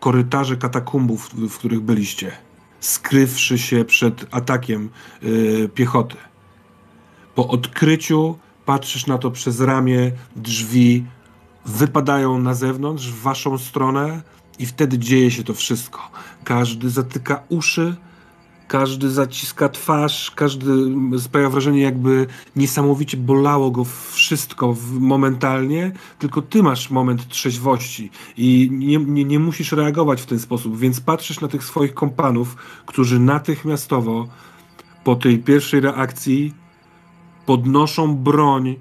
[0.00, 2.32] korytarze katakumbów, w których byliście.
[2.80, 4.88] skrywszy się przed atakiem
[5.22, 6.16] yy, piechoty.
[7.34, 11.04] Po odkryciu patrzysz na to przez ramię, drzwi
[11.66, 14.22] wypadają na zewnątrz, w waszą stronę
[14.60, 16.10] i wtedy dzieje się to wszystko.
[16.44, 17.96] Każdy zatyka uszy,
[18.68, 20.72] każdy zaciska twarz, każdy
[21.18, 28.98] sprawia wrażenie, jakby niesamowicie bolało go wszystko momentalnie, tylko ty masz moment trzeźwości i nie,
[28.98, 32.56] nie, nie musisz reagować w ten sposób, więc patrzysz na tych swoich kompanów,
[32.86, 34.28] którzy natychmiastowo
[35.04, 36.54] po tej pierwszej reakcji
[37.46, 38.76] podnoszą broń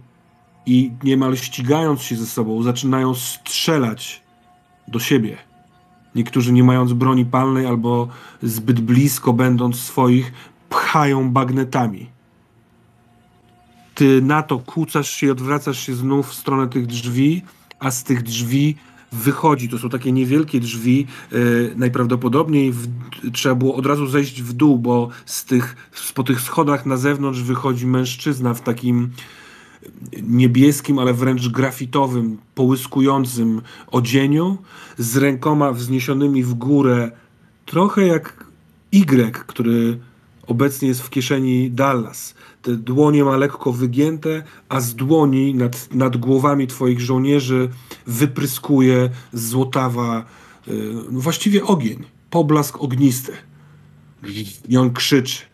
[0.66, 4.24] i niemal ścigając się ze sobą, zaczynają strzelać
[4.88, 5.49] do siebie.
[6.16, 8.08] Niektórzy nie mając broni palnej albo
[8.44, 10.34] zbyt blisko będąc swoich,
[10.70, 12.10] pchają bagnetami.
[13.96, 17.42] Ty na to kłócasz się i odwracasz się znów w stronę tych drzwi,
[17.80, 18.76] a z tych drzwi
[19.12, 19.70] wychodzi.
[19.70, 21.08] To są takie niewielkie drzwi.
[21.32, 22.88] Yy, najprawdopodobniej w,
[23.34, 27.42] trzeba było od razu zejść w dół, bo z tych, po tych schodach na zewnątrz
[27.42, 29.10] wychodzi mężczyzna w takim
[30.22, 34.58] niebieskim, ale wręcz grafitowym, połyskującym odzieniu,
[34.98, 37.12] z rękoma wzniesionymi w górę,
[37.66, 38.46] trochę jak
[38.92, 40.00] Y, który
[40.48, 42.36] obecnie jest w kieszeni Dallas.
[42.62, 47.70] Te dłonie ma lekko wygięte, a z dłoni nad, nad głowami twoich żołnierzy
[48.08, 50.26] wypryskuje złotawa,
[50.68, 53.32] yy, właściwie ogień, poblask ognisty.
[54.70, 55.49] I on krzyczy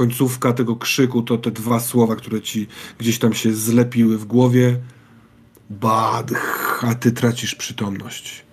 [0.00, 2.66] końcówka tego krzyku to te dwa słowa, które ci
[2.98, 4.78] gdzieś tam się zlepiły w głowie.
[5.70, 8.44] Badch, a ty tracisz przytomność.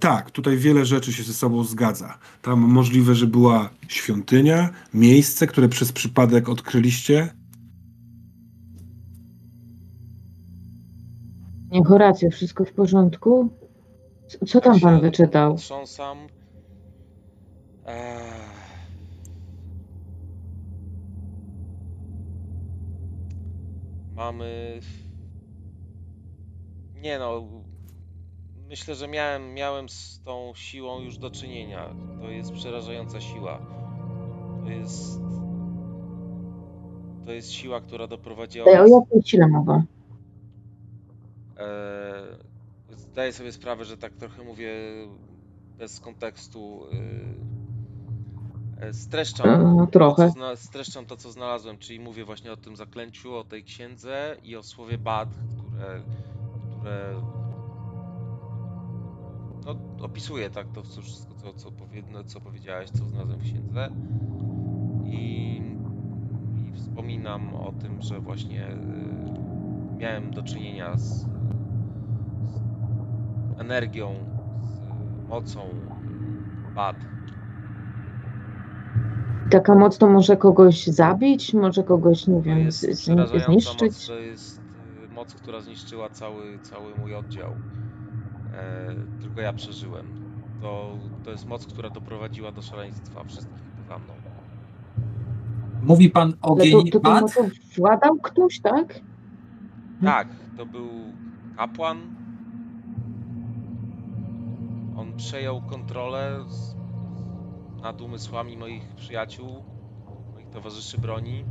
[0.00, 2.18] Tak, tutaj wiele rzeczy się ze sobą zgadza.
[2.42, 7.28] Tam możliwe, że była świątynia, miejsce, które przez przypadek odkryliście.
[11.70, 13.48] Nie, Horacjo, wszystko w porządku?
[14.46, 15.56] Co tam pan wyczytał?
[15.56, 16.18] Trząsam.
[17.86, 18.37] Eee...
[24.18, 24.80] Mamy...
[26.94, 27.42] Nie no,
[28.68, 31.94] myślę, że miałem, miałem z tą siłą już do czynienia.
[32.20, 33.58] To jest przerażająca siła.
[34.64, 35.20] To jest...
[37.26, 38.66] To jest siła, która doprowadziła...
[38.66, 39.82] O jakiej sile mowa?
[41.56, 42.22] E,
[42.90, 44.72] zdaję sobie sprawę, że tak trochę mówię
[45.78, 46.86] bez kontekstu.
[46.92, 47.57] E,
[48.80, 50.32] E, streszczam, trochę.
[50.32, 54.56] To, streszczam to, co znalazłem, czyli mówię właśnie o tym zaklęciu, o tej księdze i
[54.56, 56.02] o słowie bad, które,
[56.68, 57.22] które
[59.64, 63.88] no, opisuje tak to wszystko, co, co, powie, no, co powiedziałeś, co znalazłem w księdze.
[65.04, 65.62] I,
[66.56, 71.26] I, wspominam o tym, że właśnie y, miałem do czynienia z,
[72.42, 72.60] z
[73.60, 74.14] energią,
[74.62, 75.86] z mocą
[76.74, 77.18] bad
[79.50, 83.48] Taka moc to może kogoś zabić, może kogoś, nie wiem, jest zniszczyć?
[83.48, 87.50] Moc, to jest y, moc, która zniszczyła cały, cały mój oddział.
[88.54, 90.06] E, tylko ja przeżyłem.
[90.62, 94.12] To, to jest moc, która doprowadziła do szaleństwa wszystkich za mną.
[95.82, 97.42] Mówi pan ogień to, to, to
[97.76, 99.00] władał ktoś, tak?
[100.04, 100.88] Tak, to był
[101.56, 101.98] kapłan.
[104.96, 106.44] On przejął kontrolę
[107.82, 109.48] nad umysłami moich przyjaciół,
[110.34, 111.44] moich towarzyszy broni.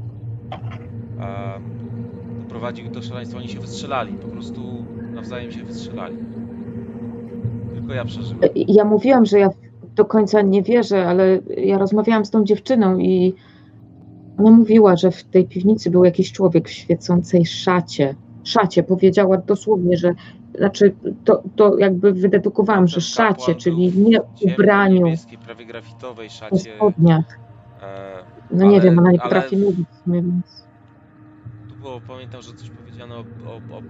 [2.39, 3.37] doprowadził do szaleństwa.
[3.37, 6.17] Oni się wystrzelali, po prostu nawzajem się wystrzelali.
[7.73, 8.49] Tylko ja przeżyłem.
[8.55, 9.49] Ja mówiłam, że ja
[9.95, 13.33] do końca nie wierzę, ale ja rozmawiałam z tą dziewczyną i
[14.37, 18.15] ona mówiła, że w tej piwnicy był jakiś człowiek w świecącej szacie.
[18.43, 20.13] Szacie powiedziała dosłownie, że
[20.57, 20.95] znaczy
[21.25, 25.05] to, to jakby wydedukowałam, że szacie, czyli nie ubraniu,
[25.45, 26.57] prawie grafitowej szacie.
[26.75, 27.39] spodniach.
[27.81, 30.67] E, no ale, nie wiem, ona nie potrafi mówić w sumie, więc...
[31.69, 33.81] Tu było, pamiętam, że coś powiedziano o, o, o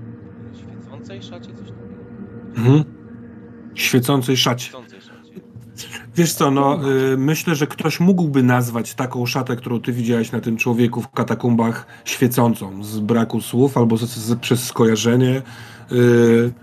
[0.56, 1.86] świecącej szacie, coś takiego.
[2.58, 2.84] Mhm.
[3.74, 4.66] Świecącej szacie.
[4.66, 5.18] Świecącej szacie.
[6.16, 10.42] Wiesz co, no y, myślę, że ktoś mógłby nazwać taką szatę, którą ty widziałeś na
[10.42, 15.42] tym człowieku w katakumbach świecącą, z braku słów albo z, z, przez skojarzenie.
[15.92, 16.54] Y,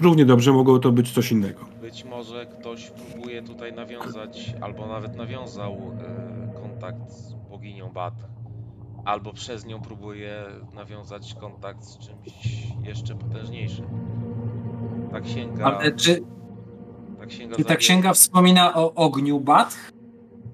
[0.00, 1.60] równie dobrze mogło to być coś innego.
[1.80, 8.14] Być może ktoś próbuje tutaj nawiązać, albo nawet nawiązał y, kontakt z boginią Bat,
[9.04, 13.86] albo przez nią próbuje nawiązać kontakt z czymś jeszcze potężniejszym.
[15.12, 15.64] Ta księga.
[15.64, 16.22] Ale czy,
[17.18, 19.76] ta księga, czy ta księga wspomina o ogniu Bat?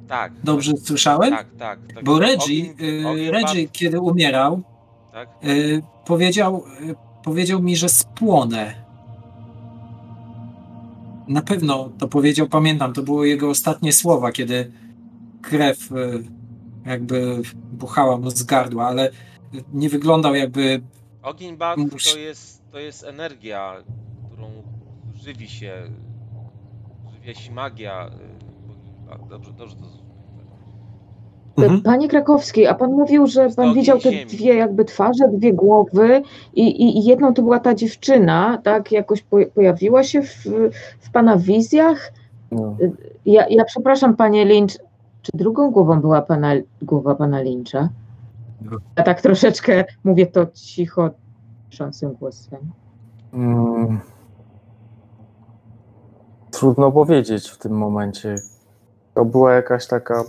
[0.08, 0.32] Tak.
[0.44, 1.30] Dobrze słyszałem?
[1.30, 1.78] Tak, tak.
[1.94, 2.04] tak.
[2.04, 4.62] Bo Reggie, ogień, ogień Reggie kiedy umierał,
[5.12, 5.28] tak?
[6.04, 6.64] powiedział
[7.24, 8.74] powiedział mi, że spłonę.
[11.28, 14.72] Na pewno to powiedział, pamiętam, to były jego ostatnie słowa, kiedy
[15.42, 15.88] krew
[16.86, 17.42] jakby
[17.72, 19.10] buchała mu z gardła, ale
[19.72, 20.82] nie wyglądał jakby...
[21.22, 21.78] Ogień bat
[22.12, 23.76] to jest, to jest energia,
[24.26, 24.50] którą
[25.14, 25.90] żywi się,
[27.14, 28.10] żywia się magia.
[29.30, 30.01] Dobrze, dobrze to
[31.56, 31.82] Mhm.
[31.82, 36.22] Panie Krakowski, a pan mówił, że pan widział te dwie jakby twarze, dwie głowy
[36.54, 40.44] i, i, jedną to była ta dziewczyna, tak, jakoś po, pojawiła się w,
[41.00, 42.12] w pana wizjach?
[42.50, 42.76] No.
[43.26, 44.76] Ja, ja przepraszam, panie Lynch,
[45.22, 47.88] czy drugą głową była pana, głowa pana Lyncha?
[48.60, 48.78] No.
[48.96, 51.10] Ja tak troszeczkę mówię to cicho,
[51.70, 52.60] ciszącym głosem.
[53.32, 54.00] Hmm.
[56.50, 58.34] Trudno powiedzieć w tym momencie.
[59.14, 60.24] To była jakaś taka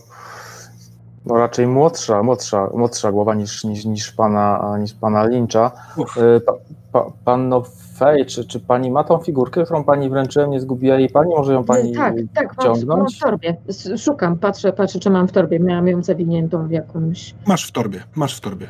[1.26, 5.72] no raczej młodsza, młodsza, młodsza głowa niż, niż, niż, pana, niż pana Lyncha.
[6.18, 6.54] Y, pa,
[6.92, 7.64] pa, panno
[7.98, 11.30] Fej, czy, czy pani ma tą figurkę, którą pani wręczyłem, nie zgubiła jej pani?
[11.30, 12.56] Może ją pani Tak, tak,
[12.88, 13.58] mam w torbie.
[13.98, 15.60] Szukam, patrzę, patrzę, czy mam w torbie.
[15.60, 17.36] Miałam ją zawiniętą w jakąś...
[17.48, 18.70] Masz w torbie, masz w torbie.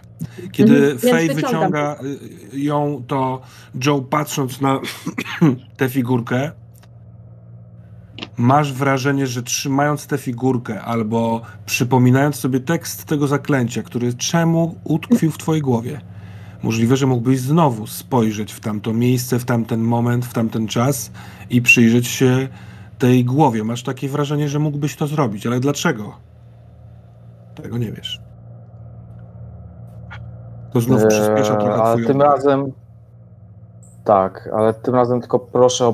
[0.51, 1.95] Kiedy mhm, Fej wyciąga
[2.53, 3.41] y, ją, to
[3.85, 4.79] Joe patrząc na
[5.77, 6.51] tę figurkę,
[8.37, 15.31] masz wrażenie, że trzymając tę figurkę albo przypominając sobie tekst tego zaklęcia, który czemu utkwił
[15.31, 16.01] w twojej głowie,
[16.63, 21.11] możliwe, że mógłbyś znowu spojrzeć w tamto miejsce, w tamten moment, w tamten czas
[21.49, 22.47] i przyjrzeć się
[22.99, 23.63] tej głowie.
[23.63, 26.13] Masz takie wrażenie, że mógłbyś to zrobić, ale dlaczego?
[27.55, 28.21] Tego nie wiesz.
[30.73, 32.71] To znów przyspiesza trochę eee, Ale tym razem
[34.03, 35.91] tak, ale tym razem tylko proszę o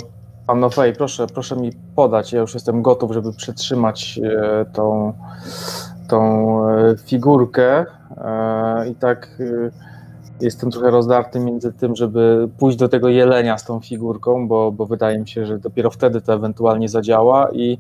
[0.50, 2.34] Pan Fej, proszę, proszę mi podać.
[2.34, 5.14] Ja już jestem gotów, żeby przetrzymać e, tą,
[6.08, 7.86] tą e, figurkę.
[8.18, 9.42] E, I tak
[10.42, 14.86] jestem trochę rozdarty między tym, żeby pójść do tego jelenia z tą figurką, bo, bo
[14.86, 17.78] wydaje mi się, że dopiero wtedy to ewentualnie zadziała i,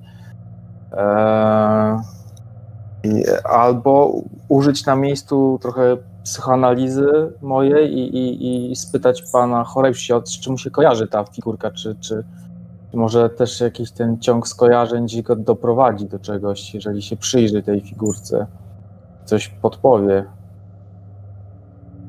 [3.03, 10.39] i albo użyć na miejscu trochę psychoanalizy mojej i, i, i spytać pana Chorejsia, z
[10.39, 12.23] czym się kojarzy ta figurka, czy, czy,
[12.93, 18.47] może też jakiś ten ciąg skojarzeń go doprowadzi do czegoś, jeżeli się przyjrzy tej figurce,
[19.25, 20.25] coś podpowie.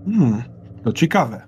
[0.05, 0.43] Hmm,
[0.85, 1.43] to ciekawe.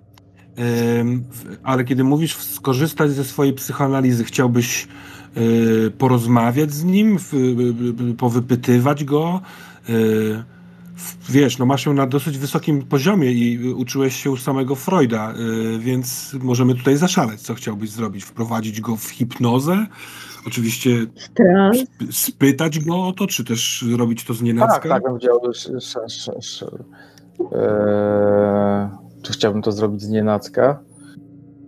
[1.63, 4.89] ale kiedy mówisz skorzystać ze swojej psychoanalizy, chciałbyś
[5.37, 7.19] yy, porozmawiać z nim,
[8.19, 9.41] powypytywać go,
[11.31, 15.79] wiesz, no masz ją na dosyć wysokim poziomie i uczyłeś się u samego Freuda, yy,
[15.79, 18.25] więc możemy tutaj zaszaleć, co chciałbyś zrobić.
[18.25, 19.87] Wprowadzić go w hipnozę,
[20.47, 20.91] oczywiście
[21.81, 24.89] sp spytać go o to, czy też robić to z nienacka?
[24.89, 25.41] Tak, tak, bym chciał,
[27.53, 28.89] eee,
[29.23, 30.81] czy chciałbym to zrobić z nienacka?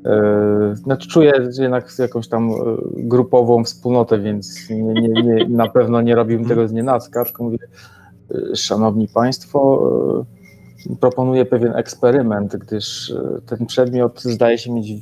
[0.04, 2.54] Eee, znaczy czuję jednak jakąś tam e,
[2.92, 7.58] grupową wspólnotę, więc nie, nie, nie, na pewno nie robiłbym tego z nienacka, tylko mówię,
[8.54, 9.90] Szanowni Państwo,
[10.90, 14.92] e, proponuję pewien eksperyment, gdyż e, ten przedmiot zdaje się mieć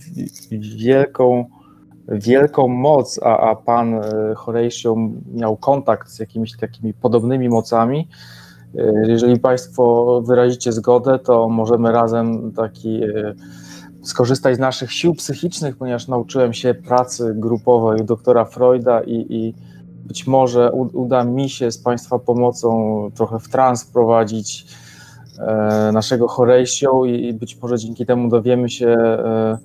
[0.76, 1.44] wielką,
[2.08, 4.02] wielką moc, a, a pan e,
[4.36, 4.96] Horatio
[5.34, 8.08] miał kontakt z jakimiś takimi podobnymi mocami.
[9.08, 13.00] Jeżeli Państwo wyrazicie zgodę, to możemy razem taki
[14.02, 19.54] skorzystać z naszych sił psychicznych, ponieważ nauczyłem się pracy grupowej doktora Freuda i, i
[20.12, 22.68] być może uda mi się z Państwa pomocą
[23.14, 24.66] trochę w trans wprowadzić
[25.38, 29.58] e, naszego Horatio i być może dzięki temu dowiemy się, e,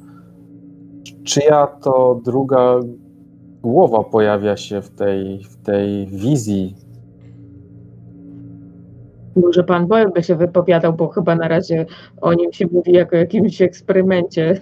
[1.24, 2.80] czyja to druga
[3.62, 6.76] głowa pojawia się w tej, w tej wizji.
[9.36, 11.86] Może pan Boyle by się wypowiadał, bo chyba na razie
[12.22, 14.62] o nim się mówi jako o jakimś eksperymencie.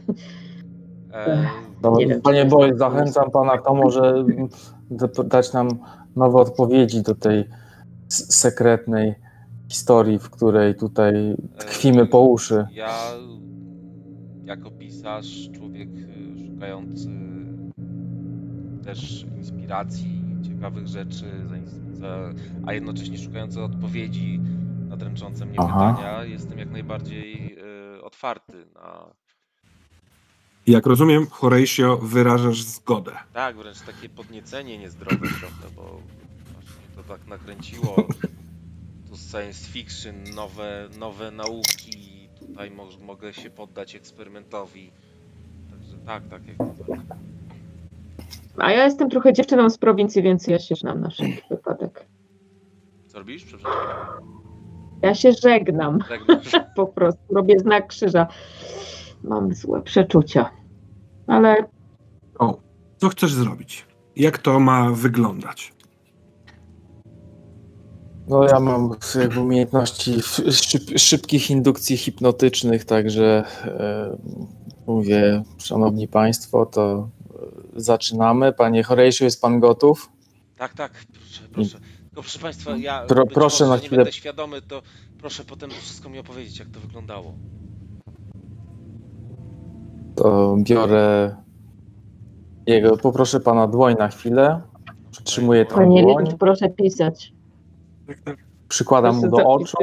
[1.81, 4.25] No, panie Boyle, zachęcam pana, to może
[5.25, 5.67] dać nam
[6.15, 7.45] nowe odpowiedzi do tej
[8.09, 9.15] sekretnej
[9.69, 12.67] historii, w której tutaj tkwimy po uszy.
[12.71, 12.97] Ja
[14.43, 17.09] jako pisarz, człowiek y, szukający
[18.83, 21.25] też inspiracji, ciekawych rzeczy,
[22.65, 24.39] a jednocześnie szukający odpowiedzi
[24.89, 25.95] na dręczące mnie Aha.
[25.97, 27.57] pytania, jestem jak najbardziej
[27.97, 29.15] y, otwarty na
[30.68, 33.11] jak rozumiem, Horatio, wyrażasz zgodę.
[33.34, 35.82] Tak, wręcz takie podniecenie niezdrowe trochę, bo
[36.53, 37.95] właśnie to tak nakręciło.
[39.10, 44.92] Tu science fiction, nowe, nowe nauki, tutaj mo mogę się poddać eksperymentowi.
[45.72, 46.58] Także tak, tak jak
[48.58, 52.06] A ja jestem trochę dziewczyną z prowincji, więc ja się żegnam na wszelki wypadek.
[53.08, 53.45] Co robisz?
[53.45, 53.82] Przepraszam.
[55.02, 56.00] Ja się żegnam.
[56.76, 58.27] po prostu robię znak krzyża
[59.29, 60.49] mam złe przeczucia.
[61.27, 61.55] Ale.
[62.39, 62.57] O,
[62.97, 63.85] co chcesz zrobić?
[64.15, 65.73] Jak to ma wyglądać?
[68.27, 70.21] No ja mam jakby umiejętności
[70.51, 74.17] szyb, szybkich indukcji hipnotycznych, także e,
[74.87, 77.09] mówię, szanowni państwo, to
[77.75, 78.53] zaczynamy.
[78.53, 80.09] Panie Chorejszu, jest pan gotów?
[80.57, 81.79] Tak, tak, proszę, proszę.
[81.79, 83.91] Tylko proszę państwa, ja Pro, proszę może, na chwilę.
[83.91, 84.81] nie będę świadomy, to
[85.19, 87.33] proszę potem wszystko mi opowiedzieć, jak to wyglądało.
[90.16, 91.35] To biorę
[92.68, 94.61] jego, poproszę pana dłoń na chwilę.
[95.11, 96.24] Przytrzymuję tę Panie dłoń.
[96.24, 97.34] Liwicz, proszę pisać.
[98.68, 99.77] Przykładam mu do oczu,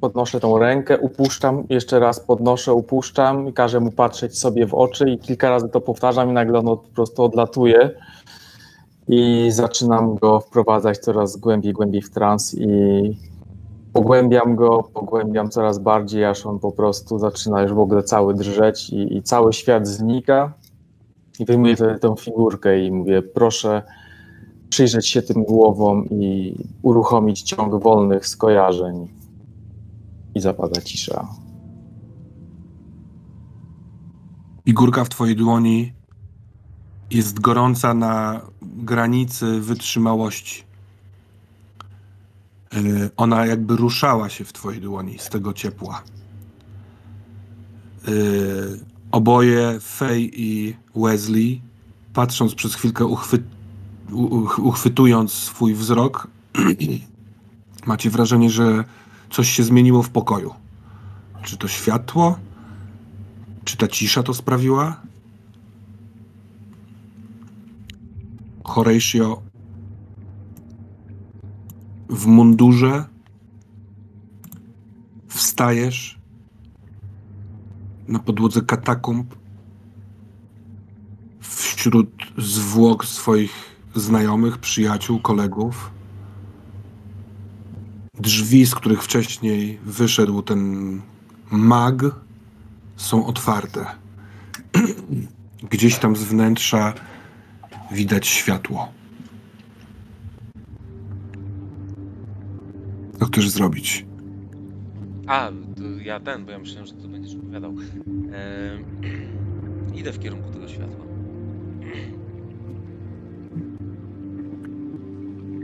[0.00, 5.10] podnoszę tą rękę, upuszczam, jeszcze raz podnoszę, upuszczam i każę mu patrzeć sobie w oczy
[5.10, 7.90] i kilka razy to powtarzam i nagle on od- po prostu odlatuje
[9.08, 12.66] i zaczynam go wprowadzać coraz głębiej, głębiej w trans i
[13.96, 18.90] pogłębiam go, pogłębiam coraz bardziej, aż on po prostu zaczyna już w ogóle cały drżeć
[18.90, 20.52] i, i cały świat znika
[21.38, 23.82] i wyjmuję wtedy tą figurkę i mówię, proszę
[24.68, 29.08] przyjrzeć się tym głowom i uruchomić ciąg wolnych skojarzeń.
[30.34, 31.28] I zapada cisza.
[34.64, 35.92] Figurka w twojej dłoni
[37.10, 40.65] jest gorąca na granicy wytrzymałości.
[42.72, 46.02] Yy, Ona jakby ruszała się w twojej dłoni z tego ciepła.
[48.08, 48.80] Yy,
[49.12, 51.62] Oboje, Fej i Wesley,
[52.12, 53.42] patrząc przez chwilkę, uchwy,
[54.58, 56.28] uchwytując swój wzrok,
[57.86, 58.84] macie wrażenie, że
[59.30, 60.54] coś się zmieniło w pokoju.
[61.42, 62.38] Czy to światło?
[63.64, 65.00] Czy ta cisza to sprawiła?
[68.64, 69.42] Horatio
[72.08, 73.04] w mundurze
[75.28, 76.18] wstajesz
[78.08, 79.34] na podłodze katakumb
[81.40, 83.52] wśród zwłok swoich
[83.94, 85.90] znajomych, przyjaciół, kolegów.
[88.20, 91.02] Drzwi, z których wcześniej wyszedł ten
[91.50, 91.94] mag,
[92.96, 93.86] są otwarte.
[95.70, 96.94] Gdzieś tam z wnętrza
[97.92, 98.95] widać światło.
[103.18, 104.06] Co chcesz zrobić?
[105.26, 105.50] A,
[106.04, 107.70] ja ten, bo ja myślałem, że to będziesz opowiadał.
[107.72, 108.84] Ehm,
[110.00, 111.06] idę w kierunku tego światła.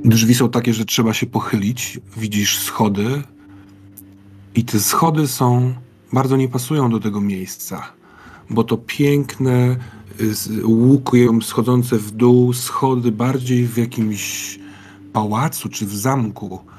[0.04, 2.00] Drzwi są takie, że trzeba się pochylić.
[2.16, 3.22] Widzisz schody.
[4.54, 5.74] I te schody są
[6.12, 7.92] bardzo nie pasują do tego miejsca,
[8.50, 9.76] bo to piękne,
[10.20, 14.58] y, łukiem schodzące w dół schody bardziej w jakimś
[15.12, 16.71] pałacu czy w zamku.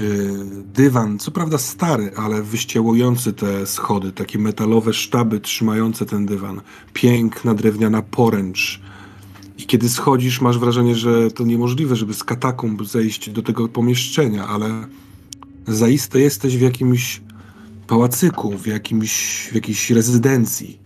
[0.00, 6.60] Y, Dywan, co prawda stary, ale wyściełujący te schody, takie metalowe sztaby trzymające ten dywan.
[6.92, 8.80] Piękna drewniana poręcz.
[9.58, 14.46] I kiedy schodzisz, masz wrażenie, że to niemożliwe, żeby z katakumb zejść do tego pomieszczenia,
[14.46, 14.86] ale
[15.66, 17.20] zaiste jesteś w jakimś
[17.86, 20.78] pałacyku, w, jakimś, w jakiejś rezydencji.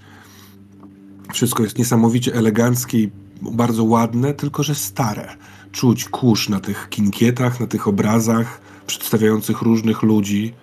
[1.33, 3.11] Wszystko jest niesamowicie eleganckie i
[3.43, 5.37] bardzo ładne, tylko że stare.
[5.73, 10.55] Czuć kurz na tych kinkietach, na tych obrazach przedstawiających różnych ludzi.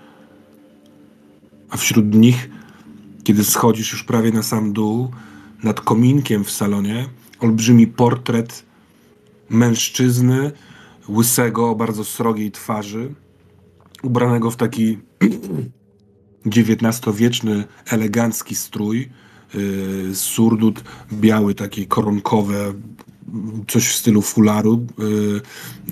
[1.70, 2.50] A wśród nich,
[3.24, 5.12] kiedy schodzisz już prawie na sam dół,
[5.64, 7.06] nad kominkiem w salonie,
[7.40, 8.66] olbrzymi portret
[9.50, 10.52] mężczyzny,
[11.10, 13.14] łysego, o bardzo srogiej twarzy,
[14.04, 14.98] ubranego w taki
[16.58, 19.10] XIX-wieczny, elegancki strój,
[19.54, 22.74] yy, surdut biały, takie koronkowe,
[23.68, 25.42] coś w stylu fularu, yy,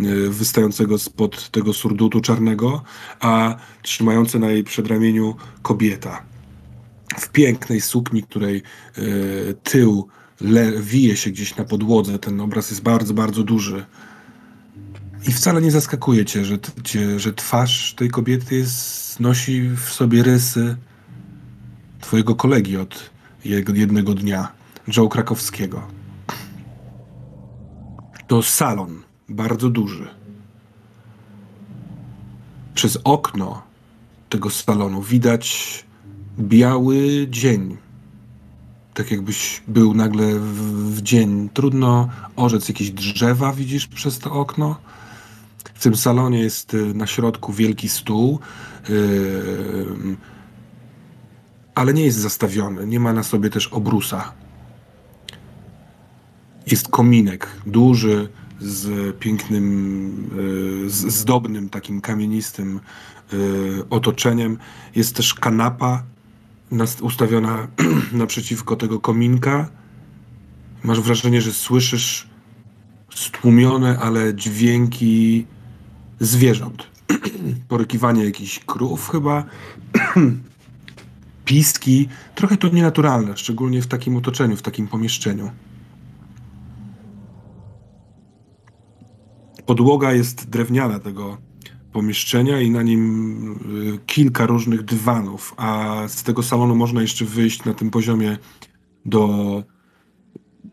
[0.09, 2.83] yy, wystającego spod tego surdutu czarnego,
[3.19, 6.23] a trzymające na jej przedramieniu kobieta.
[7.17, 8.61] W pięknej sukni, której
[8.97, 10.07] yy, tył
[10.41, 12.19] le, wije się gdzieś na podłodze.
[12.19, 13.85] Ten obraz jest bardzo, bardzo duży.
[15.27, 20.23] I wcale nie zaskakuje cię, że, cię, że twarz tej kobiety jest, nosi w sobie
[20.23, 20.75] rysy
[22.01, 23.09] twojego kolegi od
[23.45, 24.51] jednego dnia,
[24.97, 26.02] Joe Krakowskiego.
[28.27, 30.07] To salon, bardzo duży.
[32.73, 33.61] Przez okno
[34.29, 35.85] tego salonu widać
[36.39, 37.77] biały dzień.
[38.93, 41.49] Tak jakbyś był nagle w, w dzień.
[41.53, 44.75] Trudno orzec, jakieś drzewa widzisz przez to okno.
[45.73, 48.39] W tym salonie jest y, na środku wielki stół,
[48.89, 50.17] yy,
[51.75, 52.87] ale nie jest zastawiony.
[52.87, 54.33] Nie ma na sobie też obrusa.
[56.67, 60.29] Jest kominek duży z pięknym,
[60.83, 62.79] yy, z zdobnym takim kamienistym
[63.33, 64.57] yy, otoczeniem.
[64.95, 66.03] Jest też kanapa
[67.01, 67.67] ustawiona
[68.11, 69.69] naprzeciwko tego kominka.
[70.83, 72.27] Masz wrażenie, że słyszysz
[73.15, 75.45] stłumione, ale dźwięki
[76.19, 76.87] zwierząt.
[77.67, 79.43] Porykiwanie jakichś krów chyba,
[81.45, 82.07] piski.
[82.35, 85.51] Trochę to nienaturalne, szczególnie w takim otoczeniu, w takim pomieszczeniu.
[89.65, 91.37] Podłoga jest drewniana tego
[91.91, 93.51] pomieszczenia i na nim
[93.95, 98.37] y, kilka różnych dywanów, a z tego salonu można jeszcze wyjść na tym poziomie
[99.05, 99.63] do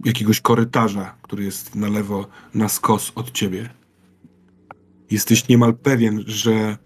[0.04, 3.70] jakiegoś korytarza, który jest na lewo, na skos od ciebie.
[5.10, 6.78] Jesteś niemal pewien, że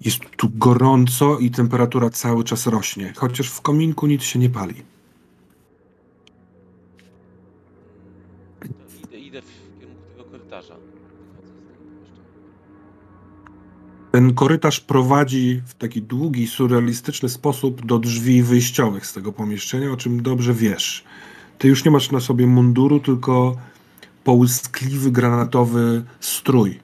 [0.00, 4.74] jest tu gorąco i temperatura cały czas rośnie, chociaż w kominku nic się nie pali.
[14.12, 19.96] Ten korytarz prowadzi w taki długi, surrealistyczny sposób do drzwi wyjściowych z tego pomieszczenia, o
[19.96, 21.04] czym dobrze wiesz.
[21.58, 23.56] Ty już nie masz na sobie munduru, tylko
[24.24, 26.78] połyskliwy granatowy strój.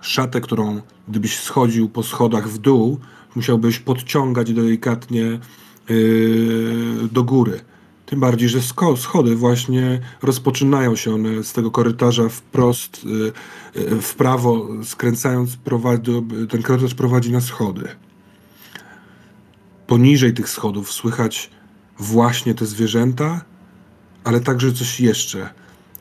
[0.00, 3.00] Szatę, którą gdybyś schodził po schodach w dół,
[3.36, 5.38] musiałbyś podciągać delikatnie
[5.88, 7.60] yy, do góry.
[8.06, 8.62] Tym bardziej, że
[8.96, 13.32] schody właśnie rozpoczynają się one z tego korytarza wprost yy,
[13.74, 16.12] yy, w prawo, skręcając, prowadzi,
[16.50, 17.88] ten korytarz prowadzi na schody.
[19.86, 21.50] Poniżej tych schodów słychać
[21.98, 23.44] właśnie te zwierzęta,
[24.24, 25.50] ale także coś jeszcze.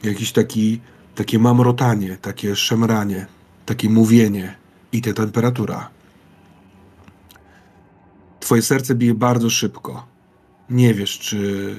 [0.03, 0.81] Jakiś taki,
[1.15, 3.25] takie mamrotanie, takie szemranie,
[3.65, 4.55] takie mówienie
[4.91, 5.89] i ta temperatura.
[8.39, 10.12] Twoje serce bije bardzo szybko.
[10.69, 11.75] Nie wiesz, czy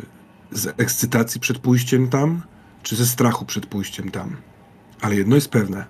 [0.51, 2.43] z ekscytacji przed pójściem tam,
[2.83, 4.37] czy ze strachu przed pójściem tam.
[5.01, 5.87] Ale jedno jest pewne.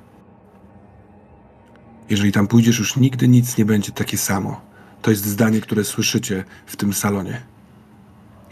[2.10, 4.60] Jeżeli tam pójdziesz, już nigdy nic nie będzie takie samo.
[5.02, 7.42] To jest zdanie, które słyszycie w tym salonie.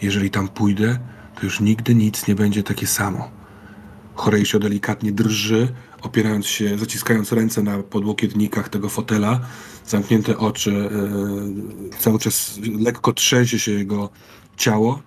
[0.03, 0.99] Jeżeli tam pójdę,
[1.35, 3.31] to już nigdy nic nie będzie takie samo.
[4.15, 5.69] Horatio delikatnie drży,
[6.03, 9.41] opierając się, zaciskając ręce na podłokietnikach tego fotela,
[9.93, 10.91] zamknięte oczy,
[11.93, 14.09] e, cały czas lekko trzęsie się jego
[14.57, 15.03] ciało.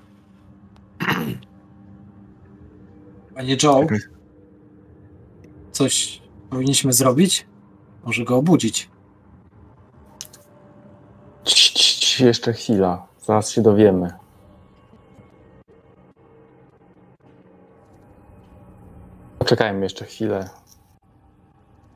[3.35, 3.87] Panie Joe,
[5.71, 7.47] coś powinniśmy zrobić?
[8.03, 8.89] Może go obudzić?
[12.19, 14.13] Jeszcze chwila, zaraz się dowiemy.
[19.39, 20.49] Poczekajmy jeszcze chwilę.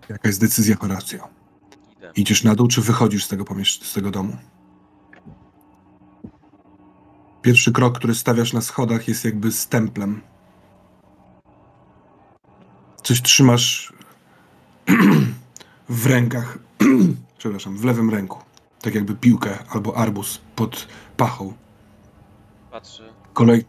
[0.09, 1.38] Jaka jest decyzja, Horacio?
[2.15, 4.37] Idziesz na dół, czy wychodzisz z tego, pomiesz- z tego domu?
[7.41, 10.21] Pierwszy krok, który stawiasz na schodach, jest jakby stemplem.
[13.03, 13.93] Coś trzymasz
[15.89, 16.57] w rękach,
[17.37, 18.39] przepraszam, w lewym ręku.
[18.81, 21.53] Tak jakby piłkę albo arbus pod pachą.
[22.71, 23.13] Patrzę.
[23.33, 23.65] Kolej.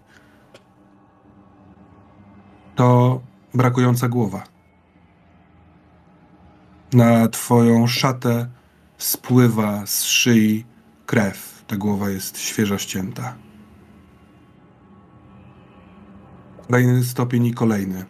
[2.76, 3.20] To
[3.54, 4.44] brakująca głowa.
[6.92, 8.48] Na twoją szatę
[8.98, 10.64] spływa z szyi
[11.06, 11.64] krew.
[11.66, 13.34] Ta głowa jest świeżo ścięta.
[16.66, 18.04] Kolejny stopień i kolejny.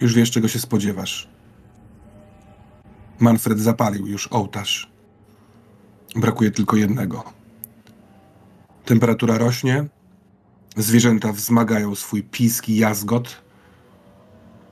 [0.00, 1.28] Już wiesz, czego się spodziewasz.
[3.18, 4.90] Manfred zapalił już ołtarz.
[6.16, 7.24] Brakuje tylko jednego.
[8.84, 9.86] Temperatura rośnie.
[10.76, 13.42] Zwierzęta wzmagają swój pisk i jazgot.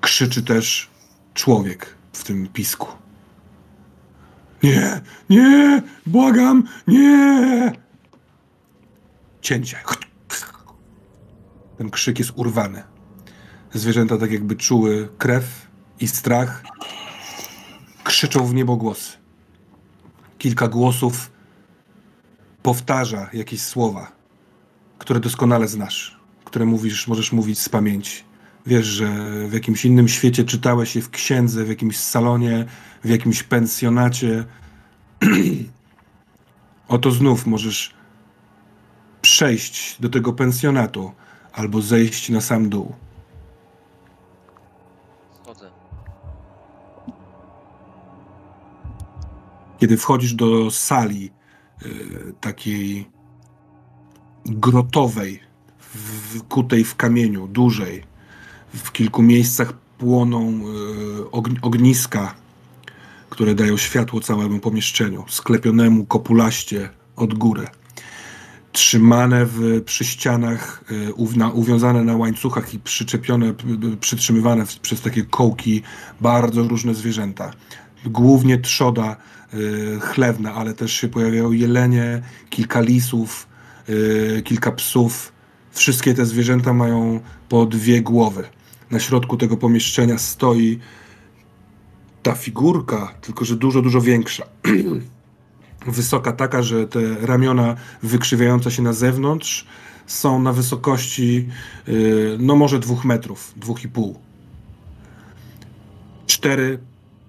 [0.00, 0.90] Krzyczy też
[1.34, 3.05] człowiek w tym pisku.
[4.62, 7.72] Nie, nie, błagam, nie!
[9.40, 9.78] Cięcie.
[11.78, 12.82] Ten krzyk jest urwany.
[13.72, 15.66] Zwierzęta tak jakby czuły krew
[16.00, 16.64] i strach.
[18.04, 19.16] Krzyczą w niebogłosy.
[20.38, 21.30] Kilka głosów
[22.62, 24.12] powtarza jakieś słowa,
[24.98, 28.24] które doskonale znasz, które mówisz, możesz mówić z pamięci.
[28.66, 29.08] Wiesz, że
[29.48, 32.64] w jakimś innym świecie czytałeś je w księdze, w jakimś salonie,
[33.04, 34.44] w jakimś pensjonacie.
[36.88, 37.94] Oto znów możesz
[39.22, 41.12] przejść do tego pensjonatu
[41.52, 42.94] albo zejść na sam dół.
[45.42, 45.70] Schodzę.
[49.78, 51.30] Kiedy wchodzisz do sali
[51.82, 53.10] y, takiej
[54.44, 55.40] grotowej,
[56.48, 58.15] kutej w kamieniu, dużej,
[58.76, 60.60] w kilku miejscach płoną
[61.28, 62.34] y, ogniska,
[63.30, 67.66] które dają światło całemu pomieszczeniu, sklepionemu kopulaście od góry.
[68.72, 70.84] Trzymane w, przy ścianach,
[71.36, 73.54] na, uwiązane na łańcuchach i przyczepione,
[74.00, 75.82] przytrzymywane przez takie kołki
[76.20, 77.52] bardzo różne zwierzęta.
[78.06, 79.16] Głównie trzoda
[79.54, 83.46] y, chlewna, ale też się pojawiają jelenie, kilka lisów,
[84.44, 85.32] kilka psów.
[85.72, 88.44] Wszystkie te zwierzęta mają po dwie głowy
[88.90, 90.78] na środku tego pomieszczenia stoi
[92.22, 94.46] ta figurka, tylko że dużo, dużo większa.
[95.86, 99.66] Wysoka taka, że te ramiona wykrzywiające się na zewnątrz
[100.06, 101.48] są na wysokości
[101.88, 104.18] y, no może dwóch metrów, dwóch i pół.
[106.26, 106.78] Cztery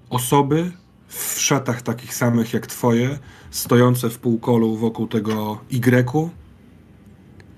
[0.09, 0.71] osoby
[1.07, 3.19] w szatach takich samych jak twoje,
[3.51, 6.29] stojące w półkolu wokół tego Y.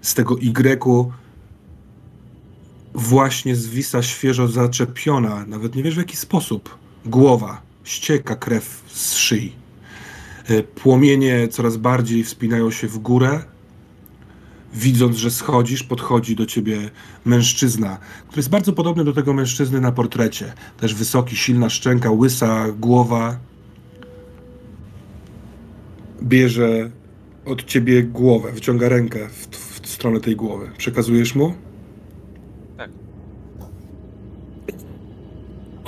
[0.02, 1.12] Z tego Y
[3.00, 9.52] właśnie zwisa świeżo zaczepiona, nawet nie wiesz w jaki sposób, głowa, ścieka krew z szyi.
[10.48, 13.44] E, płomienie coraz bardziej wspinają się w górę.
[14.74, 16.90] Widząc, że schodzisz, podchodzi do ciebie
[17.26, 17.98] mężczyzna,
[18.28, 20.54] który jest bardzo podobny do tego mężczyzny na portrecie.
[20.78, 23.40] Też wysoki, silna szczęka, łysa głowa.
[26.24, 26.92] Bierze
[27.46, 30.72] od ciebie głowę, wyciąga rękę w, w stronę tej głowy.
[30.78, 31.69] Przekazujesz mu?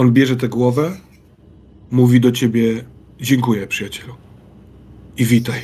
[0.01, 0.97] On bierze tę głowę,
[1.91, 2.83] mówi do ciebie:
[3.19, 4.13] Dziękuję, przyjacielu.
[5.17, 5.61] I witaj.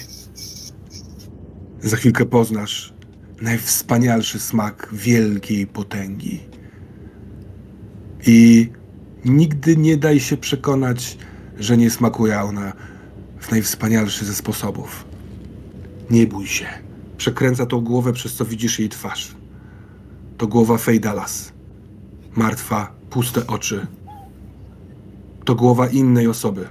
[1.79, 2.93] Za chwilkę poznasz
[3.41, 6.39] najwspanialszy smak wielkiej potęgi.
[8.27, 8.69] I
[9.25, 11.17] nigdy nie daj się przekonać,
[11.59, 12.73] że nie smakuje ona
[13.39, 15.05] w najwspanialszy ze sposobów.
[16.09, 16.67] Nie bój się.
[17.17, 19.35] Przekręca tą głowę, przez co widzisz jej twarz.
[20.37, 21.53] To głowa Fejdalas.
[22.35, 23.87] Martwa, puste oczy,
[25.47, 26.67] to głowa innej osoby,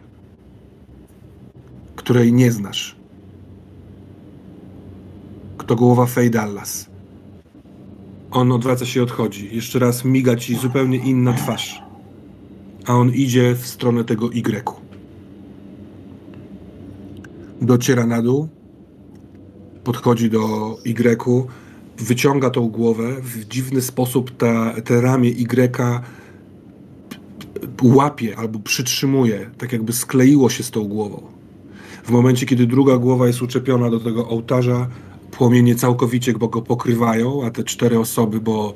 [1.96, 2.96] której nie znasz.
[5.66, 6.86] To głowa Faye Dallas.
[8.30, 9.48] On odwraca się i odchodzi.
[9.52, 11.82] Jeszcze raz miga ci zupełnie inna twarz.
[12.86, 14.64] A on idzie w stronę tego Y.
[17.60, 18.48] Dociera na dół,
[19.84, 21.46] podchodzi do Y,
[21.98, 23.16] wyciąga tą głowę.
[23.22, 26.02] W dziwny sposób ta, te ramię Y
[27.82, 31.22] łapie albo przytrzymuje, tak jakby skleiło się z tą głową.
[32.04, 34.88] W momencie, kiedy druga głowa jest uczepiona do tego ołtarza,
[35.30, 38.74] płomienie całkowicie go pokrywają, a te cztery osoby, bo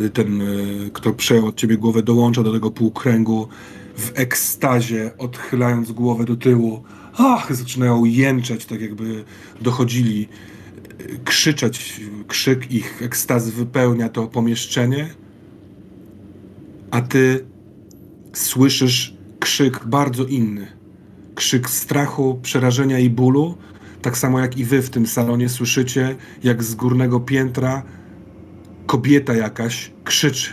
[0.00, 3.48] y, ten, y, kto przejął od ciebie głowę, dołącza do tego półkręgu
[3.96, 6.82] w ekstazie, odchylając głowę do tyłu.
[7.14, 9.24] Ach, zaczynają jęczeć, tak jakby
[9.60, 10.28] dochodzili,
[11.00, 12.00] y, krzyczeć.
[12.28, 15.08] Krzyk ich ekstazy wypełnia to pomieszczenie,
[16.90, 17.51] a ty
[18.32, 20.66] słyszysz krzyk bardzo inny.
[21.34, 23.54] Krzyk strachu, przerażenia i bólu,
[24.02, 27.82] tak samo jak i wy w tym salonie słyszycie, jak z górnego piętra
[28.86, 30.50] kobieta jakaś krzyczy.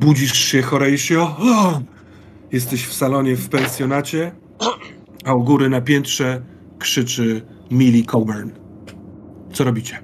[0.00, 1.36] Budzisz się, Horatio?
[2.52, 4.32] Jesteś w salonie w pensjonacie,
[5.24, 6.42] a u góry na piętrze
[6.78, 8.50] krzyczy Millie Coburn.
[9.52, 9.98] Co robicie?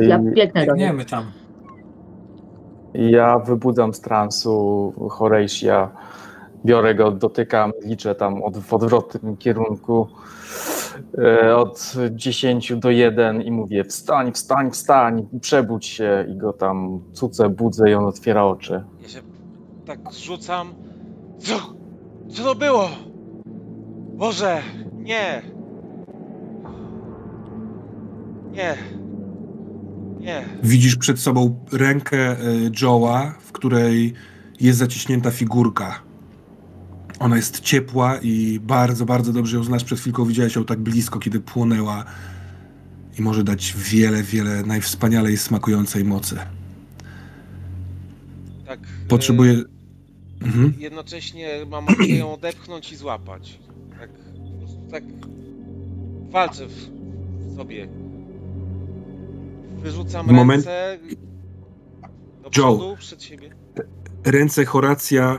[0.00, 1.24] Ja biegnę Biegniemy tam.
[2.94, 4.92] Ja wybudzam z transu
[6.64, 10.08] biorę go, dotykam, liczę tam od, w odwrotnym kierunku
[11.18, 17.00] e, od 10 do 1 i mówię wstań, wstań, wstań, przebudź się i go tam
[17.12, 18.84] cucę, budzę i on otwiera oczy.
[19.02, 19.20] Ja się
[19.86, 20.74] tak zrzucam.
[21.38, 21.54] Co?
[22.28, 22.88] Co to było?
[24.14, 24.62] Boże,
[24.94, 25.42] nie!
[28.52, 28.76] Nie.
[30.24, 30.44] Nie.
[30.62, 32.36] Widzisz przed sobą rękę e,
[32.70, 34.14] Joe'a, w której
[34.60, 36.00] jest zaciśnięta figurka.
[37.18, 39.84] Ona jest ciepła i bardzo, bardzo dobrze ją znasz.
[39.84, 42.04] Przed chwilką widziałeś ją tak blisko, kiedy płonęła
[43.18, 46.36] i może dać wiele, wiele najwspanialej smakującej mocy.
[48.66, 48.80] Tak.
[49.08, 49.52] Potrzebuję.
[49.52, 50.74] E, mhm.
[50.78, 53.58] Jednocześnie mam ochotę ją odepchnąć i złapać.
[54.00, 54.10] Tak,
[54.90, 55.04] tak
[56.30, 58.03] walczę w sobie.
[59.84, 60.66] Wyrzucam Moment...
[60.66, 60.98] ręce
[62.42, 63.50] do przodu, Joe, przed siebie.
[64.24, 65.38] Ręce Horacja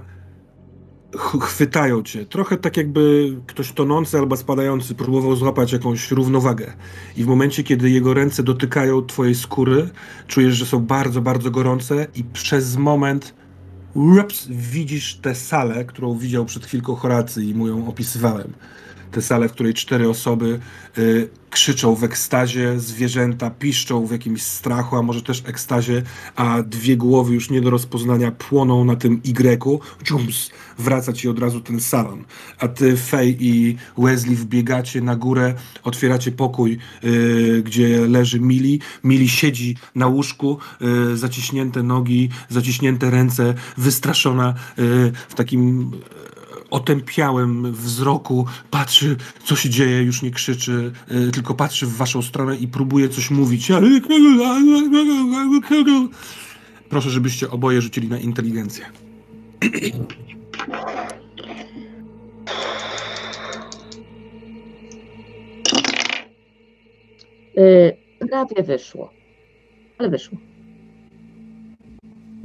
[1.41, 2.25] chwytają cię.
[2.25, 6.73] Trochę tak jakby ktoś tonący albo spadający próbował złapać jakąś równowagę.
[7.17, 9.89] I w momencie, kiedy jego ręce dotykają twojej skóry,
[10.27, 13.33] czujesz, że są bardzo, bardzo gorące i przez moment
[13.93, 18.53] ups, widzisz tę salę, którą widział przed chwilką Horacy i mu ją opisywałem
[19.11, 20.59] tę salę, w której cztery osoby
[20.97, 26.03] y, krzyczą w ekstazie, zwierzęta piszczą w jakimś strachu, a może też ekstazie,
[26.35, 29.81] a dwie głowy już nie do rozpoznania płoną na tym Y.
[30.03, 32.23] Dżums, wraca ci od razu ten salon.
[32.59, 35.53] A ty, Fej i Wesley wbiegacie na górę,
[35.83, 38.81] otwieracie pokój, y, gdzie leży Mili.
[39.03, 40.57] Mili siedzi na łóżku,
[41.13, 45.91] y, zaciśnięte nogi, zaciśnięte ręce, wystraszona y, w takim
[46.75, 52.55] otępiałym wzroku, patrzy, co się dzieje, już nie krzyczy, y, tylko patrzy w waszą stronę
[52.55, 53.71] i próbuje coś mówić.
[56.89, 58.85] Proszę, żebyście oboje rzucili na inteligencję.
[67.55, 67.97] Yy,
[68.29, 69.13] prawie wyszło.
[69.97, 70.37] Ale wyszło.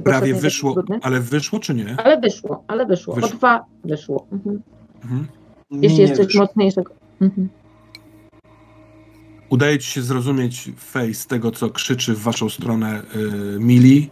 [0.03, 1.95] Prawie wyszło, ale wyszło czy nie?
[1.97, 3.15] Ale wyszło, ale wyszło.
[3.15, 3.29] wyszło.
[3.29, 4.27] O dwa wyszło.
[4.31, 4.61] Mhm.
[5.03, 5.27] Mhm.
[5.71, 6.91] Jeśli jest coś mocniejszego.
[7.21, 7.49] Mhm.
[9.49, 14.09] Udaje ci się zrozumieć face z tego, co krzyczy w waszą stronę yy, Mili.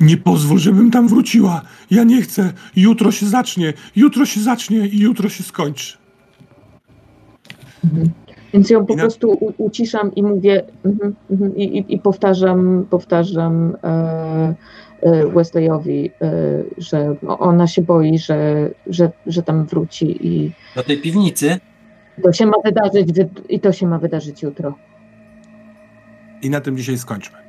[0.00, 1.62] Nie pozwól, żebym tam wróciła.
[1.90, 2.52] Ja nie chcę.
[2.76, 3.72] Jutro się zacznie.
[3.96, 5.96] Jutro się zacznie i jutro się skończy.
[7.84, 8.10] Mhm.
[8.54, 14.54] Więc ją po prostu u, uciszam i mówię mm, mm, i, i, powtarzam, powtarzam e,
[15.00, 16.30] e, Wesleyowi, e,
[16.78, 20.52] że ona się boi, że, że, że tam wróci i.
[20.76, 21.60] Do tej piwnicy?
[22.22, 23.08] To się ma wydarzyć
[23.48, 24.74] i to się ma wydarzyć jutro.
[26.42, 27.43] I na tym dzisiaj skończmy.